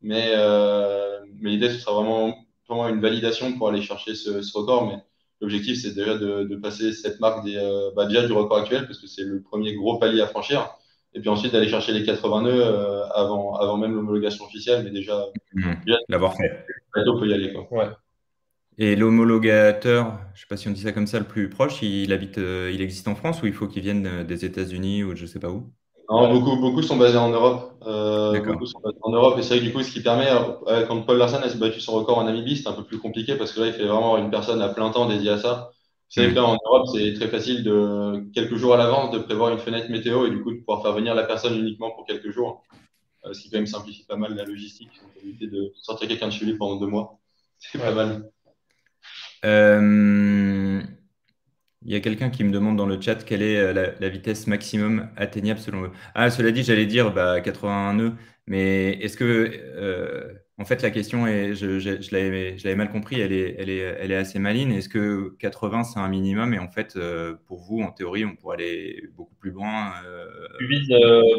Mais, 0.01 0.33
euh, 0.35 1.21
mais 1.41 1.51
l'idée, 1.51 1.71
ce 1.71 1.79
sera 1.79 1.93
vraiment, 1.95 2.35
vraiment 2.69 2.89
une 2.89 3.01
validation 3.01 3.57
pour 3.57 3.69
aller 3.69 3.83
chercher 3.83 4.15
ce, 4.15 4.43
ce 4.43 4.59
record. 4.59 4.87
Mais 4.87 5.03
L'objectif, 5.41 5.81
c'est 5.81 5.95
déjà 5.95 6.19
de, 6.19 6.45
de, 6.45 6.57
passer 6.57 6.93
cette 6.93 7.21
marque 7.21 7.45
des, 7.45 7.57
euh, 7.57 7.91
bah, 7.95 8.07
déjà 8.07 8.27
du 8.27 8.33
record 8.33 8.59
actuel, 8.59 8.87
parce 8.87 8.99
que 8.99 9.07
c'est 9.07 9.23
le 9.23 9.41
premier 9.41 9.75
gros 9.75 9.99
palier 9.99 10.21
à 10.21 10.27
franchir. 10.27 10.69
Et 11.15 11.21
puis 11.21 11.29
ensuite, 11.29 11.53
d'aller 11.53 11.69
chercher 11.69 11.93
les 11.93 12.05
80 12.05 12.43
nœuds 12.43 12.65
euh, 12.65 13.07
avant, 13.15 13.55
avant 13.55 13.77
même 13.77 13.95
l'homologation 13.95 14.45
officielle. 14.45 14.85
Mais 14.85 14.91
déjà, 14.91 15.27
mmh. 15.55 15.73
l'avoir 16.09 16.35
fait. 16.37 16.67
Le 16.95 17.01
bateau 17.01 17.19
peut 17.19 17.29
y 17.29 17.35
aller. 17.35 17.53
Quoi. 17.53 17.67
Ouais. 17.71 17.91
Et 18.79 18.95
l'homologateur, 18.95 20.19
je 20.35 20.39
ne 20.39 20.41
sais 20.41 20.47
pas 20.49 20.57
si 20.57 20.69
on 20.69 20.73
dit 20.73 20.83
ça 20.83 20.93
comme 20.93 21.07
ça, 21.07 21.19
le 21.19 21.25
plus 21.25 21.49
proche, 21.49 21.83
il, 21.83 22.13
habite, 22.13 22.39
euh, 22.39 22.71
il 22.73 22.81
existe 22.81 23.09
en 23.09 23.15
France 23.15 23.43
ou 23.43 23.47
il 23.47 23.53
faut 23.53 23.67
qu'il 23.67 23.83
vienne 23.83 24.25
des 24.25 24.45
États-Unis 24.45 25.03
ou 25.05 25.17
je 25.17 25.23
ne 25.23 25.27
sais 25.27 25.41
pas 25.41 25.51
où? 25.51 25.73
Non, 26.11 26.33
beaucoup, 26.33 26.57
beaucoup 26.57 26.83
sont 26.83 26.97
basés 26.97 27.19
en 27.19 27.31
Europe. 27.31 27.75
Euh, 27.87 28.41
beaucoup 28.41 28.67
sont 28.67 28.81
basés 28.81 28.99
en 29.03 29.13
Europe. 29.13 29.39
Et 29.39 29.43
c'est 29.43 29.55
vrai 29.55 29.59
que 29.61 29.65
du 29.65 29.73
coup, 29.73 29.83
ce 29.83 29.93
qui 29.93 30.03
permet, 30.03 30.29
euh, 30.31 30.87
quand 30.87 31.03
Paul 31.03 31.19
Larsen 31.19 31.43
a 31.43 31.55
battu 31.55 31.81
son 31.81 31.93
record 31.93 32.19
en 32.19 32.25
Namibie, 32.25 32.57
c'est 32.57 32.69
un 32.69 32.73
peu 32.73 32.85
plus 32.85 32.99
compliqué 32.99 33.37
parce 33.37 33.53
que 33.53 33.61
là, 33.61 33.67
il 33.67 33.73
fait 33.75 33.85
vraiment 33.85 34.17
une 34.17 34.31
personne 34.31 34.63
à 34.63 34.69
plein 34.69 34.91
temps 34.91 35.07
dédiée 35.07 35.31
à 35.31 35.39
ça. 35.39 35.71
C'est 36.09 36.23
vrai 36.23 36.31
que 36.31 36.37
là, 36.37 36.45
en 36.47 36.57
Europe, 36.65 36.87
c'est 36.95 37.13
très 37.13 37.29
facile 37.29 37.63
de, 37.63 38.25
quelques 38.33 38.57
jours 38.57 38.73
à 38.73 38.79
l'avance, 38.79 39.11
de 39.11 39.19
prévoir 39.19 39.53
une 39.53 39.59
fenêtre 39.59 39.91
météo 39.91 40.27
et 40.27 40.31
du 40.31 40.43
coup, 40.43 40.53
de 40.53 40.59
pouvoir 40.59 40.81
faire 40.83 40.95
venir 40.95 41.15
la 41.15 41.25
personne 41.25 41.59
uniquement 41.59 41.91
pour 41.91 42.07
quelques 42.07 42.31
jours. 42.31 42.65
Euh, 43.27 43.35
ce 43.35 43.43
qui 43.43 43.51
quand 43.51 43.59
même 43.59 43.67
simplifie 43.67 44.05
pas 44.05 44.17
mal 44.17 44.35
la 44.35 44.45
logistique. 44.45 45.01
éviter 45.23 45.49
de 45.49 45.73
sortir 45.75 46.09
quelqu'un 46.09 46.29
de 46.29 46.33
chez 46.33 46.47
lui 46.47 46.57
pendant 46.57 46.77
deux 46.77 46.87
mois. 46.87 47.19
C'est 47.59 47.79
pas 47.79 47.93
mal. 47.93 48.31
Euh, 49.45 50.83
il 51.89 51.95
y 51.95 51.97
a 51.97 52.01
quelqu'un 52.01 52.29
qui 52.29 52.45
me 52.45 52.53
demande 52.53 52.77
dans 52.77 52.85
le 52.85 53.01
chat 53.01 53.25
quelle 53.25 53.41
est 53.41 53.57
euh, 53.57 53.95
la, 53.99 54.09
vitesse 54.11 54.47
maximum 54.47 55.09
atteignable 55.17 55.59
selon 55.59 55.85
eux. 55.85 55.91
Ah, 56.15 56.31
cela 56.31 56.51
dit, 56.51 56.63
j'allais 56.63 56.85
dire 56.85 57.15
bah, 57.15 57.41
81 57.41 57.95
nœuds, 57.95 58.13
mais 58.47 58.91
est-ce 59.01 59.17
que, 59.17 59.25
euh, 59.25 60.35
en 60.59 60.67
fait, 60.67 60.83
la 60.83 60.91
question 60.91 61.27
est, 61.27 61.55
je, 61.55 61.79
je, 61.79 62.03
je 62.03 62.15
l'avais 62.15 62.75
mal 62.75 62.93
compris, 62.93 63.21
elle 63.21 63.33
est, 63.33 63.57
elle 63.59 63.71
est, 63.71 63.79
elle 63.79 64.13
est 64.13 64.17
assez 64.17 64.39
maligne. 64.39 64.73
Est-ce 64.73 64.91
que 64.91 65.35
80 65.39 65.85
c'est 65.85 65.99
un 65.99 66.09
minimum? 66.09 66.53
Et 66.53 66.59
en 66.59 66.69
fait, 66.69 66.95
euh, 66.97 67.37
pour 67.47 67.61
vous, 67.61 67.81
en 67.81 67.91
théorie, 67.91 68.27
on 68.27 68.37
pourrait 68.37 68.57
aller 68.57 69.05
beaucoup 69.17 69.37
plus 69.37 69.51
loin 69.51 69.95
Tu 70.59 70.67
vises 70.67 70.95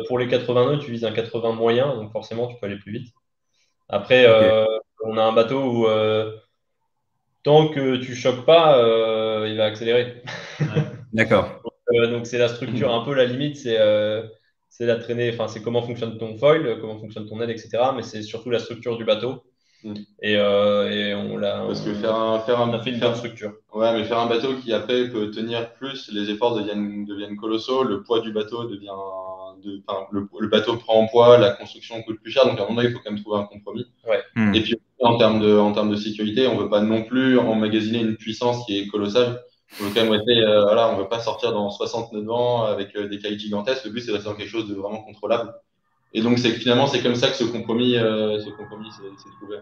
pour 0.07 0.17
les 0.17 0.27
80 0.27 0.71
nœuds, 0.71 0.79
tu 0.79 0.89
vises 0.89 1.05
un 1.05 1.11
80 1.11 1.51
moyen, 1.53 1.95
donc 1.95 2.11
forcément, 2.11 2.47
tu 2.47 2.55
peux 2.59 2.65
aller 2.65 2.79
plus 2.79 2.93
vite. 2.93 3.13
Après, 3.87 4.25
on 5.05 5.15
a 5.15 5.21
un 5.21 5.33
bateau 5.33 5.61
où 5.61 5.87
tant 7.43 7.69
que 7.69 7.97
tu 7.97 8.15
choques 8.15 8.45
pas, 8.45 8.77
euh, 8.77 9.47
il 9.49 9.57
va 9.57 9.65
accélérer. 9.65 10.23
D'accord. 11.13 11.61
Euh, 11.91 12.05
donc 12.05 12.27
c'est 12.27 12.37
la 12.37 12.49
structure, 12.49 12.93
un 12.93 13.03
peu 13.03 13.15
la 13.15 13.25
limite, 13.25 13.57
c'est 13.57 13.79
euh, 13.79 14.21
la 14.79 14.97
traînée, 14.97 15.31
enfin 15.33 15.47
c'est 15.47 15.63
comment 15.63 15.81
fonctionne 15.81 16.19
ton 16.19 16.37
foil, 16.37 16.77
comment 16.79 16.99
fonctionne 16.99 17.27
ton 17.27 17.41
aile, 17.41 17.49
etc. 17.49 17.79
Mais 17.95 18.03
c'est 18.03 18.21
surtout 18.21 18.51
la 18.51 18.59
structure 18.59 18.95
du 18.95 19.05
bateau. 19.05 19.41
Mm. 19.83 19.93
Et, 20.21 20.33
et, 20.33 21.15
on 21.15 21.35
l'a. 21.37 21.63
Parce 21.65 21.81
que 21.81 21.95
faire 21.95 22.13
un, 22.13 22.41
faire 22.41 22.61
un, 22.61 22.69
on 22.69 22.73
a 22.73 22.79
fait 22.83 22.91
une 22.91 22.99
bonne 22.99 23.15
structure. 23.15 23.53
Ouais, 23.73 23.91
mais 23.91 24.03
faire 24.03 24.19
un 24.19 24.27
bateau 24.27 24.53
qui 24.57 24.71
après 24.71 25.09
peut 25.09 25.31
tenir 25.31 25.73
plus, 25.73 26.11
les 26.13 26.29
efforts 26.29 26.55
deviennent, 26.55 27.05
deviennent 27.05 27.37
colossaux, 27.37 27.83
le 27.83 28.03
poids 28.03 28.21
du 28.21 28.31
bateau 28.31 28.65
devient. 28.65 28.93
De, 29.63 29.81
le, 30.11 30.27
le, 30.39 30.47
bateau 30.47 30.77
prend 30.77 31.01
en 31.01 31.07
poids, 31.07 31.39
la 31.39 31.53
construction 31.53 32.03
coûte 32.03 32.21
plus 32.21 32.29
cher, 32.29 32.45
donc 32.45 32.59
à 32.59 32.65
un 32.65 32.67
moment 32.67 32.81
il 32.81 32.91
faut 32.91 32.99
quand 33.03 33.09
même 33.09 33.19
trouver 33.19 33.39
un 33.39 33.45
compromis. 33.45 33.87
Ouais. 34.07 34.21
Mm. 34.35 34.53
Et 34.53 34.61
puis 34.61 34.75
en 34.99 35.17
termes 35.17 35.39
de, 35.39 35.57
en 35.57 35.71
termes 35.71 35.91
de 35.91 35.95
sécurité, 35.95 36.47
on 36.47 36.57
veut 36.57 36.69
pas 36.69 36.81
non 36.81 37.03
plus 37.03 37.39
emmagasiner 37.39 37.99
une 37.99 38.17
puissance 38.17 38.65
qui 38.65 38.79
est 38.79 38.87
colossale. 38.87 39.41
On 39.79 39.85
veut 39.85 39.91
quand 39.93 40.01
même 40.01 40.11
rester, 40.11 40.37
euh, 40.41 40.63
voilà, 40.63 40.89
on 40.91 40.97
veut 40.97 41.07
pas 41.07 41.19
sortir 41.19 41.53
dans 41.53 41.69
69 41.69 42.29
ans 42.29 42.63
avec 42.63 42.95
euh, 42.95 43.07
des 43.07 43.19
cailles 43.19 43.39
gigantesques. 43.39 43.85
Le 43.85 43.91
but, 43.91 44.01
c'est 44.01 44.07
de 44.07 44.13
rester 44.13 44.29
dans 44.29 44.35
quelque 44.35 44.49
chose 44.49 44.67
de 44.67 44.75
vraiment 44.75 45.01
contrôlable. 45.03 45.53
Et 46.13 46.21
donc, 46.21 46.39
c'est 46.39 46.51
finalement, 46.51 46.87
c'est 46.87 47.03
comme 47.03 47.15
ça 47.15 47.27
que 47.29 47.35
ce 47.35 47.43
compromis, 47.43 47.95
euh, 47.95 48.39
ce 48.39 48.49
compromis 48.49 48.91
s'est 48.91 49.29
trouvé. 49.39 49.57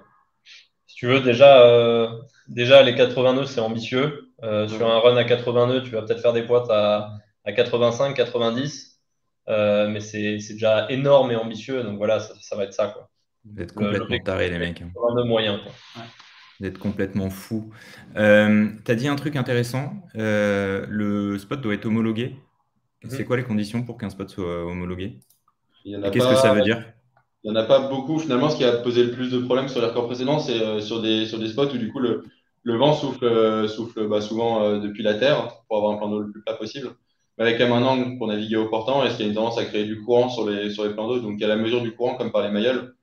Si 0.88 0.95
tu 0.95 1.07
veux, 1.07 1.19
déjà, 1.19 2.09
déjà 2.47 2.81
les 2.81 2.95
80 2.95 3.33
nœuds, 3.33 3.45
c'est 3.45 3.59
ambitieux. 3.59 4.31
Sur 4.41 4.89
un 4.89 4.99
run 4.99 5.17
à 5.17 5.25
80 5.25 5.67
nœuds, 5.67 5.83
tu 5.83 5.91
vas 5.91 6.01
peut-être 6.01 6.21
faire 6.21 6.33
des 6.33 6.43
poids 6.43 6.65
à, 6.71 7.11
à 7.43 7.51
85, 7.51 8.15
90. 8.15 8.99
mais 9.47 9.99
c'est 9.99 10.38
déjà 10.53 10.89
énorme 10.89 11.31
et 11.31 11.35
ambitieux. 11.35 11.83
Donc 11.83 11.97
voilà, 11.97 12.19
ça, 12.19 12.33
ça 12.41 12.55
va 12.55 12.63
être 12.63 12.73
ça. 12.73 12.88
Quoi. 12.88 13.07
D'être 13.54 13.74
complètement 13.74 14.20
taré, 14.20 14.50
les 14.50 14.60
mecs. 14.60 14.84
moyen. 15.26 15.60
D'être 16.60 16.80
complètement 16.80 17.30
fou. 17.30 17.72
Euh, 18.16 18.68
tu 18.84 18.91
as 18.91 18.95
dit 18.95 19.08
un 19.08 19.16
truc 19.16 19.36
intéressant. 19.36 19.93
Euh, 20.16 20.86
le 20.89 21.38
spot 21.38 21.62
doit 21.62 21.74
être 21.74 21.86
homologué. 21.86 22.36
Mhm. 23.04 23.10
C'est 23.12 23.26
quoi 23.26 23.38
les 23.38 23.43
conditions 23.43 23.84
pour 23.84 23.98
qu'un 23.98 24.10
spot 24.10 24.30
soit 24.30 24.66
homologué? 24.66 25.20
Qu'est-ce 25.86 26.28
que 26.28 26.36
ça 26.36 26.54
veut 26.54 26.62
dire? 26.62 26.84
Il 27.43 27.52
n'y 27.52 27.58
en 27.58 27.60
a 27.60 27.66
pas 27.66 27.88
beaucoup. 27.88 28.20
Finalement, 28.20 28.50
ce 28.50 28.58
qui 28.58 28.64
a 28.64 28.78
posé 28.78 29.04
le 29.04 29.12
plus 29.12 29.32
de 29.32 29.38
problèmes 29.39 29.68
sur 29.68 29.82
les 29.82 29.88
records 29.88 30.08
précédents, 30.08 30.39
c'est 30.39 30.60
euh, 30.62 30.80
sur, 30.80 31.02
des, 31.02 31.26
sur 31.26 31.39
des 31.39 31.48
spots 31.48 31.74
où 31.74 31.78
du 31.78 31.91
coup 31.91 32.00
le, 32.00 32.24
le 32.64 32.76
vent 32.76 32.93
souffle, 32.93 33.70
souffle 33.70 34.08
bah, 34.08 34.22
souvent 34.22 34.78
depuis 34.80 35.04
la 35.04 35.14
terre 35.14 35.50
pour 35.68 35.78
avoir 35.78 35.93
un 35.93 35.98
plan 35.98 36.10
d'eau 36.10 36.20
le 36.20 36.32
plus 36.32 36.41
plat 36.41 36.56
possible. 36.56 36.89
Mais 37.38 37.45
avec 37.45 37.62
un 37.62 37.72
angle 37.72 38.18
pour 38.18 38.28
naviguer 38.28 38.56
au 38.56 38.68
portant, 38.68 39.06
est-ce 39.06 39.16
qu'il 39.16 39.26
y 39.26 39.28
a 39.28 39.30
une 39.30 39.36
tendance 39.36 39.60
à 39.60 39.66
créer 39.66 39.86
du 39.86 40.02
courant 40.02 40.28
sur 40.28 40.50
les, 40.50 40.72
sur 40.72 40.84
les 40.86 40.93
plans 40.93 41.08
d'eau? 41.08 41.20
Donc, 41.20 41.39
à 41.41 41.48
la 41.48 41.56
mesure 41.56 41.82
du 41.82 41.91
courant, 41.95 42.16
comme 42.16 42.32
par 42.32 42.41
les 42.41 42.50
mailloles, 42.50 42.95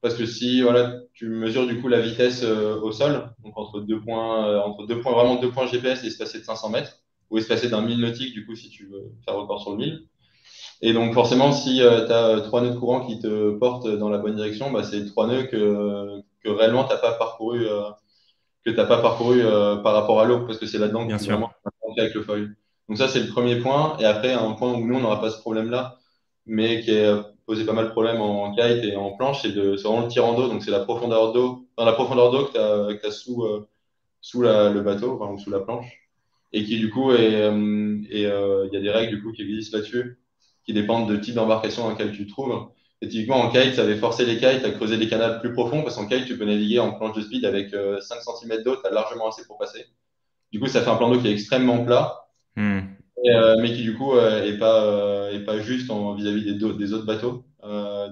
parce 0.00 0.14
que 0.14 0.24
si 0.26 0.62
voilà, 0.62 0.94
tu 1.12 1.28
mesures 1.28 1.66
du 1.66 1.80
coup 1.80 1.88
la 1.88 2.00
vitesse 2.00 2.42
euh, 2.42 2.80
au 2.80 2.92
sol, 2.92 3.30
donc 3.44 3.56
entre 3.56 3.80
deux 3.80 4.00
points, 4.00 4.46
euh, 4.46 4.60
entre 4.60 4.86
deux 4.86 5.00
points, 5.00 5.12
vraiment 5.12 5.36
deux 5.36 5.50
points 5.50 5.66
GPS 5.66 6.04
espacés 6.04 6.38
de 6.38 6.44
500 6.44 6.70
mètres, 6.70 7.02
ou 7.30 7.38
espacés 7.38 7.68
d'un 7.68 7.82
1000 7.82 8.00
nautique, 8.00 8.32
du 8.32 8.46
coup, 8.46 8.54
si 8.56 8.70
tu 8.70 8.86
veux 8.86 9.12
faire 9.24 9.36
record 9.36 9.60
sur 9.60 9.72
le 9.72 9.76
1000. 9.76 10.06
Et 10.82 10.94
donc, 10.94 11.12
forcément, 11.12 11.52
si 11.52 11.82
euh, 11.82 12.06
tu 12.06 12.12
as 12.12 12.40
trois 12.40 12.62
nœuds 12.62 12.70
de 12.70 12.78
courant 12.78 13.06
qui 13.06 13.20
te 13.20 13.52
portent 13.58 13.88
dans 13.88 14.08
la 14.08 14.18
bonne 14.18 14.36
direction, 14.36 14.70
bah, 14.72 14.82
c'est 14.82 15.04
trois 15.04 15.26
nœuds 15.26 15.44
que, 15.44 16.22
que 16.42 16.48
réellement 16.48 16.84
tu 16.84 16.90
n'as 16.90 16.98
pas 16.98 17.12
parcouru, 17.12 17.66
que 18.64 18.70
t'as 18.70 18.86
pas 18.86 19.02
parcouru 19.02 19.42
par 19.82 19.92
rapport 19.92 20.20
à 20.20 20.24
l'eau, 20.24 20.46
parce 20.46 20.58
que 20.58 20.66
c'est 20.66 20.78
là-dedans 20.78 21.06
que 21.06 21.16
tu 21.18 21.24
vraiment 21.26 21.50
avec 21.98 22.14
le 22.14 22.22
foil. 22.22 22.56
Donc, 22.88 22.96
ça, 22.96 23.08
c'est 23.08 23.20
le 23.20 23.28
premier 23.28 23.56
point. 23.56 23.96
Et 23.98 24.06
après, 24.06 24.32
un 24.32 24.52
point 24.52 24.72
où 24.72 24.86
nous, 24.86 24.96
on 24.96 25.00
n'aura 25.00 25.20
pas 25.20 25.30
ce 25.30 25.38
problème-là, 25.40 25.98
mais 26.46 26.80
qui 26.80 26.96
a 26.96 27.26
posé 27.46 27.64
pas 27.64 27.72
mal 27.72 27.86
de 27.86 27.90
problèmes 27.90 28.20
en 28.20 28.54
kite 28.54 28.84
et 28.84 28.96
en 28.96 29.12
planche. 29.12 29.42
C'est 29.42 29.50
vraiment 29.50 30.02
le 30.02 30.08
tirant 30.08 30.34
d'eau, 30.34 30.48
donc 30.48 30.62
c'est 30.62 30.70
la 30.70 30.80
profondeur 30.80 31.32
d'eau, 31.32 31.66
dans 31.76 31.84
la 31.84 31.92
profondeur 31.92 32.30
d'eau 32.30 32.46
que 32.46 33.00
tu 33.00 33.06
as, 33.06 33.10
sous, 33.10 33.44
euh, 33.44 33.68
sous 34.20 34.42
le 34.42 34.80
bateau, 34.80 35.18
enfin, 35.20 35.36
sous 35.38 35.50
la 35.50 35.60
planche, 35.60 35.86
et 36.52 36.64
qui 36.64 36.78
du 36.78 36.90
coup, 36.90 37.12
et 37.12 37.48
il 37.48 38.20
y 38.20 38.26
a 38.26 38.80
des 38.80 38.90
règles 38.90 39.16
du 39.16 39.22
coup 39.22 39.32
qui 39.32 39.42
existent 39.42 39.78
là-dessus, 39.78 40.20
qui 40.64 40.72
dépendent 40.72 41.10
de 41.10 41.16
type 41.16 41.34
d'embarcation 41.34 41.84
dans 41.84 41.90
lequel 41.90 42.12
tu 42.12 42.26
te 42.26 42.30
trouves. 42.30 42.68
Et 43.02 43.08
typiquement, 43.08 43.40
en 43.40 43.50
kite, 43.50 43.74
ça 43.74 43.82
avait 43.82 43.96
forcé 43.96 44.26
les 44.26 44.36
kites 44.36 44.64
à 44.64 44.70
creuser 44.70 44.98
des 44.98 45.08
canals 45.08 45.40
plus 45.40 45.52
profonds 45.52 45.82
parce 45.82 45.96
qu'en 45.96 46.06
kite, 46.06 46.26
tu 46.26 46.36
peux 46.36 46.44
naviguer 46.44 46.80
en 46.80 46.92
planche 46.92 47.16
de 47.16 47.22
speed 47.22 47.44
avec 47.44 47.70
5 47.70 48.18
cm 48.20 48.62
d'eau, 48.62 48.76
tu 48.76 48.86
as 48.86 48.90
largement 48.90 49.28
assez 49.28 49.46
pour 49.46 49.58
passer. 49.58 49.86
Du 50.52 50.60
coup, 50.60 50.66
ça 50.66 50.82
fait 50.82 50.90
un 50.90 50.96
plan 50.96 51.10
d'eau 51.10 51.18
qui 51.18 51.28
est 51.28 51.32
extrêmement 51.32 51.84
plat, 51.84 52.26
hmm. 52.56 52.80
Euh, 53.26 53.56
mais 53.60 53.72
qui 53.72 53.82
du 53.82 53.94
coup 53.96 54.14
euh, 54.14 54.44
est 54.44 54.58
pas 54.58 54.84
euh, 54.84 55.32
est 55.32 55.44
pas 55.44 55.60
juste 55.60 55.90
vis-à-vis 55.90 56.44
des, 56.44 56.54
des, 56.54 56.92
autres 56.92 57.06
bateaux, 57.06 57.44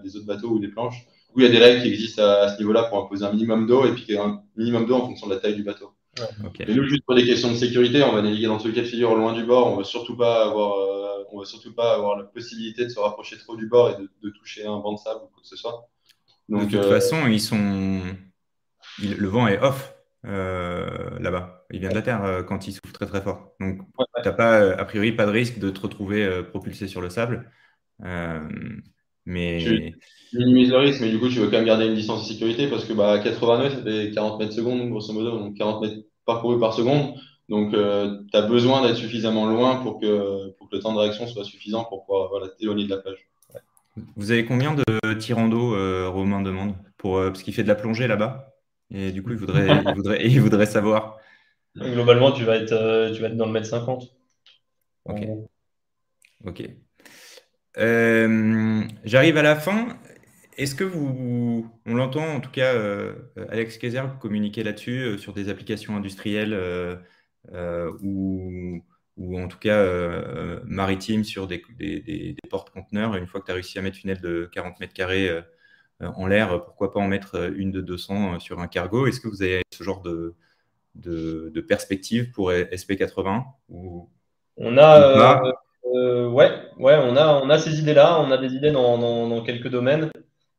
des 0.02 0.16
autres 0.16 0.26
bateaux 0.26 0.48
ou 0.50 0.58
des 0.58 0.68
planches. 0.68 1.06
Où 1.34 1.40
il 1.40 1.44
y 1.44 1.46
a 1.46 1.50
des 1.50 1.58
règles 1.58 1.82
qui 1.82 1.88
existent 1.88 2.22
à, 2.22 2.48
ce 2.48 2.58
niveau-là 2.58 2.84
pour 2.84 2.98
imposer 2.98 3.24
un 3.24 3.32
minimum 3.32 3.66
d'eau 3.66 3.84
et 3.84 3.92
puis 3.92 4.16
un 4.16 4.42
minimum 4.56 4.86
d'eau 4.86 4.94
en 4.94 5.06
fonction 5.06 5.26
de 5.26 5.34
la 5.34 5.40
taille 5.40 5.54
du 5.54 5.62
bateau. 5.62 5.92
Ouais. 6.18 6.66
Et 6.66 6.74
nous, 6.74 6.84
juste 6.84 7.04
pour 7.04 7.14
des 7.14 7.24
questions 7.24 7.50
de 7.50 7.56
sécurité, 7.56 8.02
on 8.02 8.12
va 8.12 8.22
naviguer 8.22 8.46
dans 8.46 8.58
ce 8.58 8.68
cas 8.68 8.80
de 8.80 8.86
figure 8.86 9.14
loin 9.14 9.34
du 9.34 9.44
bord. 9.44 9.72
On 9.72 9.76
veut 9.76 9.84
surtout 9.84 10.16
pas 10.16 10.46
avoir, 10.46 10.74
on 11.30 11.38
veut 11.38 11.44
surtout 11.44 11.74
pas 11.74 11.94
avoir 11.94 12.16
la 12.16 12.24
possibilité 12.24 12.84
de 12.84 12.88
se 12.88 12.98
rapprocher 12.98 13.36
trop 13.36 13.56
du 13.56 13.66
bord 13.66 13.90
et 13.90 13.96
de, 13.96 14.08
de 14.22 14.30
toucher 14.30 14.66
un 14.66 14.78
banc 14.78 14.94
de 14.94 14.98
sable 14.98 15.20
ou 15.24 15.28
quoi 15.28 15.42
que 15.42 15.48
ce 15.48 15.56
soit. 15.56 15.88
Donc, 16.48 16.70
de 16.70 16.78
toute 16.78 16.88
façon, 16.88 17.26
ils 17.28 17.40
sont, 17.40 18.00
le 19.02 19.28
vent 19.28 19.46
est 19.48 19.60
off. 19.60 19.94
Euh, 20.26 21.18
là-bas. 21.20 21.57
Il 21.70 21.80
vient 21.80 21.90
de 21.90 21.94
la 21.94 22.02
Terre 22.02 22.24
euh, 22.24 22.42
quand 22.42 22.66
il 22.66 22.72
souffle 22.72 22.92
très 22.92 23.06
très 23.06 23.20
fort. 23.20 23.52
Donc, 23.60 23.80
tu 23.98 24.04
n'as 24.24 24.32
pas, 24.32 24.60
euh, 24.60 24.76
a 24.78 24.84
priori, 24.84 25.12
pas 25.12 25.26
de 25.26 25.30
risque 25.30 25.58
de 25.58 25.70
te 25.70 25.80
retrouver 25.80 26.42
propulsé 26.44 26.86
sur 26.88 27.00
le 27.00 27.10
sable. 27.10 27.50
mais. 29.26 29.58
Tu 30.30 30.36
minimises 30.36 30.70
le 30.70 30.78
risque, 30.78 31.00
mais 31.00 31.10
du 31.10 31.18
coup, 31.18 31.28
tu 31.28 31.38
veux 31.38 31.46
quand 31.46 31.56
même 31.56 31.64
garder 31.64 31.86
une 31.86 31.94
distance 31.94 32.26
de 32.26 32.32
sécurité 32.32 32.68
parce 32.68 32.84
que 32.84 32.92
bah, 32.92 33.12
à 33.12 33.18
89, 33.18 33.76
ça 33.76 33.82
fait 33.82 34.10
40 34.12 34.38
mètres 34.38 34.52
secondes, 34.52 34.88
grosso 34.90 35.12
modo, 35.12 35.38
donc 35.38 35.56
40 35.56 35.82
mètres 35.82 36.02
parcourus 36.26 36.60
par 36.60 36.74
seconde. 36.74 37.14
Donc, 37.48 37.72
tu 37.72 38.36
as 38.36 38.42
besoin 38.42 38.86
d'être 38.86 38.96
suffisamment 38.96 39.46
loin 39.46 39.76
pour 39.76 40.00
que, 40.00 40.50
pour 40.58 40.68
que 40.68 40.76
le 40.76 40.82
temps 40.82 40.92
de 40.92 40.98
réaction 40.98 41.26
soit 41.26 41.44
suffisant 41.44 41.84
pour 41.84 42.04
pouvoir 42.04 42.28
voilà, 42.28 42.48
t'éloigner 42.48 42.84
de 42.84 42.90
la 42.90 42.98
plage. 42.98 43.26
Vous 44.16 44.30
avez 44.30 44.44
combien 44.44 44.74
de 44.74 45.14
tirants 45.14 45.48
d'eau, 45.48 45.70
Romain 46.10 46.42
demande, 46.42 46.74
pour, 46.98 47.20
parce 47.20 47.42
qu'il 47.42 47.54
fait 47.54 47.62
de 47.62 47.68
la 47.68 47.74
plongée 47.74 48.06
là-bas 48.06 48.54
et 48.90 49.12
du 49.12 49.22
coup, 49.22 49.30
il 49.30 49.36
voudrait, 49.36 49.68
il 49.86 49.94
voudrait, 49.94 50.26
il 50.26 50.40
voudrait 50.40 50.66
savoir. 50.66 51.17
Globalement, 51.80 52.32
tu 52.32 52.44
vas 52.44 52.56
être, 52.56 52.72
euh, 52.72 53.12
tu 53.12 53.20
vas 53.20 53.28
être 53.28 53.36
dans 53.36 53.46
le 53.46 53.52
mètre 53.52 53.66
50. 53.66 54.12
Ok. 56.44 56.62
Euh, 57.78 58.84
j'arrive 59.04 59.36
à 59.36 59.42
la 59.42 59.56
fin. 59.56 59.98
Est-ce 60.56 60.74
que 60.74 60.84
vous, 60.84 61.70
on 61.86 61.94
l'entend 61.94 62.26
en 62.26 62.40
tout 62.40 62.50
cas, 62.50 62.74
euh, 62.74 63.14
Alex 63.50 63.78
Kaiser 63.78 64.02
communiquer 64.20 64.64
là-dessus 64.64 65.18
sur 65.18 65.32
des 65.32 65.48
applications 65.48 65.96
industrielles 65.96 66.54
ou, 68.02 68.82
ou, 69.16 69.40
en 69.40 69.48
tout 69.48 69.58
cas 69.58 69.84
maritimes 70.64 71.24
sur 71.24 71.46
des, 71.46 71.62
des, 71.78 72.00
des 72.00 72.36
portes-conteneurs. 72.50 73.14
Une 73.14 73.26
fois 73.26 73.40
que 73.40 73.46
tu 73.46 73.52
as 73.52 73.54
réussi 73.54 73.78
à 73.78 73.82
mettre 73.82 73.98
une 74.02 74.10
aile 74.10 74.20
de 74.20 74.48
40 74.52 74.80
mètres 74.80 74.94
carrés 74.94 75.30
en 76.00 76.26
l'air, 76.26 76.64
pourquoi 76.64 76.92
pas 76.92 77.00
en 77.00 77.08
mettre 77.08 77.52
une 77.56 77.72
de 77.72 77.80
200 77.80 78.34
euh, 78.34 78.38
sur 78.38 78.60
un 78.60 78.68
cargo? 78.68 79.06
Est-ce 79.06 79.20
que 79.20 79.28
vous 79.28 79.42
avez 79.42 79.62
ce 79.70 79.82
genre 79.82 80.00
de, 80.02 80.36
de, 80.98 81.60
perspective 81.60 82.30
pour 82.32 82.50
SP80 82.52 83.44
ou, 83.68 84.08
On 84.56 84.76
a, 84.78 85.42
ouais, 85.84 86.50
ouais, 86.78 86.96
on 87.02 87.16
a, 87.16 87.40
on 87.42 87.50
a 87.50 87.58
ces 87.58 87.78
idées-là, 87.80 88.20
on 88.20 88.30
a 88.30 88.38
des 88.38 88.54
idées 88.54 88.70
dans, 88.70 88.98
dans, 88.98 89.42
quelques 89.42 89.68
domaines. 89.68 90.10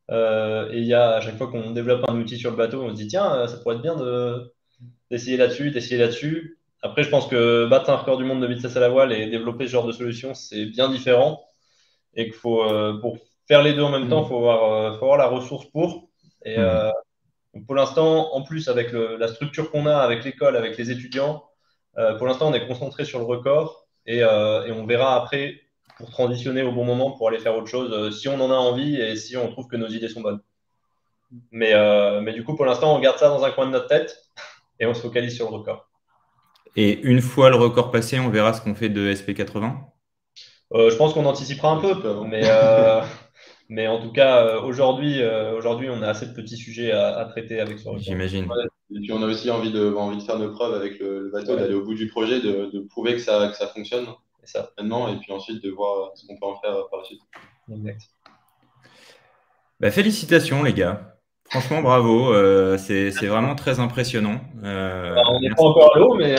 et 0.10 0.78
il 0.78 0.86
y 0.86 0.94
a 0.94 1.16
à 1.16 1.22
chaque 1.22 1.38
fois 1.38 1.48
qu'on 1.48 1.72
développe 1.72 2.10
un 2.10 2.16
outil 2.16 2.38
sur 2.38 2.52
le 2.52 2.58
bateau, 2.58 2.82
on 2.84 2.90
se 2.90 2.96
dit 2.96 3.08
tiens, 3.08 3.48
ça 3.48 3.58
pourrait 3.58 3.76
être 3.76 3.82
bien 3.82 3.96
d'essayer 5.12 5.38
là-dessus, 5.38 5.72
d'essayer 5.72 5.98
là-dessus. 5.98 6.58
Après, 6.82 7.04
je 7.04 7.10
pense 7.10 7.28
que 7.28 7.66
battre 7.68 7.90
un 7.90 7.98
record 7.98 8.18
du 8.18 8.24
monde 8.24 8.42
de 8.42 8.48
vitesse 8.48 8.78
à 8.78 8.80
la 8.80 8.90
voile 8.90 9.12
et 9.12 9.30
développer 9.30 9.68
ce 9.68 9.72
genre 9.72 9.88
de 9.88 9.92
solution, 9.92 10.34
c'est 10.34 10.66
bien 10.66 10.90
différent. 10.90 11.46
Et 12.16 12.26
qu'il 12.26 12.34
faut, 12.34 12.64
pour 13.02 13.18
faire 13.50 13.64
les 13.64 13.74
deux 13.74 13.82
en 13.82 13.90
même 13.90 14.08
temps, 14.08 14.24
il 14.24 14.30
faut, 14.30 14.38
avoir, 14.38 14.72
euh, 14.72 14.98
faut 14.98 15.06
avoir 15.06 15.18
la 15.18 15.28
ressource 15.28 15.66
pour. 15.72 16.10
Et 16.46 16.58
mm. 16.58 16.92
Euh, 17.56 17.60
pour 17.66 17.76
l'instant, 17.76 18.34
en 18.34 18.44
plus, 18.44 18.68
avec 18.68 18.92
la 18.92 19.28
structure 19.28 19.72
qu'on 19.72 19.86
a, 19.86 19.98
avec 19.98 20.24
l'école, 20.24 20.56
avec 20.56 20.78
les 20.78 20.92
étudiants, 20.92 21.46
euh, 21.98 22.18
pour 22.18 22.28
l'instant, 22.28 22.50
on 22.50 22.54
est 22.54 22.68
concentré 22.68 23.06
sur 23.06 23.20
le 23.20 23.26
record 23.26 23.88
et, 24.06 24.24
on 24.24 24.86
verra 24.86 25.16
après 25.16 25.62
pour 25.98 26.10
transitionner 26.10 26.64
au 26.64 26.72
bon 26.72 26.86
moment 26.86 27.12
pour 27.12 27.28
aller 27.28 27.40
faire 27.40 27.56
autre 27.58 27.68
chose 27.68 28.18
si 28.18 28.30
on 28.30 28.40
en 28.40 28.50
a 28.52 28.56
envie 28.56 28.96
et 28.96 29.18
si 29.18 29.36
on 29.36 29.52
trouve 29.52 29.68
que 29.68 29.76
nos 29.76 29.88
idées 29.88 30.08
sont 30.08 30.22
bonnes. 30.22 30.40
Mais, 31.52 31.74
mais 32.22 32.34
du 32.34 32.44
coup, 32.44 32.56
pour 32.56 32.66
l'instant, 32.66 32.96
on 32.96 33.00
garde 33.00 33.18
ça 33.18 33.30
dans 33.30 33.44
un 33.44 33.52
coin 33.52 33.66
de 33.66 33.72
notre 33.72 33.88
tête 33.88 34.18
et 34.80 34.86
on 34.86 34.94
se 34.94 35.02
focalise 35.02 35.36
sur 35.36 35.50
le 35.50 35.58
record. 35.58 35.90
Et 36.76 37.00
une 37.02 37.22
fois 37.22 37.50
le 37.50 37.58
record 37.58 37.92
passé, 37.92 38.20
on 38.20 38.30
verra 38.30 38.54
ce 38.54 38.62
qu'on 38.62 38.76
fait 38.76 38.90
de 38.90 39.14
SP80 39.14 39.76
Je 40.74 40.96
pense 40.96 41.14
qu'on 41.14 41.26
anticipera 41.26 41.72
un 41.72 41.78
peu, 41.82 41.96
mais, 42.26 42.44
mais 43.70 43.88
en 43.88 44.02
tout 44.02 44.12
cas, 44.12 44.44
euh, 44.44 44.62
aujourd'hui, 44.62 45.22
euh, 45.22 45.56
aujourd'hui, 45.56 45.90
on 45.92 46.02
a 46.02 46.08
assez 46.08 46.26
de 46.26 46.34
petits 46.34 46.58
sujets 46.58 46.92
à, 46.92 47.24
traiter 47.26 47.60
avec 47.60 47.78
ce 47.78 47.88
J'imagine. 47.98 48.48
et 48.96 49.00
puis 49.00 49.14
on 49.14 49.22
a 49.22 49.28
aussi 49.28 49.52
envie 49.52 49.72
de, 49.72 49.94
envie 49.94 50.18
de 50.18 50.24
faire 50.24 50.40
nos 50.40 50.52
preuves 50.52 50.74
avec 50.74 51.00
le, 51.00 51.30
bateau, 51.32 51.56
d'aller 51.56 51.76
au 51.76 51.86
bout 51.86 51.94
du 51.94 52.08
projet, 52.08 52.42
de, 52.42 52.72
de 52.74 52.80
prouver 52.80 53.14
que 53.14 53.20
ça, 53.20 53.48
que 53.48 53.56
ça 53.56 53.68
fonctionne 53.68 54.08
certainement, 54.44 55.08
et 55.10 55.18
puis 55.18 55.32
ensuite 55.32 55.64
de 55.64 55.70
voir 55.70 56.12
ce 56.16 56.26
qu'on 56.26 56.36
peut 56.36 56.48
en 56.48 56.60
faire 56.60 56.90
par 56.90 57.02
la 57.02 57.06
suite. 57.06 57.22
Exact. 57.72 58.02
Bah, 59.80 59.92
félicitations 59.92 60.64
les 60.64 60.74
gars. 60.74 61.16
Franchement, 61.52 61.82
bravo. 61.82 62.34
Euh, 62.34 62.78
c'est 62.80 63.28
vraiment 63.28 63.54
très 63.54 63.80
impressionnant. 63.80 64.42
on 64.64 65.40
n'est 65.40 65.50
pas 65.50 65.64
encore 65.64 65.96
à 65.96 66.00
l'eau, 66.00 66.16
mais, 66.16 66.36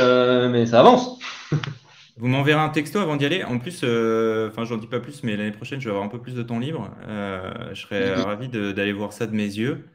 mais 0.49 0.67
ça 0.67 0.81
avance. 0.81 1.19
Vous 2.17 2.27
m'enverrez 2.27 2.61
un 2.61 2.69
texto 2.69 2.99
avant 2.99 3.17
d'y 3.17 3.25
aller. 3.25 3.45
En 3.45 3.59
plus, 3.59 3.81
euh, 3.85 4.49
enfin, 4.49 4.65
j'en 4.65 4.77
dis 4.77 4.87
pas 4.87 5.01
plus, 5.01 5.23
mais 5.23 5.37
l'année 5.37 5.53
prochaine, 5.53 5.81
je 5.81 5.87
vais 5.87 5.91
avoir 5.91 6.05
un 6.05 6.09
peu 6.09 6.21
plus 6.21 6.35
de 6.35 6.43
temps 6.43 6.59
libre. 6.59 6.91
Euh, 7.07 7.75
je 7.75 7.81
serais 7.81 8.15
ravi 8.15 8.49
d'aller 8.49 8.93
voir 8.93 9.13
ça 9.13 9.27
de 9.27 9.35
mes 9.35 9.45
yeux. 9.45 9.87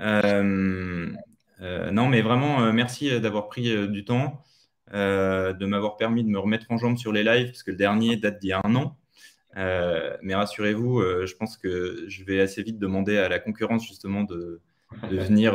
Euh, 0.00 1.12
non, 1.60 2.08
mais 2.08 2.22
vraiment, 2.22 2.72
merci 2.72 3.20
d'avoir 3.20 3.48
pris 3.48 3.88
du 3.88 4.04
temps, 4.04 4.42
de 4.92 5.64
m'avoir 5.66 5.96
permis 5.96 6.24
de 6.24 6.28
me 6.28 6.38
remettre 6.38 6.66
en 6.70 6.78
jambe 6.78 6.96
sur 6.96 7.12
les 7.12 7.22
lives, 7.22 7.48
parce 7.48 7.62
que 7.62 7.70
le 7.70 7.76
dernier 7.76 8.16
date 8.16 8.40
d'il 8.40 8.48
y 8.48 8.52
a 8.52 8.60
un 8.64 8.74
an. 8.74 8.96
mais 9.54 10.34
rassurez-vous, 10.34 11.02
je 11.26 11.34
pense 11.34 11.56
que 11.56 12.04
je 12.08 12.24
vais 12.24 12.40
assez 12.40 12.62
vite 12.62 12.78
demander 12.78 13.18
à 13.18 13.28
la 13.28 13.38
concurrence 13.38 13.86
justement 13.86 14.22
de, 14.22 14.60
de 15.10 15.18
venir 15.18 15.54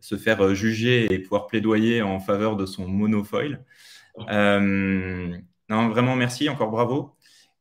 se 0.00 0.16
faire 0.16 0.54
juger 0.54 1.12
et 1.12 1.18
pouvoir 1.20 1.46
plaidoyer 1.46 2.02
en 2.02 2.18
faveur 2.20 2.56
de 2.56 2.66
son 2.66 2.86
monofoil. 2.88 3.64
Euh, 4.28 5.36
non, 5.68 5.88
vraiment, 5.88 6.16
merci, 6.16 6.48
encore 6.48 6.70
bravo. 6.70 7.16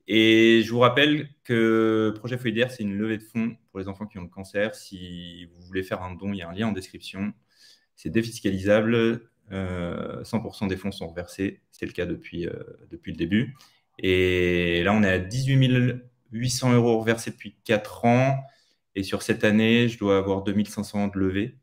Et 0.08 0.62
je 0.64 0.72
vous 0.72 0.80
rappelle 0.80 1.30
que 1.44 2.14
Projet 2.18 2.38
Feuille 2.38 2.64
c'est 2.70 2.84
une 2.84 2.96
levée 2.96 3.18
de 3.18 3.24
fonds 3.24 3.56
pour 3.72 3.80
les 3.80 3.88
enfants 3.88 4.06
qui 4.06 4.20
ont 4.20 4.24
le 4.24 4.30
cancer. 4.30 4.76
Si 4.76 5.46
vous 5.46 5.62
voulez 5.64 5.84
faire 5.84 6.04
un 6.04 6.14
don, 6.14 6.32
il 6.32 6.38
y 6.38 6.42
a 6.44 6.50
un 6.50 6.54
lien 6.54 6.68
en 6.68 6.72
description. 6.72 7.34
C'est 7.96 8.10
défiscalisable. 8.12 9.22
100% 9.52 9.52
euh, 9.52 10.68
des 10.68 10.78
fonds 10.78 10.92
sont 10.92 11.08
reversés. 11.08 11.62
C'est 11.72 11.86
le 11.86 11.92
cas 11.92 12.06
depuis, 12.06 12.48
euh, 12.48 12.54
depuis 12.92 13.12
le 13.12 13.18
début. 13.18 13.56
Et 13.98 14.84
là, 14.84 14.94
on 14.94 15.04
est 15.04 15.10
à 15.10 15.20
18 15.20 16.02
800 16.32 16.74
euros 16.74 17.00
reversés 17.00 17.32
depuis 17.32 17.56
4 17.64 18.06
ans. 18.06 18.38
Et 18.96 19.04
sur 19.04 19.22
cette 19.22 19.44
année, 19.44 19.88
je 19.90 19.98
dois 19.98 20.18
avoir 20.18 20.44
2500 20.44 21.08
de 21.08 21.20
levée. 21.20 21.58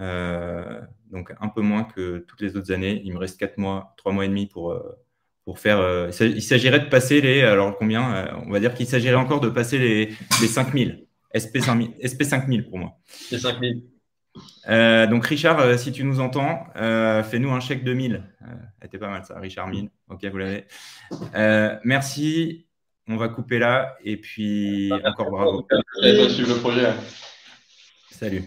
Euh, 0.00 0.80
donc 1.10 1.32
un 1.40 1.48
peu 1.48 1.60
moins 1.60 1.84
que 1.84 2.18
toutes 2.26 2.40
les 2.40 2.56
autres 2.56 2.72
années. 2.72 3.00
Il 3.04 3.12
me 3.12 3.18
reste 3.18 3.38
4 3.38 3.58
mois, 3.58 3.94
3 3.96 4.12
mois 4.12 4.24
et 4.24 4.28
demi 4.28 4.46
pour, 4.46 4.72
euh, 4.72 4.98
pour 5.44 5.58
faire. 5.58 5.78
Euh, 5.78 6.10
il 6.20 6.42
s'agirait 6.42 6.80
de 6.80 6.88
passer 6.88 7.20
les. 7.20 7.42
Alors 7.42 7.76
combien 7.76 8.34
On 8.46 8.50
va 8.50 8.60
dire 8.60 8.74
qu'il 8.74 8.86
s'agirait 8.86 9.14
encore 9.14 9.40
de 9.40 9.48
passer 9.48 9.78
les, 9.78 10.06
les 10.40 10.46
5000. 10.48 11.06
SP 11.34 11.58
5000, 11.58 11.94
SP 11.98 12.22
5000 12.22 12.68
pour 12.68 12.78
moi. 12.78 12.92
Les 13.32 13.38
5000. 13.38 13.82
donc 15.10 15.26
Richard, 15.26 15.78
si 15.78 15.90
tu 15.90 16.04
nous 16.04 16.20
entends, 16.20 16.66
fais-nous 16.74 17.50
un 17.50 17.58
chèque 17.60 17.82
de 17.82 17.92
1000. 17.92 18.22
C'était 18.80 18.98
pas 18.98 19.08
mal 19.08 19.24
ça, 19.24 19.38
Richard 19.40 19.66
1000. 19.66 19.90
Ok, 20.10 20.24
vous 20.26 20.38
l'avez. 20.38 20.64
merci. 21.84 22.66
On 23.06 23.16
va 23.16 23.28
couper 23.28 23.58
là 23.58 23.96
et 24.02 24.16
puis 24.16 24.90
encore 24.92 25.30
bravo. 25.30 25.66
le 26.00 26.60
projet. 26.60 26.90
Salut. 28.10 28.44